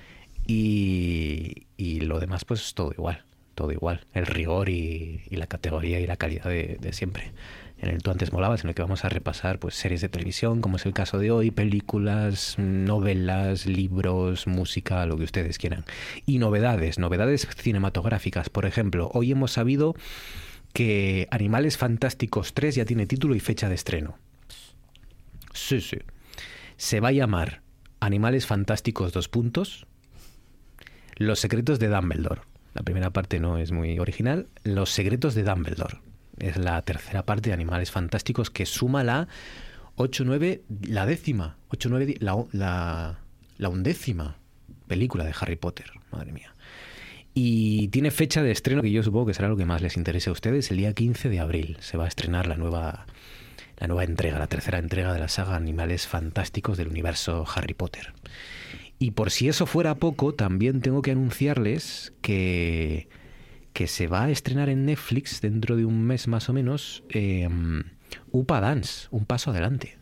Y, 0.47 1.67
y 1.77 2.01
lo 2.01 2.19
demás, 2.19 2.45
pues 2.45 2.73
todo 2.73 2.91
igual. 2.93 3.23
Todo 3.55 3.71
igual. 3.71 4.05
El 4.13 4.25
rigor 4.25 4.69
y, 4.69 5.21
y 5.29 5.35
la 5.35 5.47
categoría 5.47 5.99
y 5.99 6.07
la 6.07 6.15
calidad 6.17 6.45
de, 6.45 6.77
de 6.79 6.93
siempre. 6.93 7.31
En 7.83 7.89
el 7.89 8.01
Tú 8.01 8.11
antes 8.11 8.31
molabas, 8.31 8.63
en 8.63 8.69
el 8.69 8.75
que 8.75 8.81
vamos 8.81 9.03
a 9.03 9.09
repasar 9.09 9.59
pues 9.59 9.75
series 9.75 9.99
de 9.99 10.07
televisión, 10.07 10.61
como 10.61 10.77
es 10.77 10.85
el 10.85 10.93
caso 10.93 11.19
de 11.19 11.31
hoy, 11.31 11.51
películas, 11.51 12.55
novelas, 12.57 13.65
libros, 13.65 14.47
música, 14.47 15.05
lo 15.05 15.17
que 15.17 15.25
ustedes 15.25 15.57
quieran. 15.57 15.83
Y 16.25 16.39
novedades, 16.39 16.97
novedades 16.97 17.45
cinematográficas. 17.57 18.49
Por 18.49 18.65
ejemplo, 18.65 19.11
hoy 19.13 19.33
hemos 19.33 19.51
sabido 19.51 19.95
que 20.71 21.27
Animales 21.29 21.77
Fantásticos 21.77 22.53
3 22.53 22.75
ya 22.75 22.85
tiene 22.85 23.05
título 23.05 23.35
y 23.35 23.41
fecha 23.41 23.67
de 23.67 23.75
estreno. 23.75 24.17
Sí, 25.51 25.81
sí. 25.81 25.97
Se 26.77 27.01
va 27.01 27.09
a 27.09 27.11
llamar 27.11 27.63
Animales 27.99 28.47
Fantásticos 28.47 29.11
dos 29.11 29.27
puntos. 29.27 29.87
Los 31.17 31.41
secretos 31.41 31.79
de 31.79 31.89
Dumbledore. 31.89 32.43
La 32.73 32.83
primera 32.83 33.09
parte 33.09 33.41
no 33.41 33.57
es 33.57 33.73
muy 33.73 33.99
original. 33.99 34.47
Los 34.63 34.89
secretos 34.89 35.35
de 35.35 35.43
Dumbledore. 35.43 35.99
Es 36.39 36.57
la 36.57 36.81
tercera 36.81 37.25
parte 37.25 37.49
de 37.49 37.53
Animales 37.53 37.91
Fantásticos 37.91 38.49
que 38.49 38.65
suma 38.65 39.03
la 39.03 39.27
8-9, 39.97 40.61
la 40.87 41.05
décima, 41.05 41.57
8-9, 41.69 42.05
di- 42.05 42.15
la, 42.19 42.43
la, 42.51 43.19
la 43.57 43.69
undécima 43.69 44.37
película 44.87 45.23
de 45.23 45.33
Harry 45.39 45.55
Potter. 45.55 45.91
Madre 46.11 46.31
mía. 46.31 46.53
Y 47.35 47.87
tiene 47.89 48.11
fecha 48.11 48.43
de 48.43 48.51
estreno 48.51 48.81
que 48.81 48.91
yo 48.91 49.01
supongo 49.03 49.27
que 49.27 49.33
será 49.33 49.47
lo 49.47 49.57
que 49.57 49.65
más 49.65 49.81
les 49.81 49.97
interese 49.97 50.29
a 50.29 50.33
ustedes. 50.33 50.69
El 50.71 50.77
día 50.77 50.93
15 50.93 51.29
de 51.29 51.39
abril 51.39 51.77
se 51.79 51.97
va 51.97 52.05
a 52.05 52.07
estrenar 52.07 52.45
la 52.47 52.57
nueva, 52.57 53.05
la 53.77 53.87
nueva 53.87 54.03
entrega, 54.03 54.37
la 54.39 54.47
tercera 54.47 54.77
entrega 54.77 55.13
de 55.13 55.19
la 55.19 55.27
saga 55.27 55.55
Animales 55.55 56.07
Fantásticos 56.07 56.77
del 56.77 56.89
universo 56.89 57.45
Harry 57.55 57.73
Potter. 57.73 58.13
Y 58.99 59.11
por 59.11 59.31
si 59.31 59.47
eso 59.49 59.65
fuera 59.65 59.95
poco, 59.95 60.33
también 60.35 60.81
tengo 60.81 61.01
que 61.01 61.11
anunciarles 61.11 62.13
que, 62.21 63.07
que 63.73 63.87
se 63.87 64.07
va 64.07 64.23
a 64.23 64.29
estrenar 64.29 64.69
en 64.69 64.85
Netflix 64.85 65.41
dentro 65.41 65.75
de 65.75 65.85
un 65.85 66.03
mes 66.03 66.27
más 66.27 66.47
o 66.49 66.53
menos 66.53 67.03
eh, 67.09 67.49
Upa 68.31 68.61
Dance, 68.61 69.07
un 69.11 69.25
paso 69.25 69.51
adelante. 69.51 69.97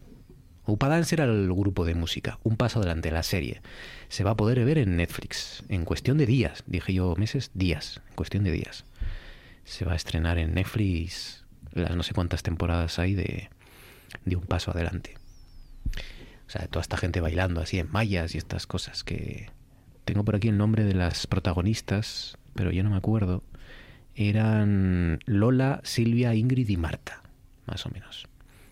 Upa 0.65 0.89
Dance 0.89 1.15
era 1.15 1.24
el 1.24 1.51
grupo 1.51 1.86
de 1.86 1.95
música, 1.95 2.39
un 2.43 2.55
paso 2.55 2.80
adelante, 2.80 3.11
la 3.11 3.24
serie. 3.24 3.61
Se 4.09 4.24
va 4.24 4.32
a 4.32 4.38
poder 4.38 4.63
ver 4.63 4.78
en 4.78 4.95
Netflix 4.95 5.63
en 5.69 5.86
cuestión 5.86 6.17
de 6.17 6.26
días, 6.26 6.63
dije 6.67 6.93
yo 6.93 7.15
meses, 7.15 7.51
días, 7.53 8.01
en 8.09 8.15
cuestión 8.15 8.43
de 8.43 8.51
días. 8.51 8.86
Se 9.63 9.86
va 9.86 9.93
a 9.93 9.95
estrenar 9.95 10.38
en 10.38 10.53
Netflix 10.53 11.45
las 11.74 11.95
no 11.95 12.03
sé 12.03 12.13
cuántas 12.13 12.43
temporadas 12.43 12.99
hay 12.99 13.15
de, 13.15 13.49
de 14.26 14.36
un 14.36 14.43
paso 14.43 14.72
adelante. 14.72 15.15
O 16.47 16.49
sea, 16.49 16.67
toda 16.67 16.82
esta 16.82 16.97
gente 16.97 17.22
bailando 17.22 17.61
así 17.61 17.80
en 17.80 17.89
mallas 17.91 18.36
y 18.36 18.38
estas 18.38 18.67
cosas 18.67 19.03
que... 19.03 19.49
Tengo 20.03 20.26
por 20.26 20.36
aquí 20.36 20.49
el 20.49 20.57
nombre 20.57 20.84
de 20.84 20.93
las 20.93 21.28
protagonistas, 21.28 22.38
pero 22.55 22.72
yo 22.72 22.84
no 22.84 22.89
me 22.89 22.97
acuerdo. 22.97 23.43
Eran 24.16 25.20
Lola, 25.26 25.82
Silvia, 25.84 26.34
Ingrid 26.36 26.70
y 26.70 26.78
Marta, 26.78 27.22
más 27.66 27.86
o 27.86 27.89
menos. 27.89 28.28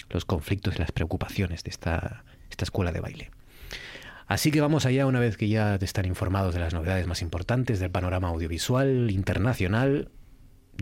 Los 0.09 0.25
conflictos 0.25 0.75
y 0.75 0.79
las 0.79 0.91
preocupaciones 0.91 1.63
de 1.63 1.69
esta, 1.69 2.23
esta 2.49 2.65
escuela 2.65 2.91
de 2.91 2.99
baile. 2.99 3.31
Así 4.27 4.51
que 4.51 4.61
vamos 4.61 4.85
allá 4.85 5.07
una 5.07 5.19
vez 5.19 5.37
que 5.37 5.47
ya 5.47 5.75
están 5.75 6.05
informados 6.05 6.53
de 6.53 6.59
las 6.59 6.73
novedades 6.73 7.07
más 7.07 7.21
importantes 7.21 7.79
del 7.79 7.89
panorama 7.89 8.27
audiovisual 8.27 9.09
internacional. 9.09 10.09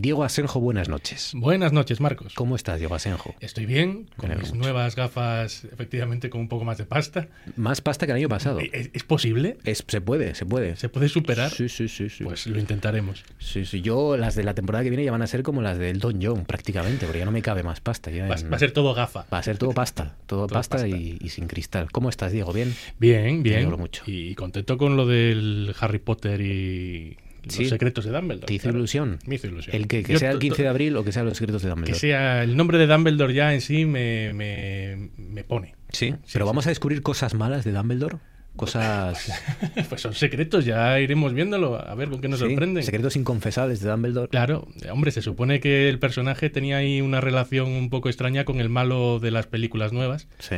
Diego 0.00 0.22
Asenjo, 0.22 0.60
buenas 0.60 0.88
noches. 0.88 1.32
Buenas 1.34 1.72
noches, 1.72 2.00
Marcos. 2.00 2.32
¿Cómo 2.34 2.54
estás, 2.54 2.78
Diego 2.78 2.94
Asenjo? 2.94 3.34
Estoy 3.40 3.66
bien, 3.66 4.08
con 4.16 4.28
mis 4.30 4.50
mucho. 4.50 4.54
nuevas 4.54 4.94
gafas, 4.94 5.64
efectivamente, 5.64 6.30
con 6.30 6.40
un 6.42 6.48
poco 6.48 6.64
más 6.64 6.78
de 6.78 6.84
pasta. 6.84 7.26
Más 7.56 7.80
pasta 7.80 8.06
que 8.06 8.12
el 8.12 8.18
año 8.18 8.28
pasado. 8.28 8.60
¿Es, 8.60 8.90
es 8.92 9.02
posible? 9.02 9.58
Es, 9.64 9.82
se 9.88 10.00
puede, 10.00 10.36
se 10.36 10.46
puede. 10.46 10.76
¿Se 10.76 10.88
puede 10.88 11.08
superar? 11.08 11.50
Sí, 11.50 11.68
sí, 11.68 11.88
sí, 11.88 12.08
sí. 12.10 12.22
Pues 12.22 12.46
lo 12.46 12.60
intentaremos. 12.60 13.24
Sí, 13.40 13.64
sí. 13.66 13.80
Yo, 13.80 14.16
las 14.16 14.36
de 14.36 14.44
la 14.44 14.54
temporada 14.54 14.84
que 14.84 14.90
viene 14.90 15.04
ya 15.04 15.10
van 15.10 15.22
a 15.22 15.26
ser 15.26 15.42
como 15.42 15.62
las 15.62 15.78
del 15.78 15.98
Don 15.98 16.20
John, 16.22 16.44
prácticamente, 16.44 17.04
porque 17.06 17.18
ya 17.18 17.24
no 17.24 17.32
me 17.32 17.42
cabe 17.42 17.64
más 17.64 17.80
pasta. 17.80 18.12
ya 18.12 18.28
Va, 18.28 18.36
en- 18.36 18.52
va 18.52 18.56
a 18.56 18.60
ser 18.60 18.70
todo 18.70 18.94
gafa. 18.94 19.26
Va 19.34 19.38
a 19.38 19.42
ser 19.42 19.58
todo 19.58 19.72
pasta, 19.72 20.14
todo, 20.26 20.46
Todo 20.46 20.54
pasta, 20.54 20.76
pasta. 20.76 20.88
Y, 20.88 21.18
y 21.20 21.28
sin 21.30 21.48
cristal. 21.48 21.90
¿Cómo 21.90 22.08
estás, 22.08 22.30
Diego? 22.30 22.52
¿Bien? 22.52 22.72
Bien, 23.00 23.42
bien. 23.42 23.56
alegro 23.56 23.78
mucho. 23.78 24.04
Y 24.06 24.36
contento 24.36 24.78
con 24.78 24.96
lo 24.96 25.06
del 25.06 25.74
Harry 25.80 25.98
Potter 25.98 26.40
y 26.40 27.16
Sí. 27.48 27.62
los 27.62 27.70
secretos 27.70 28.04
de 28.04 28.10
Dumbledore. 28.12 28.46
¿Te 28.46 28.54
hizo 28.54 28.62
claro. 28.64 28.78
ilusión? 28.78 29.18
Me 29.26 29.36
hizo 29.36 29.46
ilusión. 29.46 29.74
El 29.76 29.86
que, 29.86 30.02
que 30.02 30.12
Yo 30.14 30.18
sea 30.18 30.30
el 30.30 30.36
to- 30.36 30.40
15 30.40 30.62
de 30.62 30.68
abril 30.68 30.96
o 30.96 31.04
que 31.04 31.12
sea 31.12 31.22
los 31.24 31.36
secretos 31.36 31.62
de 31.62 31.66
Que 31.68 31.70
Dumbledore. 31.74 31.98
sea 31.98 32.42
el 32.42 32.56
nombre 32.56 32.78
de 32.78 32.86
Dumbledore 32.86 33.34
ya 33.34 33.54
en 33.54 33.60
sí 33.60 33.84
me, 33.84 34.32
me, 34.34 35.10
me 35.16 35.44
pone. 35.44 35.74
Sí, 35.90 36.14
pero 36.32 36.46
vamos 36.46 36.66
a 36.66 36.70
descubrir 36.70 37.02
cosas 37.02 37.34
malas 37.34 37.64
de 37.64 37.72
Dumbledore. 37.72 38.16
Cosas... 38.56 39.30
pues 39.88 40.00
son 40.00 40.14
secretos, 40.14 40.64
ya 40.64 40.98
iremos 40.98 41.32
viéndolo, 41.32 41.76
a 41.80 41.94
ver 41.94 42.08
con 42.10 42.20
qué 42.20 42.28
nos 42.28 42.40
Sí, 42.40 42.46
sorprenden. 42.46 42.82
Secretos 42.82 43.14
inconfesables 43.14 43.80
de 43.80 43.88
Dumbledore. 43.88 44.28
Claro, 44.28 44.66
hombre, 44.90 45.12
se 45.12 45.22
supone 45.22 45.60
que 45.60 45.88
el 45.88 46.00
personaje 46.00 46.50
tenía 46.50 46.78
ahí 46.78 47.00
una 47.00 47.20
relación 47.20 47.68
un 47.68 47.88
poco 47.88 48.08
extraña 48.08 48.44
con 48.44 48.60
el 48.60 48.68
malo 48.68 49.20
de 49.20 49.30
las 49.30 49.46
películas 49.46 49.92
nuevas. 49.92 50.26
Sí. 50.40 50.56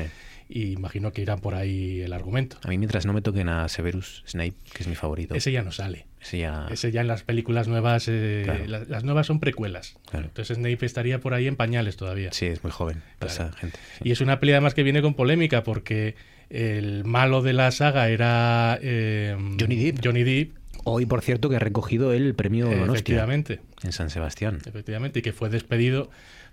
Y 0.53 0.73
imagino 0.73 1.13
que 1.13 1.23
irán 1.23 1.39
por 1.39 1.55
ahí 1.55 2.01
el 2.01 2.13
argumento. 2.13 2.57
A 2.65 2.69
mí 2.69 2.77
mientras 2.77 3.07
no 3.07 3.13
me 3.13 3.23
toquen 3.23 3.49
a 3.49 3.69
Severus 3.69 4.25
Snape, 4.27 4.55
que 4.75 4.83
es 4.83 4.89
mi 4.89 4.97
favorito. 4.97 5.35
Ese 5.37 5.53
ya 5.53 5.63
no 5.63 5.71
sale. 5.71 6.07
Ese 6.21 6.39
ya... 6.39 6.67
Ese 6.71 6.91
ya 6.91 7.03
en 7.03 7.07
las 7.07 7.23
películas 7.23 7.69
nuevas, 7.69 8.07
eh, 8.09 8.43
Claro. 8.45 8.67
la- 8.67 8.85
las 8.85 9.05
nuevas 9.05 9.29
son 9.29 9.39
precuelas. 9.39 9.97
Claro. 10.11 10.27
Entonces 10.27 10.57
Snape 10.57 10.85
estaría 10.85 11.21
por 11.21 11.35
ahí 11.35 11.47
en 11.47 11.55
pañales 11.55 11.97
todavía. 11.97 12.33
Sí, 12.33 12.47
es 12.47 12.65
muy 12.65 12.73
joven 12.73 13.03
Claro. 13.21 13.51
Y 14.03 14.11
es 14.11 14.21
una 14.21 14.41
pelea 14.41 14.57
además 14.57 14.75
que 14.75 14.83
viene 14.83 15.03
con 15.03 15.15
polémica 15.15 15.63
porque 15.63 16.17
el 16.51 17.05
malo 17.05 17.43
de 17.43 17.53
la 17.53 17.71
saga 17.71 18.09
era 18.09 18.77
eh, 18.83 19.37
Johnny 19.59 19.77
Depp. 19.77 20.01
Johnny 20.05 20.25
Depp, 20.25 20.57
Hoy, 20.83 21.05
por 21.07 21.21
cierto, 21.21 21.51
que 21.51 21.57
ha 21.57 21.61
recogido 21.61 22.13
el 22.15 22.35
premio 22.35 22.65
Donostia 22.65 22.93
efectivamente, 22.95 23.61
en 23.83 23.93
San 23.93 24.09
Sebastián. 24.09 24.59
efectivamente, 24.65 25.19
y 25.19 25.23
que 25.23 25.33
fue 25.35 25.51
despedido 25.51 26.11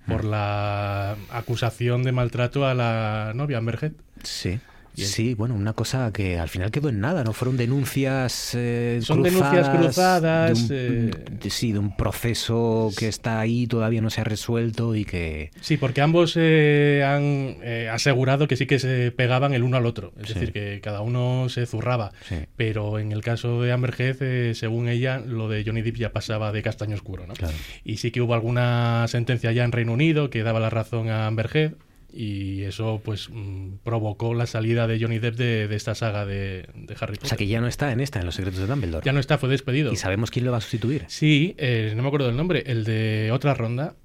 por 0.07 0.25
la 0.25 1.15
acusación 1.31 2.03
de 2.03 2.11
maltrato 2.11 2.65
a 2.65 2.73
la 2.73 3.33
novia 3.35 3.57
Amber 3.57 3.79
Heard. 3.81 3.93
Sí. 4.23 4.59
Sí, 5.05 5.33
bueno, 5.35 5.53
una 5.55 5.73
cosa 5.73 6.11
que 6.11 6.39
al 6.39 6.49
final 6.49 6.71
quedó 6.71 6.89
en 6.89 6.99
nada, 6.99 7.23
¿no? 7.23 7.33
Fueron 7.33 7.55
denuncias 7.57 8.53
eh, 8.55 8.99
Son 9.01 9.21
denuncias 9.23 9.69
cruzadas, 9.69 10.67
de 10.67 10.75
un- 10.75 11.09
eh. 11.09 11.11
de- 11.41 11.49
sí, 11.49 11.71
de 11.71 11.79
un 11.79 11.95
proceso 11.95 12.91
que 12.97 13.07
está 13.07 13.39
ahí, 13.39 13.67
todavía 13.67 14.01
no 14.01 14.09
se 14.09 14.21
ha 14.21 14.23
resuelto 14.23 14.95
y 14.95 15.05
que... 15.05 15.51
Sí, 15.61 15.77
porque 15.77 16.01
ambos 16.01 16.33
eh, 16.35 17.03
han 17.05 17.57
eh, 17.63 17.89
asegurado 17.91 18.47
que 18.47 18.55
sí 18.55 18.65
que 18.65 18.79
se 18.79 19.11
pegaban 19.11 19.53
el 19.53 19.63
uno 19.63 19.77
al 19.77 19.85
otro. 19.85 20.13
Es 20.19 20.29
Sí. 20.29 20.33
decir, 20.33 20.51
que 20.51 20.79
cada 20.81 21.01
uno 21.01 21.47
se 21.49 21.65
zurraba. 21.65 22.11
Sí. 22.27 22.35
Pero 22.55 22.99
en 22.99 23.11
el 23.11 23.21
caso 23.21 23.61
de 23.61 23.71
Amber 23.71 23.93
Heard, 23.97 24.55
según 24.55 24.87
ella, 24.89 25.19
lo 25.19 25.47
de 25.49 25.63
Johnny 25.65 25.81
Depp 25.81 25.97
ya 25.97 26.11
pasaba 26.11 26.51
de 26.51 26.61
castaño 26.63 26.95
oscuro. 26.95 27.27
¿no? 27.27 27.33
Claro. 27.33 27.53
Y 27.83 27.97
sí 27.97 28.11
que 28.11 28.21
hubo 28.21 28.33
alguna 28.33 29.05
sentencia 29.07 29.51
ya 29.51 29.63
en 29.63 29.71
Reino 29.71 29.93
Unido 29.93 30.29
que 30.29 30.43
daba 30.43 30.59
la 30.59 30.69
razón 30.69 31.09
a 31.09 31.27
Amber 31.27 31.49
Heard. 31.53 31.75
Y 32.11 32.63
eso 32.63 33.01
pues 33.03 33.29
mm, 33.29 33.79
provocó 33.83 34.33
la 34.33 34.45
salida 34.47 34.87
de 34.87 34.99
Johnny 34.99 35.19
Depp 35.19 35.35
de, 35.35 35.67
de 35.67 35.75
esta 35.75 35.93
saga 35.93 36.25
de, 36.25 36.67
de 36.73 36.95
Harry 36.99 37.15
Potter. 37.15 37.25
O 37.25 37.27
sea, 37.27 37.37
que 37.37 37.47
ya 37.47 37.59
no 37.61 37.67
está 37.67 37.91
en 37.91 37.99
esta, 37.99 38.19
en 38.19 38.25
Los 38.25 38.35
Secretos 38.35 38.59
de 38.61 38.67
Dumbledore. 38.67 39.05
Ya 39.05 39.11
no 39.11 39.19
está, 39.19 39.37
fue 39.37 39.49
despedido. 39.49 39.91
¿Y 39.91 39.97
sabemos 39.97 40.31
quién 40.31 40.45
lo 40.45 40.51
va 40.51 40.57
a 40.57 40.61
sustituir? 40.61 41.05
Sí, 41.09 41.53
eh, 41.57 41.93
no 41.95 42.01
me 42.01 42.07
acuerdo 42.07 42.27
del 42.27 42.37
nombre, 42.37 42.63
el 42.65 42.85
de 42.85 43.29
otra 43.33 43.53
ronda. 43.53 43.95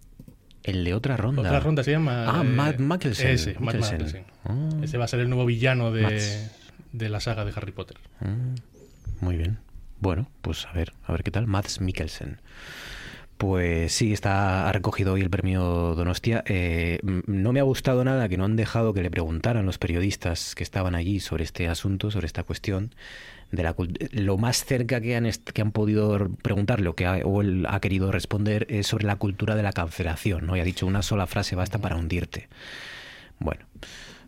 El 0.64 0.84
de 0.84 0.94
otra 0.94 1.16
ronda. 1.16 1.42
Otra 1.42 1.60
ronda 1.60 1.82
se 1.82 1.92
llama. 1.92 2.24
Ah, 2.28 2.42
eh, 2.42 2.48
Matt 2.48 2.78
Mikkelsen. 2.78 3.30
Ese, 3.30 3.56
Matt. 3.58 3.76
Ah. 4.44 4.70
Ese 4.82 4.98
va 4.98 5.04
a 5.04 5.08
ser 5.08 5.20
el 5.20 5.28
nuevo 5.28 5.46
villano 5.46 5.90
de, 5.90 6.48
de 6.92 7.08
la 7.08 7.20
saga 7.20 7.44
de 7.44 7.52
Harry 7.56 7.72
Potter. 7.72 7.96
Mm, 8.20 9.24
Muy 9.24 9.36
bien. 9.36 9.58
Bueno, 10.00 10.28
pues 10.40 10.66
a 10.66 10.72
ver, 10.72 10.92
a 11.04 11.12
ver 11.12 11.22
qué 11.22 11.30
tal. 11.30 11.46
Mads 11.46 11.80
Mikkelsen. 11.80 12.40
Pues 13.42 13.92
sí, 13.92 14.12
está, 14.12 14.68
ha 14.68 14.72
recogido 14.72 15.14
hoy 15.14 15.20
el 15.20 15.28
premio 15.28 15.96
Donostia. 15.96 16.44
Eh, 16.46 17.00
no 17.02 17.52
me 17.52 17.58
ha 17.58 17.64
gustado 17.64 18.04
nada 18.04 18.28
que 18.28 18.36
no 18.36 18.44
han 18.44 18.54
dejado 18.54 18.94
que 18.94 19.02
le 19.02 19.10
preguntaran 19.10 19.66
los 19.66 19.78
periodistas 19.78 20.54
que 20.54 20.62
estaban 20.62 20.94
allí 20.94 21.18
sobre 21.18 21.42
este 21.42 21.66
asunto, 21.66 22.12
sobre 22.12 22.26
esta 22.26 22.44
cuestión. 22.44 22.94
De 23.50 23.64
la, 23.64 23.74
lo 24.12 24.38
más 24.38 24.64
cerca 24.64 25.00
que 25.00 25.16
han, 25.16 25.28
que 25.28 25.60
han 25.60 25.72
podido 25.72 26.30
preguntarle 26.40 26.88
o 26.88 26.94
que 26.94 27.04
ha, 27.04 27.16
o 27.24 27.40
él 27.40 27.66
ha 27.68 27.80
querido 27.80 28.12
responder 28.12 28.64
es 28.70 28.86
sobre 28.86 29.06
la 29.06 29.16
cultura 29.16 29.56
de 29.56 29.64
la 29.64 29.72
cancelación. 29.72 30.46
¿no? 30.46 30.56
Y 30.56 30.60
ha 30.60 30.64
dicho 30.64 30.86
una 30.86 31.02
sola 31.02 31.26
frase 31.26 31.56
basta 31.56 31.78
para 31.78 31.96
hundirte. 31.96 32.48
Bueno, 33.40 33.64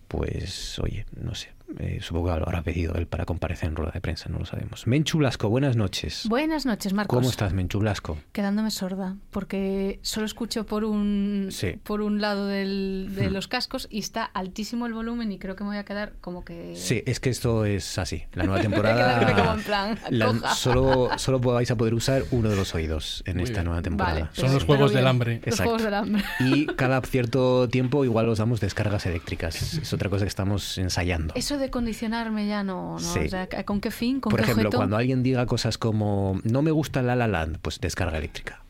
pues 0.09 0.77
oye, 0.81 1.07
no 1.23 1.37
sé. 1.37 1.51
Eh, 1.79 1.99
supongo 2.03 2.33
que 2.33 2.41
lo 2.41 2.47
habrá 2.47 2.63
pedido 2.63 2.95
él 2.95 3.07
para 3.07 3.25
comparecer 3.25 3.69
en 3.69 3.77
rueda 3.77 3.93
de 3.93 4.01
prensa, 4.01 4.29
no 4.29 4.39
lo 4.39 4.47
sabemos. 4.47 4.87
Menchu 4.87 5.19
Blasco, 5.19 5.49
buenas 5.49 5.77
noches. 5.77 6.27
Buenas 6.29 6.67
noches, 6.67 6.93
Marcos. 6.93 7.17
¿Cómo 7.17 7.29
estás, 7.31 7.53
Menchu 7.53 7.79
Blasco? 7.81 8.19
Quedándome 8.33 8.71
sorda, 8.71 9.17
porque 9.31 9.99
solo 10.03 10.27
escucho 10.27 10.67
por 10.67 10.85
un, 10.85 11.49
Sí. 11.51 11.73
por 11.83 12.01
un 12.01 12.21
lado 12.21 12.47
del- 12.47 13.11
de 13.15 13.29
Hmm. 13.29 13.33
los 13.33 13.49
cascos 13.49 13.87
y 13.91 13.99
está 13.99 14.25
altísimo 14.25 14.87
el 14.87 14.93
volumen 14.95 15.33
y 15.33 15.39
creo 15.39 15.57
que 15.57 15.65
me 15.65 15.71
voy 15.71 15.79
a 15.79 15.85
quedar 15.85 16.13
como 16.21 16.45
que... 16.45 16.75
Sí, 16.77 17.03
es 17.07 17.21
que 17.21 17.31
esto 17.31 17.65
es 17.65 17.99
así. 17.99 18.25
La 18.33 18.45
nueva 18.45 18.55
Voy 18.69 18.77
a 18.79 18.95
quedarme 18.95 19.33
como 19.33 19.55
temporada. 19.55 19.91
en 19.93 19.97
plan, 19.97 19.99
la- 20.43 20.55
solo, 20.55 21.11
solo 21.19 21.39
vais 21.41 21.71
a 21.71 21.77
poder 21.77 21.95
usar 21.95 22.23
uno 22.31 22.49
de 22.51 22.57
los 22.57 22.75
oídos 22.75 23.23
en 23.27 23.37
Muy 23.37 23.45
esta 23.45 23.59
bien. 23.61 23.67
nueva 23.67 23.83
temporada. 23.83 24.21
Vale, 24.21 24.31
Son 24.33 24.53
los 24.53 24.65
juegos 24.65 24.93
del 24.93 25.07
hambre. 25.07 25.41
Los 25.45 25.61
juegos 25.61 25.83
del 25.83 25.95
hambre. 25.95 26.25
Y 26.41 26.67
cada 26.77 27.01
cierto 27.03 27.69
tiempo 27.69 28.05
igual 28.05 28.29
os 28.29 28.39
damos 28.39 28.61
descargas 28.61 29.07
eléctricas. 29.07 29.75
Es 29.75 29.93
otra 29.93 30.09
cosa 30.11 30.25
que 30.25 30.29
estamos 30.29 30.79
ensayando. 30.79 31.35
Eso 31.37 31.59
de 31.59 31.64
condicionarme 31.71 32.47
ya 32.47 32.63
no, 32.63 32.95
no. 32.95 32.99
Sí. 32.99 33.21
O 33.21 33.29
sea, 33.29 33.49
¿con 33.65 33.81
qué 33.81 33.91
fin? 33.91 34.21
¿Con 34.21 34.31
Por 34.31 34.41
qué 34.41 34.45
ejemplo, 34.45 34.69
objeto? 34.69 34.77
cuando 34.79 34.97
alguien 34.97 35.23
diga 35.23 35.47
cosas 35.47 35.79
como 35.79 36.41
no 36.45 36.63
me 36.63 36.71
gusta 36.71 37.03
La 37.03 37.17
La 37.17 37.29
Land, 37.29 37.59
pues 37.61 37.81
descarga 37.81 38.19
eléctrica. 38.19 38.63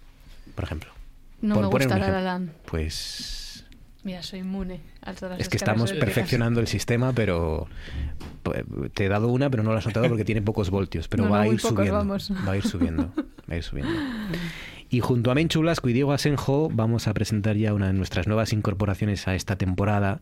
Por 0.55 0.65
ejemplo. 0.65 0.91
No 1.41 1.55
Por 1.55 1.65
me 1.65 1.71
gusta 1.71 1.99
La 1.99 2.09
La. 2.11 2.21
Land. 2.21 2.51
Pues 2.67 3.65
Mira, 4.05 4.23
soy 4.23 4.41
inmune 4.41 4.81
a 5.01 5.15
todas 5.15 5.39
las 5.39 5.41
es 5.41 5.49
que 5.49 5.57
estamos 5.57 5.93
perfeccionando 5.93 6.61
el 6.61 6.67
sistema, 6.67 7.15
pero 7.15 7.67
pues, 8.43 8.63
te 8.93 9.07
he 9.07 9.09
dado 9.09 9.29
una, 9.29 9.49
pero 9.49 9.63
no 9.63 9.73
la 9.73 9.79
has 9.79 9.87
notado 9.87 10.09
porque 10.09 10.27
tiene 10.27 10.43
pocos 10.43 10.69
voltios, 10.69 11.09
pero 11.09 11.25
No, 11.25 11.31
va 11.31 11.39
no, 11.39 11.51
a 11.51 11.55
ir 11.55 11.59
subiendo. 11.61 12.07
Va 12.47 12.53
a 12.53 12.57
ir 12.57 12.63
subiendo. 12.67 13.13
Va 13.49 13.55
a 13.55 13.57
ir 13.57 13.63
subiendo. 13.63 13.93
Y 14.95 15.01
junto 15.01 15.33
a 15.33 15.35
Menchu 15.35 15.61
Blasco 15.61 15.89
y 15.89 15.93
Diego 15.93 16.13
Asenjo 16.13 16.71
vamos 16.73 17.09
a 17.09 17.15
presentar 17.15 17.57
ya 17.57 17.75
una 17.75 17.89
de 17.89 17.95
nuestras 17.95 18.29
nuevas 18.29 18.53
incorporaciones 18.53 19.27
a 19.27 19.35
esta 19.35 19.57
temporada 19.57 20.21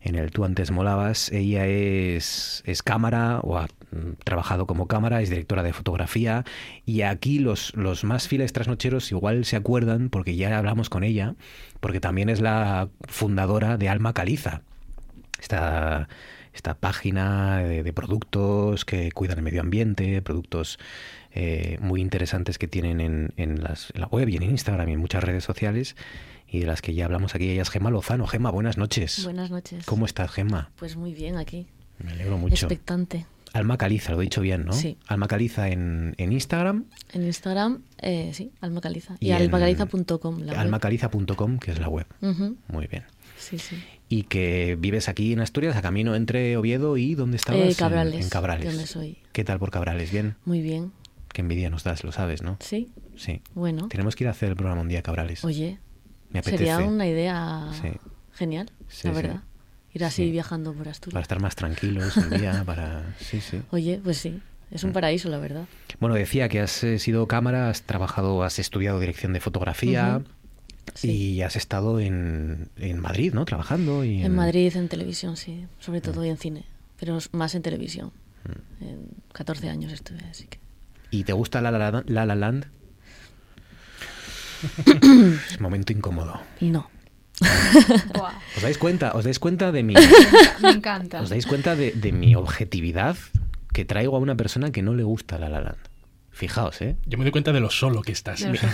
en 0.00 0.14
el 0.14 0.30
Tú 0.30 0.44
antes 0.44 0.70
molabas. 0.70 1.32
Ella 1.32 1.66
es, 1.66 2.62
es 2.64 2.84
cámara 2.84 3.40
o 3.42 3.58
ha 3.58 3.64
mm, 3.64 4.12
trabajado 4.22 4.68
como 4.68 4.86
cámara, 4.86 5.22
es 5.22 5.28
directora 5.28 5.64
de 5.64 5.72
fotografía 5.72 6.44
y 6.86 7.02
aquí 7.02 7.40
los, 7.40 7.74
los 7.74 8.04
más 8.04 8.28
fieles 8.28 8.52
trasnocheros 8.52 9.10
igual 9.10 9.44
se 9.44 9.56
acuerdan 9.56 10.08
porque 10.08 10.36
ya 10.36 10.56
hablamos 10.56 10.88
con 10.88 11.02
ella, 11.02 11.34
porque 11.80 11.98
también 11.98 12.28
es 12.28 12.40
la 12.40 12.90
fundadora 13.08 13.76
de 13.76 13.88
Alma 13.88 14.12
Caliza. 14.12 14.62
Esta, 15.40 16.08
esta 16.54 16.74
página 16.74 17.58
de, 17.62 17.82
de 17.82 17.92
productos 17.92 18.84
que 18.84 19.10
cuidan 19.12 19.38
el 19.38 19.44
medio 19.44 19.60
ambiente, 19.60 20.20
productos 20.22 20.78
eh, 21.32 21.78
muy 21.80 22.00
interesantes 22.00 22.58
que 22.58 22.68
tienen 22.68 23.00
en, 23.00 23.32
en 23.36 23.62
las- 23.62 23.90
en 23.94 24.00
la 24.02 24.06
web 24.06 24.28
y 24.28 24.36
en 24.36 24.42
Instagram 24.42 24.88
y 24.88 24.92
en 24.92 24.98
muchas 25.00 25.24
redes 25.24 25.44
sociales 25.44 25.96
y 26.46 26.60
de 26.60 26.66
las 26.66 26.82
que 26.82 26.92
ya 26.94 27.06
hablamos 27.06 27.34
aquí. 27.34 27.48
Ella 27.50 27.62
es 27.62 27.70
Gema 27.70 27.90
Lozano. 27.90 28.26
Gema, 28.26 28.50
buenas 28.50 28.76
noches. 28.76 29.24
Buenas 29.24 29.50
noches. 29.50 29.86
¿Cómo 29.86 30.04
estás, 30.04 30.30
Gema? 30.30 30.70
Pues 30.76 30.96
muy 30.96 31.14
bien 31.14 31.36
aquí. 31.38 31.66
Me 31.98 32.12
alegro 32.12 32.36
mucho. 32.36 32.66
Expectante. 32.66 33.24
Alma 33.54 33.76
Caliza, 33.76 34.12
lo 34.12 34.20
he 34.20 34.24
dicho 34.24 34.40
bien, 34.40 34.64
¿no? 34.64 34.72
Sí. 34.72 34.96
Alma 35.06 35.28
Caliza 35.28 35.68
en, 35.68 36.14
en 36.16 36.32
Instagram, 36.32 36.86
En 37.12 37.22
Instagram, 37.24 37.82
eh, 37.98 38.30
sí, 38.32 38.50
Almacaliza. 38.62 39.16
Y, 39.20 39.28
Y 39.28 39.32
almacaliza.com, 39.32 40.42
almacaliza.com, 40.56 41.58
que 41.58 41.70
es 41.72 41.78
la 41.78 41.88
web. 41.88 42.06
Muy 42.68 42.86
bien. 42.86 43.04
Sí, 43.38 43.58
sí. 43.58 43.76
Y 44.14 44.24
que 44.24 44.76
vives 44.78 45.08
aquí 45.08 45.32
en 45.32 45.40
Asturias, 45.40 45.74
a 45.74 45.80
camino 45.80 46.14
entre 46.14 46.54
Oviedo 46.58 46.98
y 46.98 47.14
¿dónde 47.14 47.36
estabas? 47.38 47.62
Eh, 47.62 47.68
En- 47.68 47.74
Cabrales, 47.74 48.24
En, 48.24 48.28
Cabrales. 48.30 48.64
de 48.66 48.70
donde 48.72 48.86
soy. 48.86 49.16
¿Qué 49.32 49.42
tal 49.42 49.58
por 49.58 49.70
Cabrales? 49.70 50.10
¿Bien? 50.12 50.36
Muy 50.44 50.60
bien. 50.60 50.92
Qué 51.32 51.40
envidia 51.40 51.70
nos 51.70 51.82
das, 51.82 52.04
lo 52.04 52.12
sabes, 52.12 52.42
¿no? 52.42 52.58
Sí. 52.60 52.90
Sí. 53.16 53.40
Bueno. 53.54 53.88
Tenemos 53.88 54.14
que 54.14 54.24
ir 54.24 54.28
a 54.28 54.32
hacer 54.32 54.50
el 54.50 54.56
programa 54.56 54.82
un 54.82 54.88
día 54.88 54.98
a 54.98 55.02
Cabrales. 55.02 55.42
Oye, 55.46 55.78
Me 56.30 56.40
apetece. 56.40 56.58
sería 56.66 56.78
una 56.80 57.06
idea 57.06 57.70
Sí. 57.80 57.88
genial, 58.34 58.70
Sí, 58.88 59.08
la 59.08 59.14
sí. 59.14 59.22
verdad. 59.22 59.40
Ir 59.94 60.04
así 60.04 60.24
Sí. 60.26 60.30
viajando 60.30 60.74
por 60.74 60.88
Asturias. 60.88 61.14
Para 61.14 61.22
estar 61.22 61.40
más 61.40 61.56
tranquilos 61.56 62.14
un 62.18 62.28
día, 62.38 62.62
para... 62.66 63.14
Sí, 63.18 63.40
sí. 63.40 63.62
Oye, 63.70 63.98
pues 64.04 64.18
sí, 64.18 64.42
es 64.70 64.84
un 64.84 64.90
Mm. 64.90 64.92
paraíso, 64.92 65.30
la 65.30 65.38
verdad. 65.38 65.64
Bueno, 66.00 66.14
decía 66.16 66.50
que 66.50 66.60
has 66.60 66.84
eh, 66.84 66.98
sido 66.98 67.26
cámara, 67.28 67.70
has 67.70 67.80
trabajado, 67.84 68.42
has 68.42 68.58
estudiado 68.58 69.00
dirección 69.00 69.32
de 69.32 69.40
fotografía 69.40 70.20
Y 71.02 71.40
has 71.42 71.56
estado 71.56 72.00
en, 72.00 72.68
en 72.76 72.98
Madrid, 73.00 73.32
¿no? 73.34 73.44
Trabajando 73.44 74.04
y 74.04 74.22
En 74.22 74.34
Madrid, 74.34 74.76
en 74.76 74.88
televisión, 74.88 75.36
sí. 75.36 75.66
Sobre 75.80 76.00
Mm. 76.00 76.02
todo 76.02 76.24
y 76.24 76.28
en 76.28 76.36
cine. 76.36 76.64
Pero 77.00 77.18
más 77.32 77.54
en 77.54 77.62
televisión. 77.62 78.10
En 78.80 79.06
14 79.32 79.68
años 79.68 79.92
estuve, 79.92 80.20
así 80.30 80.46
que. 80.46 80.58
¿Y 81.10 81.24
te 81.24 81.32
gusta 81.32 81.60
La 81.60 81.70
La, 81.70 81.78
La- 81.90 82.04
La 82.06 82.26
La 82.26 82.34
Land? 82.34 82.66
es 85.50 85.60
momento 85.60 85.92
incómodo. 85.92 86.40
No. 86.60 86.88
¿Os 88.56 88.62
dais 88.62 88.78
cuenta? 88.78 89.12
¿Os 89.14 89.24
dais 89.24 89.38
cuenta 89.38 89.72
de 89.72 89.82
mi... 89.82 89.94
me 90.62 90.70
encanta. 90.70 91.20
¿Os 91.22 91.30
dais 91.30 91.46
cuenta 91.46 91.74
de, 91.74 91.92
de 91.92 92.12
mi 92.12 92.34
objetividad 92.36 93.16
que 93.72 93.84
traigo 93.84 94.16
a 94.16 94.20
una 94.20 94.36
persona 94.36 94.70
que 94.70 94.82
no 94.82 94.94
le 94.94 95.02
gusta 95.02 95.38
La 95.38 95.48
La 95.48 95.60
Land? 95.60 95.78
Fijaos, 96.32 96.80
¿eh? 96.82 96.96
Yo 97.06 97.18
me 97.18 97.24
doy 97.24 97.30
cuenta 97.30 97.52
de 97.52 97.60
lo 97.60 97.70
solo 97.70 98.02
que 98.02 98.10
estás. 98.12 98.40
De 98.40 98.48
lo 98.48 98.54
que 98.54 98.66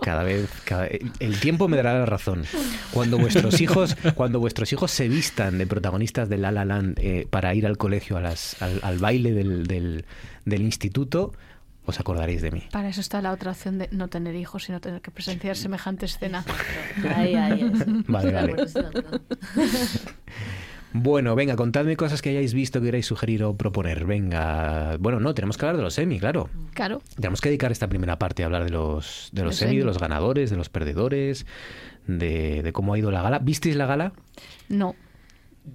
Cada 0.00 0.24
vez, 0.24 0.50
cada- 0.64 0.88
el 1.20 1.38
tiempo 1.38 1.68
me 1.68 1.76
dará 1.76 1.94
la 1.96 2.06
razón. 2.06 2.44
Cuando 2.92 3.18
vuestros 3.18 3.60
hijos, 3.60 3.96
cuando 4.16 4.40
vuestros 4.40 4.72
hijos 4.72 4.90
se 4.90 5.08
vistan 5.08 5.58
de 5.58 5.66
protagonistas 5.68 6.28
de 6.28 6.38
La 6.38 6.50
La 6.50 6.64
Land 6.64 6.98
eh, 7.00 7.28
para 7.30 7.54
ir 7.54 7.68
al 7.68 7.76
colegio, 7.78 8.16
a 8.16 8.20
las, 8.20 8.60
al, 8.60 8.80
al 8.82 8.98
baile 8.98 9.30
del, 9.32 9.64
del, 9.68 10.04
del 10.44 10.62
instituto, 10.62 11.32
os 11.86 12.00
acordaréis 12.00 12.42
de 12.42 12.50
mí. 12.50 12.64
Para 12.72 12.88
eso 12.88 13.00
está 13.00 13.22
la 13.22 13.30
otra 13.32 13.52
opción 13.52 13.78
de 13.78 13.88
no 13.92 14.08
tener 14.08 14.34
hijos, 14.34 14.64
sino 14.64 14.80
tener 14.80 15.00
que 15.02 15.12
presenciar 15.12 15.56
semejante 15.56 16.06
escena. 16.06 16.44
Ahí, 17.14 17.36
ahí 17.36 17.70
es. 17.72 17.84
Vale, 18.08 18.32
vale. 18.32 18.56
Bueno, 20.94 21.34
venga, 21.34 21.56
contadme 21.56 21.96
cosas 21.96 22.20
que 22.20 22.30
hayáis 22.30 22.52
visto, 22.54 22.80
que 22.80 22.86
queráis 22.86 23.06
sugerir 23.06 23.44
o 23.44 23.56
proponer. 23.56 24.04
Venga, 24.04 24.96
bueno, 24.98 25.20
no, 25.20 25.34
tenemos 25.34 25.56
que 25.56 25.64
hablar 25.64 25.76
de 25.76 25.82
los 25.82 25.98
Emmy, 25.98 26.18
claro. 26.18 26.50
Claro. 26.74 27.00
Tenemos 27.16 27.40
que 27.40 27.48
dedicar 27.48 27.72
esta 27.72 27.88
primera 27.88 28.18
parte 28.18 28.42
a 28.42 28.46
hablar 28.46 28.64
de 28.64 28.70
los, 28.70 29.30
de 29.32 29.42
los 29.42 29.52
Los 29.52 29.62
Emmy, 29.62 29.78
de 29.78 29.84
los 29.84 29.98
ganadores, 29.98 30.50
de 30.50 30.56
los 30.56 30.68
perdedores, 30.68 31.46
de, 32.06 32.62
de 32.62 32.72
cómo 32.72 32.94
ha 32.94 32.98
ido 32.98 33.10
la 33.10 33.22
gala. 33.22 33.38
¿Visteis 33.38 33.76
la 33.76 33.86
gala? 33.86 34.12
No. 34.68 34.94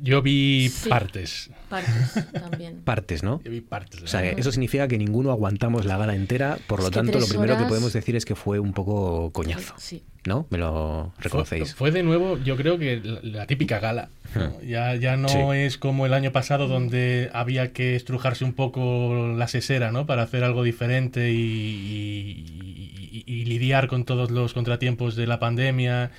Yo 0.01 0.22
vi 0.22 0.69
Sí. 0.69 0.89
partes. 0.89 1.49
Partes 1.69 2.26
también. 2.34 2.81
Partes, 2.81 3.23
¿no? 3.23 3.41
Yo 3.43 3.51
vi 3.51 3.61
partes. 3.61 4.01
O 4.03 4.07
sea, 4.07 4.23
eso 4.30 4.51
significa 4.51 4.88
que 4.88 4.97
ninguno 4.97 5.31
aguantamos 5.31 5.85
la 5.85 5.97
gala 5.97 6.14
entera, 6.15 6.57
por 6.68 6.80
lo 6.80 6.85
Es 6.88 6.91
que 6.91 6.95
tanto, 6.95 7.19
lo 7.19 7.26
primero 7.27 7.53
que 7.53 7.59
horas- 7.59 7.69
podemos 7.69 7.93
decir 7.93 8.15
es 8.15 8.26
que 8.26 8.35
fue 8.35 8.59
un 8.59 8.73
poco 8.73 9.31
coñazo. 9.31 9.73
Sí. 9.77 10.03
¿No? 10.26 10.45
¿Me 10.49 10.57
lo 10.57 11.14
Fue, 11.15 11.23
reconocéis? 11.23 11.73
fue 11.73 11.91
de 11.91 12.03
nuevo, 12.03 12.38
yo 12.43 12.57
creo 12.57 12.77
que 12.77 12.99
la, 13.01 13.19
la 13.23 13.47
típica 13.47 13.80
gala. 13.80 14.09
¿no? 14.35 14.59
Ya, 14.61 14.93
ya 14.95 15.15
no 15.15 15.30
Sí. 15.30 15.38
es 15.53 15.77
como 15.77 16.05
el 16.05 16.14
año 16.14 16.34
pasado 16.34 16.68
donde 16.68 17.30
había 17.34 17.72
que 17.72 17.95
estrujarse 17.95 18.43
un 18.43 18.51
poco 18.53 19.34
la 19.38 19.47
sesera, 19.47 19.91
¿no? 19.93 20.05
Para 20.05 20.23
hacer 20.23 20.43
algo 20.43 20.64
diferente 20.64 21.31
y, 21.31 21.38
y- 21.38 23.23
y- 23.26 23.34
y 23.34 23.45
lidiar 23.45 23.88
con 23.88 24.03
todos 24.03 24.30
los 24.31 24.53
contratiempos 24.53 25.15
de 25.15 25.27
la 25.27 25.39
pandemia. 25.39 26.11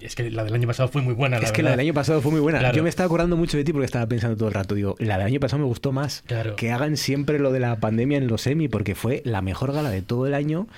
Es 0.00 0.14
que 0.14 0.30
la 0.30 0.44
del 0.44 0.54
año 0.54 0.66
pasado 0.66 0.88
fue 0.88 1.02
muy 1.02 1.14
buena, 1.14 1.38
la 1.38 1.46
es 1.46 1.52
que 1.52 1.62
la 1.62 1.70
del 1.72 1.80
año 1.80 1.94
pasado 1.94 2.20
fue 2.20 2.32
muy 2.32 2.40
buena. 2.40 2.58
Claro. 2.58 2.76
Yo 2.76 2.82
me 2.82 2.88
estaba 2.88 3.06
acordando 3.06 3.36
mucho 3.36 3.56
de 3.56 3.64
ti 3.64 3.72
porque 3.72 3.86
estaba 3.86 4.06
pensando 4.06 4.36
todo 4.36 4.48
el 4.48 4.54
rato. 4.54 4.74
Digo, 4.74 4.94
la 4.98 5.18
del 5.18 5.26
año 5.26 5.40
pasado 5.40 5.60
me 5.62 5.66
gustó 5.66 5.92
más. 5.92 6.22
Claro. 6.26 6.56
Que 6.56 6.70
hagan 6.72 6.96
siempre 6.96 7.38
lo 7.38 7.52
de 7.52 7.60
la 7.60 7.76
pandemia 7.80 8.18
en 8.18 8.26
los 8.26 8.46
Emmy 8.46 8.68
porque 8.68 8.94
fue 8.94 9.22
la 9.24 9.42
mejor 9.42 9.72
gala 9.72 9.90
de 9.90 10.02
todo 10.02 10.26
el 10.26 10.34
año 10.34 10.68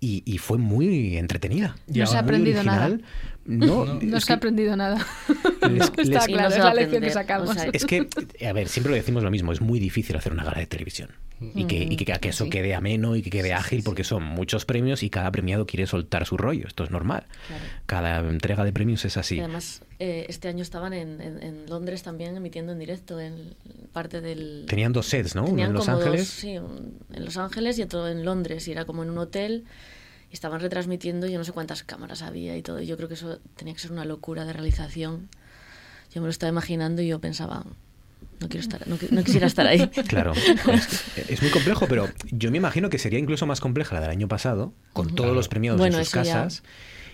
y, 0.00 0.22
y 0.26 0.38
fue 0.38 0.58
muy 0.58 1.16
entretenida. 1.16 1.76
No 1.86 2.06
se 2.06 2.16
ha 2.16 2.22
Muy 2.22 2.28
aprendido 2.28 2.60
original. 2.60 2.90
nada. 2.98 3.10
No, 3.46 3.84
No 3.86 4.16
es 4.16 4.24
se 4.24 4.32
ha 4.32 4.36
que- 4.36 4.38
aprendido 4.38 4.76
nada. 4.76 5.04
les- 5.70 5.82
Está 5.84 6.02
les- 6.02 6.26
claro, 6.26 6.54
es 6.54 6.58
la 6.58 6.74
lección 6.74 7.02
que 7.02 7.10
sacamos. 7.10 7.56
Es 7.72 7.84
que, 7.86 8.08
a 8.46 8.52
ver, 8.52 8.68
siempre 8.68 8.90
lo 8.90 8.96
decimos 8.96 9.22
lo 9.22 9.30
mismo, 9.30 9.52
es 9.52 9.60
muy 9.60 9.78
difícil 9.78 10.16
hacer 10.16 10.32
una 10.32 10.44
gala 10.44 10.58
de 10.58 10.66
televisión. 10.66 11.10
Y 11.54 11.66
que, 11.66 11.76
y 11.82 11.96
que, 11.96 12.06
que 12.06 12.28
eso 12.30 12.44
Sí. 12.44 12.50
quede 12.50 12.74
ameno 12.74 13.14
y 13.14 13.20
que 13.20 13.28
quede 13.28 13.52
ágil, 13.52 13.82
porque 13.84 14.04
son 14.04 14.22
muchos 14.22 14.64
premios 14.64 15.02
y 15.02 15.10
cada 15.10 15.30
premiado 15.30 15.66
quiere 15.66 15.86
soltar 15.86 16.24
su 16.24 16.38
rollo. 16.38 16.66
Esto 16.66 16.82
es 16.82 16.90
normal. 16.90 17.26
Claro. 17.46 17.62
Cada 17.84 18.18
entrega 18.20 18.64
de 18.64 18.72
premios 18.72 19.04
es 19.04 19.18
así. 19.18 19.36
Y 19.36 19.40
además, 19.40 19.82
eh, 19.98 20.24
este 20.30 20.48
año 20.48 20.62
estaban 20.62 20.94
en, 20.94 21.20
en- 21.20 21.42
en 21.42 21.66
Londres 21.68 22.02
también 22.02 22.34
emitiendo 22.38 22.72
en 22.72 22.78
directo 22.78 23.20
en 23.20 23.54
parte 23.92 24.22
del... 24.22 24.64
Tenían 24.66 24.94
dos 24.94 25.06
sets, 25.08 25.34
¿no? 25.34 25.44
Uno 25.44 25.62
en 25.62 25.74
Los 25.74 25.84
como 25.84 25.98
dos, 25.98 26.06
Ángeles. 26.06 26.28
sí, 26.28 26.56
un- 26.56 26.98
en 27.12 27.24
Los 27.26 27.36
Ángeles 27.36 27.78
y 27.78 27.82
otro 27.82 28.08
en 28.08 28.24
Londres. 28.24 28.66
Y 28.66 28.72
era 28.72 28.86
como 28.86 29.02
en 29.02 29.10
un 29.10 29.18
hotel. 29.18 29.64
Estaban 30.36 30.60
retransmitiendo, 30.60 31.26
yo 31.26 31.38
no 31.38 31.44
sé 31.44 31.52
cuántas 31.52 31.82
cámaras 31.82 32.20
había 32.20 32.54
y 32.58 32.62
todo. 32.62 32.82
Yo 32.82 32.98
creo 32.98 33.08
que 33.08 33.14
eso 33.14 33.38
tenía 33.56 33.72
que 33.72 33.80
ser 33.80 33.90
una 33.90 34.04
locura 34.04 34.44
de 34.44 34.52
realización. 34.52 35.30
Yo 36.14 36.20
me 36.20 36.26
lo 36.26 36.30
estaba 36.30 36.50
imaginando 36.50 37.00
y 37.00 37.08
yo 37.08 37.18
pensaba, 37.20 37.64
no 38.40 38.48
quiero 38.50 38.60
estar, 38.60 38.86
no, 38.86 38.98
no 39.12 39.24
quisiera 39.24 39.46
estar 39.46 39.66
ahí. 39.66 39.90
Claro, 40.08 40.34
es, 40.74 41.30
es 41.30 41.40
muy 41.40 41.50
complejo, 41.50 41.86
pero 41.88 42.10
yo 42.30 42.50
me 42.50 42.58
imagino 42.58 42.90
que 42.90 42.98
sería 42.98 43.18
incluso 43.18 43.46
más 43.46 43.60
compleja 43.60 43.94
la 43.94 44.02
del 44.02 44.10
año 44.10 44.28
pasado, 44.28 44.74
con 44.92 45.14
todos 45.14 45.34
los 45.34 45.48
premiados 45.48 45.78
Bueno, 45.80 45.96
en 45.96 46.04
sus 46.04 46.12
ya- 46.12 46.20
casas. 46.22 46.62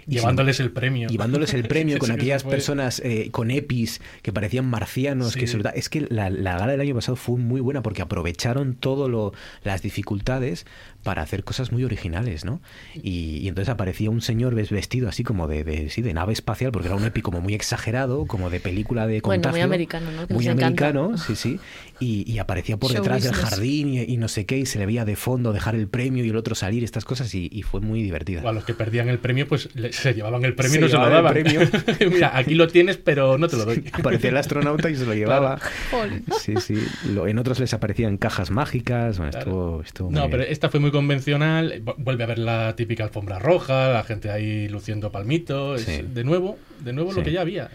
Llevándoles 0.07 0.61
el 0.61 0.71
premio. 0.71 1.09
Llevándoles 1.09 1.55
el 1.55 1.67
premio 1.69 1.99
con 2.01 2.11
aquellas 2.11 2.45
personas 2.45 3.01
eh, 3.05 3.29
con 3.31 3.51
EPIs 3.51 4.01
que 4.23 4.33
parecían 4.33 4.67
marcianos. 4.67 5.35
que 5.37 5.47
Sí. 5.47 5.59
Es 5.75 5.89
que 5.89 6.07
la, 6.09 6.31
la 6.31 6.59
gala 6.59 6.73
del 6.73 6.81
año 6.81 6.95
pasado 6.95 7.17
fue 7.17 7.39
muy 7.39 7.61
buena 7.61 7.83
porque 7.83 8.03
aprovecharon 8.03 8.75
todo 8.75 9.09
lo, 9.09 9.33
las 9.65 9.83
dificultades 9.83 10.67
para 11.03 11.23
hacer 11.23 11.43
cosas 11.45 11.73
muy 11.73 11.83
originales, 11.85 12.45
¿no? 12.45 12.61
Y, 12.95 13.39
y 13.39 13.49
entonces 13.49 13.69
aparecía 13.71 14.09
un 14.11 14.21
señor 14.23 14.55
ves- 14.55 14.71
vestido 14.71 15.09
así 15.09 15.25
como 15.25 15.49
de, 15.49 15.65
de, 15.65 15.91
sí, 15.91 16.01
de 16.01 16.15
nave 16.15 16.33
espacial, 16.33 16.71
porque 16.73 16.87
era 16.89 16.97
un 16.97 17.05
EPI 17.05 17.23
como 17.23 17.41
muy 17.41 17.55
exagerado, 17.55 18.27
como 18.27 18.51
de 18.51 18.61
película 18.61 19.07
de 19.09 19.21
Bueno, 19.21 19.39
muy 19.41 19.43
contagio. 19.43 19.65
americano, 19.65 20.13
¿no? 20.13 20.27
Que 20.29 20.35
muy 20.35 20.45
encanta. 20.47 20.67
americano, 20.89 21.19
sí, 21.19 21.35
sí. 21.37 21.59
Y, 21.99 22.31
y 22.31 22.39
aparecía 22.39 22.77
por 22.77 22.93
Show 22.93 23.03
detrás 23.03 23.25
del 23.25 23.33
jardín 23.35 23.89
y, 23.89 24.01
y 24.03 24.17
no 24.17 24.29
sé 24.29 24.47
qué, 24.47 24.59
y 24.59 24.67
se 24.67 24.79
le 24.79 24.87
veía 24.87 25.05
de 25.05 25.17
fondo 25.17 25.53
dejar 25.53 25.75
el 25.75 25.89
premio 25.89 26.25
y 26.25 26.29
el 26.31 26.37
otro 26.37 26.55
salir, 26.55 26.85
estas 26.85 27.05
cosas, 27.05 27.35
y, 27.35 27.49
y 27.53 27.63
fue 27.63 27.81
muy 27.81 28.03
divertida. 28.03 28.43
O 28.45 28.49
a 28.49 28.53
los 28.53 28.65
que 28.65 28.75
perdían 28.75 29.09
el 29.09 29.19
premio, 29.19 29.49
pues 29.49 29.69
le- 29.75 29.92
se 30.01 30.15
llevaban 30.15 30.45
el 30.45 30.55
premio 30.55 30.73
Se 30.73 30.79
y 30.79 30.81
no 30.83 30.89
se 30.89 30.97
lo 30.97 31.09
daban. 31.09 31.37
el 31.37 31.43
premio. 31.45 31.69
Mira, 32.11 32.37
aquí 32.37 32.55
lo 32.55 32.67
tienes, 32.69 32.97
pero 32.97 33.39
no 33.39 33.49
te 33.49 33.57
lo 33.57 33.65
doy. 33.65 33.85
Aparecía 33.93 34.31
el 34.31 34.37
astronauta 34.37 34.91
y 34.91 34.97
se 34.97 35.07
lo 35.07 35.15
llevaba. 35.23 35.59
Jolín. 35.91 36.25
Sí, 36.41 36.55
sí. 36.61 36.77
Lo- 37.09 37.27
en 37.27 37.39
otros 37.39 37.61
les 37.61 37.73
aparecían 37.75 38.17
cajas 38.17 38.51
mágicas. 38.51 39.19
Bueno, 39.19 39.37
estuvo, 39.39 39.83
estuvo 39.83 40.11
muy 40.11 40.17
No, 40.17 40.27
bien. 40.29 40.31
pero 40.39 40.43
esta 40.51 40.69
fue 40.69 40.81
muy 40.81 40.91
convencional. 40.91 41.83
vu- 41.85 41.95
Vuelve 41.99 42.25
a 42.25 42.27
ver 42.27 42.39
la 42.39 42.75
típica 42.77 43.05
alfombra 43.05 43.39
roja, 43.39 43.93
la 43.93 44.03
gente 44.05 44.31
ahí 44.31 44.69
luciendo 44.69 45.13
palmitos. 45.13 45.83
Sí. 45.83 46.03
De 46.03 46.25
nuevo, 46.25 46.59
de 46.81 46.93
nuevo 46.93 47.13
Sí. 47.13 47.19
lo 47.19 47.25
que 47.25 47.33
ya 47.33 47.41
había. 47.43 47.71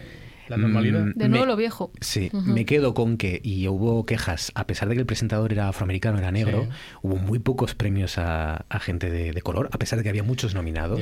La 0.48 0.58
normalidad. 0.58 1.02
Mm, 1.06 1.12
De 1.16 1.30
nuevo 1.30 1.46
me- 1.46 1.52
lo 1.52 1.58
viejo. 1.58 1.92
Sí, 2.02 2.30
me 2.34 2.66
quedo 2.66 2.94
con 2.94 3.18
que, 3.18 3.40
y 3.44 3.68
hubo 3.68 4.06
quejas, 4.06 4.52
a 4.56 4.66
pesar 4.68 4.88
de 4.90 4.96
que 4.96 5.02
el 5.02 5.06
presentador 5.06 5.52
era 5.52 5.68
afroamericano, 5.70 6.18
era 6.18 6.32
negro, 6.32 6.64
Sí. 6.64 6.70
hubo 7.02 7.16
muy 7.18 7.40
pocos 7.40 7.76
premios 7.76 8.18
a, 8.18 8.66
a 8.70 8.80
gente 8.80 9.10
de, 9.10 9.32
de 9.34 9.42
color, 9.42 9.70
a 9.72 9.78
pesar 9.78 9.98
de 9.98 10.04
que 10.04 10.10
había 10.10 10.24
muchos 10.24 10.56
nominados. 10.56 11.02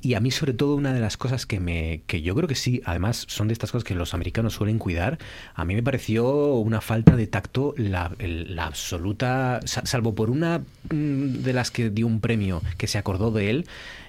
Y 0.00 0.14
a 0.14 0.20
mí, 0.20 0.30
sobre 0.30 0.52
todo, 0.54 0.74
una 0.76 0.92
de 0.92 1.00
las 1.00 1.16
cosas 1.16 1.46
que 1.46 1.60
me 1.60 2.02
que 2.06 2.22
yo 2.22 2.34
creo 2.34 2.48
que 2.48 2.54
sí, 2.54 2.82
además, 2.84 3.24
son 3.28 3.48
de 3.48 3.52
estas 3.52 3.70
cosas 3.72 3.84
que 3.84 3.94
los 3.94 4.14
americanos 4.14 4.54
suelen 4.54 4.78
cuidar, 4.78 5.18
a 5.54 5.64
mí 5.64 5.74
me 5.74 5.82
pareció 5.82 6.54
una 6.56 6.80
falta 6.80 7.16
de 7.16 7.26
tacto 7.26 7.74
la, 7.76 8.10
el- 8.18 8.54
la 8.56 8.66
absoluta, 8.66 9.60
sa- 9.64 9.86
salvo 9.86 10.14
por 10.14 10.30
una 10.30 10.58
mm, 10.90 11.42
de 11.42 11.52
las 11.52 11.70
que 11.70 11.90
dio 11.90 12.06
un 12.06 12.20
premio 12.20 12.62
que 12.78 12.86
se 12.86 12.98
acordó 12.98 13.30
de 13.30 13.50
él, 13.50 13.66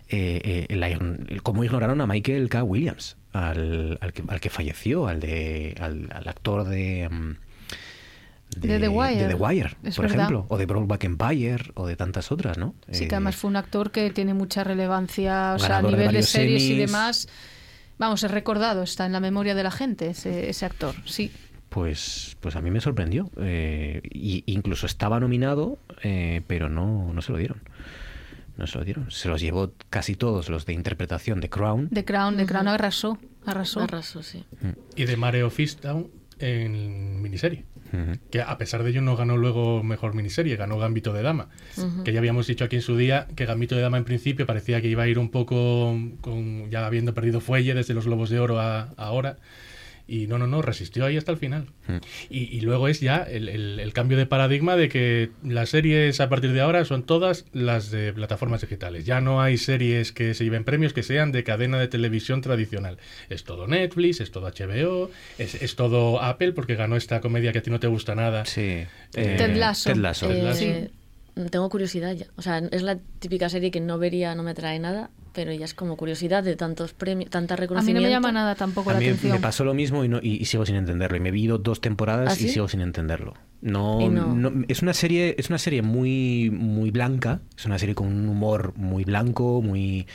eh, 0.10 0.66
eh, 0.70 0.76
la- 0.76 0.90
el- 0.90 1.42
cómo 1.44 1.64
ignoraron 1.64 2.00
a 2.02 2.08
Michael 2.08 2.50
K. 2.50 2.64
Williams, 2.64 3.18
al, 3.36 3.98
al 4.02 4.14
que, 4.14 4.24
al 4.28 4.40
que 4.40 4.49
falleció, 4.49 5.07
al, 5.07 5.20
de, 5.20 5.76
al, 5.80 6.10
al 6.12 6.28
actor 6.28 6.64
de... 6.66 7.07
mm, 7.10 7.32
De 8.62 8.80
The 8.80 8.88
Wire. 8.88 9.24
de 9.24 9.28
The 9.28 9.36
Wire, 9.36 9.76
Es 9.84 9.95
por 9.95 10.03
verdad. 10.06 10.18
ejemplo, 10.26 10.45
o 10.49 10.57
de 10.57 10.66
Brokeback 10.66 11.03
Empire, 11.03 11.64
o 11.74 11.86
de 11.88 11.95
tantas 11.95 12.32
otras, 12.32 12.57
¿no? 12.57 12.76
Sí, 12.91 13.03
Eh, 13.03 13.07
que 13.07 13.16
además 13.16 13.36
fue 13.36 13.49
un 13.49 13.57
actor 13.57 13.91
que 13.91 14.10
tiene 14.12 14.34
mucha 14.34 14.64
relevancia, 14.64 15.53
o 15.56 15.60
sea, 15.60 15.78
a 15.78 15.82
de 15.82 15.90
nivel 15.90 16.14
de, 16.14 16.24
series 16.24 16.64
y 16.64 16.78
demás. 16.78 17.28
Vamos, 17.98 18.24
es 18.24 18.32
recordado, 18.32 18.84
está 18.84 19.06
en 19.06 19.12
la 19.14 19.20
memoria 19.20 19.56
de 19.56 19.64
la 19.64 19.72
gente 19.72 20.07
ese, 20.10 20.49
ese 20.49 20.66
actor, 20.66 20.95
sí. 21.06 21.32
Pues, 21.70 22.38
pues 22.40 22.56
a 22.56 22.62
mí 22.62 22.72
me 22.72 22.80
sorprendió. 22.80 23.30
Eh, 23.38 24.02
y 24.12 24.44
incluso 24.48 24.86
estaba 24.86 25.20
nominado, 25.20 25.78
eh, 26.03 26.41
pero 26.48 26.70
no, 26.70 27.12
no 27.14 27.22
se 27.22 27.32
lo 27.34 27.38
dieron. 27.38 27.62
No 28.57 28.68
se 28.68 28.77
lo 28.77 28.86
dieron. 28.86 29.11
Se 29.11 29.27
los 29.27 29.41
llevó 29.41 29.73
casi 29.90 30.15
todos 30.15 30.49
los 30.49 30.65
de 30.65 30.73
interpretación 30.73 31.41
de 31.41 31.49
Crown. 31.49 31.90
The 31.90 32.06
Crown, 32.06 32.38
The 32.38 32.45
Crown 32.45 32.68
arrasó, 32.68 33.18
arrasó. 33.45 33.82
Arrasó, 33.82 34.23
sí. 34.23 34.45
Y 34.95 35.06
de 35.06 35.18
Mare 35.18 35.44
of 35.44 35.60
Easttown 35.60 36.07
en 36.40 37.22
miniserie. 37.22 37.65
Que 38.30 38.41
a 38.41 38.57
pesar 38.57 38.84
de 38.84 38.90
ello 38.90 39.02
no 39.02 39.15
ganó 39.15 39.38
luego 39.38 39.82
mejor 39.82 40.15
miniserie, 40.15 40.57
ganó 40.57 40.77
Gambito 40.77 41.14
de 41.14 41.22
Dama. 41.22 41.48
Que 42.03 42.11
ya 42.11 42.19
habíamos 42.19 42.45
dicho 42.48 42.65
aquí 42.65 42.76
en 42.76 42.82
su 42.82 42.98
día 42.98 43.27
que 43.36 43.45
Gambito 43.45 43.76
de 43.76 43.82
Dama 43.82 43.98
en 43.98 44.03
principio 44.03 44.45
parecía 44.45 44.82
que 44.82 44.90
iba 44.90 45.03
a 45.03 45.07
ir 45.07 45.18
un 45.18 45.30
poco 45.30 45.98
con 46.19 46.69
ya 46.69 46.86
habiendo 46.86 47.14
perdido 47.14 47.40
fuelle 47.40 47.73
desde 47.73 47.94
los 47.94 48.06
Globos 48.06 48.30
de 48.30 48.40
Oro 48.40 48.60
a, 48.60 48.82
a 48.82 48.94
ahora. 48.98 49.38
Y 50.07 50.27
no, 50.27 50.38
no, 50.38 50.45
no, 50.45 50.61
resistió 50.61 51.03
ahí 51.06 51.18
hasta 51.18 51.32
el 51.32 51.38
final. 51.38 51.65
Mm. 51.88 51.98
Y, 52.30 52.44
y 52.57 52.61
luego 52.61 52.88
es 52.88 52.99
ya 53.02 53.18
el, 53.23 53.49
el- 53.49 53.80
el 53.80 53.94
cambio 53.94 54.18
de 54.18 54.26
paradigma 54.27 54.76
de 54.76 54.88
que 54.88 55.32
las 55.44 55.69
series 55.69 56.19
a 56.22 56.30
partir 56.30 56.52
de 56.53 56.61
ahora 56.61 56.86
son 56.86 57.03
todas 57.07 57.45
las 57.53 57.90
de 57.90 58.14
plataformas 58.14 58.61
digitales. 58.61 59.06
Ya 59.06 59.19
no 59.22 59.41
hay 59.41 59.57
series 59.57 60.11
que 60.11 60.34
se 60.36 60.44
lleven 60.44 60.64
premios 60.64 60.94
que 60.94 61.02
sean 61.03 61.32
de 61.32 61.44
cadena 61.44 61.80
de 61.80 61.88
televisión 61.88 62.41
tradicional. 62.41 62.98
Es 63.30 63.44
todo 63.45 63.68
Netflix, 63.68 64.19
es 64.22 64.32
todo 64.32 64.48
HBO, 64.48 65.10
es, 65.40 65.56
es 65.56 65.76
todo 65.76 66.22
Apple 66.22 66.52
porque 66.52 66.76
ganó 66.76 66.95
esta 66.98 67.19
comedia 67.22 67.52
que 67.52 67.60
a 67.60 67.64
ti 67.64 67.72
no 67.72 67.80
te 67.80 67.88
gusta 67.88 68.14
nada. 68.14 68.45
Sí. 68.45 68.61
Eh, 69.15 69.36
Ted 69.38 69.56
Lasso. 69.56 69.90
Ted 69.91 69.98
Lasso. 69.99 70.30
Eh, 70.32 70.91
Tengo 71.49 71.70
curiosidad 71.70 72.14
ya. 72.14 72.28
O 72.38 72.41
sea, 72.41 72.60
es 72.60 72.82
la 72.82 72.98
típica 73.20 73.49
serie 73.49 73.70
que 73.72 73.82
no 73.82 73.98
vería, 73.98 74.34
no 74.36 74.44
me 74.44 74.53
trae 74.53 74.80
nada, 74.80 75.10
pero 75.34 75.52
ya 75.52 75.66
es 75.66 75.74
como 75.74 75.98
curiosidad 75.98 76.44
de 76.44 76.56
tantos 76.56 76.94
premios, 76.94 77.30
tanta 77.30 77.56
A 77.56 77.57
mí 77.57 77.62
reconocimiento. 77.62 78.02
no 78.02 78.07
me 78.07 78.12
llama 78.12 78.32
nada 78.32 78.56
tampoco 78.56 78.90
A 78.90 78.94
la 78.94 78.99
mí 78.99 79.06
atención. 79.07 79.34
me 79.34 79.40
pasó 79.40 79.66
lo 79.66 79.74
mismo 79.74 80.06
y, 80.06 80.07
no- 80.07 80.20
y- 80.22 80.38
y 80.41 80.45
sigo 80.45 80.66
sin 80.66 80.76
entenderlo. 80.78 81.18
Y 81.18 81.20
me 81.20 81.32
vi 81.32 81.48
do- 81.48 81.57
dos 81.57 81.82
temporadas 81.82 82.38
¿Ah, 82.40 82.44
y 82.44 82.48
sigo 82.48 82.70
sin 82.70 82.80
entenderlo. 82.80 83.34
No, 83.62 84.10
no. 84.10 84.34
no- 84.34 84.64
es 84.70 84.82
una 84.82 84.94
serie, 84.94 85.36
es 85.38 85.49
una 85.49 85.57
serie 85.57 85.82
muy, 85.82 86.49
muy 86.52 86.90
blanca. 86.91 87.41
Es 87.57 87.66
una 87.66 87.80
serie 87.80 87.95
con 87.95 88.07
un 88.07 88.30
humor 88.30 88.74
muy 88.78 89.03
blanco, 89.03 89.62
muy, 89.62 90.07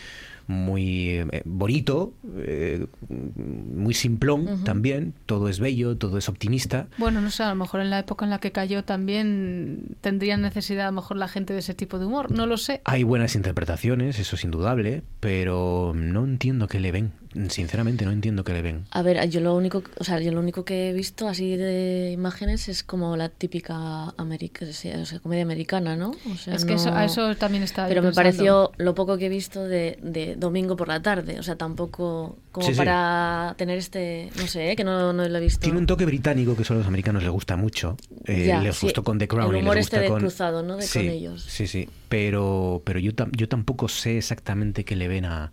muy 0.51 1.11
eh, 1.11 1.43
bonito, 1.45 2.13
eh, 2.37 2.87
muy 3.09 3.95
simplón 3.95 4.65
también. 4.65 5.15
Todo 5.27 5.49
es 5.49 5.61
bello, 5.61 5.97
todo 5.97 6.19
es 6.19 6.29
optimista. 6.29 6.89
Bueno, 6.99 7.21
no 7.21 7.31
sé, 7.31 7.45
a 7.45 7.51
lo 7.51 7.55
mejor 7.55 7.81
en 7.81 7.91
la 7.91 8.01
época 8.01 8.25
en 8.25 8.31
la 8.31 8.41
que 8.41 8.53
cayó 8.53 8.85
también 8.85 9.97
tendrían 10.01 10.43
necesidad 10.43 10.89
a 10.89 10.91
lo 10.91 10.97
mejor 10.97 11.17
la 11.17 11.29
gente 11.29 11.53
de 11.53 11.61
ese 11.61 11.75
tipo 11.75 11.99
de 11.99 12.07
humor, 12.07 12.31
no 12.33 12.47
lo 12.47 12.57
sé. 12.57 12.81
Hay 12.85 13.05
buenas 13.05 13.35
interpretaciones, 13.37 14.19
eso 14.19 14.37
es 14.37 14.45
indudable, 14.45 15.03
pero 15.21 15.93
no 15.95 16.25
entiendo 16.25 16.67
qué 16.67 16.81
le 16.81 16.93
ven. 16.93 17.13
Sinceramente 17.49 18.05
no 18.05 18.11
entiendo 18.13 18.45
qué 18.45 18.53
le 18.53 18.63
ven. 18.63 18.85
A 18.91 19.03
ver, 19.03 19.29
yo 19.31 19.41
lo 19.41 19.55
único, 19.55 19.83
o 19.99 20.05
sea, 20.05 20.19
yo 20.21 20.33
lo 20.33 20.41
único 20.41 20.65
que 20.65 20.91
he 20.91 20.93
visto 20.93 21.29
así 21.29 21.57
de 21.57 22.11
imágenes 22.13 22.69
es 22.69 22.83
como 22.83 23.17
la 23.17 23.29
típica 23.29 24.11
america, 24.17 24.67
o 24.67 25.05
sea, 25.05 25.21
comedia 25.21 25.43
americana, 25.45 25.97
¿no? 25.97 26.11
O 26.33 26.37
sea, 26.37 26.55
es 26.55 26.65
que 26.65 26.75
eso, 26.75 26.91
no- 26.91 26.97
a 26.97 27.05
eso 27.05 27.37
también 27.37 27.63
está. 27.63 27.87
Pero 27.89 28.03
me 28.03 28.13
pareció 28.13 28.73
lo 28.79 28.95
poco 28.95 29.17
que 29.19 29.27
he 29.27 29.29
visto 29.29 29.65
de, 29.65 29.99
de 30.03 30.37
domingo 30.37 30.77
por 30.77 30.89
la 30.89 31.01
tarde, 31.03 31.39
o 31.39 31.43
sea, 31.43 31.57
tampoco 31.57 32.37
como 32.53 32.67
Sí, 32.67 32.73
sí. 32.73 32.79
para 32.79 33.55
tener 33.57 33.79
este, 33.79 34.31
no 34.37 34.47
sé, 34.47 34.73
¿eh? 34.73 34.77
que 34.77 34.83
no, 34.85 35.13
no 35.13 35.29
lo 35.29 35.39
he 35.39 35.41
visto. 35.41 35.61
Tiene 35.61 35.79
un 35.79 35.87
toque 35.87 36.05
británico 36.07 36.57
que 36.57 36.63
eso 36.63 36.75
a 36.75 36.79
los 36.79 36.87
americanos 36.87 37.23
les 37.23 37.31
gusta 37.31 37.57
mucho. 37.57 37.97
Eh, 38.25 38.47
Ya, 38.47 38.61
les 38.61 38.77
sí, 38.77 38.87
gustó 38.87 39.05
con 39.05 39.19
The 39.19 39.29
Crown 39.29 39.51
el 39.55 39.61
y 39.61 39.63
humor 39.63 39.77
les 39.77 39.87
este 39.87 39.97
gusta 39.99 40.03
de 40.03 40.09
con... 40.09 40.21
cruzado, 40.21 40.63
¿no? 40.63 40.77
De 40.77 40.83
sí, 40.83 40.99
con 40.99 41.09
ellos. 41.09 41.43
Sí, 41.45 41.67
sí. 41.67 41.89
Pero, 42.09 42.83
pero 42.85 42.99
yo, 42.99 43.13
tam- 43.13 43.31
yo 43.37 43.49
tampoco 43.49 43.87
sé 43.89 44.19
exactamente 44.19 44.85
qué 44.85 44.97
le 44.97 45.07
ven 45.07 45.25
a, 45.27 45.53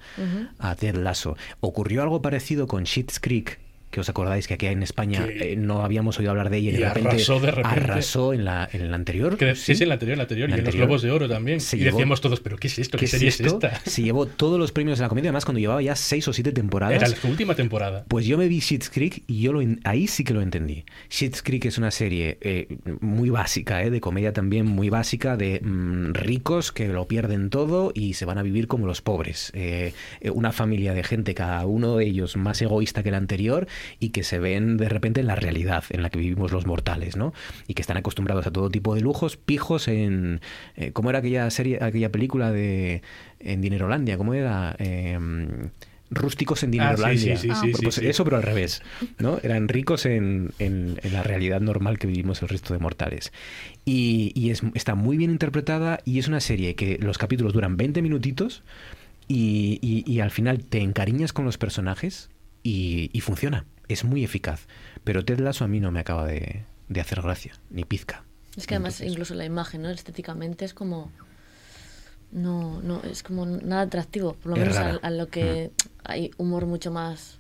a 0.58 0.76
Ted 0.76 0.96
Lasso. 0.96 1.38
Ocurrió 1.68 2.02
algo 2.02 2.22
parecido 2.22 2.66
con 2.66 2.86
Schitt's 2.86 3.20
Creek, 3.20 3.60
que 3.90 4.02
os 4.02 4.10
acordáis 4.10 4.48
que 4.48 4.56
aquí 4.56 4.66
en 4.66 4.84
España 4.84 5.26
eh, 5.30 5.56
no 5.58 5.82
habíamos 5.84 6.20
oído 6.20 6.32
hablar 6.32 6.50
de 6.50 6.58
ella 6.58 6.72
y, 6.72 6.76
y 6.76 6.78
de, 6.78 6.86
repente 6.90 7.10
arrasó 7.10 7.40
de 7.40 7.52
repente. 7.52 7.80
arrasó 7.80 8.34
en 8.34 8.46
la, 8.46 8.68
en 8.72 8.92
la 8.92 8.96
anterior. 8.96 9.38
Que- 9.38 9.56
sí, 9.56 9.76
sí, 9.76 9.84
en 9.84 9.90
la 9.90 9.96
anterior, 9.96 10.14
en 10.14 10.18
la 10.20 10.24
anterior, 10.24 10.50
y 10.50 10.54
en 10.54 10.64
los. 10.64 10.76
Globos 10.76 11.02
de 11.02 11.12
Oro 11.12 11.28
también. 11.30 11.60
Y 11.60 11.78
llevó- 11.78 11.92
decíamos 11.98 12.22
todos, 12.22 12.40
¿pero 12.42 12.58
qué 12.58 12.68
es 12.68 12.80
esto? 12.80 12.98
¿Qué, 12.98 13.08
serie 13.08 13.30
es, 13.30 13.40
esta? 13.40 13.80
Se 13.86 14.04
llevó 14.04 14.26
todos 14.26 14.60
los 14.60 14.72
premios 14.72 15.00
de 15.00 15.04
la 15.04 15.10
comedia, 15.10 15.30
además 15.30 15.46
cuando 15.46 15.60
llevaba 15.60 15.82
ya 15.82 15.96
seis 15.96 16.28
o 16.28 16.34
siete 16.34 16.52
temporadas. 16.52 16.96
Era 17.02 17.08
su 17.08 17.28
última 17.28 17.56
temporada. 17.56 18.06
Pues 18.08 18.26
yo 18.26 18.38
me 18.38 18.48
vi 18.48 18.60
Schitt's 18.62 18.90
Creek 18.90 19.24
y 19.28 19.42
yo 19.42 19.54
lo 19.54 19.62
ahí 19.84 20.08
sí 20.08 20.24
que 20.24 20.34
lo 20.34 20.42
entendí. 20.42 20.86
Schitt's 21.10 21.42
Creek 21.42 21.66
es 21.66 21.78
una 21.78 21.92
serie 21.92 22.38
eh, 22.42 22.78
muy 23.00 23.30
básica, 23.30 23.84
eh, 23.84 23.90
de 23.90 24.02
comedia 24.02 24.34
también 24.34 24.66
muy 24.66 24.90
básica, 24.90 25.38
de 25.38 25.62
mm, 25.64 26.14
ricos 26.14 26.72
que 26.72 26.88
lo 26.88 27.08
pierden 27.08 27.50
todo 27.50 27.92
y 27.96 28.14
se 28.14 28.26
van 28.26 28.38
a 28.38 28.44
vivir 28.44 28.68
como 28.68 28.86
los 28.86 29.02
pobres. 29.02 29.52
Eh, 29.56 29.94
una 30.34 30.52
familia 30.52 30.94
de 30.94 31.04
gente, 31.04 31.34
cada 31.34 31.66
uno 31.66 31.98
de 31.98 32.06
ellos 32.06 32.38
más 32.38 32.62
egoísta 32.62 33.04
que 33.04 33.10
el 33.10 33.16
anterior 33.16 33.68
y 34.00 34.10
que 34.10 34.24
se 34.24 34.40
ven 34.40 34.78
de 34.78 34.90
repente 34.90 35.22
en 35.22 35.28
la 35.28 35.36
realidad 35.36 35.84
en 35.90 36.02
la 36.04 36.10
que 36.10 36.20
vivimos 36.20 36.52
los 36.52 36.66
mortales, 36.66 37.16
¿no? 37.18 37.34
Y 37.68 37.74
que 37.74 37.82
están 37.82 37.98
acostumbrados 37.98 38.48
a 38.48 38.52
todo 38.52 38.70
tipo 38.70 38.96
de 38.96 39.02
lujos, 39.02 39.38
pijos 39.38 39.88
en... 39.88 40.42
eh, 40.76 40.92
¿Cómo 40.94 41.10
era 41.10 41.20
aquella 41.20 41.50
serie, 41.50 41.80
aquella 41.82 42.12
película 42.12 42.52
de... 42.52 43.02
en 43.40 43.62
Dinerolandia? 43.62 44.18
¿Cómo 44.18 44.34
era? 44.34 44.76
Em, 44.80 45.70
Rústicos 46.10 46.64
en 46.64 46.70
Ah, 46.70 46.72
sí, 46.72 46.80
Dinerolandia. 46.80 47.36
sí, 47.38 47.50
sí, 47.54 47.72
sí, 47.76 47.82
Pues 47.84 47.96
sí, 47.96 48.02
sí. 48.02 48.08
Eso, 48.08 48.24
pero 48.24 48.38
al 48.38 48.44
revés, 48.44 48.82
¿no? 49.20 49.40
Eran 49.44 49.68
ricos 49.68 50.06
en, 50.06 50.52
en- 50.58 50.98
en 51.04 51.12
la 51.14 51.22
realidad 51.22 51.60
normal 51.60 52.00
que 52.00 52.08
vivimos 52.08 52.42
el 52.42 52.48
resto 52.48 52.74
de 52.74 52.80
mortales. 52.80 53.34
Y, 53.84 54.32
y 54.34 54.52
es, 54.52 54.62
está 54.74 54.96
muy 54.96 55.18
bien 55.18 55.32
interpretada 55.32 56.00
y 56.06 56.20
es 56.20 56.30
una 56.30 56.40
serie 56.40 56.76
que 56.76 56.98
los 57.02 57.18
capítulos 57.18 57.52
duran 57.52 57.76
20 57.76 58.02
minutitos 58.02 58.64
y, 59.28 59.80
y- 59.82 60.10
y 60.10 60.22
al 60.22 60.32
final 60.32 60.64
te 60.64 60.80
encariñas 60.80 61.34
con 61.34 61.44
los 61.44 61.58
personajes 61.58 62.30
y, 62.68 63.10
y 63.14 63.22
funciona. 63.22 63.66
Es 63.88 64.04
muy 64.04 64.26
eficaz. 64.26 64.68
Pero 65.06 65.24
Ted 65.24 65.40
Lasso 65.40 65.64
a 65.64 65.70
mí 65.70 65.80
no 65.80 65.92
me 65.92 66.02
acaba 66.02 66.26
de, 66.26 66.66
de 66.90 67.02
hacer 67.02 67.22
gracia, 67.22 67.54
ni 67.70 67.86
pizca. 67.86 68.26
Es 68.58 68.68
que 68.68 68.76
además 68.76 69.00
incluso 69.00 69.36
la 69.36 69.46
imagen, 69.46 69.84
¿no? 69.84 69.90
Estéticamente 69.90 70.66
es 70.66 70.74
como 70.74 71.10
no, 72.32 72.82
no, 72.82 73.02
es 73.04 73.24
como 73.24 73.46
nada 73.46 73.84
atractivo, 73.84 74.34
por 74.34 74.52
lo 74.52 74.58
menos 74.58 74.76
a, 74.76 75.10
lo 75.12 75.28
que 75.28 75.72
hay 76.04 76.32
humor 76.36 76.66
mucho 76.66 76.92
más, 76.92 77.40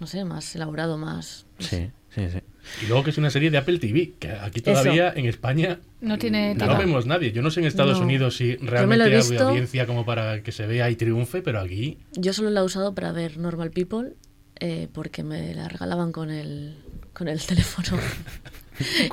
no 0.00 0.06
sé, 0.06 0.24
más 0.24 0.54
elaborado, 0.54 0.98
más 0.98 1.46
Sí, 1.58 1.90
sí, 2.10 2.28
sí. 2.30 2.40
Y 2.82 2.88
luego 2.88 3.04
que 3.04 3.10
es 3.10 3.16
una 3.16 3.30
serie 3.30 3.50
de 3.50 3.56
Apple 3.56 3.78
TV, 3.78 4.12
que 4.18 4.32
aquí 4.32 4.60
Eso. 4.60 4.72
todavía 4.72 5.14
en 5.16 5.24
España 5.24 5.80
No 6.02 6.18
tiene 6.18 6.54
no 6.54 6.76
vemos 6.76 7.06
nadie. 7.06 7.32
Yo 7.32 7.40
no 7.40 7.50
sé 7.50 7.60
en 7.60 7.66
Estados 7.66 7.98
No. 7.98 8.04
Unidos 8.04 8.36
si 8.36 8.56
realmente 8.56 9.04
hay 9.04 9.36
audiencia 9.38 9.86
como 9.86 10.04
para 10.04 10.42
que 10.42 10.52
se 10.52 10.66
vea 10.66 10.90
y 10.90 10.96
triunfe, 10.96 11.40
pero 11.40 11.60
aquí 11.60 11.96
Yo 12.12 12.34
solo 12.34 12.50
la 12.50 12.60
he 12.60 12.64
usado 12.64 12.94
para 12.94 13.12
ver 13.12 13.38
Normal 13.38 13.70
People 13.70 14.12
eh, 14.60 14.88
porque 14.92 15.22
me 15.22 15.54
la 15.54 15.68
regalaban 15.68 16.12
con 16.12 16.30
el, 16.30 16.76
con 17.12 17.28
el 17.28 17.40
teléfono. 17.46 17.98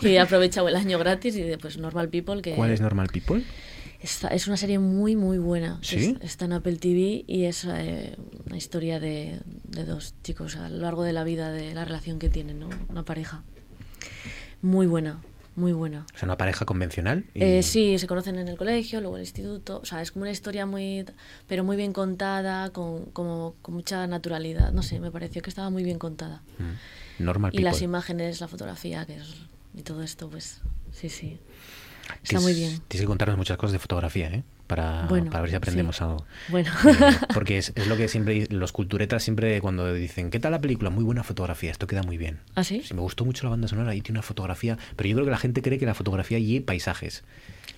y 0.01 0.07
he 0.09 0.19
aprovechado 0.19 0.67
el 0.69 0.75
año 0.75 0.99
gratis 0.99 1.35
y 1.35 1.41
de 1.41 1.57
pues 1.57 1.77
Normal 1.77 2.09
People 2.09 2.41
que 2.41 2.53
¿Cuál 2.55 2.71
es 2.71 2.81
Normal 2.81 3.07
People? 3.11 3.43
está- 4.01 4.27
es 4.27 4.45
una 4.47 4.57
serie 4.57 4.77
muy 4.79 5.15
muy 5.15 5.37
buena. 5.39 5.79
¿Sí? 5.81 6.17
Es- 6.21 6.25
está 6.31 6.45
en 6.45 6.53
Apple 6.53 6.75
TV 6.77 7.23
y 7.27 7.45
es 7.45 7.65
eh, 7.67 8.15
una 8.45 8.57
historia 8.57 8.99
de, 8.99 9.39
de 9.63 9.85
dos 9.85 10.13
chicos 10.23 10.55
a 10.57 10.69
lo 10.69 10.77
largo 10.79 11.03
de 11.03 11.13
la 11.13 11.23
vida 11.23 11.51
de 11.51 11.73
la 11.73 11.83
relación 11.85 12.19
que 12.19 12.29
tienen, 12.29 12.59
¿no? 12.59 12.69
Una 12.89 13.03
pareja. 13.03 13.43
Muy 14.61 14.87
buena, 14.87 15.21
muy 15.55 15.71
buena. 15.73 16.05
O 16.13 16.17
sea, 16.17 16.25
una 16.27 16.37
pareja 16.37 16.65
convencional. 16.65 17.25
y- 17.33 17.43
Eh, 17.43 17.63
sí, 17.63 17.97
se 17.97 18.07
conocen 18.07 18.35
en 18.37 18.47
el 18.47 18.57
colegio, 18.57 18.99
luego 19.01 19.15
en 19.17 19.21
el 19.21 19.25
instituto. 19.27 19.79
O 19.81 19.85
sea, 19.85 20.01
es 20.01 20.11
como 20.11 20.23
una 20.23 20.31
historia 20.31 20.65
muy. 20.65 21.05
pero 21.47 21.63
muy 21.63 21.77
bien 21.77 21.93
contada, 21.93 22.69
con, 22.71 23.05
como, 23.11 23.55
con 23.61 23.75
mucha 23.75 24.05
naturalidad. 24.07 24.71
No 24.73 24.83
sé, 24.83 24.99
me 24.99 25.11
pareció 25.11 25.41
que 25.41 25.49
estaba 25.49 25.69
muy 25.69 25.83
bien 25.83 25.97
contada. 25.99 26.41
Mm. 26.59 27.23
Normal 27.23 27.51
Y 27.53 27.57
People. 27.57 27.71
las 27.71 27.81
imágenes, 27.81 28.41
la 28.41 28.47
fotografía, 28.47 29.05
que 29.05 29.15
es, 29.15 29.33
y 29.73 29.81
todo 29.83 30.03
esto, 30.03 30.29
pues 30.29 30.61
sí, 30.91 31.09
sí. 31.09 31.39
Está 32.21 32.37
Tienes- 32.37 32.43
muy 32.43 32.53
bien. 32.53 32.71
Tienes 32.87 33.01
que 33.01 33.07
contarnos 33.07 33.37
muchas 33.37 33.57
cosas 33.57 33.71
de 33.73 33.79
fotografía, 33.79 34.27
¿eh? 34.29 34.43
Para, 34.67 35.03
Bueno, 35.07 35.29
para 35.29 35.41
ver 35.41 35.51
si 35.51 35.55
aprendemos 35.55 35.97
sí. 35.97 36.03
algo. 36.03 36.25
Bueno. 36.49 36.71
Eh, 36.85 37.17
porque 37.33 37.57
es, 37.59 37.71
es 37.75 37.87
lo 37.87 37.97
que 37.97 38.07
siempre, 38.07 38.47
los 38.49 38.71
culturetas 38.71 39.21
siempre 39.21 39.61
cuando 39.61 39.93
dicen, 39.93 40.31
¿qué 40.31 40.39
tal 40.39 40.51
la 40.53 40.61
película? 40.61 40.89
Muy 40.89 41.03
buena 41.03 41.23
fotografía, 41.23 41.69
esto 41.71 41.85
queda 41.87 42.01
muy 42.03 42.17
bien. 42.17 42.39
¿Ah, 42.55 42.63
sí? 42.63 42.81
me 42.93 43.01
gustó 43.01 43.25
mucho 43.25 43.43
la 43.45 43.51
banda 43.51 43.67
sonora 43.67 43.93
y 43.93 44.01
tiene 44.01 44.17
una 44.19 44.23
fotografía, 44.23 44.77
pero 44.95 45.07
yo 45.09 45.15
creo 45.15 45.25
que 45.25 45.31
la 45.31 45.37
gente 45.37 45.61
cree 45.61 45.77
que 45.77 45.85
la 45.85 45.93
fotografía 45.93 46.39
y 46.39 46.59
paisajes. 46.61 47.23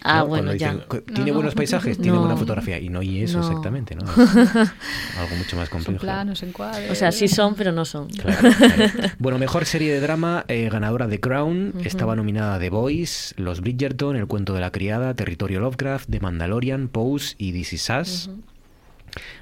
Ah, 0.04 0.20
¿no? 0.20 0.28
bueno, 0.28 0.54
dicen, 0.54 0.80
ya. 0.80 0.86
"Co- 0.88 0.98
No, 0.98 1.14
¿Tiene 1.14 1.32
no. 1.32 1.36
buenos 1.36 1.56
paisajes? 1.56 1.98
Tiene 1.98 2.18
buena 2.18 2.38
fotografía. 2.38 2.80
Y 2.80 2.90
no 2.90 3.02
y 3.02 3.22
eso 3.24 3.40
No. 3.40 3.48
exactamente, 3.48 3.96
¿no? 3.96 4.04
Es 4.12 5.18
algo 5.18 5.36
mucho 5.38 5.56
más 5.58 5.70
Son 5.70 5.80
complejo. 5.84 6.02
planos, 6.02 6.44
encuadres. 6.44 6.92
O 6.92 6.96
sea, 6.96 7.12
sí 7.12 7.28
son, 7.28 7.56
pero 7.56 7.72
no 7.72 7.84
son. 7.86 8.08
Claro, 8.10 8.50
claro. 8.58 8.84
Bueno, 9.20 9.40
mejor 9.40 9.66
serie 9.66 9.92
de 9.94 10.00
drama, 10.00 10.46
eh, 10.48 10.70
ganadora 10.72 11.08
de 11.08 11.20
Crown, 11.20 11.74
estaba 11.84 12.16
nominada 12.16 12.60
The 12.60 12.70
Boys, 12.70 13.34
Los 13.38 13.62
Bridgerton, 13.62 14.16
El 14.16 14.28
cuento 14.28 14.54
de 14.54 14.62
la 14.62 14.72
criada, 14.72 15.14
Territorio 15.16 15.60
Lovecraft, 15.60 16.10
The 16.10 16.20
Mandalorian, 16.20 16.88
Pose 16.88 17.36
y 17.38 17.52
This 17.52 17.74
Is 17.74 17.90
Us. 17.90 18.30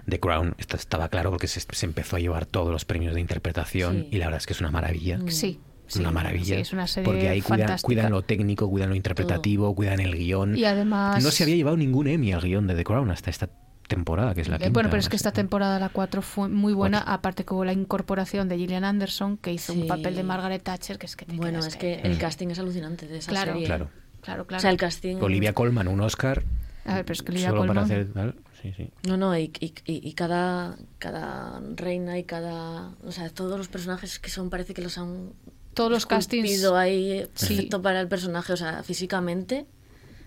The 0.07 0.19
Crown 0.19 0.55
esta 0.57 0.77
estaba 0.77 1.09
claro 1.09 1.31
porque 1.31 1.47
se, 1.47 1.59
se 1.59 1.85
empezó 1.85 2.15
a 2.15 2.19
llevar 2.19 2.45
todos 2.45 2.71
los 2.71 2.85
premios 2.85 3.13
de 3.13 3.19
interpretación 3.21 4.03
Sí. 4.03 4.07
y 4.11 4.17
la 4.19 4.25
verdad 4.27 4.37
es 4.37 4.45
que 4.47 4.53
es 4.53 4.61
una 4.61 4.71
maravilla. 4.71 5.19
Sí. 5.27 5.59
Sí, 5.87 5.99
una 5.99 6.11
maravilla. 6.11 6.55
sí, 6.55 6.61
es 6.61 6.73
una 6.73 6.87
serie 6.87 7.05
porque 7.05 7.29
ahí 7.29 7.41
cuidan, 7.41 8.11
lo 8.11 8.21
técnico, 8.23 8.69
cuidan 8.69 8.89
lo 8.89 8.95
interpretativo, 8.95 9.73
cuidan 9.75 9.99
el 9.99 10.15
guion. 10.15 10.57
Y 10.57 10.65
además- 10.65 11.23
No 11.23 11.31
se 11.31 11.43
había 11.43 11.55
llevado 11.55 11.77
ningún 11.77 12.07
Emmy 12.07 12.33
al 12.33 12.41
guion 12.41 12.67
de 12.67 12.75
The 12.75 12.83
Crown 12.83 13.11
hasta 13.11 13.29
esta 13.29 13.49
temporada, 13.87 14.33
que 14.33 14.41
es 14.41 14.47
la 14.47 14.57
quinta. 14.57 14.71
bueno, 14.73 14.89
pero 14.89 14.99
es 14.99 15.09
que 15.09 15.15
esta 15.15 15.31
temporada, 15.31 15.79
la 15.79 15.89
4, 15.89 16.21
fue 16.23 16.49
muy 16.49 16.73
buena, 16.73 16.97
aparte 16.99 17.45
que 17.45 17.53
hubo 17.53 17.63
la 17.65 17.73
incorporación 17.73 18.49
de 18.49 18.57
Gillian 18.57 18.83
Anderson, 18.83 19.37
que 19.37 19.53
hizo 19.53 19.73
un 19.73 19.87
papel 19.87 20.15
de 20.15 20.23
Margaret 20.23 20.63
Thatcher, 20.63 20.97
que 20.97 21.05
es 21.05 21.15
que 21.15 21.25
te 21.25 21.35
Bueno, 21.35 21.59
es 21.59 21.75
que 21.75 21.95
el 22.01 22.17
casting 22.17 22.47
es 22.47 22.57
alucinante 22.59 23.07
de 23.07 23.19
esa 23.19 23.29
Claro. 23.31 23.51
serie. 23.53 23.67
Claro. 23.67 23.89
Claro, 24.21 24.47
claro. 24.47 24.57
O 24.57 24.61
sea, 24.61 24.71
el 24.71 24.77
casting. 24.77 25.17
Olivia 25.21 25.53
Colman, 25.53 25.87
un 25.87 26.01
Oscar. 26.01 26.43
A 26.85 26.95
ver, 26.95 27.05
pero 27.05 27.13
es 27.13 27.21
que 27.21 27.31
Olivia 27.31 27.49
solo 27.49 27.65
para 27.67 27.81
hacer 27.83 28.11
tal. 28.11 28.35
Sí, 28.61 28.73
sí. 28.75 28.89
No, 29.07 29.17
no, 29.17 29.37
y, 29.37 29.51
y, 29.59 29.73
y- 29.85 30.07
y 30.09 30.13
cada, 30.13 30.77
cada 30.97 31.61
reina 31.75 32.17
y 32.17 32.23
cada. 32.23 32.89
O 33.05 33.11
sea, 33.11 33.29
todos 33.29 33.57
los 33.59 33.67
personajes 33.67 34.17
que 34.17 34.31
son, 34.31 34.49
parece 34.49 34.73
que 34.73 34.81
los 34.81 34.97
han. 34.97 35.29
Todos 35.75 35.91
los 35.91 36.07
castings- 36.07 36.63
ahí 36.75 37.27
Sí. 37.35 37.69
para 37.83 38.01
el 38.01 38.07
personaje, 38.07 38.53
o 38.53 38.57
sea, 38.57 38.81
físicamente. 38.81 39.65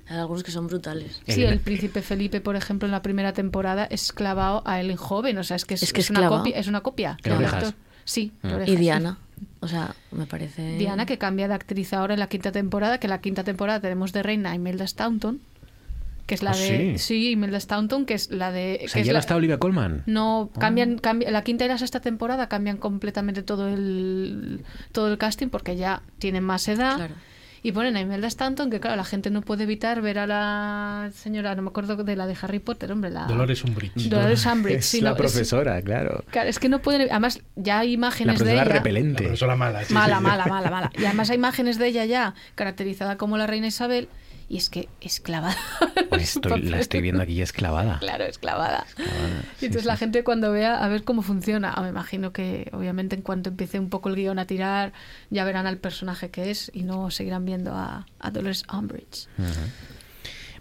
Hay 0.09 0.17
algunos 0.17 0.43
que 0.43 0.51
son 0.51 0.69
brutales. 0.69 1.21
Sí, 1.27 1.43
el 1.43 1.59
príncipe 1.61 2.01
Felipe, 2.01 2.41
por 2.41 2.57
ejemplo, 2.57 2.87
en 2.87 2.93
la 2.93 3.03
primera 3.03 3.33
temporada 3.35 3.85
es 3.85 4.13
clavado 4.13 4.63
a 4.65 4.81
él 4.81 4.97
joven, 4.97 5.37
o 5.39 5.45
sea, 5.45 5.57
es 5.57 5.65
que 5.67 5.75
es, 5.75 5.83
Es 5.83 5.93
que 5.93 6.01
es 6.01 6.09
una 6.11 6.29
copia, 6.29 6.57
es 6.57 6.67
una 6.67 6.81
copia. 6.81 7.19
En 7.19 7.25
del 7.25 7.33
orejas. 7.41 7.55
actor. 7.65 7.75
Sí, 8.05 8.33
Mm. 8.43 8.47
orejas, 8.47 8.69
Y 8.69 8.73
sí. 8.73 8.79
Diana. 8.79 9.19
O 9.61 9.69
sea, 9.69 9.95
me 10.13 10.25
parece. 10.27 10.77
Diana, 10.79 11.05
que 11.05 11.19
cambia 11.19 11.47
de 11.49 11.55
actriz 11.55 11.93
ahora 11.93 12.15
en 12.15 12.21
la 12.21 12.29
quinta 12.29 12.53
temporada, 12.53 12.99
que 12.99 13.07
en 13.07 13.11
la 13.11 13.21
quinta 13.21 13.45
temporada 13.45 13.81
tenemos 13.81 14.13
de 14.13 14.23
reina 14.23 14.53
a 14.53 14.55
Imelda 14.55 14.87
Staunton, 14.87 15.41
que 16.29 16.35
es 16.35 16.43
la 16.43 16.51
Ah, 16.53 16.57
de... 16.57 16.99
sí. 16.99 17.31
Imelda 17.31 17.59
Staunton, 17.59 18.05
que 18.05 18.13
es 18.15 18.31
la 18.31 18.53
de... 18.53 18.77
O 18.81 18.83
que 18.85 18.89
sea, 18.89 19.01
es 19.01 19.07
ya 19.07 19.13
la- 19.15 19.19
no 19.19 19.21
está 19.21 19.35
Olivia 19.35 19.59
Colman. 19.59 20.03
No, 20.07 20.51
Ah. 20.55 20.61
cambian, 20.61 20.99
cambia, 20.99 21.31
la 21.31 21.43
quinta 21.43 21.65
y 21.65 21.69
la 21.69 21.79
sexta 21.79 22.01
temporada 22.01 22.49
cambian 22.49 22.77
completamente 22.77 23.43
todo 23.43 23.67
el, 23.69 24.63
todo 24.93 25.11
el 25.11 25.17
casting 25.19 25.49
porque 25.49 25.75
ya 25.77 26.03
tienen 26.19 26.45
más 26.45 26.69
edad. 26.69 27.09
Y 27.61 27.73
ponen 27.73 27.97
a 27.97 28.01
Imelda 28.01 28.29
Stanton, 28.29 28.71
que 28.71 28.79
claro, 28.79 28.95
la 28.97 29.05
gente 29.05 29.31
no 29.31 29.41
puede 29.43 29.65
evitar 29.65 30.01
ver 30.01 30.21
a 30.21 30.29
la 30.29 31.11
señora, 31.13 31.57
no 31.57 31.63
me 31.63 31.69
acuerdo 31.71 31.97
de 31.97 32.15
la 32.15 32.27
de 32.29 32.37
Harry 32.41 32.61
Potter, 32.61 32.93
hombre, 32.93 33.11
la... 33.11 33.25
Dolores 33.27 33.65
Umbridge. 33.65 34.09
Dolores 34.09 34.47
Umbridge, 34.47 34.79
Es 34.79 34.87
sí, 34.87 35.01
la 35.01 35.11
no, 35.11 35.17
es- 35.17 35.19
profesora, 35.23 35.83
claro. 35.83 36.23
Claro, 36.31 36.49
es 36.49 36.59
que 36.61 36.69
no 36.69 36.81
pueden... 36.81 37.11
Además, 37.11 37.41
ya 37.57 37.81
hay 37.81 37.89
La 37.89 37.95
imágenes 37.95 38.35
de 38.39 38.45
profesora 38.45 38.63
ella... 38.65 38.73
repelente. 38.75 39.23
La 39.25 39.29
profesora 39.31 39.57
mala, 39.57 39.83
sí, 39.85 39.93
mala, 39.93 40.19
sí. 40.19 40.23
mala, 40.23 40.47
mala, 40.47 40.71
mala. 40.71 40.93
Y 40.97 41.05
además 41.07 41.31
hay 41.31 41.37
imágenes 41.37 41.79
de 41.79 41.89
ella 41.89 42.05
ya 42.05 42.35
caracterizada 42.55 43.17
como 43.17 43.37
la 43.39 43.47
reina 43.49 43.67
Isabel 43.67 44.09
y 44.49 44.57
es 44.57 44.71
que 44.71 44.89
es 45.01 45.21
clavada. 45.21 45.57
Pues 46.09 46.37
estoy- 46.37 46.63
la 46.63 46.81
estoy 46.81 47.03
viendo 47.03 47.23
aquí 47.23 47.35
ya 47.35 47.45
esclavada. 47.45 47.99
Claro, 48.01 48.25
es 48.25 48.39
clavada. 48.39 48.87
Y 49.61 49.67
entonces 49.67 49.85
la 49.85 49.97
gente 49.99 50.25
cuando 50.25 50.51
vea 50.51 50.83
a 50.83 50.89
ver 50.89 51.05
cómo 51.05 51.21
funciona, 51.23 51.73
ah, 51.75 51.83
me 51.83 51.91
imagino 51.91 52.33
que 52.33 52.71
obviamente 52.73 53.15
en 53.15 53.21
cuanto 53.23 53.51
empiece 53.51 53.79
un 53.79 53.91
poco 53.91 54.09
el 54.09 54.17
guion 54.17 54.39
a 54.39 54.47
tirar, 54.47 54.93
ya 55.31 55.45
verán 55.45 55.67
al 55.67 55.77
personaje 55.77 56.31
que 56.31 56.51
es 56.51 56.71
y 56.75 56.83
no 56.85 57.11
seguirán 57.11 57.45
viendo 57.45 57.75
a, 57.75 58.07
a 58.21 58.31
Dolores 58.31 58.65
Umbridge. 58.73 59.29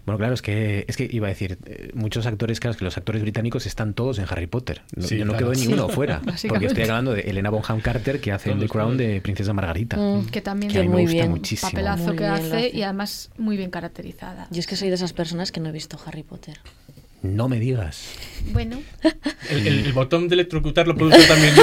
Bueno, 0.08 0.18
claro, 0.18 0.34
es 0.34 0.42
que, 0.42 0.84
es 0.88 0.96
que 0.96 1.06
iba 1.10 1.26
a 1.26 1.30
decir, 1.30 1.58
eh, 1.66 1.90
muchos 1.94 2.24
actores, 2.26 2.60
claro, 2.60 2.72
es 2.72 2.78
que 2.78 2.84
los 2.84 2.96
actores 2.96 3.20
británicos 3.22 3.66
están 3.66 3.92
todos 3.92 4.18
en 4.18 4.24
Harry 4.30 4.46
Potter. 4.46 4.80
No, 4.96 5.06
Sí, 5.06 5.18
yo 5.18 5.24
no 5.26 5.32
claro. 5.34 5.50
quedó 5.52 5.60
ninguno 5.60 5.88
Sí, 5.88 5.94
fuera. 5.94 6.20
Porque 6.48 6.66
estoy 6.66 6.82
hablando 6.84 7.12
de 7.12 7.20
Elena 7.22 7.50
Bonham 7.50 7.80
Carter, 7.80 8.20
que 8.20 8.32
hace 8.32 8.50
en 8.50 8.58
The 8.60 8.68
Crown 8.68 8.96
de 8.96 9.20
Princesa 9.20 9.52
Margarita. 9.52 9.96
Mm. 9.98 10.26
Que 10.26 10.40
también 10.40 10.72
Que 10.72 10.78
a 10.78 10.82
mí 10.82 10.88
me 10.88 10.94
muy 10.94 11.02
gusta 11.02 11.14
bien. 11.16 11.30
muchísimo. 11.30 11.70
papelazo 11.70 12.04
Muy 12.04 12.16
que 12.16 12.22
bien 12.24 12.32
hace 12.34 12.70
y 12.74 12.82
además 12.82 13.30
muy 13.36 13.56
bien 13.58 13.70
caracterizada. 13.70 14.48
Yo 14.50 14.60
es 14.60 14.66
que 14.66 14.76
soy 14.76 14.88
de 14.88 14.94
esas 14.94 15.12
personas 15.12 15.52
que 15.52 15.60
no 15.60 15.68
he 15.68 15.72
visto 15.72 15.98
Harry 16.06 16.22
Potter. 16.22 16.58
No 17.20 17.48
me 17.48 17.58
digas. 17.60 18.04
Bueno, 18.52 18.78
El, 19.50 19.66
el- 19.66 19.86
el 19.86 19.92
botón 19.92 20.28
de 20.28 20.34
electrocutar 20.36 20.86
lo 20.88 20.94
puedo 20.96 21.10
usar 21.14 21.26
también 21.28 21.54
yo. 21.54 21.62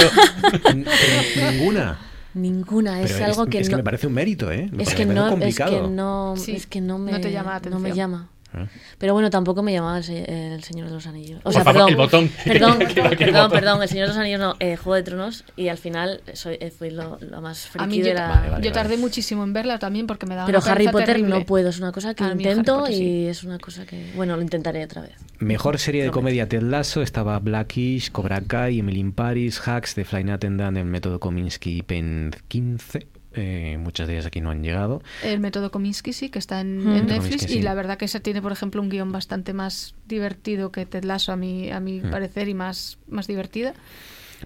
Pero 1.36 1.52
ninguna. 1.52 2.00
Ninguna, 2.34 3.02
es 3.02 3.14
Pero 3.14 3.26
algo 3.28 3.46
que 3.46 3.60
es 3.60 3.70
no. 3.70 3.78
me 3.78 3.84
parece 3.84 4.08
un 4.08 4.14
mérito, 4.14 4.52
¿eh? 4.52 4.68
Me 4.74 4.84
es 4.84 4.94
que 4.94 5.06
no, 5.06 5.24
es 5.26 5.32
complicado. 5.32 5.84
que 5.84 5.88
no, 5.96 6.34
Sí, 6.36 6.52
es 6.52 6.68
que 6.68 6.82
no 6.82 6.98
me, 6.98 7.14
no 7.14 7.22
te 7.22 7.32
llama 7.32 7.54
la 7.54 7.70
no 7.70 7.80
me 7.80 7.90
atención. 7.90 7.96
llama. 7.96 8.30
Ah. 8.58 8.68
Pero 8.98 9.14
bueno, 9.14 9.30
tampoco 9.30 9.62
me 9.64 9.74
llamaba 9.74 9.98
el, 9.98 10.04
se- 10.04 10.54
el 10.54 10.64
Señor 10.64 10.88
de 10.88 10.94
los 10.94 11.06
Anillos. 11.08 11.40
O 11.40 11.44
Por 11.44 11.54
sea, 11.54 11.64
favor, 11.64 11.74
perdón, 11.74 11.90
el 11.90 11.96
botón. 11.98 12.30
Perdón, 12.46 12.78
perdón, 12.96 13.34
botón. 13.34 13.52
perdón, 13.52 13.82
el 13.84 13.90
Señor 13.90 14.08
de 14.08 14.14
los 14.14 14.18
Anillos 14.18 14.40
no, 14.40 14.56
eh, 14.60 14.76
Juego 14.78 14.96
de 14.96 15.04
Tronos 15.04 15.44
y 15.56 15.68
al 15.68 15.78
final 15.78 16.22
soy, 16.34 16.58
eh, 16.60 16.72
fui 16.72 16.90
lo, 16.90 17.18
lo 17.22 17.42
más 17.42 17.70
a 17.76 17.86
mí 17.88 17.94
friki 17.96 18.00
yo, 18.00 18.06
de 18.08 18.14
la... 18.14 18.28
Vale, 18.28 18.40
vale, 18.50 18.50
yo 18.50 18.56
vale. 18.56 18.72
tardé 18.72 18.98
muchísimo 18.98 19.44
en 19.44 19.54
verla 19.54 19.80
también 19.80 20.08
porque 20.08 20.26
me 20.26 20.36
daba 20.36 20.46
Pero 20.46 20.60
una 20.60 20.72
Harry 20.72 20.88
Potter 20.88 21.06
terrible. 21.08 21.40
no 21.40 21.46
puedo, 21.46 21.70
es 21.70 21.80
una 21.80 21.92
cosa 21.92 22.14
que 22.14 22.24
A 22.24 22.32
intento 22.32 22.80
Potter 22.80 22.96
sí. 22.96 23.04
y 23.04 23.28
es 23.28 23.44
una 23.44 23.58
cosa 23.60 23.86
que... 23.86 24.12
Bueno, 24.16 24.36
lo 24.36 24.42
intentaré 24.42 24.84
otra 24.84 25.02
vez. 25.02 25.14
Mejor 25.40 25.78
serie 25.80 26.04
de 26.04 26.12
comedia 26.12 26.48
Ted 26.48 26.62
Lasso 26.62 27.02
estaba 27.02 27.38
Blackish, 27.40 28.12
Cobra 28.12 28.42
Kai, 28.42 28.80
Emily 28.80 29.00
in 29.00 29.12
Paris, 29.12 29.62
Hacks, 29.68 29.96
The 29.96 30.06
Flying 30.06 30.30
Attendant, 30.30 30.78
El 30.78 30.86
Método 30.86 31.20
Kominsky, 31.20 31.82
Pen 31.82 32.32
15. 32.48 33.08
Eh, 33.36 33.78
muchas 33.80 34.08
de 34.08 34.14
ellas 34.14 34.26
aquí 34.26 34.42
no 34.42 34.50
han 34.50 34.64
llegado. 34.64 35.02
El 35.24 35.40
método 35.40 35.72
Kominsky 35.72 36.14
sí, 36.14 36.30
que 36.30 36.40
está 36.40 36.62
en, 36.62 36.80
Mm. 36.80 36.94
Netflix 37.08 37.18
Kominsky, 37.24 37.54
y 37.54 37.58
sí. 37.58 37.62
la 37.62 37.74
verdad 37.74 37.98
que 37.98 38.06
esa 38.06 38.20
tiene, 38.22 38.42
por 38.42 38.52
ejemplo, 38.52 38.82
un 38.82 38.90
guion 38.90 39.12
bastante 39.12 39.54
más 39.54 39.96
divertido 40.08 40.72
que 40.72 40.86
Ted 40.86 41.04
Lasso 41.04 41.32
a 41.32 41.36
mi, 41.36 41.72
a 41.72 41.80
mi 41.80 42.00
Mm. 42.02 42.12
parecer 42.12 42.48
y 42.50 42.54
más, 42.54 42.98
más 43.08 43.28
divertida. 43.28 43.74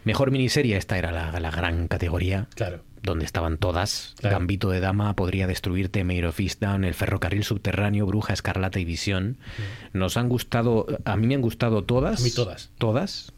Mejor 0.04 0.32
miniserie, 0.32 0.78
esta 0.78 0.98
era 0.98 1.12
la, 1.12 1.38
la 1.40 1.52
gran 1.52 1.88
categoría. 1.88 2.48
Claro. 2.56 2.84
Donde 3.02 3.24
estaban 3.26 3.58
todas. 3.58 4.14
Claro. 4.20 4.38
Gambito 4.38 4.70
de 4.70 4.82
Dama, 4.82 5.16
Podría 5.16 5.48
Destruirte, 5.48 6.04
Mayor 6.04 6.26
of 6.26 6.40
Easttown, 6.40 6.84
El 6.84 6.94
Ferrocarril 6.94 7.44
Subterráneo, 7.46 8.06
Bruja 8.06 8.34
Escarlata 8.34 8.80
y 8.80 8.86
Visión. 8.86 9.38
Nos 9.94 10.18
han 10.18 10.28
gustado, 10.30 10.86
a 11.06 11.16
mí 11.16 11.26
me 11.28 11.36
han 11.36 11.42
gustado 11.42 11.84
todas. 11.86 12.20
A 12.20 12.24
mí 12.24 12.30
todas. 12.32 12.72
Todas. 12.78 13.32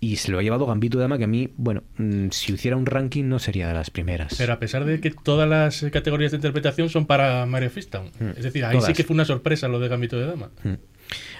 Y 0.00 0.16
se 0.16 0.30
lo 0.30 0.38
ha 0.38 0.42
llevado 0.42 0.66
Gambito 0.66 0.98
de 0.98 1.02
Dama, 1.02 1.16
que 1.16 1.24
a 1.24 1.28
mí, 1.28 1.50
bueno, 1.56 1.82
mm, 1.96 2.28
si 2.30 2.52
hiciera 2.52 2.76
un 2.76 2.84
ranking 2.84 3.24
no 3.24 3.38
sería 3.38 3.68
de 3.68 3.74
las 3.74 3.88
primeras. 3.90 4.34
Pero 4.36 4.52
a 4.52 4.58
pesar 4.58 4.84
de 4.84 5.00
que 5.00 5.10
todas 5.10 5.48
las 5.48 5.82
eh, 5.82 5.90
categorías 5.90 6.32
de 6.32 6.36
interpretación 6.36 6.90
son 6.90 7.06
para 7.06 7.46
Mario 7.46 7.70
Fistown. 7.70 8.10
Mm. 8.20 8.28
Es 8.36 8.42
decir, 8.44 8.64
ahí 8.66 8.72
Todas. 8.76 8.86
sí 8.88 8.92
que 8.92 9.04
fue 9.04 9.14
una 9.14 9.24
sorpresa 9.24 9.66
lo 9.68 9.80
de 9.80 9.88
Gambito 9.88 10.18
de 10.18 10.26
Dama. 10.26 10.50
Mm. 10.62 10.74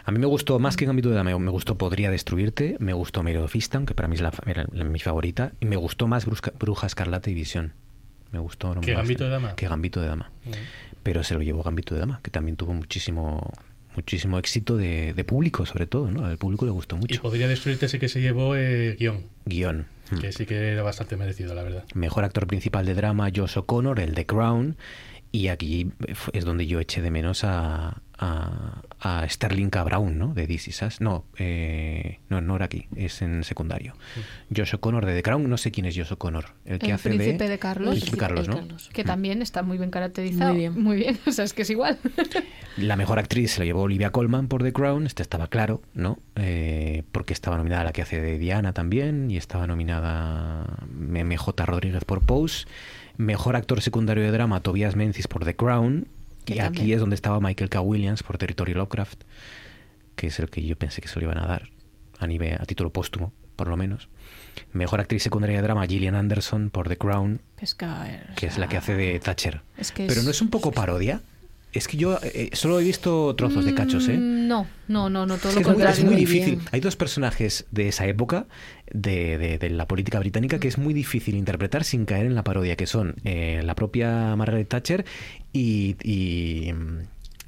A 0.06 0.12
mí 0.12 0.18
me 0.18 0.26
gustó 0.26 0.58
más 0.58 0.76
que 0.76 0.86
Gambito 0.86 1.10
de 1.10 1.16
Dama, 1.16 1.38
me 1.38 1.50
gustó 1.50 1.76
Podría 1.76 2.10
Destruirte, 2.10 2.76
me 2.80 2.92
gustó 2.94 3.22
Mayor 3.22 3.44
of 3.44 3.54
Easttown, 3.54 3.84
que 3.86 3.94
para 3.94 4.08
mí 4.08 4.14
es 4.14 4.22
la, 4.22 4.32
era 4.46 4.66
la- 4.72 4.84
mi 4.84 4.98
favorita, 4.98 5.52
y 5.60 5.66
me 5.66 5.76
gustó 5.76 6.06
más 6.06 6.26
Brusca- 6.26 6.52
Bruja 6.58 6.86
Escarlata 6.86 7.30
y 7.30 7.34
Visión. 7.34 7.72
Me 8.32 8.38
gustó. 8.38 8.72
¿Que 8.80 8.92
más 8.92 8.98
Gambito 9.02 9.24
de 9.24 9.30
Dama? 9.30 9.54
Que 9.56 9.68
Gambito 9.68 10.00
de 10.00 10.08
Dama. 10.08 10.30
Mm. 10.44 10.50
Pero 11.02 11.22
se 11.22 11.34
lo 11.34 11.42
llevó 11.42 11.62
Gambito 11.62 11.94
de 11.94 12.00
Dama, 12.00 12.20
que 12.22 12.30
también 12.30 12.56
tuvo 12.56 12.72
muchísimo 12.72 13.52
muchísimo 13.96 14.38
éxito 14.38 14.76
de, 14.76 15.14
de 15.14 15.24
público, 15.24 15.66
sobre 15.66 15.86
todo, 15.86 16.10
¿no? 16.10 16.24
Al 16.26 16.38
público 16.38 16.64
le 16.64 16.72
gustó 16.72 16.96
Y 16.96 17.00
mucho. 17.00 17.22
podría 17.22 17.48
destruirte 17.48 17.86
ese 17.86 17.98
que 17.98 18.08
se 18.08 18.20
llevó 18.20 18.56
eh, 18.56 18.96
guion, 18.98 19.24
Guión. 19.44 19.86
Mm. 20.10 20.18
que 20.18 20.32
sí 20.32 20.44
que 20.46 20.72
era 20.72 20.82
bastante 20.82 21.16
merecido, 21.16 21.54
la 21.54 21.62
verdad. 21.62 21.84
Mejor 21.94 22.24
actor 22.24 22.46
principal 22.46 22.84
de 22.86 22.94
drama, 22.94 23.30
Josh 23.34 23.58
O'Connor, 23.58 24.00
el 24.00 24.14
de 24.14 24.26
Crown. 24.26 24.76
Y 25.32 25.48
aquí 25.48 25.90
es 26.32 26.44
donde 26.44 26.66
yo 26.68 26.78
eché 26.78 27.02
de 27.02 27.10
menos 27.10 27.42
a, 27.42 28.02
a, 28.18 28.82
a 29.04 29.28
Sterling 29.28 29.68
K. 29.68 29.84
Brown, 29.84 30.18
¿no? 30.18 30.32
De 30.32 30.46
This 30.46 30.68
Is 30.68 30.82
Us. 30.82 31.00
No, 31.02 31.26
eh, 31.36 32.20
no, 32.30 32.40
no 32.40 32.56
era 32.56 32.64
aquí, 32.64 32.88
es 32.96 33.20
en 33.20 33.44
secundario. 33.44 33.94
Josh 34.54 34.74
O'Connor 34.74 35.04
de 35.04 35.14
The 35.14 35.22
Crown, 35.22 35.48
no 35.48 35.58
sé 35.58 35.70
quién 35.70 35.84
es 35.84 35.94
Josh 35.94 36.12
O'Connor. 36.12 36.46
El 36.64 36.78
que 36.78 36.86
el 36.86 36.92
hace 36.92 37.10
príncipe 37.10 37.44
de... 37.44 37.50
de 37.50 37.58
Carlos, 37.58 37.90
Príncipe 37.90 38.16
Carlos, 38.16 38.48
¿no? 38.48 38.66
que 38.92 39.04
también 39.04 39.42
está 39.42 39.62
muy 39.62 39.76
bien 39.76 39.90
caracterizado. 39.90 40.52
Muy 40.52 40.58
bien. 40.58 40.82
Muy 40.82 40.96
bien, 40.96 41.18
o 41.26 41.32
sea, 41.32 41.44
es 41.44 41.52
que 41.52 41.62
es 41.62 41.70
igual. 41.70 41.98
La 42.78 42.96
mejor 42.96 43.18
actriz 43.18 43.52
se 43.52 43.60
la 43.60 43.66
llevó 43.66 43.82
Olivia 43.82 44.10
Colman 44.10 44.48
por 44.48 44.62
The 44.62 44.72
Crown, 44.72 45.06
este 45.06 45.22
estaba 45.22 45.48
claro, 45.48 45.82
¿no? 45.92 46.18
Eh, 46.34 47.04
porque 47.12 47.34
estaba 47.34 47.56
nominada 47.58 47.84
la 47.84 47.92
que 47.92 48.02
hace 48.02 48.20
de 48.20 48.38
Diana 48.38 48.72
también, 48.72 49.30
y 49.30 49.36
estaba 49.36 49.66
nominada 49.66 50.78
MJ 50.90 51.66
Rodríguez 51.66 52.04
por 52.04 52.22
Pose. 52.22 52.66
Mejor 53.16 53.54
actor 53.54 53.80
secundario 53.80 54.24
de 54.24 54.32
drama, 54.32 54.60
Tobias 54.60 54.96
Menzies 54.96 55.28
por 55.28 55.44
The 55.44 55.54
Crown. 55.54 56.08
Que 56.44 56.56
y 56.56 56.58
aquí 56.60 56.92
es 56.92 57.00
donde 57.00 57.14
estaba 57.14 57.40
Michael 57.40 57.70
K. 57.70 57.80
Williams 57.80 58.22
por 58.22 58.38
Territory 58.38 58.74
Lovecraft, 58.74 59.22
que 60.16 60.26
es 60.28 60.38
el 60.38 60.50
que 60.50 60.64
yo 60.64 60.76
pensé 60.76 61.00
que 61.00 61.08
se 61.08 61.18
lo 61.18 61.24
iban 61.26 61.38
a 61.38 61.46
dar, 61.46 61.70
a, 62.18 62.26
nivel, 62.26 62.54
a 62.60 62.64
título 62.66 62.90
póstumo, 62.90 63.32
por 63.56 63.68
lo 63.68 63.76
menos. 63.76 64.08
Mejor 64.72 65.00
actriz 65.00 65.22
secundaria 65.22 65.56
de 65.56 65.62
drama, 65.62 65.86
Gillian 65.86 66.14
Anderson 66.14 66.70
por 66.70 66.88
The 66.88 66.96
Crown, 66.98 67.40
Pesca, 67.58 68.06
que 68.36 68.46
es 68.46 68.58
la 68.58 68.68
que 68.68 68.76
hace 68.76 68.94
de 68.94 69.18
Thatcher. 69.20 69.62
Es 69.76 69.90
que 69.92 70.06
Pero 70.06 70.20
es- 70.20 70.24
no 70.24 70.30
es 70.30 70.40
un 70.42 70.50
poco 70.50 70.70
parodia. 70.70 71.22
Es 71.74 71.88
que 71.88 71.96
yo 71.96 72.18
eh, 72.22 72.50
solo 72.52 72.78
he 72.80 72.84
visto 72.84 73.34
trozos 73.34 73.64
de 73.64 73.74
cachos, 73.74 74.08
¿eh? 74.08 74.16
Mm, 74.16 74.46
No, 74.48 74.66
no, 74.88 75.10
no, 75.10 75.26
no, 75.26 75.36
todo 75.38 75.50
Es 75.50 75.56
lo 75.56 75.62
contrario. 75.64 75.98
es 75.98 76.04
muy 76.04 76.14
difícil. 76.14 76.60
Hay 76.72 76.80
dos 76.80 76.94
personajes 76.96 77.66
de 77.72 77.88
esa 77.88 78.06
época 78.06 78.46
de, 78.92 79.36
de- 79.38 79.58
de 79.58 79.70
la 79.70 79.86
política 79.88 80.18
británica 80.20 80.58
que 80.60 80.68
es 80.68 80.78
muy 80.78 80.94
difícil 80.94 81.34
interpretar 81.36 81.82
sin 81.84 82.04
caer 82.04 82.26
en 82.26 82.34
la 82.36 82.44
parodia, 82.44 82.76
que 82.76 82.86
son 82.86 83.16
eh, 83.24 83.60
la 83.64 83.74
propia 83.74 84.34
Margaret 84.36 84.68
Thatcher 84.68 85.04
y, 85.52 85.96
y, 86.02 86.72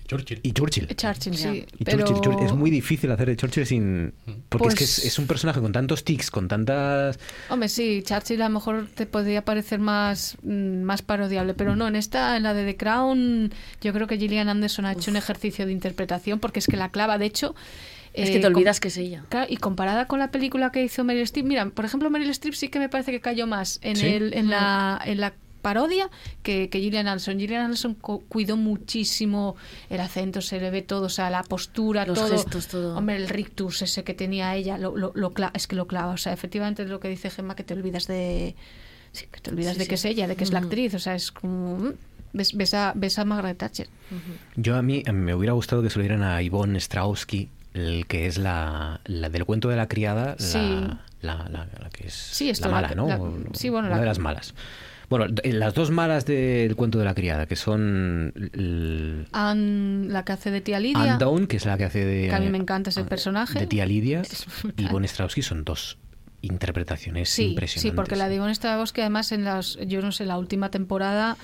Churchill. 0.07 0.41
y 0.43 0.53
Churchill. 0.53 0.87
Churchill, 0.97 1.37
sí. 1.37 1.67
Y 1.79 1.85
pero... 1.85 2.05
Churchill, 2.07 2.17
Churchill- 2.23 2.47
es 2.47 2.53
muy 2.53 2.71
difícil 2.71 3.11
hacer 3.11 3.29
de 3.29 3.37
Churchill 3.37 3.67
sin... 3.67 4.15
Porque 4.49 4.69
es 4.69 4.75
que 4.75 4.85
es, 4.85 4.95
Pues- 4.97 5.05
es 5.07 5.19
un 5.19 5.27
personaje 5.27 5.61
con 5.61 5.73
tantos 5.73 6.05
tics, 6.05 6.31
con 6.31 6.49
tantas... 6.49 7.19
Hombre, 7.49 7.69
sí, 7.69 8.03
Churchill 8.05 8.41
a 8.43 8.49
lo 8.49 8.55
mejor 8.55 8.87
te 8.95 9.07
podría 9.07 9.45
parecer 9.45 9.79
más, 9.79 10.37
mm, 10.43 10.83
más 10.83 11.03
parodiable, 11.03 11.55
pero 11.55 11.77
no, 11.77 11.89
en 11.89 11.97
esta, 11.97 12.37
en 12.37 12.43
la 12.45 12.55
de 12.55 12.65
The 12.65 12.77
Crown, 12.77 13.53
yo 13.81 13.93
creo 13.93 14.07
que 14.07 14.19
Gillian 14.19 14.49
Anderson 14.49 14.85
ha 14.87 14.93
hecho 14.93 15.11
un 15.11 15.17
ejercicio 15.17 15.67
de 15.67 15.73
interpretación 15.73 16.39
porque 16.41 16.61
es 16.61 16.67
que 16.67 16.77
la 16.77 16.91
clava, 16.91 17.19
de 17.19 17.27
hecho... 17.27 17.55
Es 18.15 18.31
eh, 18.31 18.33
que 18.33 18.39
te 18.39 18.47
olvidas 18.47 18.81
que 18.81 18.89
es 18.89 18.97
ella. 18.97 19.25
Claro, 19.29 19.47
y 19.51 19.59
comparada 19.59 20.07
con 20.07 20.19
la 20.19 20.31
película 20.31 20.73
que 20.73 20.83
hizo 20.83 21.05
Meryl 21.05 21.25
Streep, 21.25 21.45
mira, 21.45 21.67
por 21.69 21.85
ejemplo, 21.85 22.09
Meryl 22.09 22.31
Streep 22.31 22.55
sí 22.55 22.69
que 22.69 22.79
me 22.79 22.89
parece 22.89 23.11
que 23.13 23.21
cayó 23.21 23.47
más 23.47 23.79
en, 23.83 23.97
¿Sí? 23.97 24.07
el, 24.07 24.33
en, 24.33 24.49
la, 24.49 24.99
en 25.05 25.21
la 25.21 25.35
parodia 25.67 26.09
que, 26.45 26.69
que 26.71 26.79
Gillian 26.81 27.09
Anderson. 27.09 27.39
Gillian 27.41 27.63
Anderson 27.65 27.95
cu- 27.95 28.23
cuidó 28.29 28.57
muchísimo 28.57 29.57
el 29.91 30.01
acento, 30.01 30.41
se 30.41 30.61
le 30.61 30.71
ve 30.71 30.83
todo, 30.83 31.07
o 31.07 31.09
sea, 31.09 31.29
la 31.29 31.43
postura, 31.43 32.07
Los 32.07 32.19
todo. 32.19 32.29
gestos, 32.31 32.69
todo. 32.69 32.97
Hombre, 32.97 33.17
el 33.17 33.29
rictus 33.29 33.83
ese 33.83 34.05
que 34.05 34.15
tenía 34.15 34.55
ella, 34.55 34.79
lo, 34.79 34.97
lo, 34.97 35.11
lo 35.17 35.33
cla- 35.35 35.51
es 35.55 35.67
que 35.67 35.75
lo 35.75 35.87
clava. 35.89 36.13
O 36.13 36.17
sea, 36.19 36.33
efectivamente 36.33 36.83
es 36.85 36.89
lo 36.89 37.01
que 37.01 37.09
dice 37.09 37.31
Gemma, 37.31 37.57
que 37.57 37.65
te 37.65 37.75
olvidas 37.75 38.07
de... 38.07 38.55
Sí, 39.13 39.27
que 39.33 39.41
te 39.41 39.51
olvidas 39.51 39.73
Sí, 39.73 39.79
de 39.81 39.85
sí. 39.85 39.89
que 39.89 39.95
es 39.97 40.05
ella, 40.05 40.29
de 40.29 40.37
que 40.37 40.45
es 40.45 40.53
la 40.53 40.61
Ujú. 40.61 40.67
actriz. 40.69 40.95
O 40.95 40.99
sea, 41.01 41.15
es 41.17 41.33
como... 41.33 41.79
mm, 41.79 41.93
Ves, 42.33 42.55
ves, 42.55 42.75
a, 42.75 42.93
ves 42.95 43.19
a 43.19 43.25
Margaret 43.25 43.57
Thatcher. 43.57 43.89
Yo 44.57 44.77
a 44.77 44.83
mí 44.83 45.03
a 45.07 45.13
mí 45.13 45.21
me 45.21 45.35
hubiera 45.35 45.55
gustado 45.55 45.83
que 45.83 45.89
se 45.89 45.97
lo 45.99 46.03
dieran 46.03 46.23
a 46.23 46.43
Ivonne 46.43 46.79
Strausky, 46.79 47.49
el 47.73 48.07
que 48.07 48.27
es 48.27 48.37
la, 48.37 49.01
la 49.07 49.31
del 49.31 49.45
cuento 49.47 49.69
de 49.71 49.77
la 49.77 49.89
criada, 49.89 50.37
la, 50.39 50.39
Sí. 50.39 50.59
la, 51.23 51.49
la- 51.49 51.67
la 51.81 51.89
que 51.91 52.09
es 52.09 52.13
Sí, 52.15 52.51
esto, 52.51 52.69
la 52.69 52.83
la- 52.83 52.89
mala, 52.89 52.95
¿no? 52.95 53.33
sí, 53.55 53.71
bueno, 53.71 53.87
una 53.89 53.97
la- 53.97 54.03
de 54.03 54.07
las 54.07 54.19
malas. 54.19 54.55
Bueno, 55.09 55.27
d- 55.29 55.53
las 55.53 55.73
dos 55.75 55.91
malas 55.91 56.27
del 56.27 56.75
cuento 56.77 56.99
de 56.99 57.05
la 57.05 57.15
criada, 57.15 57.47
que 57.47 57.55
son 57.57 58.33
el- 58.53 59.27
Anne, 59.33 60.09
la 60.09 60.25
que 60.25 60.33
hace 60.33 60.51
de 60.51 60.61
tía 60.61 60.81
Lidia. 60.81 61.01
Anne 61.15 61.19
Down, 61.19 61.47
que 61.47 61.57
es 61.59 61.65
la 61.67 61.79
que 61.79 61.85
hace 61.85 62.05
de, 62.05 62.29
que 62.29 62.35
a 62.35 62.41
mí 62.41 62.49
me 62.51 62.59
encanta 62.59 62.91
ese 62.91 63.05
personaje. 63.05 63.59
de 63.59 63.67
tía 63.67 63.87
Lidia, 63.87 64.23
y 64.77 65.07
Strausky 65.09 65.43
son 65.43 65.65
dos 65.65 65.99
interpretaciones 66.43 67.29
Sí, 67.31 67.49
impresionantes. 67.51 67.91
sí, 67.91 67.95
porque 67.97 68.17
la 68.17 68.29
de 68.29 68.37
Ivonne 68.37 68.55
Strahovski, 68.55 69.01
además, 69.01 69.33
en 69.33 69.45
las, 69.45 69.79
yo 69.87 70.01
no 70.03 70.13
sé, 70.13 70.25
la 70.27 70.39
última 70.39 70.71
temporada 70.71 71.37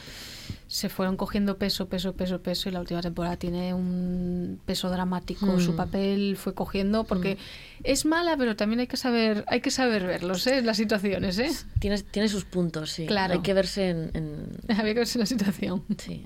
se 0.73 0.89
fueron 0.89 1.19
cogiendo 1.19 1.59
peso, 1.59 1.87
peso, 1.87 2.15
peso, 2.15 2.41
peso, 2.41 2.71
y 2.71 2.73
la 2.73 2.81
última 2.81 3.03
temporada 3.03 3.37
tiene 3.37 3.75
un 3.75 4.59
peso 4.65 4.89
dramático. 4.89 5.45
Mm. 5.45 5.61
Su 5.61 5.77
papel 5.77 6.39
fue 6.39 6.55
cogiendo, 6.55 7.05
porque 7.05 7.37
es 7.85 8.07
mala, 8.07 8.39
pero 8.39 8.57
también 8.57 8.81
hay 8.81 8.87
que 8.87 8.97
saber, 8.97 9.45
hay 9.49 9.61
que 9.61 9.71
saber 9.71 10.07
verlos, 10.07 10.47
¿eh? 10.47 10.63
Las 10.63 10.79
situaciones, 10.79 11.39
¿eh? 11.39 11.51
Tiene, 11.79 11.99
tiene 12.03 12.29
sus 12.31 12.47
puntos, 12.47 12.91
sí. 12.91 13.05
Claro. 13.05 13.35
Hay 13.35 13.41
que 13.41 13.53
verse 13.53 13.91
en... 13.91 14.11
en- 14.15 14.47
Había 14.81 14.95
que 14.95 15.01
verse 15.01 15.19
la 15.19 15.27
situación. 15.27 15.85
Sí. 15.99 16.25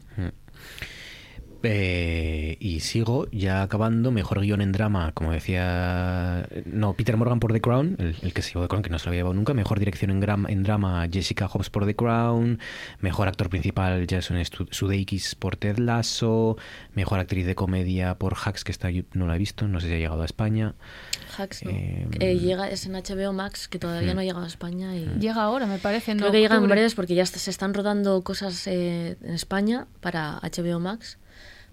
Eh, 1.63 2.57
y 2.61 2.81
sigo 2.81 3.27
ya 3.33 3.63
acabando. 3.63 4.11
Mejor 4.11 4.41
guion 4.41 4.61
en 4.61 4.73
drama, 4.73 5.13
como 5.13 5.33
decía. 5.33 6.49
No, 6.65 6.95
Peter 6.95 7.17
Morgan 7.17 7.41
por 7.41 7.53
The 7.53 7.61
Crown, 7.61 7.97
el, 7.99 8.17
el 8.23 8.33
que 8.33 8.43
se 8.43 8.51
llevó 8.53 8.63
The 8.65 8.69
Crown, 8.69 8.83
que 8.83 8.91
no 8.91 8.99
se 8.99 9.07
lo 9.07 9.11
había 9.11 9.21
llevado 9.21 9.35
nunca. 9.35 9.55
Mejor 9.55 9.79
dirección 9.79 10.11
en, 10.11 10.21
gram- 10.23 10.47
en 10.49 10.63
drama, 10.63 11.07
Jessica 11.13 11.49
Hobbs 11.49 11.71
por 11.71 11.87
The 11.87 11.97
Crown. 11.97 12.59
Mejor 13.01 13.29
actor 13.29 13.49
principal, 13.51 14.07
Jason 14.09 14.37
Sudeikis 14.71 15.35
por 15.35 15.57
Ted 15.57 15.79
Lasso. 15.79 16.57
Mejor 16.95 17.19
actriz 17.19 17.47
de 17.47 17.55
comedia 17.55 18.15
por 18.17 18.35
Hacks, 18.37 18.65
que 18.65 18.73
esta 18.73 18.91
yo 18.91 19.03
no 19.15 19.27
la 19.27 19.37
he 19.37 19.39
visto, 19.39 19.67
no 19.69 19.81
sé 19.81 19.89
si 19.89 19.95
ha 19.95 19.99
llegado 19.99 20.23
a 20.23 20.25
España. 20.27 20.75
Hacks, 21.37 21.65
no. 21.65 21.71
Eh, 21.71 22.07
Eh, 22.21 22.39
llega, 22.39 22.69
es 22.71 22.87
en 22.87 22.93
HBO 22.95 23.33
Max, 23.33 23.69
que 23.69 23.79
todavía 23.79 24.13
Mm. 24.13 24.15
no 24.15 24.21
ha 24.21 24.25
llegado 24.25 24.45
a 24.45 24.49
España. 24.49 24.95
Y... 24.97 25.05
Llega 25.19 25.43
ahora, 25.43 25.67
me 25.67 25.79
parece. 25.79 26.13
en 26.13 26.19
Creo 26.19 26.31
que 26.33 26.41
llegan 26.41 26.69
breves 26.69 26.95
porque 26.95 27.15
ya 27.15 27.27
se 27.27 27.51
están 27.51 27.75
rodando 27.75 28.23
cosas 28.23 28.67
eh, 28.67 29.17
en 29.23 29.35
España 29.35 29.87
para 30.01 30.39
HBO 30.43 30.79
Max, 30.81 31.19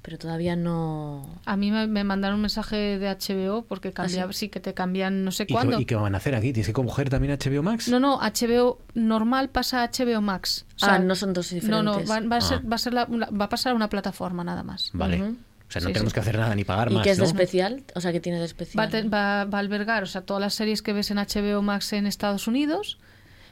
pero 0.03 0.19
todavía 0.19 0.55
no. 0.55 1.25
A 1.45 1.57
mí 1.57 1.71
me, 1.71 1.87
me 1.87 2.03
mandaron 2.03 2.35
un 2.35 2.41
mensaje 2.41 2.99
de 2.99 3.09
HBO 3.09 3.63
porque 3.63 3.91
cambia, 3.93 4.25
¿Ah, 4.25 4.33
sí? 4.33 4.49
que 4.49 4.59
te 4.59 4.75
cambian 4.75 5.23
no 5.25 5.31
sé 5.31 5.43
¿Y 5.43 5.45
qué, 5.47 5.53
cuándo. 5.53 5.79
y 5.79 5.85
qué 5.85 5.95
van 5.95 6.13
a 6.13 6.17
hacer 6.17 6.35
aquí? 6.35 6.53
¿Tienes 6.53 6.67
que 6.67 6.73
coger 6.73 7.09
también 7.09 7.35
HBO 7.39 7.63
Max? 7.63 7.87
No, 7.87 7.99
no, 7.99 8.19
HBO 8.19 8.79
normal 8.93 9.49
pasa 9.49 9.81
a 9.83 9.87
HBO 9.89 10.21
Max. 10.21 10.65
O 10.81 10.85
Ah, 10.85 10.99
no 10.99 11.15
son 11.15 11.33
dos 11.33 11.51
No, 11.63 11.81
no, 11.81 11.97
diferentes. 11.97 12.11
va, 12.11 12.29
va 12.29 12.37
a, 12.37 12.41
ser, 12.41 12.59
Ah. 12.63 12.69
va, 12.69 12.75
a 12.75 12.77
ser 12.77 12.93
la- 12.93 13.05
va 13.05 13.45
a 13.45 13.49
pasar 13.49 13.71
a 13.71 13.75
una 13.75 13.89
plataforma 13.89 14.43
nada 14.43 14.61
más. 14.61 14.91
Vale. 14.93 15.21
O 15.23 15.71
sea, 15.73 15.81
no 15.81 15.87
Sí, 15.87 15.93
tenemos 15.93 16.11
sí. 16.11 16.13
que 16.13 16.19
hacer 16.19 16.37
nada 16.37 16.53
ni 16.53 16.63
pagar 16.65 16.91
¿Y 16.91 16.95
más, 16.95 17.03
qué 17.03 17.09
es 17.11 17.17
de 17.17 17.23
¿no? 17.23 17.27
especial? 17.29 17.83
O 17.95 18.01
sea, 18.01 18.11
¿qué 18.11 18.19
tiene 18.19 18.37
de 18.39 18.45
especial? 18.45 18.79
Va 18.79 18.87
a, 18.87 18.89
te- 18.91 19.07
va- 19.09 19.45
va 19.45 19.57
a 19.57 19.61
albergar, 19.61 20.03
o 20.03 20.05
sea, 20.05 20.21
todas 20.21 20.41
las 20.41 20.53
series 20.53 20.81
que 20.83 20.93
ves 20.93 21.09
en 21.09 21.17
HBO 21.17 21.61
Max 21.63 21.93
en 21.93 22.05
Estados 22.05 22.47
Unidos, 22.47 22.99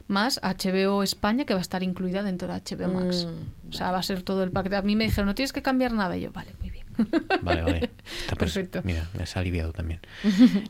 más 0.08 0.40
HBO 0.42 1.02
España, 1.02 1.44
que 1.44 1.54
va 1.54 1.60
a 1.60 1.62
estar 1.62 1.82
incluida 1.82 2.22
dentro 2.22 2.48
de 2.48 2.54
HBO 2.54 2.88
Max. 2.88 3.26
Mm, 3.26 3.70
o 3.70 3.72
sea, 3.72 3.92
va 3.92 3.98
a 3.98 4.02
ser 4.02 4.22
todo 4.22 4.42
el 4.42 4.50
paquete. 4.50 4.76
A 4.76 4.82
mí 4.82 4.96
me 4.96 5.04
dijeron, 5.04 5.26
no 5.26 5.34
tienes 5.34 5.52
que 5.52 5.62
cambiar 5.62 5.92
nada. 5.92 6.16
Y 6.16 6.22
yo, 6.22 6.32
vale, 6.32 6.52
muy 6.60 6.70
bien. 6.70 6.81
Vale, 7.42 7.62
vale. 7.62 7.78
Está 8.20 8.36
pues, 8.36 8.52
Perfecto. 8.52 8.80
Mira, 8.84 9.08
me 9.16 9.22
has 9.24 9.36
aliviado 9.36 9.72
también. 9.72 10.00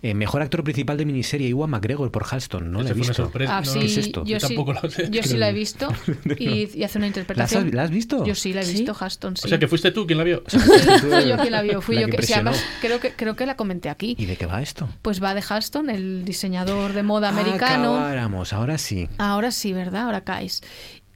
Eh, 0.02 0.14
mejor 0.14 0.42
actor 0.42 0.62
principal 0.64 0.96
de 0.96 1.04
miniserie, 1.04 1.48
Iwan 1.48 1.70
McGregor 1.70 2.10
por 2.10 2.24
Halston. 2.30 2.70
No 2.70 2.82
la 2.82 2.90
he 2.90 2.94
visto. 2.94 3.14
sorpresa. 3.14 3.58
Ah, 3.58 3.60
No, 3.62 3.70
sí, 3.72 3.78
¿Qué 3.80 3.84
es 3.86 3.96
esto? 3.98 4.24
Yo, 4.24 4.38
Yo 4.38 4.40
sí, 4.40 4.46
tampoco 4.54 4.72
lo 4.72 4.90
sé. 4.90 5.08
yo 5.10 5.22
sí 5.22 5.36
la 5.36 5.48
he 5.48 5.52
visto 5.52 5.88
y, 6.38 6.78
y 6.78 6.84
hace 6.84 6.98
una 6.98 7.06
interpretación. 7.06 7.62
¿La 7.64 7.68
has- 7.68 7.74
la 7.74 7.82
has 7.84 7.90
visto? 7.90 8.24
Yo 8.24 8.34
sí 8.34 8.52
la 8.52 8.60
he 8.60 8.64
¿Sí? 8.64 8.72
visto, 8.74 8.96
Haston. 8.98 9.36
Sí. 9.36 9.42
O 9.46 9.48
sea, 9.48 9.58
que 9.58 9.68
fuiste 9.68 9.90
tú 9.90 10.06
quien 10.06 10.18
la 10.18 10.24
vio. 10.24 10.42
Fui 10.46 10.60
yo 11.28 11.36
quien 11.38 11.52
la 11.52 11.62
vio, 11.62 11.80
fui 11.80 11.94
La 11.96 12.02
yo 12.02 12.06
que 12.08 12.16
que, 12.18 12.22
sí, 12.22 12.32
además, 12.34 12.62
creo 12.80 13.00
que 13.00 13.12
creo 13.12 13.36
que 13.36 13.46
la 13.46 13.56
comenté 13.56 13.88
aquí. 13.90 14.14
¿Y 14.18 14.26
de 14.26 14.36
qué 14.36 14.46
va 14.46 14.62
esto? 14.62 14.88
Pues 15.02 15.22
va 15.22 15.34
de 15.34 15.42
Halston, 15.46 15.90
el 15.90 16.24
diseñador 16.24 16.92
de 16.92 17.02
moda 17.02 17.28
americano. 17.30 17.94
Acabáramos, 17.96 18.52
ahora 18.52 18.78
sí. 18.78 19.08
Ahora 19.18 19.50
sí, 19.50 19.72
¿verdad? 19.72 20.02
Ahora 20.04 20.22
caes. 20.22 20.62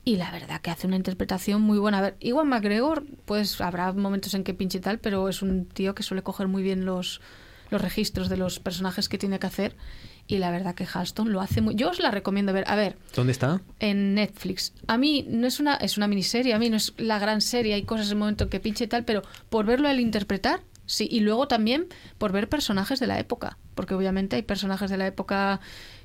Y 0.07 0.19
la 0.19 0.31
verdad 0.31 0.61
que 0.61 0.71
hace 0.71 0.87
una 0.87 0.95
interpretación 0.95 1.63
muy 1.63 1.79
buena. 1.79 1.99
A 1.99 2.03
ver, 2.03 2.17
Iwan 2.21 2.49
McGregor, 2.49 3.05
pues 3.25 3.61
habrá 3.61 3.93
momentos 3.93 4.35
en 4.35 4.45
que 4.45 4.55
pinche 4.55 4.79
y 4.79 4.81
tal, 4.81 5.01
pero 5.01 5.29
es 5.29 5.43
un 5.43 5.67
tío 5.67 5.97
que 5.97 6.05
suele 6.05 6.23
coger 6.23 6.47
muy 6.47 6.63
bien 6.63 6.85
los, 6.85 7.21
los 7.71 7.83
registros 7.83 8.29
de 8.29 8.37
los 8.37 8.61
personajes 8.61 9.09
que 9.09 9.19
tiene 9.19 9.41
que 9.41 9.49
hacer. 9.49 9.75
Y 10.29 10.39
la 10.39 10.53
verdad 10.53 10.77
que 10.77 10.87
Halston 10.87 11.33
lo 11.33 11.41
hace 11.41 11.61
muy... 11.61 11.75
Yo 11.75 11.91
os 11.91 11.99
la 11.99 12.13
recomiendo 12.13 12.53
ver. 12.53 12.63
A 12.69 12.77
ver, 12.77 12.97
¿Dónde 13.17 13.33
está? 13.33 13.61
en 13.81 14.15
Netflix. 14.15 14.75
A 14.87 14.97
mí 14.97 15.27
no 15.29 15.49
es 15.49 15.59
una, 15.59 15.75
es 15.75 15.97
una 15.97 16.07
miniserie, 16.07 16.55
a 16.55 16.59
mí 16.61 16.71
no 16.71 16.77
es 16.77 16.95
la 16.99 17.19
gran 17.19 17.41
serie, 17.41 17.75
hay 17.75 17.83
cosas 17.83 18.07
en 18.07 18.13
el 18.13 18.19
momento 18.19 18.45
en 18.45 18.51
que 18.51 18.61
pinche 18.61 18.85
y 18.85 18.87
tal, 18.87 19.05
pero 19.05 19.23
por 19.51 19.67
verlo 19.67 19.89
él 19.89 19.99
interpretar, 19.99 20.61
sí. 20.87 21.09
Y 21.11 21.19
luego 21.19 21.49
también 21.49 21.87
por 22.19 22.31
ver 22.31 22.49
personajes 22.49 23.01
de 23.01 23.09
la 23.09 23.19
época, 23.19 23.59
porque 23.75 23.95
obviamente 23.95 24.37
hay 24.37 24.43
personajes 24.43 24.89
de 24.89 24.99
la 24.99 25.09
época 25.09 25.59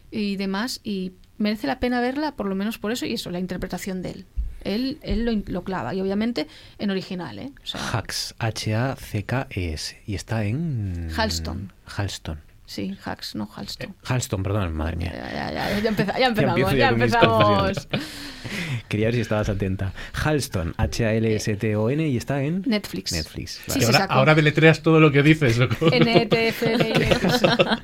y 0.09 0.37
demás, 0.37 0.81
y 0.83 1.13
merece 1.41 1.68
la 1.68 1.80
pena 1.80 1.99
verla 2.01 2.31
por 2.34 2.45
lo 2.47 2.55
menos 2.55 2.77
por 2.77 2.91
eso 2.91 3.05
y 3.05 3.13
eso, 3.13 3.30
la 3.31 3.39
interpretación 3.39 4.01
de 4.01 4.11
él. 4.11 4.26
Él, 4.63 4.99
él 5.01 5.26
lo, 5.26 5.31
lo 5.47 5.63
clava, 5.63 5.95
y 5.95 6.01
obviamente 6.01 6.47
en 6.77 6.91
original, 6.91 7.39
¿eh? 7.39 7.51
O 7.63 7.65
sea, 7.65 7.81
Hacks, 7.97 8.35
H-A-C-K-E-S. 8.38 9.97
Y 10.05 10.13
está 10.15 10.43
en... 10.45 11.09
Halston. 11.18 11.73
Halston. 11.88 12.39
sí, 12.68 12.95
Hacks, 13.03 13.34
no 13.34 13.49
Halston. 13.55 13.95
Halston, 14.05 14.43
perdón, 14.43 14.73
madre 14.76 14.97
mía. 14.97 15.11
Ya, 15.15 15.31
ya, 15.34 15.51
ya, 15.51 15.80
ya 15.80 15.89
empeza- 15.89 16.19
ya 16.19 16.27
empezamos, 16.31 16.76
ya, 16.76 16.91
mis 16.91 17.01
empezamos. 17.05 17.88
Quería 18.88 19.07
ver 19.07 19.15
si 19.15 19.22
estabas 19.22 19.49
atenta. 19.49 19.93
Halston, 20.13 20.76
H-A-L-S-T-O-N 20.77 22.07
y 22.07 22.18
está 22.18 22.43
en 22.43 22.61
Netflix. 22.68 23.13
Netflix. 23.13 23.61
Sí, 23.68 23.80
Vale. 23.80 23.81
Se 23.85 23.95
ahora, 23.97 24.05
ahora 24.13 24.35
deletreas 24.35 24.81
todo 24.84 24.99
lo 24.99 25.11
que 25.11 25.23
dices. 25.23 25.57
loco. 25.57 25.88
NTFL 25.88 26.99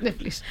Netflix. 0.02 0.44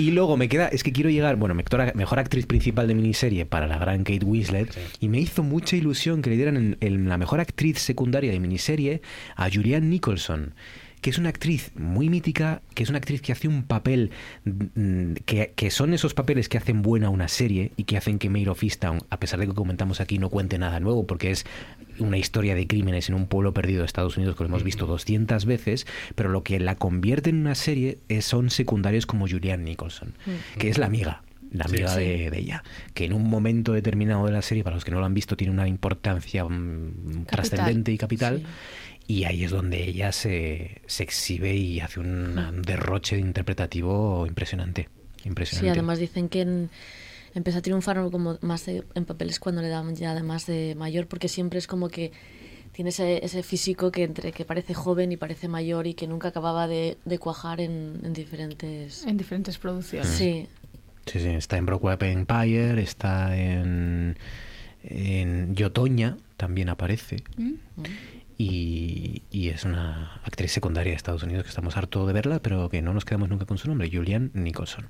Y 0.00 0.12
luego 0.12 0.38
me 0.38 0.48
queda, 0.48 0.68
es 0.68 0.82
que 0.82 0.92
quiero 0.92 1.10
llegar, 1.10 1.36
bueno, 1.36 1.54
mejor, 1.54 1.94
mejor 1.94 2.18
actriz 2.20 2.46
principal 2.46 2.88
de 2.88 2.94
miniserie 2.94 3.44
para 3.44 3.66
la 3.66 3.76
gran 3.76 4.02
Kate 4.02 4.24
Winslet. 4.24 4.74
Y 4.98 5.08
me 5.08 5.20
hizo 5.20 5.42
mucha 5.42 5.76
ilusión 5.76 6.22
que 6.22 6.30
le 6.30 6.36
dieran 6.36 6.56
en, 6.56 6.78
en 6.80 7.06
la 7.06 7.18
mejor 7.18 7.38
actriz 7.38 7.78
secundaria 7.80 8.32
de 8.32 8.40
miniserie 8.40 9.02
a 9.36 9.50
Julianne 9.50 9.88
Nicholson 9.88 10.54
que 11.00 11.10
es 11.10 11.18
una 11.18 11.30
actriz 11.30 11.72
muy 11.76 12.08
mítica, 12.10 12.62
que 12.74 12.82
es 12.82 12.88
una 12.88 12.98
actriz 12.98 13.22
que 13.22 13.32
hace 13.32 13.48
un 13.48 13.62
papel, 13.62 14.10
mm, 14.44 15.14
que, 15.24 15.52
que 15.56 15.70
son 15.70 15.94
esos 15.94 16.14
papeles 16.14 16.48
que 16.48 16.58
hacen 16.58 16.82
buena 16.82 17.08
una 17.08 17.28
serie 17.28 17.72
y 17.76 17.84
que 17.84 17.96
hacen 17.96 18.18
que 18.18 18.28
Mayor 18.28 18.50
of 18.50 18.62
Easttown, 18.62 19.00
a 19.08 19.18
pesar 19.18 19.40
de 19.40 19.46
que 19.46 19.54
comentamos 19.54 20.00
aquí, 20.00 20.18
no 20.18 20.28
cuente 20.28 20.58
nada 20.58 20.80
nuevo, 20.80 21.06
porque 21.06 21.30
es 21.30 21.46
una 22.00 22.18
historia 22.18 22.54
de 22.54 22.66
crímenes 22.66 23.08
en 23.08 23.14
un 23.14 23.26
pueblo 23.26 23.52
perdido 23.54 23.80
de 23.80 23.86
Estados 23.86 24.16
Unidos 24.16 24.36
que 24.36 24.42
lo 24.44 24.48
hemos 24.48 24.64
visto 24.64 24.86
200 24.86 25.44
veces, 25.44 25.86
pero 26.14 26.28
lo 26.28 26.42
que 26.42 26.58
la 26.60 26.74
convierte 26.76 27.30
en 27.30 27.36
una 27.36 27.54
serie 27.54 27.98
es- 28.08 28.24
son 28.24 28.50
secundarios 28.50 29.06
como 29.06 29.28
Julianne 29.28 29.64
Nicholson, 29.64 30.14
que 30.58 30.68
es 30.68 30.78
la 30.78 30.86
amiga 30.86 31.22
la 31.52 31.64
Sí, 31.64 31.70
amiga 31.74 31.94
sí. 31.96 32.00
De, 32.00 32.30
de 32.30 32.38
ella, 32.38 32.62
que 32.94 33.04
en 33.06 33.12
un 33.12 33.28
momento 33.28 33.72
determinado 33.72 34.24
de 34.24 34.30
la 34.30 34.40
serie, 34.40 34.62
para 34.62 34.76
los 34.76 34.84
que 34.84 34.92
no 34.92 35.00
lo 35.00 35.06
han 35.06 35.14
visto, 35.14 35.36
tiene 35.36 35.52
una 35.52 35.66
importancia 35.66 36.44
mm, 36.44 37.24
trascendente 37.26 37.90
y 37.90 37.98
capital. 37.98 38.44
Y 39.08 39.24
ahí 39.24 39.42
es 39.42 39.50
donde 39.50 39.82
ella 39.82 40.12
se, 40.12 40.80
se 40.86 41.02
exhibe 41.02 41.56
y 41.56 41.80
hace 41.80 41.98
un, 41.98 42.38
un 42.38 42.62
derroche 42.62 43.18
interpretativo 43.18 44.26
impresionante. 44.28 44.88
Sí, 45.22 45.28
Impresionante. 45.28 45.70
además 45.80 45.98
dicen 45.98 46.28
que 46.28 46.42
en- 46.42 46.70
empezó 47.34 47.58
a 47.58 47.62
triunfar 47.62 48.00
como 48.10 48.38
más 48.40 48.66
de- 48.66 48.84
en 48.94 49.04
papeles 49.04 49.38
cuando 49.40 49.62
le 49.62 49.68
daban 49.68 49.94
ya 49.96 50.12
además 50.12 50.46
de 50.46 50.74
mayor, 50.76 51.06
porque 51.06 51.28
siempre 51.28 51.58
es 51.58 51.66
como 51.66 51.88
que 51.88 52.12
tiene 52.72 52.90
ese, 52.90 53.24
ese 53.24 53.42
físico 53.42 53.90
que 53.90 54.04
entre 54.04 54.32
que 54.32 54.44
parece 54.44 54.74
joven 54.74 55.10
y 55.12 55.16
parece 55.16 55.48
mayor 55.48 55.86
y 55.86 55.94
que 55.94 56.06
nunca 56.06 56.28
acababa 56.28 56.68
de, 56.68 56.96
de 57.04 57.18
cuajar 57.18 57.60
en, 57.60 58.00
en 58.04 58.12
diferentes... 58.12 59.04
En 59.06 59.16
diferentes 59.16 59.58
producciones. 59.58 60.08
Sí, 60.08 60.46
Sí, 61.06 61.18
sí, 61.18 61.28
está 61.28 61.56
en 61.56 61.66
Brokeback 61.66 62.02
Empire, 62.02 62.80
está 62.80 63.36
en, 63.36 64.16
en 64.84 65.54
Yotoña, 65.56 66.16
también 66.36 66.68
aparece. 66.68 67.16
Mm. 67.36 67.54
Y, 68.38 69.22
y 69.30 69.48
es 69.48 69.64
una 69.64 70.14
actriz 70.24 70.52
secundaria 70.52 70.92
de 70.92 70.96
Estados 70.96 71.22
Unidos 71.22 71.42
que 71.44 71.48
estamos 71.50 71.76
harto 71.76 72.06
de 72.06 72.12
verla, 72.12 72.38
pero 72.40 72.68
que 72.68 72.80
no 72.80 72.94
nos 72.94 73.04
quedamos 73.04 73.28
nunca 73.28 73.44
con 73.44 73.58
su 73.58 73.68
nombre, 73.68 73.90
Julianne 73.92 74.30
Nicholson. 74.34 74.86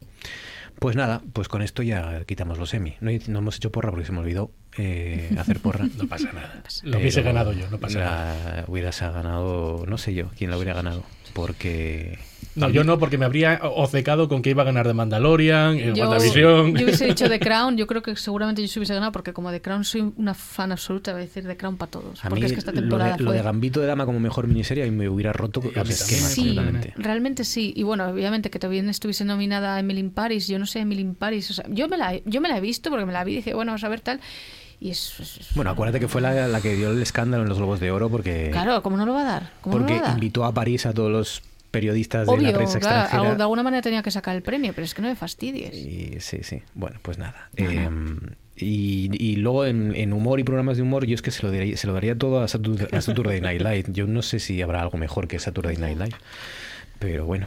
Pues 0.80 0.96
nada, 0.96 1.20
pues 1.34 1.48
con 1.48 1.60
esto 1.60 1.82
ya 1.82 2.24
quitamos 2.24 2.58
los 2.58 2.72
Emmy. 2.72 2.96
No, 3.00 3.10
no 3.28 3.38
hemos 3.40 3.56
hecho 3.56 3.70
porra 3.70 3.90
porque 3.90 4.06
se 4.06 4.12
me 4.12 4.20
olvidó 4.20 4.50
eh, 4.78 5.30
hacer 5.38 5.60
porra. 5.60 5.86
No 5.98 6.08
pasa 6.08 6.32
nada. 6.32 6.62
Lo 6.84 6.98
hubiese 6.98 7.20
ganado 7.20 7.52
yo, 7.52 7.68
no 7.70 7.78
pasa 7.78 7.98
nada. 7.98 8.56
la 8.56 8.64
Hubieras 8.66 8.98
ganado, 9.02 9.84
no 9.86 9.98
sé 9.98 10.14
yo 10.14 10.30
quién 10.38 10.50
la 10.50 10.56
hubiera 10.56 10.72
ganado, 10.72 11.04
porque... 11.34 12.18
No, 12.56 12.68
yo 12.68 12.82
no, 12.82 12.98
porque 12.98 13.16
me 13.16 13.24
habría 13.24 13.60
obcecado 13.62 14.28
con 14.28 14.42
que 14.42 14.50
iba 14.50 14.62
a 14.62 14.64
ganar 14.66 14.86
de 14.86 14.92
Mandalorian, 14.92 15.78
en 15.78 15.94
Yo, 15.94 16.08
WandaVision. 16.08 16.74
yo 16.76 16.84
hubiese 16.84 17.06
dicho 17.06 17.28
The 17.28 17.38
Crown, 17.40 17.76
yo 17.76 17.86
creo 17.86 18.02
que 18.02 18.16
seguramente 18.16 18.60
yo 18.60 18.66
se 18.68 18.80
hubiese 18.80 18.92
ganado 18.94 19.12
porque 19.12 19.32
como 19.32 19.50
The 19.52 19.60
Crown 19.62 19.84
soy 19.84 20.12
una 20.16 20.34
fan 20.34 20.72
absoluta, 20.72 21.12
voy 21.12 21.22
a 21.22 21.24
decir 21.26 21.46
The 21.46 21.56
Crown 21.56 21.76
para 21.76 21.90
todos. 21.92 22.24
A 22.24 22.28
porque 22.28 22.40
mí 22.40 22.46
es 22.46 22.52
que 22.52 22.58
esta 22.58 22.72
lo, 22.72 22.80
temporada 22.80 23.12
de, 23.16 23.22
lo 23.22 23.30
fue... 23.30 23.36
de 23.36 23.42
Gambito 23.44 23.80
de 23.80 23.86
Dama 23.86 24.04
como 24.04 24.18
mejor 24.18 24.48
miniserie 24.48 24.84
mí 24.90 24.90
me 24.96 25.08
hubiera 25.08 25.32
roto 25.32 25.62
los 25.62 25.88
esquemas 25.90 26.32
Sí, 26.32 26.40
completamente. 26.56 26.94
realmente 26.96 27.44
sí. 27.44 27.72
Y 27.76 27.84
bueno, 27.84 28.06
obviamente 28.08 28.50
que 28.50 28.58
también 28.58 28.88
estuviese 28.88 29.24
nominada 29.24 29.78
Emily 29.78 30.00
in 30.00 30.10
Paris. 30.10 30.48
Yo 30.48 30.58
no 30.58 30.66
sé, 30.66 30.80
Emily 30.80 31.02
in 31.02 31.14
Paris. 31.14 31.50
O 31.50 31.54
sea, 31.54 31.64
yo 31.68 31.88
me 31.88 31.96
la, 31.96 32.18
yo 32.24 32.40
me 32.40 32.48
la 32.48 32.58
he 32.58 32.60
visto 32.60 32.90
porque 32.90 33.06
me 33.06 33.12
la 33.12 33.22
vi 33.24 33.32
y 33.32 33.36
dije, 33.36 33.54
bueno, 33.54 33.70
vamos 33.70 33.84
a 33.84 33.88
ver 33.88 34.00
tal. 34.00 34.20
Y 34.80 34.90
es, 34.90 35.14
es- 35.20 35.36
es- 35.38 35.54
Bueno, 35.54 35.70
acuérdate 35.70 36.00
que 36.00 36.08
fue 36.08 36.20
la, 36.20 36.48
la 36.48 36.60
que 36.60 36.74
dio 36.74 36.90
el 36.90 37.00
escándalo 37.00 37.44
en 37.44 37.48
los 37.48 37.58
Globos 37.58 37.78
de 37.80 37.90
Oro 37.92 38.08
porque, 38.08 38.48
Claro, 38.50 38.82
¿cómo 38.82 38.96
no 38.96 39.06
lo 39.06 39.12
va 39.14 39.20
a 39.20 39.24
dar? 39.24 39.52
¿Cómo 39.60 39.76
no 39.76 39.82
porque 39.82 39.94
lo 39.94 40.00
va 40.00 40.06
a 40.06 40.08
dar? 40.08 40.16
invitó 40.16 40.44
a 40.44 40.52
París 40.54 40.86
a 40.86 40.92
todos 40.92 41.12
los 41.12 41.42
periodistas 41.70 42.26
de 42.26 42.32
Obvio, 42.32 42.50
la 42.50 42.56
prensa 42.56 42.80
claro, 42.80 43.00
extranjera. 43.02 43.34
de 43.36 43.42
alguna 43.42 43.62
manera 43.62 43.82
tenía 43.82 44.02
que 44.02 44.10
sacar 44.10 44.36
el 44.36 44.42
premio, 44.42 44.72
pero 44.74 44.84
es 44.84 44.94
que 44.94 45.02
no 45.02 45.08
me 45.08 45.16
fastidies. 45.16 45.74
Y, 45.74 46.16
sí, 46.20 46.38
sí. 46.42 46.62
Bueno, 46.74 46.98
pues 47.02 47.18
nada. 47.18 47.50
Eh, 47.56 47.88
y, 48.56 49.10
y 49.12 49.36
luego 49.36 49.66
en, 49.66 49.94
en 49.94 50.12
humor 50.12 50.40
y 50.40 50.44
programas 50.44 50.76
de 50.76 50.82
humor, 50.82 51.06
yo 51.06 51.14
es 51.14 51.22
que 51.22 51.30
se 51.30 51.42
lo 51.42 51.52
daría, 51.52 51.76
se 51.76 51.86
lo 51.86 51.94
daría 51.94 52.16
todo 52.16 52.40
a 52.40 52.48
Saturday, 52.48 52.88
a 52.92 53.00
Saturday 53.00 53.40
Night 53.40 53.62
Live. 53.62 53.84
Yo 53.88 54.06
no 54.06 54.22
sé 54.22 54.38
si 54.40 54.60
habrá 54.62 54.82
algo 54.82 54.98
mejor 54.98 55.28
que 55.28 55.38
Saturday 55.38 55.76
Night 55.76 55.98
Live. 55.98 56.16
Pero 56.98 57.24
bueno. 57.24 57.46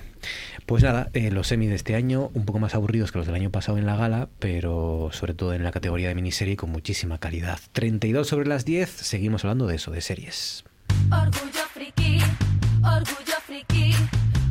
Pues 0.65 0.81
nada, 0.81 1.09
eh, 1.13 1.29
los 1.29 1.51
Emmy 1.51 1.67
de 1.67 1.75
este 1.75 1.93
año, 1.95 2.31
un 2.33 2.45
poco 2.45 2.57
más 2.57 2.73
aburridos 2.73 3.11
que 3.11 3.17
los 3.17 3.27
del 3.27 3.35
año 3.35 3.51
pasado 3.51 3.77
en 3.77 3.85
la 3.85 3.97
gala, 3.97 4.29
pero 4.39 5.09
sobre 5.11 5.33
todo 5.33 5.53
en 5.53 5.63
la 5.63 5.71
categoría 5.71 6.07
de 6.07 6.15
miniserie 6.15 6.55
con 6.55 6.71
muchísima 6.71 7.17
calidad. 7.17 7.59
32 7.73 8.27
sobre 8.27 8.47
las 8.47 8.63
10, 8.63 8.89
seguimos 8.89 9.43
hablando 9.43 9.67
de 9.67 9.75
eso, 9.75 9.91
de 9.91 9.99
series. 9.99 10.63
Orgullo 11.11 11.65
friki, 11.73 12.19
orgullo 12.81 13.32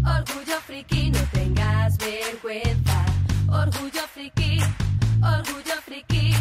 orgullo 0.05 0.61
friki, 0.67 1.11
no 1.11 1.19
tengas 1.33 1.97
vergüenza. 1.99 3.05
Orgullo 3.49 4.03
friki, 4.13 4.59
orgullo 5.23 5.77
friki, 5.85 6.35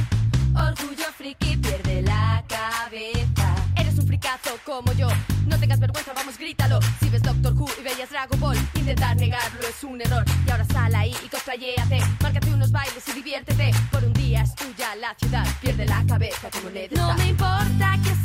orgullo 0.55 1.05
friki, 1.17 1.57
pierde 1.57 2.01
la 2.01 2.43
cabeza. 2.47 3.55
Eres 3.75 3.97
un 3.99 4.07
fricazo 4.07 4.57
como 4.65 4.91
yo, 4.93 5.07
no 5.47 5.57
tengas 5.59 5.79
vergüenza, 5.79 6.13
vamos, 6.13 6.38
grítalo. 6.38 6.79
Si 6.99 7.09
ves 7.09 7.21
Doctor 7.21 7.53
Who 7.53 7.67
y 7.79 7.83
veías 7.83 8.09
Dragon 8.09 8.39
Ball, 8.39 8.57
intentar 8.75 9.15
negarlo 9.17 9.61
es 9.67 9.83
un 9.83 10.01
error. 10.01 10.23
Y 10.47 10.51
ahora 10.51 10.65
sal 10.65 10.95
ahí 10.95 11.15
y 11.25 11.27
cosplayéate, 11.29 11.99
márcate 12.21 12.49
unos 12.53 12.71
bailes 12.71 13.07
y 13.07 13.11
diviértete. 13.13 13.71
Por 13.91 14.03
un 14.03 14.13
día 14.13 14.43
es 14.43 14.55
tuya 14.55 14.95
la 14.95 15.13
ciudad, 15.15 15.45
pierde 15.61 15.85
la 15.85 16.03
cabeza 16.05 16.49
como 16.51 16.69
le 16.69 16.89
No 16.89 17.13
me 17.15 17.27
importa 17.27 17.97
que 18.03 18.20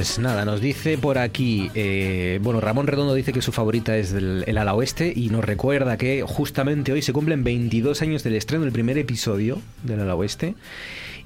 Pues 0.00 0.18
nada, 0.18 0.46
nos 0.46 0.62
dice 0.62 0.96
por 0.96 1.18
aquí, 1.18 1.70
eh, 1.74 2.38
bueno, 2.42 2.58
Ramón 2.62 2.86
Redondo 2.86 3.12
dice 3.12 3.34
que 3.34 3.42
su 3.42 3.52
favorita 3.52 3.98
es 3.98 4.12
del, 4.12 4.44
el 4.46 4.56
ala 4.56 4.72
oeste 4.72 5.12
y 5.14 5.28
nos 5.28 5.44
recuerda 5.44 5.98
que 5.98 6.24
justamente 6.26 6.90
hoy 6.90 7.02
se 7.02 7.12
cumplen 7.12 7.44
22 7.44 8.00
años 8.00 8.22
del 8.22 8.34
estreno 8.36 8.64
del 8.64 8.72
primer 8.72 8.96
episodio 8.96 9.60
del 9.82 10.00
ala 10.00 10.14
oeste. 10.14 10.54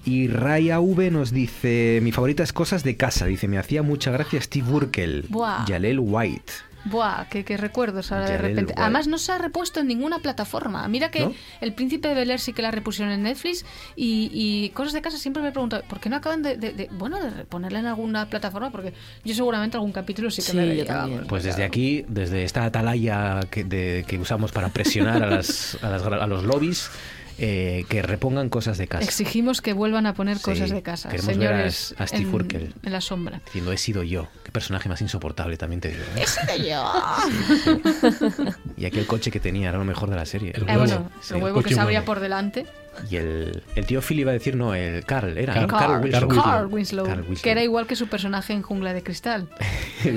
Y 0.05 0.27
Raya 0.27 0.81
V 0.81 1.13
nos 1.13 1.31
dice, 1.31 2.01
mi 2.03 2.11
favorita 2.11 2.43
es 2.43 2.53
Cosas 2.53 2.83
de 2.83 2.97
Casa, 2.97 3.27
dice, 3.27 3.47
me 3.47 3.59
hacía 3.59 3.85
mucha 3.85 4.11
gracia 4.11 4.41
Steve 4.43 4.69
Urkel, 4.69 5.27
Buah. 5.29 5.67
Yalel 5.67 6.01
White. 6.01 6.53
Buah, 6.87 7.27
qué, 7.31 7.45
qué 7.45 7.57
recuerdos 7.57 8.13
ahora 8.13 8.29
de 8.29 8.37
repente. 8.39 8.73
White. 8.73 8.75
Además, 8.83 9.07
no 9.09 9.17
se 9.19 9.33
ha 9.33 9.39
repuesto 9.39 9.81
en 9.81 9.87
ninguna 9.87 10.19
plataforma. 10.19 10.87
Mira 10.89 11.11
que 11.11 11.21
¿No? 11.21 11.33
El 11.61 11.73
Príncipe 11.73 12.09
de 12.09 12.15
Bel 12.15 12.31
Air 12.31 12.41
sí 12.41 12.53
que 12.53 12.61
la 12.63 12.71
repusieron 12.71 13.13
en 13.13 13.23
Netflix 13.23 13.65
y, 13.97 14.31
y 14.33 14.69
cosas 14.71 14.93
de 14.93 15.01
casa 15.01 15.17
siempre 15.17 15.43
me 15.43 15.51
pregunto, 15.51 15.81
¿por 15.89 15.99
qué 16.01 16.09
no 16.11 16.17
acaban 16.17 16.43
de, 16.43 16.57
de- 16.57 16.73
de- 16.73 16.89
bueno, 16.93 17.19
de 17.23 17.45
ponerla 17.47 17.79
en 17.81 17.87
alguna 17.87 18.27
plataforma? 18.29 18.71
Porque 18.71 18.93
yo 19.25 19.35
seguramente 19.35 19.77
algún 19.77 19.93
capítulo 19.93 20.31
sí 20.31 20.43
que 20.43 20.51
Sí, 20.51 20.57
me 20.57 20.67
veía. 20.67 20.85
también. 20.85 21.27
Pues 21.27 21.43
desde 21.45 21.65
aquí, 21.65 22.05
desde 22.09 22.45
esta 22.45 22.65
atalaya 22.65 23.41
que, 23.51 23.65
de- 23.65 24.05
que 24.07 24.19
usamos 24.19 24.53
para 24.53 24.69
presionar 24.69 25.23
a, 25.23 25.27
las- 25.27 25.79
a 25.83 25.89
las- 25.91 26.03
a 26.03 26.27
los 26.27 26.45
lobbies, 26.45 26.91
eh, 27.39 27.85
que 27.89 28.03
repongan 28.03 28.49
Cosas 28.49 28.79
de 28.79 28.87
Casa. 28.87 29.05
Exigimos 29.05 29.61
que 29.61 29.73
vuelvan 29.73 30.07
a 30.07 30.15
poner 30.15 30.37
Sí, 30.39 30.43
cosas 30.45 30.71
de 30.71 30.83
casa, 30.83 31.09
queremos 31.09 31.37
ver 31.37 31.49
a- 31.49 31.51
señores, 31.71 31.95
a 31.99 32.07
Steve 32.07 32.23
en, 32.29 32.35
Urkel. 32.35 32.75
en 32.83 32.93
la 32.93 33.01
sombra. 33.01 33.41
Diciendo, 33.47 33.73
he 33.73 33.77
sido 33.79 34.03
yo. 34.03 34.29
Qué 34.45 34.53
personaje 34.53 34.89
más 34.89 35.01
insoportable, 35.01 35.57
también 35.57 35.81
te 35.81 35.89
digo. 35.89 36.03
¿eh? 36.17 36.23
¡He 36.23 36.27
sido 36.27 36.69
yo! 36.69 38.55
Y 38.77 38.87
aquel 38.87 39.07
coche 39.07 39.31
que 39.31 39.41
tenía 39.41 39.69
era 39.69 39.79
lo 39.79 39.85
mejor 39.85 40.11
de 40.11 40.17
la 40.17 40.27
serie. 40.27 40.51
Eh, 40.55 40.61
bueno, 40.77 41.11
Sí, 41.21 41.35
el 41.35 41.43
huevo 41.43 41.63
que 41.63 41.73
se 41.75 41.81
abría 41.81 42.05
por 42.05 42.21
delante. 42.21 42.67
Y 43.11 43.17
el, 43.17 43.63
el 43.75 43.87
tío 43.87 44.01
Phil 44.01 44.21
iba 44.21 44.31
a 44.31 44.35
decir, 44.35 44.57
no, 44.57 44.75
el 44.75 45.05
Carl 45.05 45.37
era, 45.39 45.55
¿no? 45.61 45.67
Carl, 45.69 46.03
Winslow. 46.03 46.29
Carl 46.43 46.67
Winslow, 46.67 47.07
Carl 47.07 47.21
Winslow. 47.21 47.43
que 47.43 47.51
era 47.51 47.63
igual 47.63 47.87
que 47.87 47.97
su 47.97 48.07
personaje 48.09 48.53
en 48.53 48.63
Jungla 48.63 48.93
de 48.93 49.03
Cristal. 49.03 49.49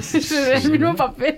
Sí. 0.02 0.20
Era 0.36 0.58
el 0.58 0.70
mismo 0.70 0.96
papel. 0.98 1.38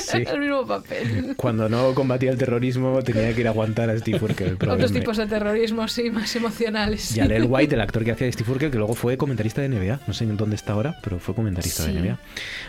Sí. 0.00 0.18
el 0.32 0.38
mismo 0.38 0.64
papel. 0.64 1.34
Cuando 1.36 1.68
no 1.68 1.92
combatía 1.92 2.30
el 2.30 2.38
terrorismo 2.38 3.02
tenía 3.02 3.34
que 3.34 3.40
ir 3.40 3.48
a 3.48 3.50
aguantar 3.50 3.90
a 3.90 3.98
Steve 3.98 4.18
Urkel. 4.22 4.56
Otros 4.68 4.92
tipos 4.92 5.16
de 5.16 5.26
terrorismo, 5.26 5.88
sí, 5.88 6.08
más 6.10 6.34
emocionales. 6.36 7.16
Y 7.16 7.20
Alel 7.20 7.46
White, 7.48 7.74
el 7.74 7.80
actor 7.80 8.04
que 8.04 8.12
hacía 8.12 8.26
de 8.26 8.32
Steve 8.32 8.52
Urkel, 8.52 8.70
que 8.70 8.78
luego 8.78 8.94
fue 8.94 9.16
comentarista 9.16 9.60
de 9.60 9.68
NBA. 9.70 9.98
No 10.06 10.14
sé 10.14 10.22
en 10.22 10.36
dónde 10.36 10.54
está 10.54 10.74
ahora, 10.74 10.98
pero 11.02 11.18
fue 11.18 11.34
comentarista 11.34 11.82
Sí. 11.82 11.92
de 11.92 12.00
NBA. 12.00 12.18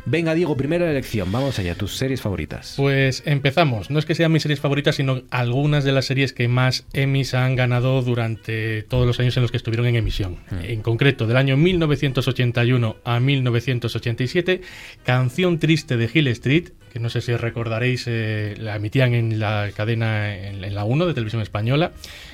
Venga, 0.06 0.34
Diego, 0.34 0.58
primera 0.58 0.90
elección. 0.90 1.32
Vamos 1.32 1.60
allá, 1.60 1.76
tus 1.76 1.96
series 1.96 2.22
favoritas. 2.22 2.74
Pues 2.76 3.22
empezamos. 3.28 3.92
No 3.92 4.00
es 4.00 4.06
que 4.08 4.16
sean 4.16 4.32
mis 4.32 4.42
series 4.42 4.60
favoritas, 4.60 4.96
sino 4.96 5.22
algunas 5.30 5.84
de 5.84 5.92
las 5.92 6.06
series 6.06 6.34
que 6.34 6.48
más 6.48 6.84
Emmys 6.94 7.36
han 7.36 7.56
ganado 7.56 7.69
durante 7.80 8.84
todos 8.84 9.06
los 9.06 9.20
años 9.20 9.38
en 9.38 9.44
los 9.44 9.52
que 9.52 9.58
estuvieron 9.58 9.86
en 9.86 9.96
emisión. 9.96 10.38
En 10.64 10.82
concreto, 10.82 11.28
del 11.28 11.38
año 11.38 11.56
1981 11.56 12.98
a 13.04 13.20
1987, 13.20 14.62
Canción 15.04 15.60
Triste 15.60 15.98
de 15.98 16.10
Hill 16.12 16.28
Street, 16.28 16.70
que 16.92 17.00
no 17.00 17.10
sé 17.10 17.22
si 17.22 17.36
recordaréis, 17.36 18.06
eh, 18.08 18.56
la 18.58 18.76
emitían 18.76 19.14
en 19.14 19.40
la 19.40 19.70
cadena, 19.76 20.36
en, 20.36 20.64
en 20.64 20.74
la 20.74 20.84
1 20.84 21.06
de 21.06 21.14
televisión 21.14 21.44
española, 21.44 21.92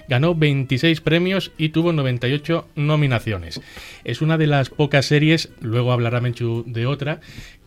ganó 0.07 0.33
26 0.33 1.01
premios 1.01 1.51
y 1.57 1.69
tuvo 1.69 1.91
98 1.91 2.69
nominaciones. 2.75 3.59
Es 4.05 4.21
una 4.21 4.37
de 4.37 4.47
las 4.47 4.69
pocas 4.69 5.05
series, 5.05 5.49
luego 5.59 5.91
hablará 5.91 6.21
Menchu 6.21 6.63
de 6.65 6.85
otra, 6.85 7.19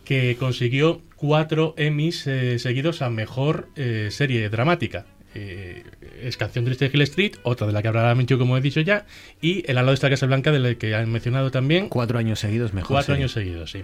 que 0.03 0.35
consiguió 0.39 1.01
cuatro 1.15 1.75
Emmys 1.77 2.25
eh, 2.25 2.57
seguidos 2.57 3.03
a 3.03 3.11
mejor 3.11 3.69
eh, 3.75 4.07
serie 4.09 4.49
dramática. 4.49 5.05
Eh, 5.35 5.83
es 6.23 6.37
Canción 6.37 6.65
Triste 6.65 6.89
de 6.89 6.91
Hill 6.95 7.01
Street, 7.03 7.33
otra 7.43 7.67
de 7.67 7.73
la 7.73 7.81
que 7.81 7.87
hablará 7.87 8.13
Menchu, 8.15 8.37
como 8.37 8.57
he 8.57 8.61
dicho 8.61 8.81
ya, 8.81 9.05
y 9.41 9.63
El 9.69 9.77
Alado 9.77 9.89
de 9.89 9.93
esta 9.95 10.09
Casa 10.09 10.25
Blanca, 10.25 10.51
de 10.51 10.59
la 10.59 10.75
que 10.75 10.95
han 10.95 11.11
mencionado 11.11 11.51
también. 11.51 11.89
Cuatro 11.89 12.19
años 12.19 12.39
seguidos, 12.39 12.73
mejor. 12.73 12.89
Cuatro 12.89 13.13
serie. 13.13 13.23
años 13.23 13.31
seguidos, 13.31 13.71
sí. 13.71 13.81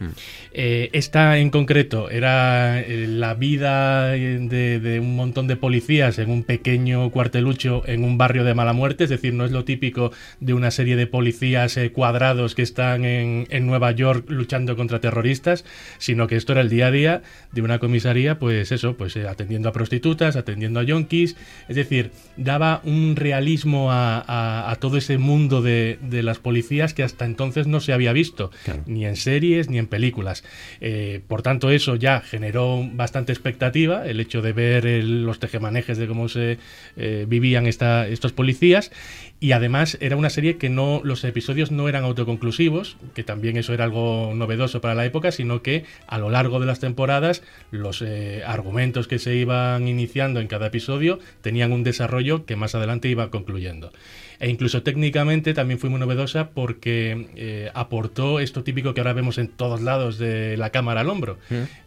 Eh, 0.54 0.90
esta 0.94 1.38
en 1.38 1.50
concreto 1.50 2.10
era 2.10 2.82
eh, 2.82 3.08
la 3.08 3.34
vida 3.36 4.10
de, 4.10 4.80
de 4.80 5.00
un 5.00 5.16
montón 5.16 5.48
de 5.48 5.56
policías 5.56 6.20
en 6.20 6.30
un 6.30 6.44
pequeño 6.44 7.10
cuartelucho 7.12 7.84
en 7.86 8.04
un 8.04 8.18
barrio 8.18 8.44
de 8.44 8.54
mala 8.54 8.74
muerte, 8.74 9.06
es 9.06 9.10
decir, 9.10 9.34
no 9.34 9.46
es 9.46 9.52
lo 9.52 9.66
típico 9.66 10.12
de 10.40 10.54
una 10.54 10.72
serie 10.72 10.96
de 10.96 11.08
policías 11.08 11.78
eh, 11.78 11.92
cuadrados 11.92 12.56
que 12.56 12.62
están 12.62 13.06
en, 13.06 13.48
en 13.50 13.68
Nueva 13.68 13.92
York 13.92 14.26
luchando 14.30 14.76
contra 14.76 15.00
terroristas, 15.00 15.66
sino 15.98 16.28
que 16.28 16.36
esto 16.36 16.54
era 16.54 16.62
el 16.62 16.70
día 16.70 16.88
a 16.88 16.92
día 16.92 17.22
de 17.52 17.62
una 17.62 17.80
comisaría, 17.80 18.40
pues 18.40 18.72
eso, 18.72 18.98
pues 18.98 19.16
atendiendo 19.18 19.70
a 19.70 19.72
prostitutas, 19.72 20.36
atendiendo 20.36 20.80
a 20.80 20.84
yonkis, 20.84 21.35
es 21.68 21.76
decir, 21.76 22.12
daba 22.38 22.82
un 22.84 23.16
realismo 23.16 23.92
a, 23.92 24.20
a- 24.20 24.72
a 24.72 24.76
todo 24.76 24.98
ese 24.98 25.18
mundo 25.18 25.62
de, 25.62 25.98
de 26.02 26.24
las 26.24 26.40
policías 26.40 26.94
que 26.94 27.04
hasta 27.04 27.26
entonces 27.26 27.68
no 27.68 27.80
se 27.80 27.94
había 27.94 28.14
visto, 28.14 28.52
ni 28.86 29.06
en 29.06 29.16
series 29.16 29.70
ni 29.70 29.78
en 29.78 29.88
películas. 29.88 30.44
Eh, 30.82 31.22
por 31.28 31.42
tanto, 31.42 31.70
eso 31.70 31.96
ya 31.96 32.22
generó 32.22 32.88
bastante 32.94 33.32
expectativa, 33.32 34.06
el 34.08 34.20
hecho 34.20 34.42
de 34.42 34.54
ver 34.54 34.86
el- 34.86 35.24
los 35.26 35.40
tejemanejes 35.40 35.98
de 35.98 36.08
cómo 36.08 36.30
se 36.30 36.58
eh, 36.98 37.26
vivían 37.28 37.66
esta- 37.68 38.08
estos 38.08 38.32
policías. 38.32 38.92
Y 39.40 39.52
además 39.52 39.98
era 40.00 40.16
una 40.16 40.30
serie 40.30 40.58
que 40.58 40.70
no 40.70 41.02
los 41.04 41.24
episodios 41.24 41.70
no 41.70 41.90
eran 41.90 42.06
autoconclusivos, 42.06 42.98
que 43.14 43.24
también 43.24 43.58
eso 43.58 43.74
era 43.74 43.84
algo 43.84 44.34
novedoso 44.34 44.80
para 44.80 44.96
la 44.96 45.06
época, 45.06 45.32
sino 45.32 45.62
que 45.62 45.84
a 46.08 46.18
lo 46.18 46.30
largo 46.30 46.60
de 46.60 46.66
las 46.66 46.80
temporadas 46.80 47.44
los 47.70 48.02
eh, 48.02 48.44
argumentos 48.46 49.08
que 49.08 49.20
se 49.20 49.36
iban 49.36 49.88
iniciando 49.88 50.40
en 50.40 50.48
cada 50.48 50.68
episodio 50.68 51.20
tenían 51.42 51.74
un 51.74 51.84
desarrollo 51.84 52.46
que 52.46 52.56
más 52.56 52.76
adelante 52.76 53.10
iba 53.10 53.30
concluyendo. 53.30 53.92
E 54.40 54.50
incluso 54.50 54.84
técnicamente 54.84 55.54
también 55.54 55.80
fue 55.80 55.90
muy 55.90 56.00
novedosa 56.00 56.50
porque 56.50 57.30
eh, 57.36 57.72
aportó 57.74 58.40
esto 58.40 58.64
típico 58.64 58.94
que 58.94 59.02
ahora 59.02 59.14
vemos 59.14 59.38
en 59.38 59.48
todos 59.48 59.82
lados 59.82 60.18
de 60.18 60.58
la 60.58 60.72
cámara 60.72 61.02
al 61.02 61.10
hombro. 61.10 61.38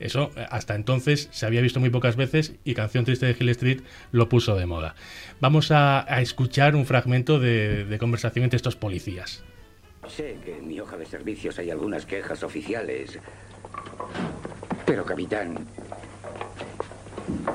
Eso 0.01 0.31
eh, 0.37 0.47
hasta 0.51 0.75
entonces 0.75 1.29
se 1.31 1.47
había 1.47 1.61
visto 1.61 1.81
muy 1.81 1.91
pocas 1.91 2.17
veces 2.17 2.55
y 2.65 2.75
Canción 2.75 3.05
Triste 3.05 3.27
de 3.27 3.37
Hill 3.39 3.49
Street 3.51 3.81
lo 4.13 4.29
puso 4.29 4.57
de 4.57 4.67
moda. 4.67 4.95
Vamos 5.41 5.71
a, 5.71 6.13
a 6.13 6.21
escuchar 6.21 6.75
un 6.75 6.87
fragmento 6.87 7.39
de, 7.39 7.85
de 7.85 7.99
conversación 7.99 8.45
entre 8.45 8.57
estos 8.57 8.77
policías. 8.77 9.45
Sé 10.09 10.37
que 10.45 10.57
en 10.57 10.69
mi 10.69 10.81
hoja 10.81 10.97
de 10.97 11.05
servicios 11.05 11.59
hay 11.59 11.71
algunas 11.71 12.07
quejas 12.07 12.43
oficiales. 12.43 13.19
Pero, 14.87 15.05
capitán, 15.05 15.59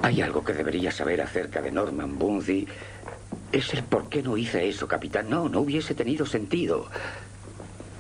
hay 0.04 0.22
algo 0.22 0.44
que 0.44 0.54
debería 0.54 0.92
saber 0.92 1.22
acerca 1.22 1.62
de 1.62 1.72
Norman 1.72 2.20
Bundy. 2.20 2.68
Es 3.54 3.72
el 3.76 3.84
por 3.84 4.10
qué 4.10 4.24
no 4.24 4.36
hice 4.36 4.68
eso, 4.68 4.88
capitán. 4.88 5.30
No, 5.30 5.48
no 5.48 5.60
hubiese 5.62 5.94
tenido 5.94 6.26
sentido. 6.26 6.88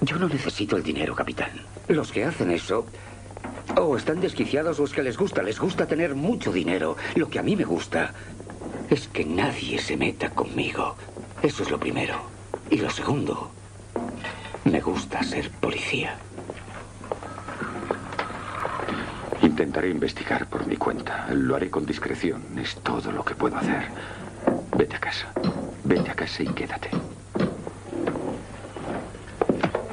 Yo 0.01 0.17
no 0.17 0.27
necesito 0.27 0.75
el 0.75 0.81
dinero, 0.83 1.15
capitán. 1.15 1.51
Los 1.87 2.11
que 2.11 2.25
hacen 2.25 2.49
eso 2.49 2.87
o 3.77 3.95
están 3.95 4.19
desquiciados 4.19 4.79
o 4.79 4.83
es 4.83 4.91
que 4.91 5.03
les 5.03 5.15
gusta. 5.15 5.43
Les 5.43 5.59
gusta 5.59 5.85
tener 5.85 6.15
mucho 6.15 6.51
dinero. 6.51 6.97
Lo 7.13 7.29
que 7.29 7.37
a 7.37 7.43
mí 7.43 7.55
me 7.55 7.65
gusta 7.65 8.15
es 8.89 9.07
que 9.07 9.23
nadie 9.25 9.77
se 9.79 9.95
meta 9.95 10.31
conmigo. 10.31 10.95
Eso 11.43 11.61
es 11.61 11.69
lo 11.69 11.79
primero. 11.79 12.15
Y 12.71 12.77
lo 12.77 12.89
segundo, 12.89 13.51
me 14.65 14.81
gusta 14.81 15.21
ser 15.21 15.51
policía. 15.51 16.17
Intentaré 19.43 19.89
investigar 19.89 20.47
por 20.47 20.65
mi 20.65 20.77
cuenta. 20.77 21.27
Lo 21.31 21.55
haré 21.55 21.69
con 21.69 21.85
discreción. 21.85 22.41
Es 22.57 22.75
todo 22.77 23.11
lo 23.11 23.23
que 23.23 23.35
puedo 23.35 23.55
hacer. 23.55 24.22
Vete 24.75 24.95
a 24.95 24.99
casa. 24.99 25.27
Vete 25.83 26.11
a 26.11 26.15
casa 26.15 26.43
y 26.43 26.47
quédate. 26.47 26.89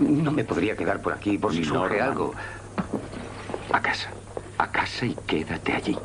No 0.01 0.33
me 0.33 0.45
podría 0.45 0.77
quedar 0.77 1.01
por 1.03 1.13
aquí 1.13 1.39
por 1.39 1.53
si 1.53 1.65
surge 1.65 2.01
algo. 2.01 2.33
A 3.73 3.81
casa. 3.81 4.11
A 4.59 4.71
casa 4.71 5.07
y 5.07 5.15
quédate 5.27 5.73
allí. 5.73 5.99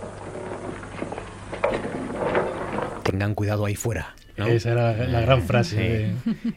Tengan 3.03 3.33
cuidado 3.33 3.65
ahí 3.65 3.75
fuera. 3.75 4.15
¿No? 4.37 4.47
Esa 4.47 4.71
era 4.71 5.07
la 5.07 5.21
gran 5.21 5.41
frase. 5.47 6.11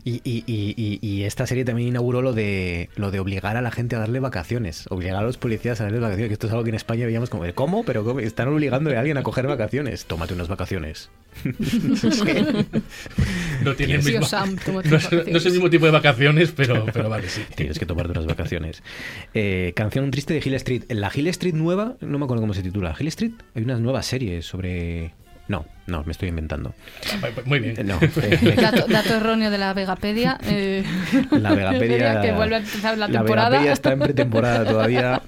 Y, 0.05 0.21
y- 0.25 0.45
y- 0.47 0.75
y- 0.77 0.99
y 1.01 1.23
esta 1.25 1.47
serie 1.47 1.65
también 1.65 1.89
inauguró 1.89 2.23
lo 2.23 2.33
de 2.33 2.89
lo 2.97 3.11
de 3.11 3.21
obligar 3.21 3.57
a 3.57 3.63
la 3.63 3.71
gente 3.71 3.97
a 3.97 4.01
darle 4.01 4.21
vacaciones, 4.21 4.87
obligar 4.91 5.17
a 5.17 5.23
los 5.23 5.37
policías 5.39 5.81
a 5.81 5.85
darle 5.85 6.01
vacaciones, 6.01 6.29
que 6.29 6.33
esto 6.35 6.47
es 6.47 6.53
algo 6.53 6.65
que 6.65 6.71
en 6.71 6.77
España 6.77 7.07
veíamos 7.07 7.31
como, 7.31 7.45
¿cómo? 7.55 7.85
Pero 7.85 8.05
¿cómo? 8.05 8.21
están 8.21 8.49
obligándole 8.49 8.97
a 8.97 9.01
alguien 9.01 9.17
a 9.19 9.23
coger 9.23 9.47
vacaciones. 9.47 10.07
Tómate 10.07 10.35
unas 10.35 10.49
vacaciones. 10.49 11.11
No 13.63 13.75
tiene 13.75 13.95
el 13.97 14.01
Tío 14.05 14.13
mismo- 14.21 14.27
Sam, 14.27 14.57
tómate 14.65 14.89
no, 14.89 14.97
es, 14.97 15.13
no 15.13 15.37
es 15.39 15.47
el 15.47 15.53
mismo 15.53 15.69
tipo 15.71 15.85
de 15.87 15.91
vacaciones, 15.93 16.53
pero, 16.53 16.87
pero 16.93 17.09
vale, 17.09 17.29
sí. 17.29 17.43
Tienes 17.57 17.79
que 17.79 17.87
tomarte 17.87 18.13
unas 18.13 18.27
vacaciones. 18.27 18.83
Eh, 19.35 19.73
canción 19.75 20.11
triste 20.11 20.35
de 20.35 20.41
Hill 20.45 20.55
Street. 20.55 20.85
En 20.89 21.01
la 21.01 21.11
Hill 21.15 21.27
Street 21.29 21.55
nueva, 21.55 21.97
no 22.01 22.19
me 22.19 22.25
acuerdo 22.25 22.43
cómo 22.43 22.55
se 22.55 22.63
titula. 22.63 22.95
Hill 22.99 23.09
Street, 23.09 23.33
hay 23.55 23.63
una 23.65 23.79
nueva 23.79 24.03
serie 24.03 24.43
sobre... 24.43 25.13
No, 25.49 25.65
no, 25.87 26.05
me 26.05 26.13
estoy 26.13 26.29
inventando. 26.29 26.75
Muy 27.47 27.59
bien. 27.61 27.87
No, 27.87 27.99
eh, 28.23 28.55
Dato, 28.61 28.87
dato 28.87 29.15
erróneo 29.15 29.51
de 29.51 29.57
la 29.57 29.73
Vegapedia. 29.73 30.39
eh, 30.45 30.85
La 31.31 31.55
Vegapedia, 31.55 32.21
que 32.23 32.33
vuelve 32.33 32.57
a 32.57 32.59
empezar 32.59 32.99
la 32.99 33.09
la 33.09 33.19
temporada. 33.19 33.49
Vegapedia 33.49 33.73
está 33.73 33.93
en 33.93 34.01
pretemporada 34.01 34.65
todavía. 34.67 35.23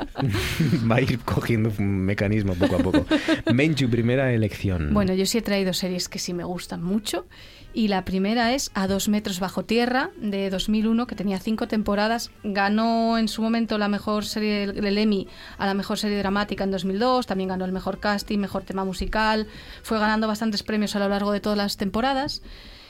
Va 0.90 0.96
a 0.96 1.00
ir 1.00 1.18
cogiendo 1.20 1.72
un 1.78 2.00
mecanismo 2.04 2.54
poco 2.54 2.76
a 2.76 2.78
poco. 2.80 3.06
Menchu, 3.52 3.88
primera 3.88 4.32
elección. 4.32 4.92
Bueno, 4.92 5.14
yo 5.14 5.24
sí 5.24 5.38
he 5.38 5.42
traído 5.42 5.72
series 5.72 6.08
que 6.10 6.18
sí 6.18 6.34
me 6.34 6.44
gustan 6.44 6.82
mucho 6.82 7.26
Y 7.72 7.88
la 7.88 8.04
primera 8.04 8.52
es 8.52 8.70
A 8.74 8.88
dos 8.88 9.08
metros 9.08 9.38
bajo 9.38 9.64
tierra, 9.64 10.10
de 10.16 10.50
2001, 10.50 11.06
que 11.06 11.14
tenía 11.14 11.38
cinco 11.38 11.68
temporadas. 11.68 12.30
Ganó 12.42 13.16
en 13.16 13.28
su 13.28 13.42
momento 13.42 13.78
la 13.78 13.88
mejor 13.88 14.24
serie 14.24 14.66
del 14.72 14.98
Emmy 14.98 15.28
a 15.56 15.66
la 15.66 15.74
mejor 15.74 15.96
serie 15.98 16.18
dramática 16.18 16.64
en 16.64 16.72
2002. 16.72 17.26
También 17.26 17.48
ganó 17.48 17.64
el 17.64 17.72
mejor 17.72 18.00
casting, 18.00 18.38
mejor 18.38 18.64
tema 18.64 18.84
musical. 18.84 19.46
Fue 19.82 19.98
ganando 20.00 20.26
bastantes 20.26 20.64
premios 20.64 20.96
a 20.96 20.98
lo 20.98 21.08
largo 21.08 21.30
de 21.30 21.40
todas 21.40 21.56
las 21.56 21.76
temporadas. 21.76 22.42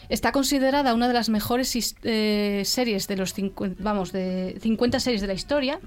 Está 0.09 0.32
considerada 0.32 0.94
una 0.94 1.09
de 1.09 1.15
las 1.15 1.28
mejores 1.28 1.94
eh, 2.02 2.62
series 2.65 3.07
de 3.07 3.16
los 3.16 3.35
50, 3.35 3.82
vamos, 3.82 4.12
de 4.12 4.59
50 4.61 4.98
series 4.98 5.20
de 5.20 5.27
la 5.27 5.35
historia. 5.35 5.78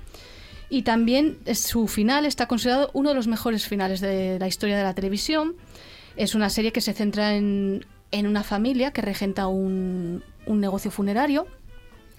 Y 0.69 0.83
también 0.83 1.39
eh, 1.45 1.55
su 1.55 1.87
final 1.87 2.25
está 2.25 2.47
considerado 2.47 2.91
uno 2.93 3.09
de 3.09 3.15
los 3.15 3.27
mejores 3.27 3.67
finales 3.67 4.01
de 4.01 4.37
la 4.39 4.47
historia 4.47 4.77
de 4.77 4.83
la 4.83 4.93
televisión. 4.93 5.55
Es 6.15 6.35
una 6.35 6.49
serie 6.49 6.71
que 6.71 6.79
se 6.79 6.93
centra 6.93 7.35
en, 7.35 7.85
en 8.13 8.27
una 8.27 8.43
familia 8.43 8.91
que 8.91 9.01
regenta 9.01 9.47
un, 9.47 10.23
un 10.45 10.59
negocio 10.61 10.91
funerario 10.91 11.47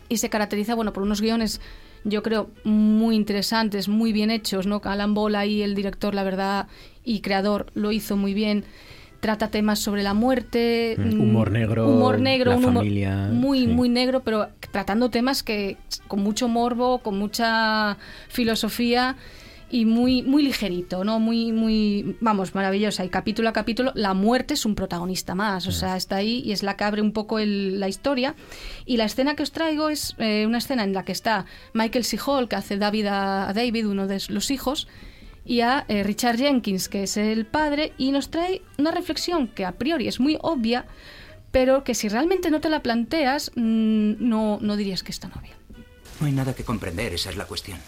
y 0.08 0.18
se 0.18 0.28
caracteriza 0.28 0.74
bueno, 0.74 0.92
por 0.92 1.04
unos 1.04 1.20
guiones, 1.20 1.60
yo 2.02 2.22
creo, 2.22 2.50
muy 2.64 3.14
interesantes, 3.16 3.88
muy 3.88 4.12
bien 4.12 4.30
hechos. 4.30 4.66
¿no? 4.66 4.82
Alan 4.84 5.14
Ball 5.14 5.36
ahí, 5.36 5.62
el 5.62 5.74
director, 5.74 6.14
la 6.14 6.24
verdad, 6.24 6.66
y 7.04 7.20
creador, 7.20 7.66
lo 7.74 7.92
hizo 7.92 8.16
muy 8.16 8.34
bien. 8.34 8.64
Trata 9.20 9.48
temas 9.48 9.78
sobre 9.78 10.02
la 10.02 10.12
muerte, 10.12 10.96
Mm, 10.98 11.14
mm, 11.16 11.20
humor 11.20 11.50
negro, 11.52 11.88
humor 11.88 12.20
negro, 12.20 12.50
la 12.50 12.56
un 12.58 12.64
humor 12.64 12.82
familia, 12.82 13.28
muy, 13.32 13.60
sí. 13.60 13.66
muy 13.68 13.88
negro, 13.88 14.20
pero 14.20 14.48
tratando 14.72 15.08
temas 15.08 15.42
que 15.42 15.78
con 16.08 16.20
mucho 16.20 16.48
morbo, 16.48 16.98
con 16.98 17.18
mucha 17.18 17.96
filosofía 18.28 19.16
y 19.74 19.86
muy, 19.86 20.22
muy 20.22 20.44
ligerito, 20.44 21.02
¿no? 21.02 21.18
Muy, 21.18 21.50
muy, 21.50 22.16
vamos, 22.20 22.54
maravillosa. 22.54 23.04
Y 23.04 23.08
capítulo 23.08 23.48
a 23.48 23.52
capítulo, 23.52 23.90
la 23.96 24.14
muerte 24.14 24.54
es 24.54 24.64
un 24.64 24.76
protagonista 24.76 25.34
más, 25.34 25.66
o 25.66 25.72
sea, 25.72 25.96
está 25.96 26.14
ahí 26.14 26.42
y 26.44 26.52
es 26.52 26.62
la 26.62 26.76
que 26.76 26.84
abre 26.84 27.02
un 27.02 27.12
poco 27.12 27.40
el- 27.40 27.80
la 27.80 27.88
historia. 27.88 28.36
Y 28.86 28.98
la 28.98 29.04
escena 29.04 29.34
que 29.34 29.42
os 29.42 29.50
traigo 29.50 29.88
es 29.88 30.14
eh, 30.18 30.44
una 30.46 30.58
escena 30.58 30.84
en 30.84 30.92
la 30.92 31.04
que 31.04 31.10
está 31.10 31.46
Michael 31.72 32.04
C. 32.04 32.18
Hall, 32.24 32.48
que 32.48 32.54
hace 32.54 32.76
David 32.76 33.06
a, 33.06 33.48
a 33.48 33.52
David, 33.52 33.88
uno 33.88 34.06
de 34.06 34.22
los 34.28 34.52
hijos, 34.52 34.86
y 35.44 35.60
a 35.60 35.84
eh, 35.88 36.04
Richard 36.04 36.36
Jenkins, 36.38 36.88
que 36.88 37.02
es 37.02 37.16
el 37.16 37.44
padre, 37.44 37.92
y 37.98 38.12
nos 38.12 38.30
trae 38.30 38.62
una 38.78 38.92
reflexión 38.92 39.48
que 39.48 39.64
a 39.64 39.72
priori 39.72 40.06
es 40.06 40.20
muy 40.20 40.38
obvia, 40.40 40.86
pero 41.50 41.82
que 41.82 41.94
si 41.96 42.08
realmente 42.08 42.48
no 42.50 42.60
te 42.60 42.70
la 42.70 42.80
planteas, 42.80 43.50
mm, 43.56 44.12
no, 44.20 44.58
no 44.62 44.76
dirías 44.76 45.02
que 45.02 45.10
está 45.10 45.26
novia. 45.26 45.56
No 46.20 46.26
hay 46.28 46.32
nada 46.32 46.54
que 46.54 46.62
comprender, 46.62 47.12
esa 47.12 47.30
es 47.30 47.36
la 47.36 47.46
cuestión. 47.46 47.78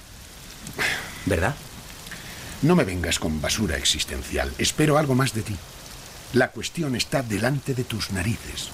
¿Verdad? 1.27 1.55
No 2.67 2.75
me 2.75 2.83
vengas 2.83 3.21
con 3.21 3.41
basura 3.41 3.77
existencial. 3.77 4.53
Espero 4.59 4.99
algo 4.99 5.15
más 5.15 5.33
de 5.33 5.43
ti. 5.43 5.55
La 6.33 6.49
cuestión 6.49 6.97
está 6.97 7.23
delante 7.23 7.75
de 7.75 7.85
tus 7.85 8.11
narices. 8.11 8.71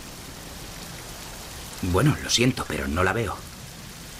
Bueno, 1.83 2.17
lo 2.23 2.31
siento, 2.31 2.65
pero 2.67 2.89
no 2.89 3.05
la 3.05 3.13
veo. 3.13 3.37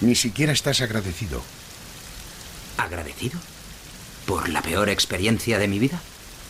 Ni 0.01 0.13
siquiera 0.13 0.53
estás 0.53 0.81
agradecido. 0.81 1.41
¿Agradecido? 2.77 3.39
¿Por 4.27 4.47
la 4.49 4.61
peor 4.61 4.89
experiencia 4.89 5.57
de 5.57 5.67
mi 5.67 5.79
vida? 5.79 5.99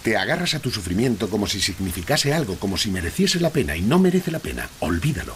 Te 0.04 0.18
agarras 0.18 0.54
a 0.54 0.60
tu 0.60 0.70
sufrimiento 0.70 1.30
como 1.30 1.48
si 1.48 1.62
significase 1.62 2.34
algo, 2.34 2.60
como 2.60 2.78
si 2.78 2.92
mereciese 2.92 3.40
la 3.40 3.52
pena 3.52 3.78
y 3.78 3.82
no 3.84 4.00
merece 4.00 4.32
la 4.32 4.40
pena. 4.40 4.68
Olvídalo. 4.82 5.34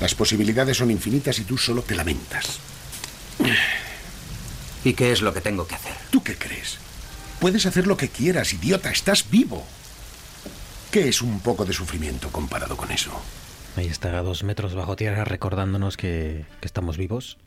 Las 0.00 0.14
posibilidades 0.14 0.78
son 0.78 0.90
infinitas 0.90 1.38
y 1.38 1.44
tú 1.44 1.58
solo 1.58 1.82
te 1.82 1.94
lamentas. 1.94 2.60
¿Y 4.84 4.92
qué 4.92 5.12
es 5.12 5.22
lo 5.22 5.32
que 5.32 5.40
tengo 5.40 5.66
que 5.66 5.74
hacer? 5.74 5.94
¿Tú 6.10 6.22
qué 6.22 6.36
crees? 6.36 6.78
Puedes 7.40 7.64
hacer 7.64 7.86
lo 7.86 7.96
que 7.96 8.08
quieras, 8.08 8.52
idiota. 8.52 8.90
Estás 8.90 9.30
vivo. 9.30 9.64
¿Qué 10.90 11.08
es 11.08 11.22
un 11.22 11.40
poco 11.40 11.64
de 11.64 11.72
sufrimiento 11.72 12.28
comparado 12.30 12.76
con 12.76 12.90
eso? 12.90 13.10
Ahí 13.76 13.86
está, 13.86 14.18
a 14.18 14.22
dos 14.22 14.44
metros 14.44 14.74
bajo 14.74 14.94
tierra, 14.94 15.24
recordándonos 15.24 15.96
que, 15.96 16.44
que 16.60 16.66
estamos 16.66 16.98
vivos. 16.98 17.38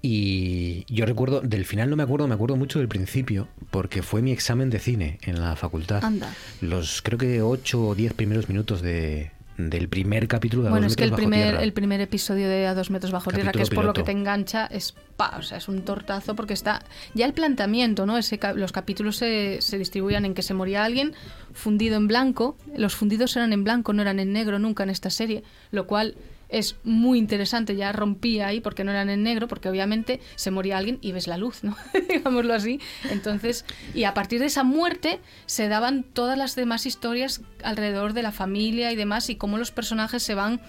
Y 0.00 0.84
yo 0.92 1.06
recuerdo, 1.06 1.40
del 1.42 1.66
final 1.66 1.90
no 1.90 1.96
me 1.96 2.02
acuerdo, 2.02 2.26
me 2.28 2.34
acuerdo 2.34 2.56
mucho 2.56 2.78
del 2.78 2.88
principio, 2.88 3.48
porque 3.70 4.02
fue 4.02 4.22
mi 4.22 4.32
examen 4.32 4.70
de 4.70 4.78
cine 4.78 5.18
en 5.22 5.40
la 5.40 5.56
facultad. 5.56 6.02
Anda. 6.02 6.34
Los 6.60 7.02
creo 7.02 7.18
que 7.18 7.42
ocho 7.42 7.88
o 7.88 7.94
diez 7.94 8.12
primeros 8.14 8.48
minutos 8.48 8.82
de, 8.82 9.30
del 9.56 9.88
primer 9.88 10.26
capítulo 10.28 10.62
de 10.62 10.68
A 10.68 10.70
Bueno, 10.72 10.86
dos 10.86 10.92
es 10.92 10.96
que 10.96 11.04
el 11.04 11.12
primer, 11.12 11.42
tierra. 11.42 11.62
el 11.62 11.72
primer 11.72 12.00
episodio 12.00 12.48
de 12.48 12.66
A 12.66 12.74
dos 12.74 12.90
metros 12.90 13.12
bajo 13.12 13.30
tierra, 13.30 13.52
que 13.52 13.62
es 13.62 13.70
por 13.70 13.84
lo 13.84 13.92
que 13.92 14.02
te 14.02 14.12
engancha, 14.12 14.66
es 14.66 14.94
pa, 15.16 15.36
o 15.38 15.42
sea, 15.42 15.58
es 15.58 15.68
un 15.68 15.82
tortazo 15.82 16.34
porque 16.34 16.54
está 16.54 16.82
ya 17.14 17.26
el 17.26 17.34
planteamiento, 17.34 18.06
¿no? 18.06 18.18
Ese, 18.18 18.40
los 18.56 18.72
capítulos 18.72 19.16
se, 19.16 19.60
se 19.60 19.78
distribuían 19.78 20.24
en 20.24 20.34
que 20.34 20.42
se 20.42 20.54
moría 20.54 20.84
alguien 20.84 21.12
fundido 21.52 21.96
en 21.96 22.08
blanco, 22.08 22.56
los 22.76 22.94
fundidos 22.94 23.36
eran 23.36 23.52
en 23.52 23.64
blanco, 23.64 23.92
no 23.92 24.02
eran 24.02 24.18
en 24.18 24.32
negro 24.32 24.58
nunca 24.58 24.82
en 24.82 24.90
esta 24.90 25.10
serie, 25.10 25.44
lo 25.70 25.86
cual 25.86 26.16
es 26.54 26.76
muy 26.84 27.18
interesante, 27.18 27.74
ya 27.74 27.90
rompía 27.90 28.46
ahí 28.46 28.60
porque 28.60 28.84
no 28.84 28.92
eran 28.92 29.10
en 29.10 29.24
negro, 29.24 29.48
porque 29.48 29.68
obviamente 29.68 30.20
se 30.36 30.52
moría 30.52 30.78
alguien 30.78 30.98
y 31.00 31.10
ves 31.10 31.26
la 31.26 31.36
luz, 31.36 31.64
¿no? 31.64 31.76
Digámoslo 32.08 32.54
así. 32.54 32.80
Entonces, 33.10 33.64
y 33.92 34.04
a 34.04 34.14
partir 34.14 34.38
de 34.38 34.46
esa 34.46 34.62
muerte 34.62 35.20
se 35.46 35.66
daban 35.68 36.04
todas 36.04 36.38
las 36.38 36.54
demás 36.54 36.86
historias 36.86 37.42
alrededor 37.64 38.12
de 38.12 38.22
la 38.22 38.30
familia 38.30 38.92
y 38.92 38.96
demás, 38.96 39.30
y 39.30 39.36
cómo 39.36 39.58
los 39.58 39.72
personajes 39.72 40.22
se 40.22 40.34
van 40.34 40.60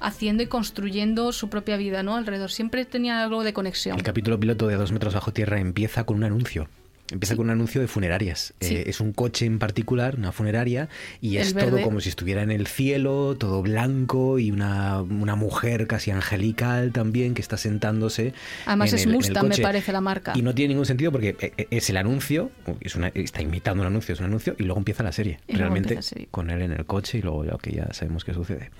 haciendo 0.00 0.42
y 0.42 0.46
construyendo 0.46 1.30
su 1.32 1.50
propia 1.50 1.76
vida, 1.76 2.02
¿no? 2.02 2.16
Alrededor. 2.16 2.50
Siempre 2.50 2.86
tenía 2.86 3.22
algo 3.22 3.44
de 3.44 3.52
conexión. 3.52 3.98
El 3.98 4.02
capítulo 4.02 4.40
piloto 4.40 4.66
de 4.66 4.76
dos 4.76 4.92
metros 4.92 5.12
bajo 5.12 5.32
tierra 5.32 5.60
empieza 5.60 6.04
con 6.04 6.16
un 6.16 6.24
anuncio. 6.24 6.68
Empieza 7.10 7.36
con 7.36 7.44
un 7.46 7.50
anuncio 7.50 7.80
de 7.82 7.86
funerarias. 7.86 8.54
Sí. 8.60 8.76
Eh, 8.76 8.84
es 8.86 9.00
un 9.00 9.12
coche 9.12 9.44
en 9.44 9.58
particular, 9.58 10.16
una 10.16 10.32
funeraria, 10.32 10.88
y 11.20 11.36
El 11.36 11.42
es 11.42 11.54
todo 11.54 11.82
como 11.82 12.00
si 12.00 12.08
estuviera 12.08 12.42
en 12.42 12.50
el 12.50 12.66
cielo, 12.66 13.36
todo 13.38 13.60
blanco, 13.62 14.38
y 14.38 14.50
una, 14.50 15.02
una 15.02 15.34
mujer 15.36 15.86
casi 15.86 16.10
angelical 16.10 16.92
también 16.92 17.34
que 17.34 17.42
está 17.42 17.58
sentándose. 17.58 18.32
Además 18.64 18.90
en 18.90 18.94
es 18.96 19.02
el- 19.02 19.08
en 19.08 19.10
el 19.10 19.16
Mustang, 19.16 19.48
me 19.48 19.58
parece 19.58 19.92
la 19.92 20.00
marca. 20.00 20.32
Y 20.34 20.40
no 20.42 20.54
tiene 20.54 20.70
ningún 20.74 20.86
sentido 20.86 21.12
porque 21.12 21.36
eh, 21.40 21.52
eh, 21.58 21.66
es 21.70 21.90
el 21.90 21.98
anuncio, 21.98 22.50
es 22.80 22.94
una- 22.96 23.08
está 23.08 23.42
imitando 23.42 23.82
un 23.82 23.86
anuncio, 23.88 24.14
es 24.14 24.20
un 24.20 24.26
anuncio, 24.26 24.56
y 24.58 24.62
luego 24.62 24.78
empieza 24.78 25.02
la 25.02 25.12
serie. 25.12 25.40
Y 25.46 25.56
Realmente 25.56 25.90
empieza 25.94 25.98
la 25.98 26.02
serie. 26.14 26.28
con 26.30 26.50
él 26.50 26.62
en 26.62 26.72
el 26.72 26.86
coche 26.86 27.18
y 27.18 27.22
luego 27.22 27.44
ya 27.44 27.58
ya 27.70 27.92
sabemos 27.92 28.24
qué 28.24 28.32
sucede. 28.32 28.70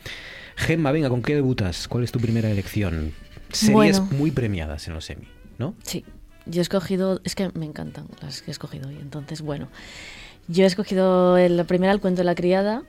Gemma, 0.56 0.92
venga, 0.92 1.08
¿con 1.10 1.20
qué 1.20 1.34
debutas? 1.34 1.88
¿Cuál 1.88 2.04
es 2.04 2.12
tu 2.12 2.20
primera 2.20 2.50
elección? 2.50 3.12
Series 3.52 3.98
Bueno. 4.00 4.16
muy 4.18 4.30
premiadas 4.30 4.88
en 4.88 4.94
los 4.94 5.08
Emmy, 5.10 5.28
¿no? 5.58 5.74
Sí, 5.82 6.04
yo 6.46 6.60
he 6.60 6.62
escogido, 6.62 7.20
es 7.24 7.34
que 7.34 7.50
me 7.54 7.66
encantan 7.66 8.06
las 8.22 8.42
que 8.42 8.50
he 8.50 8.52
escogido 8.52 8.88
hoy, 8.88 8.96
entonces 9.00 9.40
bueno, 9.42 9.68
yo 10.48 10.64
he 10.64 10.66
escogido 10.66 11.36
el- 11.38 11.56
la 11.56 11.64
primera, 11.64 11.92
El 11.92 12.00
cuento 12.00 12.20
de 12.20 12.24
la 12.24 12.34
criada, 12.34 12.82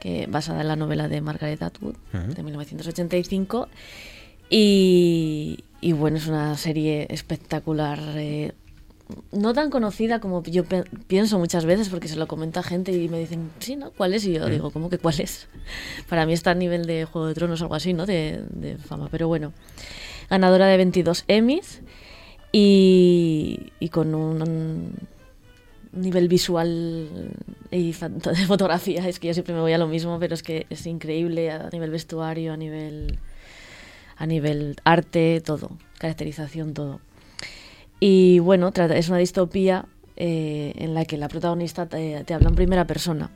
que 0.00 0.26
basada 0.28 0.60
en 0.62 0.68
la 0.68 0.76
novela 0.76 1.08
de 1.08 1.20
Margaret 1.20 1.62
Atwood, 1.62 1.96
Ujú. 2.14 2.34
de 2.34 2.42
1985, 2.42 3.68
y, 4.50 5.64
y 5.80 5.92
bueno, 5.92 6.16
es 6.18 6.26
una 6.26 6.56
serie 6.56 7.06
espectacular, 7.10 7.98
eh, 8.16 8.52
no 9.32 9.52
tan 9.52 9.70
conocida 9.70 10.18
como 10.20 10.42
yo 10.44 10.64
pienso 11.06 11.38
muchas 11.38 11.64
veces, 11.66 11.88
porque 11.88 12.08
se 12.08 12.16
lo 12.16 12.26
comenta 12.26 12.62
gente 12.62 12.92
y 12.92 13.08
me 13.08 13.18
dicen, 13.18 13.50
sí, 13.58 13.76
¿no? 13.76 13.90
¿Cuál 13.90 14.14
es? 14.14 14.24
Y 14.24 14.32
yo 14.32 14.46
digo, 14.46 14.70
¿cómo 14.70 14.88
que 14.90 14.98
cuál 14.98 15.20
es? 15.20 15.46
Para 16.08 16.24
mí 16.26 16.32
está 16.32 16.52
a 16.52 16.54
nivel 16.54 16.86
de 16.86 17.04
Juego 17.04 17.26
de 17.28 17.34
Tronos 17.34 17.60
o 17.60 17.64
algo 17.64 17.74
así, 17.74 17.92
¿no? 17.92 18.06
De, 18.06 18.42
de 18.50 18.76
fama, 18.78 19.08
pero 19.10 19.28
bueno. 19.28 19.52
Ganadora 20.30 20.66
de 20.66 20.76
22 20.78 21.24
Emmys 21.28 21.82
y, 22.56 23.72
y 23.80 23.88
con 23.88 24.14
un 24.14 24.92
nivel 25.90 26.28
visual 26.28 27.32
y 27.72 27.90
de 27.90 28.46
fotografía. 28.46 29.08
Es 29.08 29.18
que 29.18 29.26
yo 29.26 29.34
siempre 29.34 29.54
me 29.54 29.60
voy 29.60 29.72
a 29.72 29.78
lo 29.78 29.88
mismo, 29.88 30.20
pero 30.20 30.34
es 30.34 30.44
que 30.44 30.68
es 30.70 30.86
increíble 30.86 31.50
a 31.50 31.68
nivel 31.72 31.90
vestuario, 31.90 32.52
a 32.52 32.56
nivel, 32.56 33.18
a 34.16 34.26
nivel 34.26 34.76
arte, 34.84 35.42
todo, 35.44 35.76
caracterización, 35.98 36.74
todo. 36.74 37.00
Y 37.98 38.38
bueno, 38.38 38.70
es 38.72 39.08
una 39.08 39.18
distopía 39.18 39.86
eh, 40.14 40.74
en 40.76 40.94
la 40.94 41.06
que 41.06 41.16
la 41.16 41.26
protagonista 41.26 41.86
te, 41.86 42.22
te 42.22 42.34
habla 42.34 42.50
en 42.50 42.54
primera 42.54 42.86
persona 42.86 43.32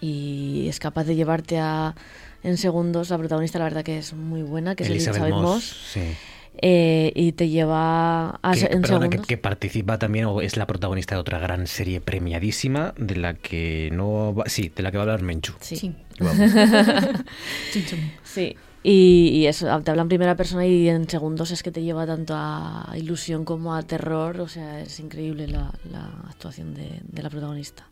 y 0.00 0.68
es 0.70 0.78
capaz 0.78 1.04
de 1.04 1.16
llevarte 1.16 1.58
a 1.58 1.94
en 2.42 2.56
segundos. 2.56 3.10
La 3.10 3.18
protagonista, 3.18 3.58
la 3.58 3.64
verdad, 3.66 3.84
que 3.84 3.98
es 3.98 4.14
muy 4.14 4.40
buena, 4.40 4.74
que 4.74 4.84
es 4.84 4.88
Elizabeth 4.88 5.20
Elizabeth 5.20 5.42
Moss, 5.42 5.54
Moss. 5.54 5.90
sí. 5.92 6.16
Eh, 6.62 7.12
y 7.14 7.32
te 7.32 7.48
lleva 7.48 8.38
a, 8.42 8.52
que, 8.54 8.66
en 8.66 8.82
perdona, 8.82 9.08
que, 9.08 9.36
participa 9.36 9.98
también 9.98 10.24
o 10.24 10.40
es 10.40 10.56
la 10.56 10.66
protagonista 10.66 11.14
de 11.14 11.20
otra 11.20 11.38
gran 11.38 11.66
serie 11.66 12.00
premiadísima 12.00 12.94
de 12.96 13.16
la 13.16 13.34
que 13.34 13.90
no 13.92 14.34
va, 14.34 14.44
sí 14.46 14.72
de 14.74 14.82
la 14.82 14.90
que 14.90 14.96
va 14.96 15.02
a 15.02 15.06
hablar 15.06 15.22
Menchu 15.22 15.54
Sí. 15.60 15.94
Vamos. 16.18 16.36
Sí. 18.24 18.56
Y, 18.82 19.30
y 19.30 19.46
eso, 19.46 19.66
te 19.82 19.90
habla 19.90 20.02
en 20.02 20.08
primera 20.08 20.36
persona 20.36 20.64
y 20.64 20.88
en 20.88 21.08
segundos 21.08 21.50
es 21.50 21.62
que 21.62 21.72
te 21.72 21.82
lleva 21.82 22.06
tanto 22.06 22.34
a 22.36 22.92
ilusión 22.96 23.44
como 23.44 23.74
a 23.74 23.82
terror. 23.82 24.40
O 24.40 24.48
sea, 24.48 24.80
es 24.80 25.00
increíble 25.00 25.48
la, 25.48 25.72
la 25.90 26.06
actuación 26.28 26.74
de, 26.74 27.00
de 27.02 27.22
la 27.22 27.28
protagonista. 27.28 27.84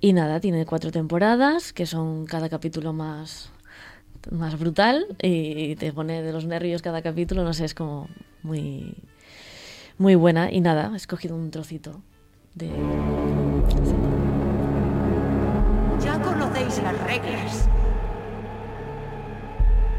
Y 0.00 0.12
nada, 0.12 0.40
tiene 0.40 0.64
cuatro 0.66 0.90
temporadas, 0.90 1.72
que 1.72 1.86
son 1.86 2.26
cada 2.26 2.48
capítulo 2.48 2.92
más, 2.92 3.50
más 4.30 4.58
brutal 4.58 5.06
y 5.22 5.76
te 5.76 5.92
pone 5.92 6.22
de 6.22 6.32
los 6.32 6.44
nervios 6.44 6.82
cada 6.82 7.02
capítulo. 7.02 7.44
No 7.44 7.52
sé, 7.52 7.64
es 7.64 7.74
como 7.74 8.08
muy, 8.42 8.94
muy 9.98 10.14
buena. 10.14 10.50
Y 10.50 10.60
nada, 10.60 10.90
he 10.92 10.96
escogido 10.96 11.36
un 11.36 11.50
trocito 11.50 12.00
de... 12.54 12.70
Ya 16.00 16.20
conocéis 16.20 16.82
las 16.82 17.00
reglas 17.04 17.68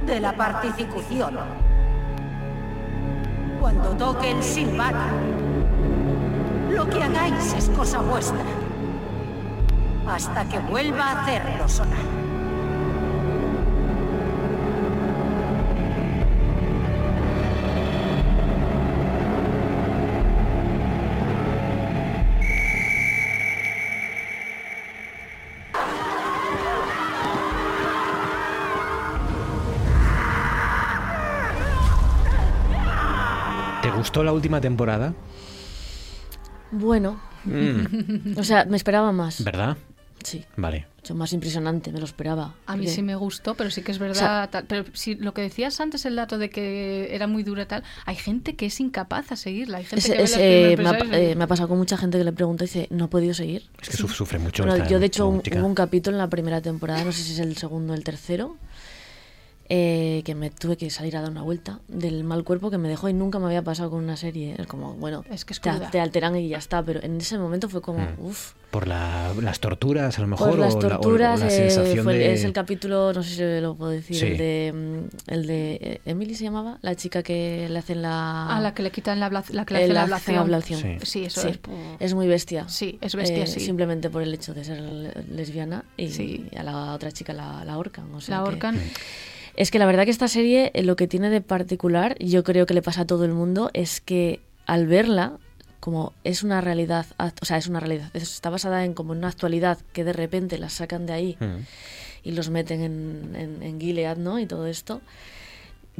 de 0.05 0.19
la 0.19 0.35
participación. 0.35 1.37
Cuando 3.59 3.89
toque 3.97 4.31
el 4.31 4.41
silbato, 4.41 4.97
lo 6.71 6.89
que 6.89 7.03
hagáis 7.03 7.53
es 7.53 7.69
cosa 7.69 7.99
vuestra. 8.01 8.45
Hasta 10.07 10.47
que 10.47 10.57
vuelva 10.59 11.03
a 11.03 11.23
hacerlo 11.23 11.67
sonar. 11.67 12.28
Gustó 34.09 34.23
la 34.23 34.33
última 34.33 34.59
temporada? 34.59 35.13
Bueno, 36.71 37.21
Mm. 37.45 38.37
o 38.39 38.43
sea, 38.43 38.65
me 38.65 38.75
esperaba 38.75 39.11
más. 39.11 39.43
¿Verdad? 39.43 39.77
Sí. 40.23 40.43
Vale. 40.57 40.87
Mucho 40.97 41.13
más 41.15 41.31
impresionante, 41.31 41.91
me 41.93 41.99
lo 41.99 42.05
esperaba. 42.05 42.55
A 42.65 42.73
mí 42.75 42.79
Porque- 42.79 42.89
sí 42.95 43.01
me 43.03 43.15
gustó, 43.15 43.53
pero 43.55 43.69
sí 43.69 43.83
que 43.83 43.91
es 43.91 43.99
verdad. 43.99 44.15
O 44.17 44.19
sea- 44.19 44.47
tal- 44.51 44.65
pero 44.65 44.83
si 44.93 45.13
lo 45.15 45.33
que 45.35 45.41
decías 45.43 45.79
antes, 45.79 46.05
el 46.05 46.15
dato 46.15 46.37
de 46.39 46.49
que 46.49 47.13
era 47.15 47.27
muy 47.27 47.43
dura 47.43 47.67
tal, 47.67 47.83
hay 48.05 48.15
gente 48.15 48.55
que 48.55 48.65
es 48.65 48.79
incapaz 48.79 49.31
a 49.31 49.35
seguirla. 49.35 49.77
Hay 49.77 49.85
gente 49.85 50.05
Es- 50.07 50.11
que 50.11 50.23
es, 50.23 50.35
eh, 50.37 50.75
me, 50.77 50.89
ha, 50.89 50.97
eh, 51.17 51.35
me 51.35 51.43
ha 51.43 51.47
pasado 51.47 51.69
con 51.69 51.77
mucha 51.77 51.95
gente 51.95 52.17
que 52.17 52.23
le 52.23 52.33
pregunto 52.33 52.63
y 52.63 52.67
dice, 52.67 52.87
no 52.89 53.05
he 53.05 53.07
podido 53.09 53.33
seguir. 53.35 53.69
Es 53.79 53.89
que 53.89 53.97
su- 53.97 54.07
sufre 54.09 54.39
mucho. 54.39 54.63
Bueno, 54.63 54.75
esta- 54.75 54.89
yo 54.89 54.99
de 54.99 55.05
hecho 55.05 55.27
un- 55.27 55.41
hubo 55.55 55.65
un 55.67 55.75
capítulo 55.75 56.15
en 56.17 56.19
la 56.19 56.29
primera 56.29 56.61
temporada, 56.61 57.03
no 57.05 57.11
sé 57.11 57.21
si 57.21 57.33
es 57.33 57.39
el 57.39 57.55
segundo 57.57 57.93
o 57.93 57.95
el 57.95 58.03
tercero, 58.03 58.57
eh, 59.71 60.23
que 60.25 60.33
me 60.35 60.49
tuve 60.49 60.77
que 60.77 60.89
salir 60.89 61.15
a 61.15 61.21
dar 61.21 61.29
una 61.29 61.43
vuelta 61.43 61.79
del 61.87 62.23
mal 62.23 62.43
cuerpo 62.43 62.71
que 62.71 62.77
me 62.79 62.89
dejó 62.89 63.07
y 63.07 63.13
nunca 63.13 63.37
me 63.39 63.45
había 63.45 63.61
pasado 63.61 63.91
con 63.91 64.03
una 64.03 64.17
serie. 64.17 64.55
Es 64.57 64.65
como, 64.67 64.93
bueno, 64.95 65.23
es 65.29 65.45
que 65.45 65.53
es 65.53 65.61
te, 65.61 65.69
te 65.91 65.99
alteran 65.99 66.35
y 66.35 66.49
ya 66.49 66.57
está, 66.57 66.81
pero 66.83 67.03
en 67.03 67.17
ese 67.17 67.37
momento 67.37 67.69
fue 67.69 67.81
como, 67.81 67.99
Mm. 67.99 68.25
uff. 68.25 68.53
Por 68.71 68.87
la- 68.87 69.33
las 69.41 69.59
torturas, 69.59 70.17
a 70.19 70.21
lo 70.21 70.27
mejor. 70.27 70.51
Por 70.51 70.59
las 70.59 70.75
o 70.75 70.81
la- 70.81 70.87
o- 70.87 70.89
o 70.89 71.01
torturas, 71.01 71.39
la, 71.39 71.47
eh, 71.47 71.49
sensación 71.51 72.03
fue- 72.03 72.13
de... 72.19 72.33
es 72.33 72.43
el 72.43 72.53
capítulo, 72.53 73.13
no 73.13 73.23
sé 73.23 73.35
si 73.57 73.61
lo 73.61 73.75
puedo 73.75 73.89
decir, 73.91 74.15
Sí. 74.15 74.25
el 74.27 74.37
de, 74.37 74.73
mm, 74.75 75.31
el 75.31 75.47
de 75.47 75.73
eh, 75.81 76.01
Emily 76.05 76.35
se 76.35 76.43
llamaba, 76.43 76.77
la 76.81 76.93
chica 76.95 77.23
que 77.23 77.67
le 77.69 77.79
hacen 77.79 78.03
la... 78.03 78.47
A 78.47 78.61
la 78.61 78.73
que 78.75 78.83
le 78.83 78.91
quitan 78.91 79.19
la, 79.19 79.29
la 79.29 79.65
que 79.65 79.73
le 79.73 79.79
Eh, 79.81 79.83
hace 79.85 79.93
la 79.93 80.01
ablación. 80.03 80.37
ablación. 80.37 80.79
Sí, 81.03 81.25
eso 81.25 81.41
Sí. 81.41 81.47
es. 81.47 81.59
Es 81.99 82.13
muy 82.13 82.27
bestia. 82.27 82.69
Sí, 82.69 82.99
es 83.01 83.15
bestia, 83.15 83.43
Eh, 83.43 83.47
sí. 83.47 83.59
Simplemente 83.59 84.09
por 84.11 84.21
el 84.21 84.31
hecho 84.33 84.53
de 84.53 84.63
ser 84.63 84.79
le- 84.81 85.13
lesbiana 85.31 85.83
y 85.97 86.09
Sí. 86.09 86.45
a 86.55 86.61
la 86.61 86.93
otra 86.93 87.11
chica 87.11 87.33
la, 87.33 87.63
la 87.65 87.73
ahorcan. 87.73 88.13
o 88.13 88.21
sea 88.21 88.37
La 88.37 88.43
que- 88.43 88.49
ahorcan. 88.49 88.79
Es 89.55 89.71
que 89.71 89.79
la 89.79 89.85
verdad 89.85 90.05
que 90.05 90.11
esta 90.11 90.27
serie 90.27 90.71
eh, 90.73 90.83
lo 90.83 90.95
que 90.95 91.07
tiene 91.07 91.29
de 91.29 91.41
particular, 91.41 92.17
yo 92.19 92.43
creo 92.43 92.65
que 92.65 92.73
le 92.73 92.81
pasa 92.81 93.01
a 93.01 93.05
todo 93.07 93.25
el 93.25 93.31
mundo, 93.33 93.69
es 93.73 94.01
que 94.01 94.39
al 94.65 94.87
verla, 94.87 95.37
como 95.79 96.13
es 96.23 96.43
una 96.43 96.61
realidad, 96.61 97.05
o 97.41 97.45
sea, 97.45 97.57
es 97.57 97.67
una 97.67 97.79
realidad, 97.79 98.09
es- 98.13 98.23
está 98.23 98.49
basada 98.49 98.85
en 98.85 98.93
como 98.93 99.11
una 99.11 99.27
actualidad 99.29 99.77
que 99.93 100.03
de 100.03 100.13
repente 100.13 100.57
la 100.57 100.69
sacan 100.69 101.05
de 101.05 101.13
ahí 101.13 101.37
Mm. 101.39 101.57
y 102.23 102.31
los 102.31 102.49
meten 102.49 102.81
en, 102.81 103.35
en, 103.35 103.63
en 103.63 103.79
Gilead, 103.79 104.17
¿no? 104.17 104.39
Y 104.39 104.45
todo 104.45 104.67
esto. 104.67 105.01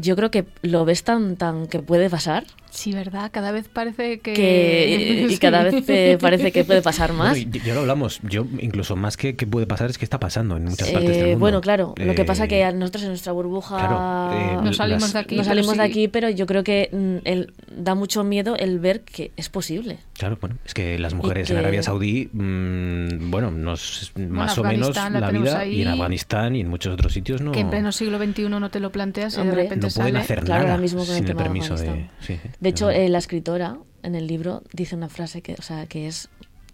Yo 0.01 0.15
creo 0.15 0.31
que 0.31 0.45
lo 0.61 0.85
ves 0.85 1.03
tan, 1.03 1.35
tan 1.35 1.67
que 1.67 1.79
puede 1.79 2.09
pasar. 2.09 2.45
Sí, 2.69 2.93
¿verdad? 2.93 3.31
Cada 3.33 3.51
vez 3.51 3.67
parece 3.67 4.19
que... 4.19 4.33
Que, 4.33 5.27
y 5.31 5.37
cada 5.37 5.63
vez 5.63 5.83
eh, 5.89 6.17
parece 6.21 6.51
que 6.51 6.63
puede 6.63 6.81
pasar 6.83 7.13
más. 7.13 7.31
Bueno, 7.31 7.51
y 7.53 7.59
ya 7.65 7.73
lo 7.73 7.79
hablamos. 7.81 8.19
Yo, 8.23 8.45
incluso 8.59 8.95
más 8.95 9.17
que, 9.17 9.35
que 9.35 9.47
puede 9.47 9.65
pasar, 9.65 9.89
es 9.89 9.97
que 9.97 10.05
está 10.05 10.19
pasando 10.19 10.55
en 10.57 10.65
muchas 10.65 10.89
partes 10.91 11.09
del 11.17 11.19
Eh, 11.19 11.23
mundo. 11.31 11.39
bueno, 11.39 11.61
claro, 11.61 11.95
lo 11.97 12.13
que 12.15 12.25
pasa 12.25 12.45
Eh, 12.45 12.47
que 12.47 12.63
a 12.63 12.71
nosotros 12.71 13.03
en 13.03 13.09
nuestra 13.09 13.31
burbuja 13.31 13.77
Claro, 13.77 14.61
eh, 14.61 14.63
No 14.63 14.71
salimos 14.73 15.01
las- 15.01 15.13
de 15.13 15.19
aquí. 15.19 15.35
no 15.35 15.41
pero 15.41 15.49
salimos 15.55 15.77
de 15.77 15.83
aquí, 15.83 16.07
pero 16.07 16.29
yo 16.29 16.45
creo 16.45 16.63
que 16.63 16.89
mm, 16.91 17.27
el- 17.27 17.53
da 17.75 17.95
mucho 17.95 18.23
miedo 18.23 18.55
el 18.55 18.79
ver 18.79 19.01
que 19.01 19.31
es 19.35 19.49
posible. 19.49 19.97
Claro, 20.19 20.37
bueno, 20.41 20.57
es 20.65 20.73
que 20.73 20.99
las 20.99 21.13
mujeres 21.13 21.49
en 21.49 21.55
Arabia 21.55 21.81
Saudí, 21.81 22.29
mm, 22.33 23.31
bueno, 23.31 23.51
nos, 23.51 24.11
más 24.17 24.57
o 24.57 24.65
menos 24.65 24.93
la 24.93 25.31
vida, 25.31 25.59
ahí. 25.59 25.75
y 25.75 25.81
en 25.81 25.87
Afganistán 25.87 26.57
y 26.57 26.59
en 26.59 26.67
muchos 26.67 26.93
otros 26.93 27.13
sitios 27.13 27.41
no, 27.41 27.53
Que 27.53 27.61
en 27.61 27.69
pleno 27.69 27.93
siglo 27.93 28.17
XXI 28.17 28.49
no 28.49 28.69
te 28.69 28.81
lo 28.81 28.91
planteas 28.91 29.37
y 29.37 29.43
de 29.43 29.51
repente 29.51 29.87
no 29.87 29.93
pueden 29.93 30.13
sale. 30.13 30.19
hacer 30.19 30.43
Claro, 30.43 30.63
nada 30.63 30.73
ahora 30.73 30.81
mismo 30.81 30.99
con 31.05 31.15
sin 31.15 31.23
el 31.23 31.25
tema 31.25 31.43
permiso 31.43 31.75
de... 31.75 31.87
Afganistán. 31.87 32.17
sí, 32.19 32.37
sí. 32.43 32.49
De 32.59 32.69
hecho, 32.69 32.89
eh, 32.89 33.07
la 33.07 33.17
escritora 33.17 33.77
en 34.03 34.15
el 34.15 34.27
libro 34.27 34.61
dice 34.73 34.97
una 34.97 35.07
frase 35.07 35.41
que, 35.41 35.53
o 35.53 35.61
sea, 35.61 35.85
que 35.85 36.07
es, 36.07 36.27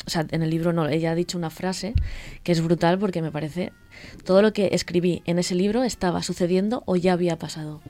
o 0.08 0.10
sea, 0.10 0.26
en 0.32 0.42
el 0.42 0.50
libro 0.50 0.74
no, 0.74 0.88
ella 0.88 1.12
ha 1.12 1.16
dicho 1.16 1.38
una 1.38 1.52
frase 1.52 1.94
que 2.42 2.52
es 2.52 2.62
brutal 2.62 2.98
porque 2.98 3.22
me 3.22 3.30
parece 3.30 3.74
todo 4.24 4.42
lo 4.42 4.54
que 4.54 4.70
escribí 4.72 5.22
en 5.26 5.38
ese 5.38 5.54
libro 5.54 5.84
estaba 5.84 6.24
sucediendo 6.24 6.82
o 6.88 6.96
ya 6.96 7.14
había 7.14 7.38
pasado. 7.38 7.82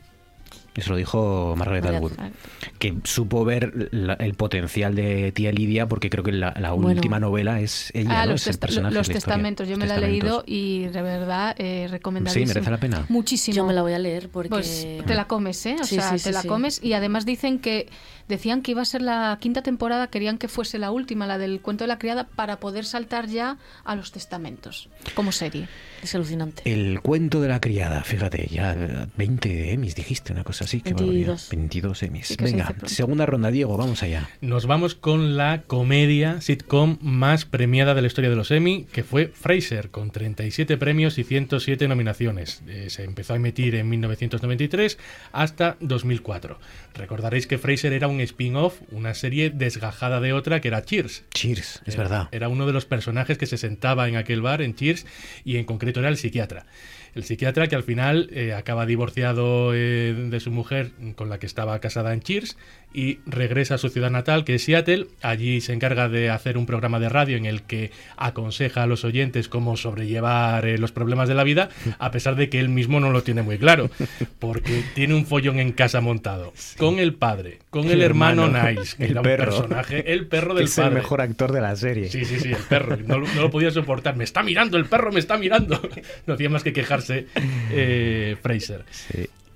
Eso 0.75 0.91
lo 0.91 0.97
dijo 0.97 1.55
Margaret 1.57 1.85
Atwood, 1.85 2.11
que 2.79 2.95
supo 3.05 3.45
ver 3.45 3.87
la- 3.91 4.13
el 4.15 4.33
potencial 4.33 4.93
de 4.93 5.31
tía 5.31 5.51
Lidia, 5.53 5.87
porque 5.87 6.09
creo 6.09 6.23
que 6.23 6.33
la, 6.33 6.53
la 6.59 6.71
Bueno. 6.71 6.89
última 6.89 7.19
novela 7.19 7.61
es 7.61 7.91
ella, 7.95 8.09
Ah, 8.21 8.25
¿no? 8.25 8.33
los, 8.33 8.41
Es 8.41 8.47
el 8.55 8.59
personaje 8.59 8.93
los 8.93 9.07
de 9.07 9.13
la 9.13 9.19
testamentos, 9.19 9.67
yo 9.69 9.77
me 9.77 9.87
la 9.87 9.95
he 9.95 10.01
leído 10.01 10.43
y 10.45 10.85
de 10.87 11.01
verdad 11.01 11.55
eh, 11.57 11.87
recomendadísimo. 11.89 12.45
Sí, 12.47 12.53
merece 12.53 12.69
la 12.71 12.77
pena. 12.77 13.05
Muchísimo. 13.07 13.55
Yo 13.55 13.65
me 13.65 13.73
la 13.73 13.81
voy 13.83 13.93
a 13.93 13.99
leer 13.99 14.27
porque 14.29 14.49
Pues 14.49 14.85
te 15.05 15.15
la 15.15 15.25
comes, 15.27 15.65
¿eh? 15.65 15.77
O 15.81 15.85
Sí, 15.85 15.95
sea, 15.95 16.09
sí, 16.09 16.15
te 16.15 16.29
sí, 16.29 16.31
la 16.31 16.41
sí. 16.41 16.47
comes 16.49 16.83
y 16.83 16.91
además 16.93 17.25
dicen 17.25 17.59
que 17.59 17.87
decían 18.27 18.61
que 18.61 18.71
iba 18.71 18.81
a 18.81 18.85
ser 18.85 19.01
la 19.01 19.37
quinta 19.39 19.61
temporada, 19.61 20.07
querían 20.07 20.37
que 20.37 20.47
fuese 20.49 20.77
la 20.77 20.91
última, 20.91 21.25
la 21.27 21.37
del 21.37 21.61
cuento 21.61 21.83
de 21.85 21.87
la 21.87 21.99
criada, 21.99 22.27
para 22.27 22.59
poder 22.59 22.83
saltar 22.85 23.27
ya 23.27 23.57
a 23.85 23.95
los 23.95 24.11
testamentos 24.11 24.89
como 25.13 25.31
serie. 25.31 25.69
Es 26.03 26.13
alucinante. 26.15 26.61
El 26.65 26.99
cuento 27.01 27.39
de 27.41 27.47
la 27.47 27.61
criada, 27.61 28.03
fíjate, 28.03 28.47
ya 28.51 28.75
20 29.15 29.71
Emmys 29.73 29.95
dijiste, 29.95 30.33
una 30.33 30.43
cosa 30.43 30.64
así. 30.65 30.81
barbaridad. 30.83 31.39
22. 31.49 31.49
22 31.49 32.03
Emmys. 32.03 32.27
Sí 32.27 32.35
que 32.35 32.47
se 32.47 32.51
Venga, 32.51 32.75
segunda 32.85 33.25
ronda, 33.25 33.51
Diego, 33.51 33.77
vamos 33.77 34.03
allá. 34.03 34.29
Nos 34.41 34.65
vamos 34.65 34.95
con 34.95 35.37
la 35.37 35.63
comedia 35.65 36.41
sitcom 36.41 36.97
más 37.01 37.45
premiada 37.45 37.93
de 37.93 38.01
la 38.01 38.07
historia 38.07 38.29
de 38.29 38.35
los 38.35 38.51
Emmy, 38.51 38.85
que 38.91 39.03
fue 39.03 39.27
Frasier, 39.27 39.89
con 39.89 40.11
37 40.11 40.77
premios 40.77 41.17
y 41.17 41.23
107 41.23 41.87
nominaciones. 41.87 42.61
Eh, 42.67 42.89
se 42.89 43.03
empezó 43.03 43.33
a 43.33 43.35
emitir 43.37 43.75
en 43.75 43.89
1993 43.89 44.97
hasta 45.31 45.77
2004. 45.79 46.59
Recordaréis 46.93 47.47
que 47.47 47.57
Frasier 47.57 47.93
era 47.93 48.07
un 48.07 48.21
spin-off, 48.21 48.81
una 48.91 49.13
serie 49.13 49.49
desgajada 49.49 50.19
de 50.19 50.33
otra 50.33 50.61
que 50.61 50.67
era 50.69 50.83
Cheers. 50.83 51.23
Cheers, 51.33 51.81
es 51.85 51.95
verdad. 51.95 52.29
Era 52.31 52.49
uno 52.49 52.65
de 52.65 52.73
los 52.73 52.85
personajes 52.85 53.37
que 53.37 53.45
se 53.45 53.57
sentaba 53.57 54.07
en 54.07 54.15
aquel 54.15 54.41
bar, 54.41 54.61
en 54.61 54.75
Cheers, 54.75 55.05
y 55.43 55.57
en 55.57 55.65
concreto 55.65 55.99
era 55.99 56.09
el 56.09 56.17
psiquiatra. 56.17 56.65
El 57.15 57.23
psiquiatra 57.23 57.67
que 57.67 57.75
al 57.75 57.83
final 57.83 58.29
eh, 58.33 58.53
acaba 58.53 58.85
divorciado 58.85 59.73
eh, 59.73 60.13
de 60.29 60.39
su 60.41 60.51
mujer 60.51 60.91
con 61.15 61.29
la 61.29 61.39
que 61.39 61.45
estaba 61.45 61.79
casada 61.79 62.13
en 62.13 62.19
Cheers 62.19 62.57
y 62.95 63.19
regresa 63.25 63.75
a 63.75 63.77
su 63.77 63.89
ciudad 63.89 64.09
natal, 64.09 64.45
que 64.45 64.55
es 64.55 64.63
Seattle. 64.63 65.07
Allí 65.21 65.59
se 65.59 65.73
encarga 65.73 66.07
de 66.07 66.29
hacer 66.29 66.57
un 66.57 66.65
programa 66.65 66.99
de 66.99 67.09
radio 67.09 67.35
en 67.37 67.45
el 67.45 67.63
que 67.63 67.91
aconseja 68.15 68.83
a 68.83 68.87
los 68.87 69.03
oyentes 69.03 69.49
cómo 69.49 69.75
sobrellevar 69.77 70.65
eh, 70.65 70.77
los 70.77 70.91
problemas 70.91 71.27
de 71.27 71.35
la 71.35 71.43
vida, 71.43 71.69
a 71.99 72.11
pesar 72.11 72.35
de 72.35 72.49
que 72.49 72.59
él 72.59 72.69
mismo 72.69 72.99
no 72.99 73.11
lo 73.11 73.21
tiene 73.23 73.41
muy 73.41 73.57
claro, 73.57 73.89
porque 74.39 74.83
tiene 74.93 75.13
un 75.13 75.25
follón 75.25 75.59
en 75.59 75.73
casa 75.73 75.99
montado, 75.99 76.53
con 76.77 76.99
el 76.99 77.13
padre, 77.15 77.59
con 77.69 77.85
el, 77.85 77.91
El 77.93 78.01
hermano, 78.03 78.45
hermano, 78.45 78.69
Nice, 78.79 78.95
que 78.97 79.05
el 79.05 79.11
era 79.11 79.21
perro. 79.21 79.43
un 79.43 79.49
personaje, 79.61 80.13
el 80.13 80.27
perro 80.27 80.49
Que 80.53 80.59
del 80.59 80.63
es 80.65 80.77
el 80.77 80.83
padre. 80.85 80.95
mejor 80.95 81.21
actor 81.21 81.51
de 81.51 81.61
la 81.61 81.75
serie. 81.75 82.09
Sí, 82.09 82.23
sí, 82.23 82.39
sí, 82.39 82.49
el 82.49 82.63
perro. 82.69 82.95
No, 83.05 83.19
lo- 83.19 83.27
no 83.27 83.41
lo 83.41 83.51
podía 83.51 83.71
soportar. 83.71 84.15
Me 84.15 84.23
está 84.23 84.41
mirando, 84.43 84.77
el 84.77 84.85
perro 84.85 85.11
me 85.11 85.19
está 85.19 85.37
mirando. 85.37 85.81
No 86.27 86.33
hacía 86.35 86.49
más 86.49 86.63
que 86.63 86.71
quejarse 86.73 87.27
eh, 87.71 88.37
Fraser. 88.41 88.83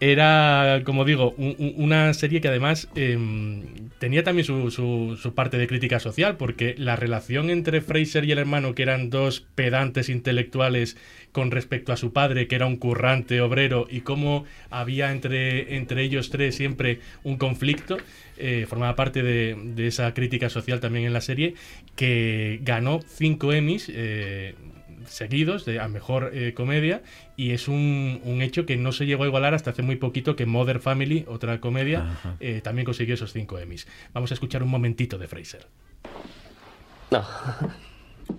Era, 0.01 0.81
como 0.85 1.03
digo, 1.03 1.31
un- 1.37 1.55
un- 1.59 1.73
una 1.75 2.13
serie 2.13 2.39
que 2.39 2.47
además 2.47 2.87
em, 2.95 3.63
tenía 3.99 4.23
también 4.23 4.45
su, 4.45 4.71
su- 4.71 5.17
su 5.21 5.33
parte 5.35 5.57
de 5.57 5.67
crítica 5.67 5.99
social, 5.99 6.37
porque 6.37 6.73
la 6.77 6.95
relación 6.95 7.49
entre 7.49 7.81
Fraser 7.81 8.23
y 8.23 8.31
el 8.31 8.37
hermano, 8.37 8.73
que 8.75 8.83
eran 8.83 9.09
dos 9.09 9.41
pedantes 9.55 10.07
intelectuales 10.07 10.95
con 11.33 11.51
respecto 11.51 11.91
a 11.91 11.97
su 11.97 12.13
padre, 12.13 12.47
que 12.47 12.55
era 12.55 12.65
un 12.65 12.77
currante 12.77 13.41
obrero, 13.41 13.87
y 13.91 13.99
cómo 14.01 14.45
había 14.69 15.11
entre, 15.11 15.75
entre 15.75 16.03
ellos 16.03 16.29
tres 16.29 16.55
siempre 16.55 16.99
un 17.23 17.35
conflicto, 17.37 17.97
eh, 18.37 18.65
formaba 18.69 18.95
parte 18.95 19.21
de, 19.21 19.57
de 19.75 19.87
esa 19.87 20.13
crítica 20.13 20.49
social 20.49 20.79
también 20.79 21.05
en 21.07 21.13
la 21.13 21.21
serie, 21.21 21.55
que 21.97 22.59
ganó 22.63 23.01
cinco 23.05 23.51
Emmys. 23.51 23.91
eh, 23.93 24.55
seguidos 25.09 25.65
de 25.65 25.79
a 25.79 25.87
mejor 25.87 26.31
eh, 26.33 26.53
comedia 26.53 27.01
y 27.35 27.51
es 27.51 27.67
un, 27.67 28.21
un 28.23 28.41
hecho 28.41 28.65
que 28.65 28.77
no 28.77 28.91
se 28.91 29.05
llegó 29.05 29.23
a 29.23 29.27
igualar 29.27 29.53
hasta 29.53 29.71
hace 29.71 29.81
muy 29.81 29.95
poquito 29.97 30.35
que 30.35 30.45
Mother 30.45 30.79
Family, 30.79 31.25
otra 31.27 31.59
comedia, 31.59 32.17
eh, 32.39 32.61
también 32.63 32.85
consiguió 32.85 33.15
esos 33.15 33.33
cinco 33.33 33.59
Emmys. 33.59 33.87
Vamos 34.13 34.31
a 34.31 34.33
escuchar 34.35 34.63
un 34.63 34.69
momentito 34.69 35.17
de 35.17 35.27
Fraser. 35.27 35.67
No. 37.11 37.25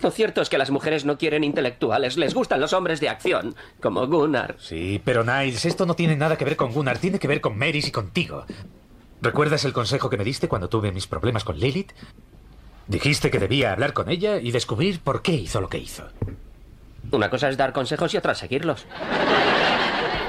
Lo 0.01 0.11
cierto 0.11 0.41
es 0.41 0.49
que 0.49 0.57
las 0.57 0.71
mujeres 0.71 1.05
no 1.05 1.19
quieren 1.19 1.43
intelectuales, 1.43 2.17
les 2.17 2.33
gustan 2.33 2.61
los 2.61 2.73
hombres 2.73 3.01
de 3.01 3.09
acción, 3.09 3.57
como 3.81 4.07
Gunnar. 4.07 4.55
Sí, 4.59 5.01
pero 5.05 5.25
Niles, 5.25 5.65
esto 5.65 5.85
no 5.85 5.95
tiene 5.95 6.17
nada 6.17 6.39
que 6.39 6.45
ver 6.45 6.57
con 6.57 6.73
Gunnar, 6.73 6.99
tiene 6.99 7.19
que 7.19 7.27
ver 7.27 7.41
con 7.41 7.59
Maris 7.59 7.89
y 7.89 7.91
contigo. 7.91 8.47
¿Recuerdas 9.21 9.65
el 9.65 9.73
consejo 9.73 10.09
que 10.09 10.17
me 10.17 10.25
diste 10.25 10.49
cuando 10.49 10.69
tuve 10.69 10.93
mis 10.93 11.07
problemas 11.07 11.45
con 11.45 11.59
Lilith? 11.59 11.93
Dijiste 12.87 13.31
que 13.31 13.39
debía 13.39 13.73
hablar 13.73 13.93
con 13.93 14.09
ella 14.09 14.39
y 14.41 14.51
descubrir 14.51 15.01
por 15.01 15.23
qué 15.23 15.33
hizo 15.33 15.61
lo 15.61 15.69
que 15.69 15.79
hizo. 15.79 16.09
Una 17.11 17.31
cosa 17.31 17.49
es 17.49 17.57
dar 17.57 17.73
consejos 17.73 18.13
y 18.15 18.17
otra 18.17 18.35
seguirlos. 18.35 18.87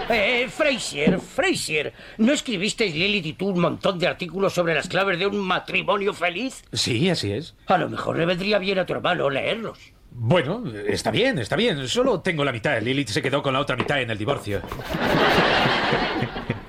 Eh, 0.10 0.50
Fraser, 0.50 1.20
Fraser, 1.20 1.94
¿no 2.18 2.34
escribisteis 2.34 2.94
Lilith 2.94 3.26
y 3.28 3.34
tú 3.34 3.50
un 3.50 3.60
montón 3.62 3.98
de 3.98 4.08
artículos 4.08 4.54
sobre 4.54 4.74
las 4.74 4.90
claves 4.90 5.18
de 5.18 5.28
un 5.28 5.38
matrimonio 5.38 6.14
feliz? 6.14 6.64
Sí, 6.74 7.10
así 7.10 7.32
es. 7.32 7.56
A 7.68 7.78
lo 7.78 7.88
mejor 7.88 8.18
le 8.18 8.26
vendría 8.26 8.60
bien 8.60 8.80
a 8.80 8.86
tu 8.86 8.94
hermano 8.94 9.30
leerlos. 9.30 9.80
Bueno, 10.14 10.64
está 10.88 11.12
bien, 11.12 11.40
está 11.40 11.56
bien. 11.56 11.88
Solo 11.88 12.20
tengo 12.20 12.44
la 12.44 12.52
mitad. 12.52 12.82
Lilith 12.82 13.08
se 13.08 13.22
quedó 13.22 13.42
con 13.42 13.54
la 13.54 13.62
otra 13.62 13.78
mitad 13.78 14.02
en 14.02 14.12
el 14.12 14.18
divorcio. 14.18 14.62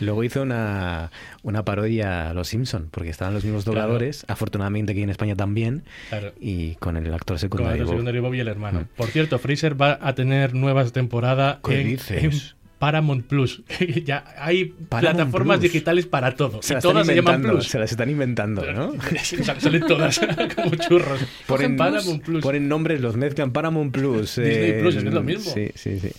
Luego 0.00 0.24
hizo 0.24 0.42
una, 0.42 1.10
una 1.42 1.64
parodia 1.64 2.30
a 2.30 2.34
Los 2.34 2.48
Simpson, 2.48 2.88
porque 2.90 3.10
estaban 3.10 3.34
los 3.34 3.44
mismos 3.44 3.64
Claro. 3.64 3.80
dobladores, 3.80 4.24
afortunadamente 4.28 4.92
aquí 4.92 5.02
en 5.02 5.10
España 5.10 5.34
también, 5.36 5.84
Claro. 6.08 6.32
y 6.40 6.74
con 6.76 6.96
el 6.96 7.06
actor 7.14 7.34
Con 7.34 7.38
secundario. 7.38 7.76
el 7.82 7.84
Bob. 7.84 7.92
secundario 7.94 8.22
Bob 8.22 8.34
y 8.34 8.40
el 8.40 8.48
hermano. 8.48 8.86
Por 8.96 9.08
cierto, 9.08 9.38
Fraser 9.38 9.80
va 9.80 9.98
a 10.00 10.14
tener 10.14 10.54
nuevas 10.54 10.92
temporadas 10.92 11.58
¿Qué 11.66 11.80
en, 11.80 11.86
dices? 11.88 12.22
en 12.24 12.30
Paramount 12.78 13.26
Plus. 13.26 13.62
ya 14.04 14.24
hay 14.38 14.64
Paramount 14.66 15.16
plataformas 15.16 15.58
Plus. 15.58 15.72
digitales 15.72 16.06
para 16.06 16.34
todo. 16.34 16.60
Se 16.62 16.72
y 16.72 16.74
las 16.74 16.84
están 16.84 16.92
todas 16.92 17.06
se 17.06 17.14
llaman 17.14 17.34
inventando, 17.34 17.58
Plus. 17.58 17.68
se 17.68 17.78
las 17.78 17.90
están 17.90 18.10
inventando, 18.10 18.72
¿no? 18.72 18.92
Sal- 19.22 19.60
Salen 19.60 19.86
todas 19.86 20.20
como 20.56 20.74
churros. 20.76 21.20
Ponen, 21.46 21.76
Paramount 21.76 22.22
Plus. 22.22 22.42
ponen 22.42 22.68
nombres, 22.68 23.00
los 23.00 23.16
mezclan 23.16 23.52
Paramount 23.52 23.92
Plus. 23.92 24.36
Disney 24.36 24.80
Plus, 24.80 24.96
es 24.96 25.04
lo 25.04 25.22
mismo. 25.22 25.50
Sí, 25.52 25.70
sí, 25.74 25.98
sí. 26.00 26.10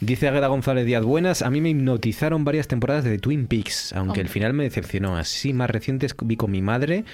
Dice 0.00 0.28
Agueda 0.28 0.48
González 0.48 0.84
Díaz, 0.86 1.04
buenas, 1.04 1.42
a 1.42 1.50
mí 1.50 1.60
me 1.60 1.70
hipnotizaron 1.70 2.44
varias 2.44 2.68
temporadas 2.68 3.04
de 3.04 3.18
Twin 3.18 3.46
Peaks, 3.46 3.92
aunque 3.92 4.20
el 4.20 4.26
Hombre. 4.26 4.32
final 4.32 4.52
me 4.52 4.64
decepcionó. 4.64 5.16
Así 5.16 5.52
más 5.52 5.70
recientes 5.70 6.14
vi 6.22 6.36
con 6.36 6.50
mi 6.50 6.60
madre, 6.62 7.04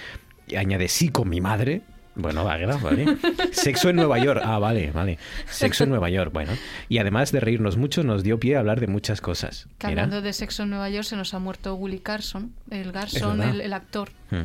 y 0.48 0.56
añade 0.56 0.88
sí 0.88 1.08
con 1.10 1.28
mi 1.28 1.40
madre. 1.40 1.82
Bueno, 2.16 2.48
Agueda, 2.48 2.78
vale. 2.78 3.18
Sexo 3.52 3.90
en 3.90 3.96
Nueva 3.96 4.18
York. 4.18 4.40
Ah, 4.42 4.58
vale, 4.58 4.90
vale. 4.90 5.18
Sexo 5.50 5.84
en 5.84 5.90
Nueva 5.90 6.08
York, 6.08 6.32
bueno. 6.32 6.52
Y 6.88 6.98
además 6.98 7.30
de 7.30 7.40
reírnos 7.40 7.76
mucho, 7.76 8.02
nos 8.02 8.22
dio 8.22 8.40
pie 8.40 8.56
a 8.56 8.60
hablar 8.60 8.80
de 8.80 8.86
muchas 8.86 9.20
cosas. 9.20 9.68
Que 9.78 9.88
hablando 9.88 10.22
de 10.22 10.32
sexo 10.32 10.62
en 10.62 10.70
Nueva 10.70 10.88
York, 10.88 11.04
se 11.04 11.16
nos 11.16 11.34
ha 11.34 11.38
muerto 11.38 11.74
Willie 11.74 12.00
Carson, 12.00 12.52
el 12.70 12.90
Garson, 12.90 13.42
el 13.42 13.72
actor. 13.72 14.08
Hmm. 14.30 14.42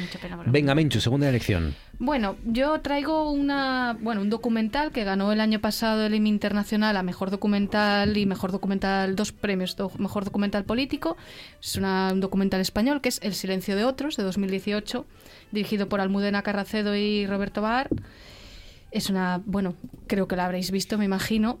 Mucha 0.00 0.18
pena. 0.20 0.36
él. 0.44 0.50
Venga, 0.50 0.74
Menchu, 0.74 1.00
segunda 1.00 1.28
elección. 1.28 1.74
Bueno, 1.98 2.36
yo 2.44 2.80
traigo 2.80 3.30
una, 3.30 3.96
bueno, 4.00 4.20
un 4.20 4.28
documental 4.28 4.90
que 4.92 5.04
ganó 5.04 5.32
el 5.32 5.40
año 5.40 5.60
pasado 5.60 6.04
el 6.04 6.12
Emmy 6.14 6.28
Internacional 6.28 6.96
a 6.96 7.02
Mejor 7.02 7.30
Documental 7.30 8.16
y 8.16 8.26
Mejor 8.26 8.52
Documental, 8.52 9.14
dos 9.16 9.32
premios, 9.32 9.76
do- 9.76 9.90
Mejor 9.98 10.24
Documental 10.24 10.64
Político. 10.64 11.16
Es 11.62 11.76
una- 11.76 12.10
un 12.12 12.20
documental 12.20 12.60
español 12.60 13.00
que 13.00 13.08
es 13.08 13.20
El 13.22 13.34
Silencio 13.34 13.76
de 13.76 13.84
Otros, 13.84 14.16
de 14.16 14.24
2018, 14.24 15.06
dirigido 15.52 15.88
por 15.88 16.00
Almudena 16.00 16.42
Carracedo 16.42 16.94
y 16.96 17.26
Roberto 17.26 17.62
Bar. 17.62 17.88
Es 18.90 19.10
una, 19.10 19.40
bueno, 19.46 19.74
creo 20.06 20.28
que 20.28 20.36
la 20.36 20.44
habréis 20.46 20.70
visto, 20.70 20.98
me 20.98 21.04
imagino. 21.04 21.58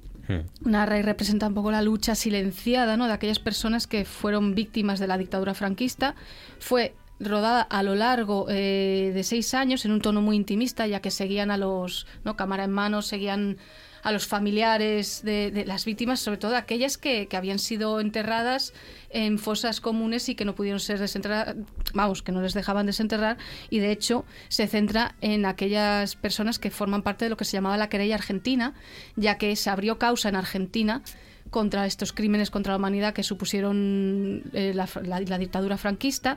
Narra 0.62 0.98
y 0.98 1.02
representa 1.02 1.46
un 1.48 1.54
poco 1.54 1.70
la 1.70 1.82
lucha 1.82 2.14
silenciada 2.14 2.96
¿no? 2.96 3.06
de 3.06 3.12
aquellas 3.12 3.38
personas 3.38 3.86
que 3.86 4.06
fueron 4.06 4.54
víctimas 4.54 4.98
de 4.98 5.06
la 5.06 5.18
dictadura 5.18 5.52
franquista. 5.52 6.14
Fue 6.58 6.94
rodada 7.20 7.62
a 7.62 7.82
lo 7.82 7.94
largo 7.94 8.46
eh, 8.48 9.12
de 9.14 9.22
seis 9.22 9.54
años 9.54 9.84
en 9.84 9.92
un 9.92 10.00
tono 10.00 10.20
muy 10.20 10.36
intimista, 10.36 10.86
ya 10.86 11.00
que 11.00 11.10
seguían 11.10 11.50
a 11.50 11.56
los, 11.56 12.06
¿no? 12.24 12.36
cámara 12.36 12.64
en 12.64 12.72
mano, 12.72 13.02
seguían 13.02 13.56
a 14.02 14.12
los 14.12 14.26
familiares 14.26 15.22
de, 15.24 15.64
las 15.66 15.86
víctimas, 15.86 16.20
sobre 16.20 16.36
todo 16.36 16.56
aquellas 16.56 16.98
que, 16.98 17.26
que 17.26 17.38
habían 17.38 17.58
sido 17.58 18.00
enterradas 18.00 18.74
en 19.08 19.38
fosas 19.38 19.80
comunes 19.80 20.28
y 20.28 20.34
que 20.34 20.44
no 20.44 20.54
pudieron 20.54 20.78
ser 20.78 20.98
desenterradas, 20.98 21.56
vamos, 21.94 22.22
que 22.22 22.30
no 22.30 22.42
les 22.42 22.52
dejaban 22.52 22.84
desenterrar, 22.84 23.38
y 23.70 23.78
de 23.78 23.92
hecho 23.92 24.26
se 24.48 24.66
centra 24.66 25.14
en 25.22 25.46
aquellas 25.46 26.16
personas 26.16 26.58
que 26.58 26.70
forman 26.70 27.02
parte 27.02 27.24
de 27.24 27.30
lo 27.30 27.38
que 27.38 27.46
se 27.46 27.52
llamaba 27.56 27.78
la 27.78 27.88
querella 27.88 28.16
argentina, 28.16 28.74
ya 29.16 29.38
que 29.38 29.56
se 29.56 29.70
abrió 29.70 29.98
causa 29.98 30.28
en 30.28 30.36
Argentina 30.36 31.00
contra 31.48 31.86
estos 31.86 32.12
crímenes 32.12 32.50
contra 32.50 32.72
la 32.74 32.78
humanidad 32.78 33.14
que 33.14 33.22
supusieron 33.22 34.42
eh, 34.52 34.72
la- 34.74 34.88
la 35.02 35.38
dictadura 35.38 35.78
franquista. 35.78 36.36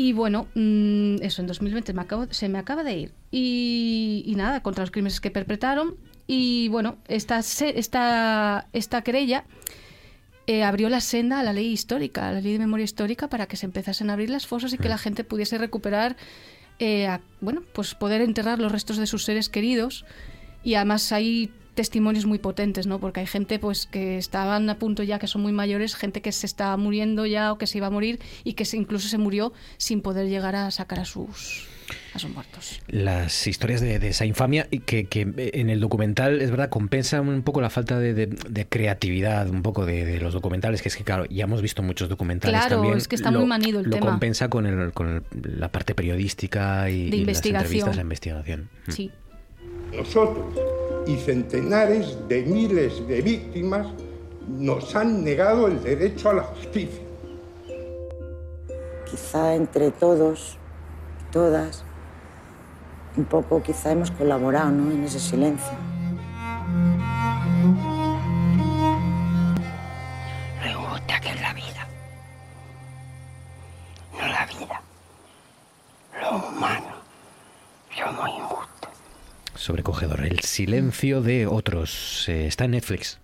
Y 0.00 0.12
bueno, 0.12 0.46
mm, 0.54 1.16
eso 1.22 1.42
en 1.42 1.48
2020 1.48 1.92
me 1.92 2.02
acabo- 2.02 2.32
se 2.32 2.48
me 2.48 2.58
acaba 2.60 2.84
de 2.84 2.96
ir. 2.96 3.12
Y, 3.32 4.22
y 4.26 4.36
nada, 4.36 4.62
contra 4.62 4.84
los 4.84 4.92
crímenes 4.92 5.20
que 5.20 5.32
perpetraron. 5.32 5.96
Y 6.28 6.68
bueno, 6.68 6.98
esta, 7.08 7.40
esta, 7.40 8.68
esta 8.72 9.02
querella 9.02 9.44
eh, 10.46 10.62
abrió 10.62 10.88
la 10.88 11.00
senda 11.00 11.40
a 11.40 11.42
la 11.42 11.52
ley 11.52 11.66
histórica, 11.72 12.28
a 12.28 12.32
la 12.32 12.40
ley 12.40 12.52
de 12.52 12.60
memoria 12.60 12.84
histórica, 12.84 13.28
para 13.28 13.46
que 13.48 13.56
se 13.56 13.66
empezasen 13.66 14.08
a 14.08 14.12
abrir 14.12 14.30
las 14.30 14.46
fosas 14.46 14.72
y 14.72 14.78
que 14.78 14.88
la 14.88 14.98
gente 14.98 15.24
pudiese 15.24 15.58
recuperar, 15.58 16.16
eh, 16.78 17.08
a- 17.08 17.20
bueno, 17.40 17.62
pues 17.72 17.96
poder 17.96 18.20
enterrar 18.20 18.60
los 18.60 18.70
restos 18.70 18.98
de 18.98 19.06
sus 19.08 19.24
seres 19.24 19.48
queridos. 19.48 20.04
Y 20.62 20.74
además 20.74 21.10
hay 21.10 21.50
testimonios 21.78 22.26
muy 22.26 22.38
potentes, 22.40 22.88
¿no? 22.88 22.98
Porque 22.98 23.20
hay 23.20 23.26
gente 23.26 23.60
pues 23.60 23.86
que 23.86 24.18
estaban 24.18 24.68
a 24.68 24.78
punto 24.78 25.04
ya, 25.04 25.20
que 25.20 25.28
son 25.28 25.42
muy 25.42 25.52
mayores, 25.52 25.94
gente 25.94 26.20
que 26.20 26.32
se 26.32 26.44
está 26.44 26.76
muriendo 26.76 27.24
ya 27.24 27.52
o 27.52 27.56
que 27.58 27.68
se 27.68 27.78
iba 27.78 27.86
a 27.86 27.90
morir 27.90 28.18
y 28.42 28.54
que 28.54 28.64
se- 28.64 28.76
incluso 28.76 29.06
se 29.08 29.16
murió 29.16 29.52
sin 29.76 30.02
poder 30.02 30.28
llegar 30.28 30.56
a 30.56 30.72
sacar 30.72 30.98
a 30.98 31.04
sus, 31.04 31.68
a 32.14 32.18
sus 32.18 32.30
muertos. 32.30 32.80
las 32.88 33.46
historias 33.46 33.80
de, 33.80 34.00
de 34.00 34.08
esa 34.08 34.26
infamia 34.26 34.66
que, 34.86 35.04
que 35.04 35.20
en 35.54 35.70
el 35.70 35.78
documental 35.78 36.40
es 36.42 36.50
verdad 36.50 36.68
compensan 36.68 37.28
un 37.28 37.42
poco 37.42 37.60
la 37.60 37.70
falta 37.70 37.96
de, 38.00 38.12
de- 38.12 38.26
de 38.26 38.66
creatividad 38.66 39.48
un 39.48 39.62
poco 39.62 39.86
de, 39.86 40.04
de 40.04 40.18
los 40.20 40.34
documentales 40.34 40.82
que 40.82 40.88
es 40.88 40.96
que 40.96 41.04
claro 41.04 41.26
ya 41.30 41.44
hemos 41.44 41.62
visto 41.62 41.84
muchos 41.84 42.08
documentales 42.08 42.58
Claro, 42.58 42.76
también 42.78 42.96
es 42.98 43.06
que 43.06 43.14
está 43.14 43.30
lo, 43.30 43.38
muy 43.38 43.48
manido 43.48 43.78
el 43.78 43.86
lo 43.86 43.92
tema. 43.92 44.06
compensa 44.10 44.48
con, 44.50 44.66
el, 44.66 44.92
con 44.92 45.08
el- 45.08 45.22
la 45.60 45.70
parte 45.70 45.94
periodística 45.94 46.90
y, 46.90 47.08
De 47.08 47.18
y 47.18 47.24
las 47.24 47.46
entrevistas 47.46 47.94
la 47.94 48.02
investigación. 48.02 48.68
Sí. 48.88 49.12
Nosotros 49.94 50.44
y 51.08 51.16
centenares 51.16 52.18
de 52.28 52.42
miles 52.42 53.08
de 53.08 53.22
víctimas 53.22 53.86
nos 54.46 54.94
han 54.94 55.24
negado 55.24 55.66
el 55.66 55.82
derecho 55.82 56.28
a 56.28 56.34
la 56.34 56.42
justicia. 56.42 57.02
Quizá 59.10 59.54
entre 59.54 59.90
todos, 59.90 60.58
todas, 61.32 61.82
un 63.16 63.24
poco 63.24 63.62
quizá 63.62 63.92
hemos 63.92 64.10
colaborado 64.10 64.70
¿no? 64.70 64.92
en 64.92 65.04
ese 65.04 65.18
silencio. 65.18 65.72
Me 70.62 70.76
gusta 70.76 71.20
que 71.20 71.30
es 71.30 71.40
la 71.40 71.54
vida. 71.54 71.88
No 74.12 74.26
la 74.26 74.46
vida. 74.46 74.82
Lo 76.20 76.36
humano. 76.36 76.98
Somos 77.96 78.28
injustos. 78.28 78.77
Sobrecogedor. 79.58 80.24
El 80.24 80.40
silencio 80.40 81.20
de 81.22 81.46
otros 81.46 82.28
eh, 82.28 82.46
está 82.46 82.64
en 82.64 82.72
Netflix. 82.72 83.18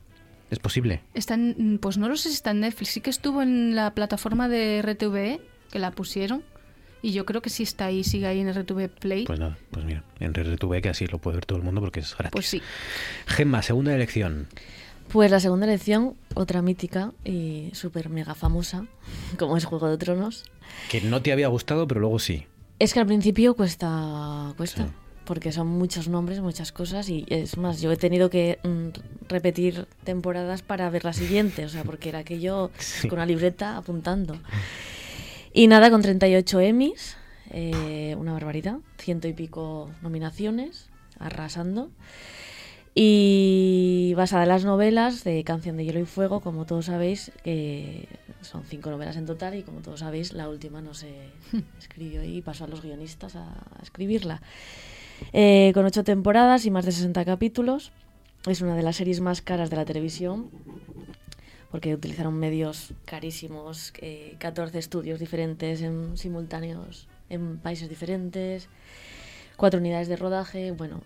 Es 0.51 0.59
posible 0.59 1.01
Está 1.15 1.35
en- 1.35 1.78
pues 1.81 1.97
no 1.98 2.09
lo 2.09 2.16
sé 2.16 2.28
si 2.28 2.35
está 2.35 2.51
en 2.52 2.61
Netflix, 2.61 2.90
sí 2.90 3.01
que 3.01 3.11
estuvo 3.11 3.43
en 3.43 3.74
la 3.74 3.93
plataforma 3.94 4.48
de 4.48 4.82
RTVE, 4.82 5.40
que 5.73 5.78
la 5.78 5.90
pusieron, 5.90 6.44
y 7.02 7.12
yo 7.12 7.24
creo 7.24 7.43
que 7.43 7.51
sí 7.51 7.62
está 7.62 7.86
ahí, 7.86 8.05
sigue 8.05 8.27
ahí 8.27 8.40
en 8.40 8.52
RTV 8.52 8.89
Play. 8.89 9.24
pues 9.24 9.39
nada 9.40 9.59
pues 9.70 9.85
mira 9.85 10.05
en 10.20 10.32
RTV 10.35 10.81
que 10.82 10.89
así 10.90 11.06
lo 11.06 11.19
puede 11.19 11.36
ver 11.39 11.47
todo 11.47 11.59
el 11.59 11.65
mundo 11.65 11.81
porque 11.81 12.01
es 12.01 12.15
gratis. 12.16 12.31
Pues 12.32 12.47
sí. 12.47 12.62
Gemma 13.27 13.62
segunda 13.62 13.94
elección. 13.94 14.47
Pues 15.09 15.31
la 15.31 15.40
segunda 15.40 15.66
elección, 15.66 16.15
otra 16.35 16.62
mítica 16.62 17.12
y 17.24 17.70
súper 17.73 18.09
mega 18.09 18.35
famosa, 18.35 18.86
como 19.39 19.56
es 19.56 19.65
Juego 19.65 19.89
de 19.89 19.98
Tronos. 19.98 20.44
que 20.90 21.01
no 21.01 21.20
te 21.23 21.32
había 21.32 21.48
gustado 21.48 21.89
pero 21.89 22.01
luego 22.01 22.19
sí. 22.19 22.47
Es 22.78 22.93
que 22.93 23.01
al 23.01 23.06
principio 23.06 23.55
cuesta, 23.55 24.52
cuesta, 24.56 24.89
porque 25.24 25.52
son 25.52 25.66
muchos 25.66 26.09
nombres, 26.09 26.40
muchas 26.40 26.72
cosas 26.72 27.09
y 27.09 27.24
es 27.28 27.56
más, 27.56 27.80
yo 27.80 27.90
he 27.92 27.96
tenido 27.96 28.30
que 28.30 28.59
mm, 28.62 29.28
repetir 29.28 29.86
temporadas 30.05 30.62
para 30.62 30.88
ver 30.90 31.05
la 31.05 31.12
siguiente, 31.12 31.64
o 31.64 31.68
sea, 31.68 31.84
porque 31.84 32.09
era 32.10 32.20
aquello 32.20 32.70
Sí. 32.78 33.09
con 33.09 33.18
una 33.18 33.26
libreta 33.26 33.76
apuntando. 33.76 34.36
Y 35.52 35.66
nada, 35.68 35.90
con 35.90 36.02
38 36.02 36.60
Emmys, 36.60 37.16
eh, 37.51 38.16
una 38.18 38.32
barbaridad, 38.32 38.78
ciento 38.98 39.28
y 39.28 39.32
pico 39.32 39.90
nominaciones, 40.02 40.88
arrasando. 41.18 41.90
Y 42.96 44.12
basada 44.16 44.44
en 44.44 44.48
las 44.51 44.64
novelas 44.64 45.24
de 45.24 45.42
Canción 45.42 45.76
de 45.76 45.84
Hielo 45.84 45.98
y 45.98 46.05
Fuego, 46.05 46.40
como 46.40 46.64
todos 46.64 46.86
sabéis, 46.86 47.32
que 47.42 48.09
son 48.40 48.62
cinco 48.64 48.90
novelas 48.90 49.16
en 49.16 49.26
total 49.26 49.56
y 49.56 49.62
como 49.62 49.80
todos 49.80 50.01
sabéis, 50.01 50.32
la 50.32 50.48
última 50.48 50.80
no 50.80 50.94
se 50.94 51.12
escribió 51.78 52.22
y 52.22 52.40
pasó 52.40 52.64
a 52.64 52.68
los 52.68 52.82
guionistas 52.82 53.34
a, 53.34 53.48
a 53.48 53.82
escribirla. 53.82 54.42
Eh, 55.32 55.70
con 55.74 55.84
ocho 55.84 56.04
temporadas 56.04 56.64
y 56.66 56.70
más 56.70 56.84
de 56.84 56.92
60 56.92 57.24
capítulos, 57.24 57.92
es 58.46 58.60
una 58.60 58.76
de 58.76 58.82
las 58.82 58.96
series 58.96 59.20
más 59.20 59.40
caras 59.42 59.70
de 59.70 59.76
la 59.76 59.84
televisión 59.84 60.50
porque 61.70 61.92
utilizaron 61.94 62.34
medios 62.34 62.92
carísimos, 63.04 63.92
eh, 64.00 64.36
14 64.38 64.78
estudios 64.78 65.18
diferentes 65.18 65.82
en 65.82 66.16
simultáneos 66.16 67.08
en 67.30 67.58
países 67.58 67.88
diferentes, 67.88 68.68
cuatro 69.56 69.80
unidades 69.80 70.06
de 70.08 70.16
rodaje, 70.16 70.70
bueno, 70.72 71.02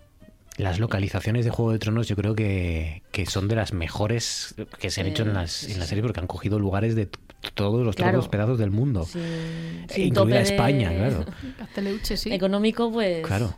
Las 0.59 0.79
localizaciones 0.81 1.45
de 1.45 1.53
Juego 1.53 1.71
de 1.73 1.79
Tronos 1.79 2.09
yo 2.09 2.17
creo 2.17 2.35
que, 2.35 3.03
que 3.13 3.25
son 3.27 3.47
de 3.49 3.55
las 3.55 3.73
mejores 3.73 4.57
que 4.81 4.91
se 4.91 5.01
han 5.01 5.07
hecho 5.07 5.23
en, 5.23 5.31
Eh, 5.31 5.35
las, 5.35 5.63
en 5.65 5.79
la 5.79 5.87
serie 5.87 6.03
porque 6.03 6.19
han 6.21 6.27
cogido 6.27 6.59
lugares 6.59 6.97
de 6.97 7.09
todos 7.55 7.87
los 7.87 7.95
Claro. 7.95 8.11
todos 8.13 8.25
los 8.25 8.29
pedazos 8.29 8.59
del 8.59 8.73
mundo. 8.73 9.05
Sin- 9.05 9.21
E 9.23 9.87
sin 9.89 10.07
incluida 10.09 10.15
tope 10.15 10.33
de- 10.35 10.43
España, 10.43 10.91
claro. 10.93 11.25
Castelleuche, 11.59 12.17
sí. 12.17 12.33
Económico, 12.33 12.91
pues. 12.93 13.25
Claro. 13.25 13.55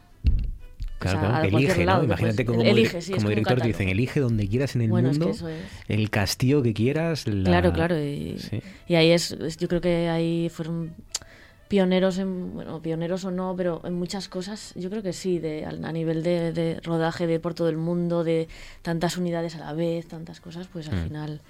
Claro, 1.01 1.19
O 1.19 1.31
sea, 1.31 1.43
elige, 1.45 1.85
lado, 1.85 2.03
¿no? 2.03 2.07
pues, 2.09 2.21
Imagínate 2.21 2.45
como, 2.45 2.63
elige, 2.63 3.01
sí, 3.01 3.15
como 3.15 3.29
director 3.31 3.61
te 3.61 3.67
dicen, 3.69 3.89
elige 3.89 4.21
donde 4.21 4.47
quieras 4.47 4.77
en 4.77 4.83
el 4.83 4.91
Bueno, 4.91 5.11
es 5.11 5.19
que 5.19 5.25
mundo, 5.25 5.49
es. 5.49 5.63
el 5.89 6.11
castillo 6.11 6.63
que 6.63 6.75
quieras. 6.75 7.27
la- 7.27 7.51
Claro, 7.51 7.73
claro. 7.73 7.99
Y, 7.99 8.37
Sí. 8.39 8.61
y 8.87 8.95
ahí 8.97 9.11
es, 9.11 9.37
yo 9.59 9.67
creo 9.67 9.81
que 9.81 10.09
ahí 10.09 10.49
fueron 10.51 10.93
pioneros 11.69 12.19
en, 12.19 12.53
bueno, 12.53 12.83
pioneros 12.83 13.25
o 13.25 13.31
no, 13.31 13.55
pero 13.57 13.81
en 13.85 13.95
muchas 13.95 14.29
cosas, 14.29 14.73
yo 14.77 14.91
creo 14.91 15.03
que 15.03 15.13
sí, 15.13 15.39
de, 15.39 15.65
a 15.65 15.93
nivel 15.93 16.23
de, 16.23 16.53
de 16.53 16.81
rodaje 16.81 17.27
de 17.27 17.41
por 17.41 17.55
todo 17.55 17.69
el 17.71 17.77
mundo, 17.79 18.23
de 18.25 18.49
tantas 18.83 19.17
unidades 19.17 19.55
a 19.55 19.59
la 19.61 19.73
vez, 19.73 20.07
tantas 20.07 20.41
cosas, 20.41 20.67
pues 20.71 20.89
al 20.89 20.97
Mm. 21.01 21.05
final... 21.05 21.41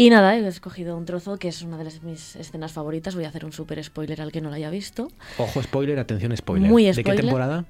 Y 0.00 0.10
nada, 0.10 0.36
he 0.36 0.46
escogido 0.46 0.96
un 0.96 1.06
trozo 1.06 1.38
que 1.38 1.48
es 1.48 1.62
una 1.62 1.76
de 1.76 1.82
las, 1.82 2.04
mis 2.04 2.36
escenas 2.36 2.70
favoritas. 2.70 3.16
Voy 3.16 3.24
a 3.24 3.30
hacer 3.30 3.44
un 3.44 3.50
super 3.52 3.82
spoiler 3.82 4.20
al 4.20 4.30
que 4.30 4.40
no 4.40 4.48
lo 4.48 4.54
haya 4.54 4.70
visto. 4.70 5.10
Ojo, 5.38 5.60
spoiler, 5.60 5.98
atención, 5.98 6.36
spoiler. 6.36 6.70
Muy 6.70 6.84
¿De 6.84 6.92
qué 6.92 7.00
spoiler. 7.00 7.20
temporada? 7.24 7.64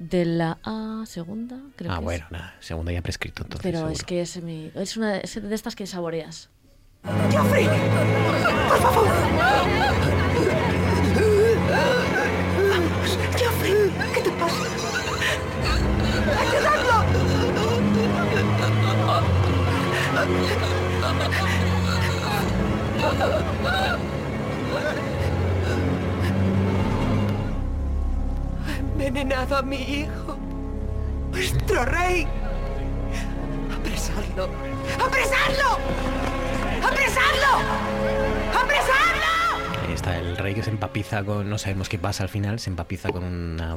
De 0.00 0.24
la 0.24 0.58
A 0.64 1.04
segunda, 1.04 1.60
creo 1.76 1.92
ah, 1.92 1.96
que 1.96 2.00
es. 2.00 2.04
bueno, 2.04 2.26
nada, 2.30 2.56
segunda 2.60 2.90
ya 2.90 3.02
prescrito 3.02 3.42
entonces. 3.42 3.62
Pero 3.62 3.78
seguro. 3.80 3.92
es 3.92 4.02
que 4.02 4.22
es, 4.22 4.42
mi, 4.42 4.72
es 4.74 4.96
una 4.96 5.18
es 5.18 5.34
de 5.34 5.54
estas 5.54 5.76
que 5.76 5.86
saboreas. 5.86 6.48
¡Joffrey! 7.30 7.66
¡Por 7.66 8.78
favor! 8.80 9.06
Vamos, 12.70 13.18
Joffrey, 13.38 13.74
¿qué 14.14 14.20
te 14.22 14.30
pasa? 14.30 14.64
Ha 23.12 23.59
envenenado 29.06 29.56
a 29.56 29.62
mi 29.62 29.76
hijo. 29.76 30.36
Nuestro 31.32 31.84
rey. 31.84 32.26
¡Apresadlo! 33.76 34.48
¡Apresadlo! 35.02 35.78
¡Apresadlo! 36.86 37.52
¡Apresadlo! 38.58 39.86
Ahí 39.86 39.94
está 39.94 40.18
el 40.18 40.36
rey 40.36 40.54
que 40.54 40.62
se 40.62 40.70
empapiza 40.70 41.22
con. 41.24 41.48
No 41.48 41.58
sabemos 41.58 41.88
qué 41.88 41.98
pasa 41.98 42.24
al 42.24 42.28
final, 42.28 42.58
se 42.58 42.70
empapiza 42.70 43.10
con 43.10 43.24
una, 43.24 43.76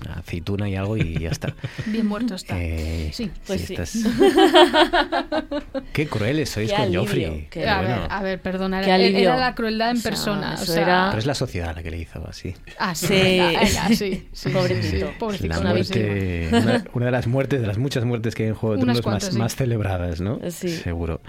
una 0.00 0.14
aceituna 0.14 0.68
y 0.68 0.76
algo 0.76 0.96
y 0.96 1.18
ya 1.18 1.30
está. 1.30 1.54
Bien 1.86 2.06
muerto 2.06 2.34
está. 2.34 2.56
Eh, 2.60 3.10
sí, 3.12 3.30
pues 3.46 3.62
sí. 3.62 3.74
estás- 3.74 3.96
Qué 5.92 6.06
crueles 6.06 6.50
sois 6.50 6.68
Qué 6.70 6.74
con 6.76 6.82
alivio, 6.84 7.00
Joffrey. 7.02 7.46
qué- 7.50 7.68
a, 7.68 7.78
bueno. 7.80 8.00
ver, 8.02 8.06
a 8.12 8.22
ver, 8.22 8.40
perdona, 8.40 8.80
Qué 8.82 9.20
era, 9.22 9.36
la 9.36 9.54
crueldad 9.54 9.90
en 9.90 9.96
O 9.96 10.00
sea, 10.00 10.10
persona. 10.10 10.54
o 10.54 10.64
sea, 10.64 10.82
era- 10.82 11.06
Pero 11.10 11.18
es 11.20 11.26
la 11.26 11.34
sociedad 11.34 11.74
la 11.74 11.82
que 11.82 11.90
le 11.90 11.98
hizo 11.98 12.26
así. 12.28 12.54
Ah, 12.78 12.94
sí, 12.94 13.06
Sí. 13.06 13.12
venga, 13.14 13.46
venga, 13.60 13.88
sí, 13.88 14.28
sí, 14.32 14.48
Pobrecito. 14.50 14.82
sí, 14.82 14.98
sí, 14.98 15.04
pobrecito, 15.18 15.48
La 15.48 15.60
una 15.60 15.72
vez 15.72 15.90
muerte, 15.90 16.48
sí. 16.50 16.56
una, 16.56 16.84
una 16.94 17.06
de 17.06 17.12
las 17.12 17.26
muertes, 17.26 17.60
de 17.60 17.66
las 17.66 17.78
muchas 17.78 18.04
muertes 18.04 18.34
que 18.34 18.44
hay 18.44 18.48
en 18.50 18.54
Juego 18.54 18.74
de 18.76 18.80
Tronos 18.80 18.96
más, 18.96 19.02
cuantas, 19.02 19.34
más 19.34 19.54
celebradas, 19.56 20.20
¿no? 20.20 20.40
Sí. 20.50 20.68
Seguro. 20.70 21.20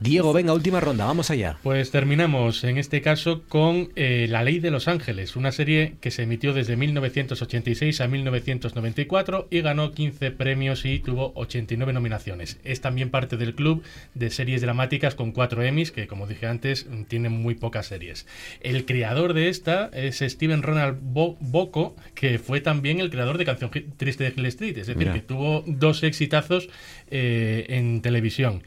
Diego, 0.00 0.32
venga, 0.32 0.52
última 0.52 0.80
ronda, 0.80 1.04
vamos 1.06 1.30
allá. 1.30 1.58
Pues 1.62 1.90
terminamos 1.90 2.64
en 2.64 2.78
este 2.78 3.00
caso 3.02 3.42
con 3.48 3.90
eh, 3.96 4.26
La 4.28 4.42
Ley 4.42 4.58
de 4.60 4.70
los 4.70 4.88
Ángeles, 4.88 5.36
una 5.36 5.52
serie 5.52 5.94
que 6.00 6.10
se 6.10 6.22
emitió 6.24 6.52
desde 6.52 6.76
1986 6.76 8.00
a 8.00 8.08
1994 8.10 9.48
y 9.50 9.60
ganó 9.60 9.92
15 9.92 10.30
premios 10.32 10.84
y 10.84 10.98
tuvo 10.98 11.32
89 11.34 11.92
nominaciones. 11.92 12.58
Es 12.64 12.80
también 12.80 13.10
parte 13.10 13.36
del 13.36 13.54
club 13.54 13.82
de 14.14 14.30
series 14.30 14.60
dramáticas 14.62 15.14
con 15.14 15.32
4 15.32 15.62
Emmys, 15.62 15.90
que 15.92 16.06
como 16.06 16.26
dije 16.26 16.46
antes, 16.46 16.86
tiene 17.08 17.28
muy 17.28 17.54
pocas 17.54 17.86
series. 17.86 18.26
El 18.60 18.84
creador 18.84 19.34
de 19.34 19.48
esta 19.48 19.90
es 19.92 20.18
Steven 20.18 20.62
Ronald 20.62 20.98
Bo- 21.00 21.36
Bocco, 21.40 21.96
que 22.14 22.38
fue 22.38 22.60
también 22.60 23.00
el 23.00 23.10
creador 23.10 23.38
de 23.38 23.44
Canción 23.44 23.70
Triste 23.96 24.24
de 24.24 24.32
Hill 24.36 24.46
Street, 24.46 24.76
es 24.78 24.86
decir, 24.86 24.96
Mira. 24.96 25.12
que 25.14 25.20
tuvo 25.20 25.64
dos 25.66 26.02
exitazos 26.02 26.68
eh, 27.10 27.66
en 27.68 28.00
televisión. 28.02 28.62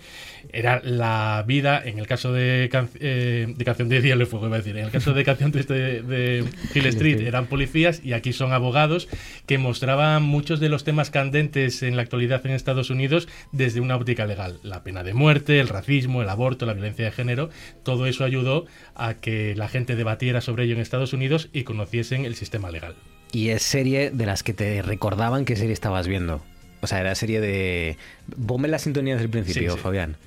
Era 0.52 0.82
la 0.84 1.44
vida, 1.48 1.82
en 1.84 2.00
el 2.00 2.06
caso 2.08 2.34
de, 2.34 2.70
can- 2.72 2.90
eh, 3.00 3.46
de 3.56 3.66
Canción 3.66 3.90
de 3.90 4.02
Hielo 4.02 4.24
y 4.24 4.26
Fuego, 4.26 4.48
iba 4.48 4.56
a 4.56 4.60
decir, 4.60 4.78
en 4.78 4.86
el 4.86 4.92
caso 4.92 5.14
de 5.14 5.24
Canción 5.24 5.52
Triste 5.52 5.74
de, 5.74 6.02
de 6.02 6.44
Hill 6.76 6.86
Street 6.88 7.22
eran 7.22 7.46
policías 7.48 8.02
y 8.04 8.14
aquí 8.14 8.34
son 8.34 8.52
abogados 8.54 9.08
que 9.46 9.58
mostraban 9.58 10.22
muchos 10.24 10.60
de 10.60 10.70
los 10.70 10.84
temas 10.84 11.10
candentes 11.10 11.82
en 11.84 11.96
la 11.96 12.02
actualidad 12.04 12.46
en 12.46 12.52
Estados 12.52 12.90
Unidos 12.90 13.28
desde 13.52 13.80
una 13.80 13.96
óptica 13.96 14.26
legal. 14.26 14.60
La 14.64 14.84
pena 14.84 15.04
de 15.04 15.14
muerte, 15.14 15.60
el 15.60 15.70
racismo, 15.70 16.22
el 16.22 16.30
aborto, 16.30 16.66
la 16.66 16.74
violencia 16.74 17.06
de 17.06 17.12
género, 17.12 17.50
todo 17.84 18.06
eso 18.06 18.24
ayudó 18.24 18.66
a 18.96 19.16
que 19.16 19.56
la 19.56 19.70
gente 19.70 19.96
debatiera 19.96 20.42
sobre 20.42 20.66
ello 20.66 20.74
en 20.76 20.82
Estados 20.82 21.14
Unidos 21.14 21.50
y 21.54 21.64
conociesen 21.64 22.26
el 22.26 22.36
sistema 22.36 22.70
legal. 22.70 22.96
Y 23.32 23.50
es 23.50 23.64
serie 23.64 24.12
de 24.12 24.26
las 24.28 24.44
que 24.44 24.54
te 24.54 24.82
recordaban 24.84 25.46
qué 25.46 25.56
serie 25.56 25.74
estabas 25.74 26.08
viendo. 26.08 26.44
O 26.82 26.88
sea, 26.88 27.00
era 27.00 27.16
serie 27.16 27.40
de... 27.42 27.98
Ponme 28.46 28.68
la 28.68 28.78
sintonía 28.78 29.14
desde 29.14 29.26
el 29.26 29.32
principio, 29.32 29.72
Sí, 29.72 29.78
sí. 29.78 29.82
Fabián. 29.82 30.18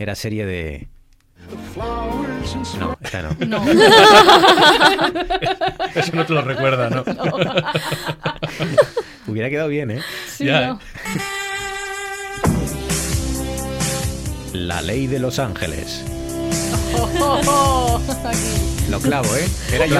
Era 0.00 0.14
serie 0.14 0.46
de... 0.46 0.88
No, 2.78 2.96
esta 3.02 3.20
no. 3.20 3.36
No. 3.46 3.62
Eso 5.94 6.12
no 6.14 6.24
te 6.24 6.32
lo 6.32 6.40
recuerda, 6.40 6.88
¿no? 6.88 7.04
Hubiera 9.26 9.50
quedado 9.50 9.68
bien, 9.68 9.90
¿eh? 9.90 10.00
Sí, 10.34 10.46
Ya, 10.46 10.68
no. 10.68 10.80
La 14.54 14.80
ley 14.80 15.06
de 15.06 15.18
Los 15.18 15.38
Ángeles. 15.38 16.02
Aquí. 18.24 18.90
Lo 18.90 19.00
clavo, 19.00 19.28
¿eh? 19.36 19.46
Era 19.72 19.86
yo, 19.86 19.96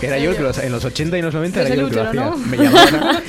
era 0.00 0.18
yo 0.18 0.30
el 0.30 0.36
que 0.36 0.42
los- 0.42 0.58
en 0.58 0.70
los 0.70 0.84
80 0.84 1.16
y 1.16 1.18
en 1.18 1.24
los 1.26 1.34
90 1.34 1.60
era 1.62 1.74
yo 1.74 1.86
el 1.86 1.90
que 1.90 1.96
lo 1.96 2.02
hacía. 2.08 2.20
¿no? 2.24 2.36
Me, 2.36 2.56
llamaban, 2.56 3.22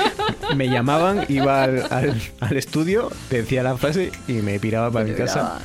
me 0.56 0.68
llamaban, 0.70 1.26
iba 1.30 1.64
al, 1.64 1.84
al- 1.90 2.22
al 2.42 2.58
estudio, 2.58 3.12
decía 3.32 3.64
la 3.64 3.76
frase 3.76 4.12
y 4.28 4.34
me 4.34 4.60
piraba 4.60 4.92
para 4.92 5.04
mi 5.06 5.14
casa. 5.16 5.60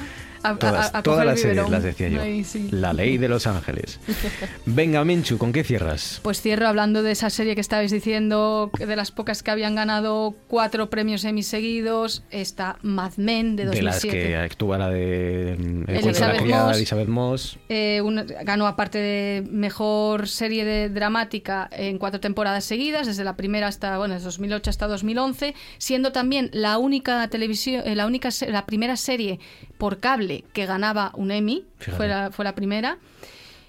A- 0.51 0.59
Todas, 0.59 0.95
a- 0.95 0.99
a 0.99 1.03
todas 1.03 1.19
coger 1.19 1.27
las 1.27 1.41
series 1.41 1.71
las 1.71 1.83
decía 1.83 2.09
yo. 2.09 2.21
Ay, 2.23 2.45
sí. 2.45 2.69
La 2.71 2.93
ley 2.93 3.19
de 3.19 3.29
Los 3.29 3.47
Ángeles. 3.47 4.01
Venga, 4.67 5.05
Menchu, 5.05 5.39
¿con 5.39 5.53
qué 5.53 5.65
cierras? 5.65 6.21
Pues 6.23 6.41
cierro 6.41 6.69
hablando 6.69 7.03
de 7.03 7.13
esa 7.13 7.31
serie 7.31 7.55
que 7.55 7.61
estabais 7.61 7.91
diciendo, 7.91 8.71
de 8.79 8.97
las 8.97 9.11
pocas 9.13 9.43
que 9.43 9.51
habían 9.51 9.75
ganado 9.75 10.35
cuatro 10.49 10.91
premios 10.91 11.25
Emmy 11.25 11.43
seguidos, 11.43 12.23
esta 12.31 12.79
Mad 12.83 13.13
Men 13.17 13.57
de 13.57 13.67
De 13.67 13.83
las 13.83 13.97
2007. 14.03 14.27
que 14.29 14.37
actúa 14.37 14.79
la 14.79 14.91
de 14.91 15.57
mm, 15.59 15.63
El 15.63 15.85
cuento 15.85 15.87
de 15.87 16.01
la 16.01 16.01
Elizabeth 16.09 16.43
criada, 16.43 16.67
Moss. 16.69 16.77
Elizabeth 16.77 17.09
Moss. 17.09 17.59
Eh, 17.69 18.01
una- 18.05 18.23
ganó 18.25 18.67
aparte 18.67 18.99
de 18.99 19.45
mejor 19.51 20.29
serie 20.29 20.65
de 20.65 20.89
dramática 20.89 21.69
en 21.73 21.99
cuatro 21.99 22.21
temporadas 22.21 22.65
seguidas, 22.65 23.07
desde 23.07 23.25
la 23.25 23.37
primera 23.37 23.67
hasta 23.69 23.99
bueno, 23.99 24.15
desde 24.15 24.25
2008 24.27 24.71
hasta 24.71 24.87
2011, 24.87 25.55
siendo 25.79 26.13
también 26.13 26.51
la 26.53 26.79
única 26.79 27.27
televisión, 27.29 27.83
eh, 27.87 27.95
la 27.95 28.07
única 28.07 28.29
la 28.49 28.67
primera 28.67 28.97
serie 28.97 29.39
por 29.79 29.99
cable 29.99 30.36
que 30.53 30.67
ganaba 30.67 31.13
un 31.15 31.31
Emmy, 31.31 31.65
fue 31.79 32.09
la, 32.09 32.31
fue 32.31 32.45
la 32.45 32.55
primera. 32.55 32.99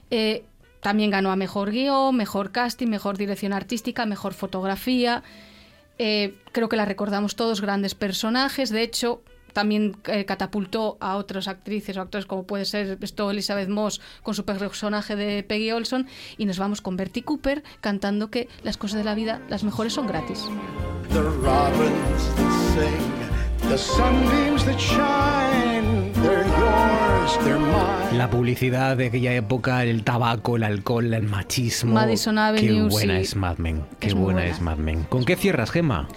Eh, 0.09 0.43
también 0.81 1.09
ganó 1.09 1.31
a 1.31 1.35
mejor 1.35 1.71
guion, 1.71 2.15
mejor 2.15 2.51
casting, 2.51 2.87
mejor 2.87 3.17
dirección 3.17 3.53
artística, 3.53 4.05
mejor 4.05 4.33
fotografía. 4.33 5.23
Eh, 5.97 6.35
creo 6.51 6.69
que 6.69 6.75
la 6.75 6.85
recordamos 6.85 7.35
todos, 7.35 7.61
grandes 7.61 7.95
personajes. 7.95 8.69
De 8.69 8.83
hecho, 8.83 9.21
también 9.53 9.97
eh, 10.05 10.25
catapultó 10.25 10.97
a 10.99 11.15
otras 11.15 11.47
actrices 11.47 11.97
o 11.97 12.01
actores, 12.01 12.27
como 12.27 12.43
puede 12.43 12.65
ser 12.65 12.99
esto 13.01 13.31
Elizabeth 13.31 13.69
Moss 13.69 14.01
con 14.21 14.35
su 14.35 14.45
personaje 14.45 15.15
de 15.15 15.41
Peggy 15.43 15.71
Olson. 15.71 16.07
Y 16.37 16.45
nos 16.45 16.59
vamos 16.59 16.81
con 16.81 16.95
Bertie 16.95 17.23
Cooper 17.23 17.63
cantando 17.81 18.29
que 18.29 18.47
las 18.63 18.77
cosas 18.77 18.99
de 18.99 19.03
la 19.03 19.15
vida, 19.15 19.41
las 19.49 19.63
mejores 19.63 19.93
son 19.93 20.05
gratis. 20.05 20.45
The 22.75 23.26
robins 23.69 23.69
that 23.69 23.77
sing, 23.77 23.77
the 23.77 23.77
sunbeams 23.77 24.65
that 24.65 24.79
shine, 24.79 26.11
they're 26.21 26.45
yours, 26.47 27.37
they're 27.43 27.59
mine. 27.59 28.17
La 28.17 28.29
publicidad 28.29 28.97
de 28.97 29.07
aquella 29.07 29.33
época, 29.35 29.83
el 29.83 30.03
tabaco, 30.03 30.55
el 30.55 30.63
alcohol, 30.63 31.13
el 31.13 31.23
machismo. 31.23 31.93
Madison 31.93 32.35
Qué 32.35 32.41
Avenue, 32.41 32.89
buena 32.89 33.15
sí. 33.15 33.21
es 33.21 33.35
Mad 33.35 33.57
Men. 33.57 33.85
Qué 33.99 34.07
Es 34.07 34.13
buena, 34.13 34.39
buena. 34.41 34.55
es 34.55 34.61
Mad 34.61 34.77
Men. 34.77 35.03
¿Con 35.03 35.25
qué 35.25 35.35
cierras, 35.35 35.71
Gemma? 35.71 36.07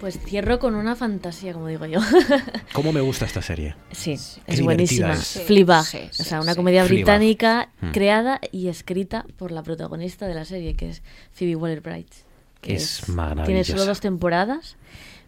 Pues 0.00 0.18
cierro 0.24 0.60
con 0.60 0.76
una 0.76 0.94
fantasía, 0.94 1.52
como 1.52 1.66
digo 1.66 1.84
yo. 1.86 1.98
¿Cómo 2.72 2.92
me 2.92 3.00
gusta 3.00 3.24
esta 3.24 3.42
serie? 3.42 3.74
Sí, 3.90 4.16
Qué 4.46 4.52
es 4.54 4.60
buenísima. 4.62 5.12
es. 5.12 5.42
Fleabag, 5.44 5.84
Sí, 5.84 5.98
o 6.20 6.24
sea, 6.24 6.40
una 6.40 6.52
sí. 6.52 6.56
comedia 6.56 6.84
británica 6.84 7.70
Mm. 7.80 7.90
creada 7.90 8.40
y 8.52 8.68
escrita 8.68 9.26
por 9.36 9.50
la 9.50 9.62
protagonista 9.64 10.26
de 10.28 10.34
la 10.34 10.44
serie, 10.44 10.74
que 10.74 10.90
es 10.90 11.02
Phoebe 11.32 11.56
Waller-Bridge. 11.56 12.24
que 12.60 12.74
Es 12.74 13.02
Tiene 13.04 13.16
maravillosa. 13.16 13.72
solo 13.72 13.86
dos 13.86 14.00
temporadas, 14.00 14.76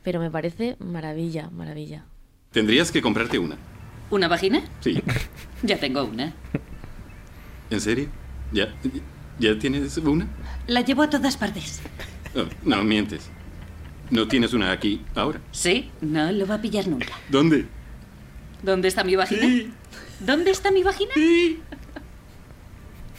pero 0.03 0.21
me 0.21 0.31
parece 0.31 0.77
maravilla, 0.79 1.51
maravilla. 1.51 2.05
Tendrías 2.53 2.91
que 2.91 3.03
comprarte 3.03 3.39
una. 3.39 3.57
¿Una 4.11 4.29
vagina? 4.29 4.63
Sí. 4.81 5.01
Ya 5.63 5.79
tengo 5.79 6.03
una. 6.05 6.33
¿En 7.69 7.83
serio? 7.83 8.09
¿Ya, 8.51 8.75
ya 9.39 9.59
tienes 9.59 9.99
una? 9.99 10.27
La 10.67 10.81
llevo 10.81 11.03
a 11.03 11.11
todas 11.11 11.37
partes. 11.37 11.81
Oh, 12.35 12.47
no, 12.65 12.83
mientes. 12.83 13.29
¿No 14.11 14.27
tienes 14.27 14.55
una 14.55 14.73
aquí 14.73 15.03
ahora? 15.15 15.41
Sí, 15.53 15.91
no 16.01 16.33
lo 16.33 16.47
va 16.47 16.55
a 16.55 16.63
pillar 16.63 16.89
nunca. 16.89 17.13
¿Dónde? 17.29 17.67
¿Dónde 18.63 18.89
está 18.89 19.05
mi 19.05 19.17
vagina? 19.17 19.71
¿Dónde 20.21 20.51
está 20.51 20.71
mi 20.71 20.83
vagina? 20.83 21.13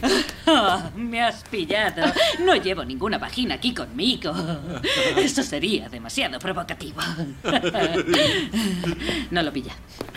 Me 0.96 1.22
has 1.22 1.44
pillado. 1.44 2.12
No 2.40 2.56
llevo 2.56 2.84
ninguna 2.84 3.18
vagina 3.18 3.56
aquí 3.56 3.74
conmigo. 3.74 4.34
Eso 5.18 5.44
sería 5.44 5.90
demasiado 5.90 6.40
provocativo. 6.40 7.02
No 9.32 9.42
lo 9.42 9.54
pilla. 9.54 9.74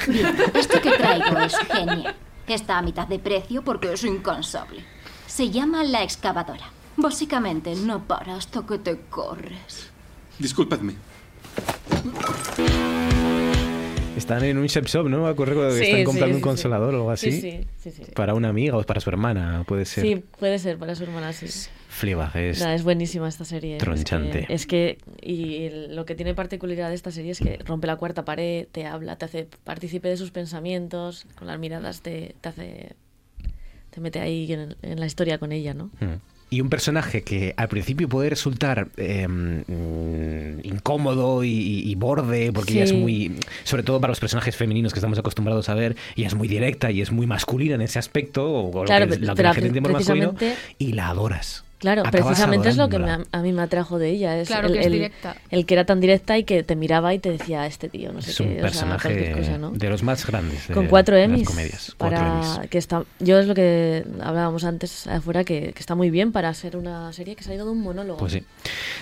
Bien, 0.08 0.34
esto 0.54 0.80
que 0.80 0.90
traigo 0.90 1.38
es 1.38 1.56
genial. 1.56 2.14
Está 2.46 2.78
a 2.78 2.82
mitad 2.82 3.06
de 3.06 3.18
precio 3.18 3.62
porque 3.62 3.92
es 3.92 4.04
incansable. 4.04 4.84
Se 5.26 5.50
llama 5.50 5.84
la 5.84 6.02
excavadora. 6.02 6.70
Básicamente 6.96 7.74
no 7.76 8.04
para 8.04 8.36
hasta 8.36 8.66
que 8.66 8.78
te 8.78 8.98
corres. 9.08 9.90
Disculpadme. 10.38 10.94
Están 14.24 14.42
en 14.42 14.56
un 14.56 14.66
shop 14.66 14.86
shop, 14.86 15.06
¿no? 15.08 15.36
Que 15.36 15.44
Sí, 15.72 15.80
están 15.84 16.04
comprando 16.04 16.34
un 16.36 16.40
sí, 16.40 16.42
consolador 16.42 16.94
o 16.94 16.96
algo 16.96 17.10
así. 17.10 17.30
Sí, 17.30 17.40
sí, 17.42 17.90
sí, 17.90 18.04
sí. 18.04 18.12
Para 18.14 18.32
una 18.32 18.48
amiga 18.48 18.74
o 18.78 18.82
para 18.82 18.98
su 19.00 19.10
hermana, 19.10 19.64
puede 19.68 19.84
ser. 19.84 20.02
Sí, 20.02 20.24
puede 20.38 20.58
ser 20.58 20.78
para 20.78 20.94
su 20.94 21.02
hermana, 21.02 21.34
sí. 21.34 21.46
Fleabag 21.88 22.34
es 22.36 22.60
es 22.62 22.82
buenísima 22.84 23.28
esta 23.28 23.44
serie. 23.44 23.76
tronchante. 23.76 24.46
Es 24.48 24.66
que, 24.66 24.98
es 24.98 25.06
que- 25.20 25.30
y 25.30 25.68
lo 25.94 26.06
que 26.06 26.14
tiene 26.14 26.34
particularidad 26.34 26.88
de 26.88 26.94
esta 26.94 27.10
serie 27.10 27.32
es 27.32 27.38
que 27.38 27.58
rompe 27.66 27.86
la 27.86 27.96
cuarta 27.96 28.24
pared, 28.24 28.66
te 28.72 28.86
habla, 28.86 29.16
te 29.16 29.26
hace 29.26 29.46
partícipe 29.62 30.08
de 30.08 30.16
sus 30.16 30.30
pensamientos, 30.30 31.26
con 31.36 31.46
las 31.46 31.58
miradas 31.58 32.00
te, 32.00 32.34
te 32.40 32.48
hace, 32.48 32.92
te 33.90 34.00
mete 34.00 34.20
ahí 34.20 34.50
en, 34.50 34.74
en 34.80 35.00
la 35.00 35.06
historia 35.06 35.36
con 35.38 35.52
ella, 35.52 35.74
¿no? 35.74 35.90
Mm. 36.00 36.16
Y 36.54 36.60
un 36.60 36.68
personaje 36.68 37.22
que 37.22 37.52
al 37.56 37.68
principio 37.68 38.08
puede 38.08 38.30
resultar 38.30 38.86
eh, 38.96 39.26
mm, 39.26 40.60
incómodo 40.62 41.42
y, 41.44 41.48
y- 41.50 41.90
y 41.90 41.94
borde, 41.96 42.52
porque 42.52 42.74
ella 42.74 42.84
es 42.84 42.92
muy, 42.92 43.36
sobre 43.64 43.82
todo 43.82 44.00
para 44.00 44.10
los 44.12 44.20
personajes 44.20 44.54
femeninos 44.56 44.92
que 44.92 44.98
estamos 45.00 45.18
acostumbrados 45.18 45.68
a 45.68 45.74
ver, 45.74 45.96
ella 46.16 46.28
es 46.28 46.34
muy 46.34 46.48
directa 46.48 46.90
y 46.90 47.00
es 47.00 47.10
muy 47.10 47.26
masculina 47.26 47.74
en 47.74 47.80
ese 47.80 47.98
aspecto, 47.98 48.48
o, 48.52 48.84
Claro, 48.84 49.06
lo 49.06 49.12
que, 49.12 49.18
pero- 49.18 49.26
lo 49.26 49.32
que 49.34 49.36
pero 49.36 49.48
la 49.48 49.54
gente 49.54 49.80
masculino, 49.80 50.32
y 50.78 50.92
la 50.92 51.08
adoras. 51.08 51.64
Claro, 51.84 52.02
precisamente 52.10 52.70
es 52.70 52.76
lo 52.78 52.88
que 52.88 52.98
me 52.98 53.10
a, 53.30 53.38
mí 53.42 53.52
me 53.52 53.60
atrajo 53.60 53.98
de 53.98 54.08
ella. 54.10 54.38
Es 54.40 54.48
Claro 54.48 54.68
el, 54.68 54.72
que 54.72 54.80
es 54.80 54.86
el- 54.86 54.92
directa. 54.92 55.36
el 55.50 55.66
que 55.66 55.74
era 55.74 55.84
tan 55.84 56.00
directa 56.00 56.38
y 56.38 56.44
que 56.44 56.62
te 56.62 56.76
miraba 56.76 57.12
y 57.12 57.18
te 57.18 57.30
decía, 57.30 57.66
este 57.66 57.90
tío, 57.90 58.10
no 58.10 58.22
sé 58.22 58.30
Es 58.30 58.36
qué, 58.38 58.42
un 58.44 58.58
o 58.58 58.60
personaje 58.62 59.32
cosa, 59.36 59.58
¿no? 59.58 59.70
de 59.70 59.90
los 59.90 60.02
más 60.02 60.26
grandes. 60.26 60.66
de- 60.68 60.72
Con 60.74 60.86
cuatro 60.86 61.14
Emmys. 61.16 61.46
comedias. 61.46 61.94
Cuatro 61.98 62.18
Emmys. 62.26 62.68
que 62.70 62.78
está, 62.78 63.04
yo 63.20 63.38
es 63.38 63.46
lo 63.46 63.54
que 63.54 64.04
hablábamos 64.22 64.64
antes 64.64 65.06
afuera, 65.06 65.44
que, 65.44 65.72
que 65.74 65.80
está 65.80 65.94
muy 65.94 66.08
bien 66.10 66.32
para 66.32 66.52
ser 66.54 66.76
una 66.78 67.12
serie 67.12 67.36
que 67.36 67.44
se 67.44 67.52
ha 67.52 67.54
ido 67.54 67.66
de 67.66 67.72
un 67.72 67.82
monólogo. 67.82 68.18
Pues 68.18 68.32
sí. 68.32 68.42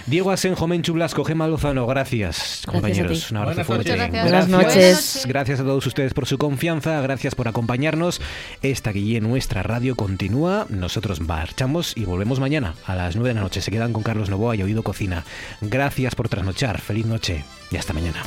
Diego 0.07 0.33
Asenjo, 0.33 0.67
Menchu 0.67 0.93
Blasco, 0.95 1.23
Gema 1.25 1.47
Lozano, 1.47 1.87
gracias, 1.87 2.63
compañeros. 2.67 3.31
Un 3.31 3.37
abrazo 3.37 3.63
Buenas 3.65 3.67
fuerte. 3.67 3.91
noches. 3.97 4.11
Gracias. 4.13 4.23
Buenas 4.25 4.49
noches. 4.49 5.25
Gracias 5.29 5.61
a 5.61 5.63
todos 5.63 5.87
ustedes 5.87 6.15
por 6.15 6.27
su 6.27 6.37
confianza, 6.37 7.01
gracias 7.01 7.37
por 7.37 7.47
acompañarnos. 7.47 8.21
Esta 8.63 8.91
guille 8.91 9.21
nuestra 9.21 9.63
radio 9.63 9.95
continúa. 9.95 10.67
Nosotros 10.69 11.21
marchamos 11.21 11.97
y 11.97 12.05
volvemos 12.05 12.41
a 12.87 12.95
las 12.95 13.17
9 13.17 13.31
de 13.31 13.35
la 13.35 13.41
noche. 13.41 13.61
Se 13.61 13.71
quedan 13.71 13.93
con 13.93 14.03
Carlos 14.03 14.31
Novoa 14.31 14.57
y 14.57 14.63
Oído 14.63 14.83
Cocina. 14.83 15.25
Gracias 15.61 16.15
por 16.15 16.29
trasnochar. 16.29 16.81
Feliz 16.81 17.07
noche 17.07 17.45
y 17.71 17.77
hasta 17.77 17.93
mañana. 17.93 18.23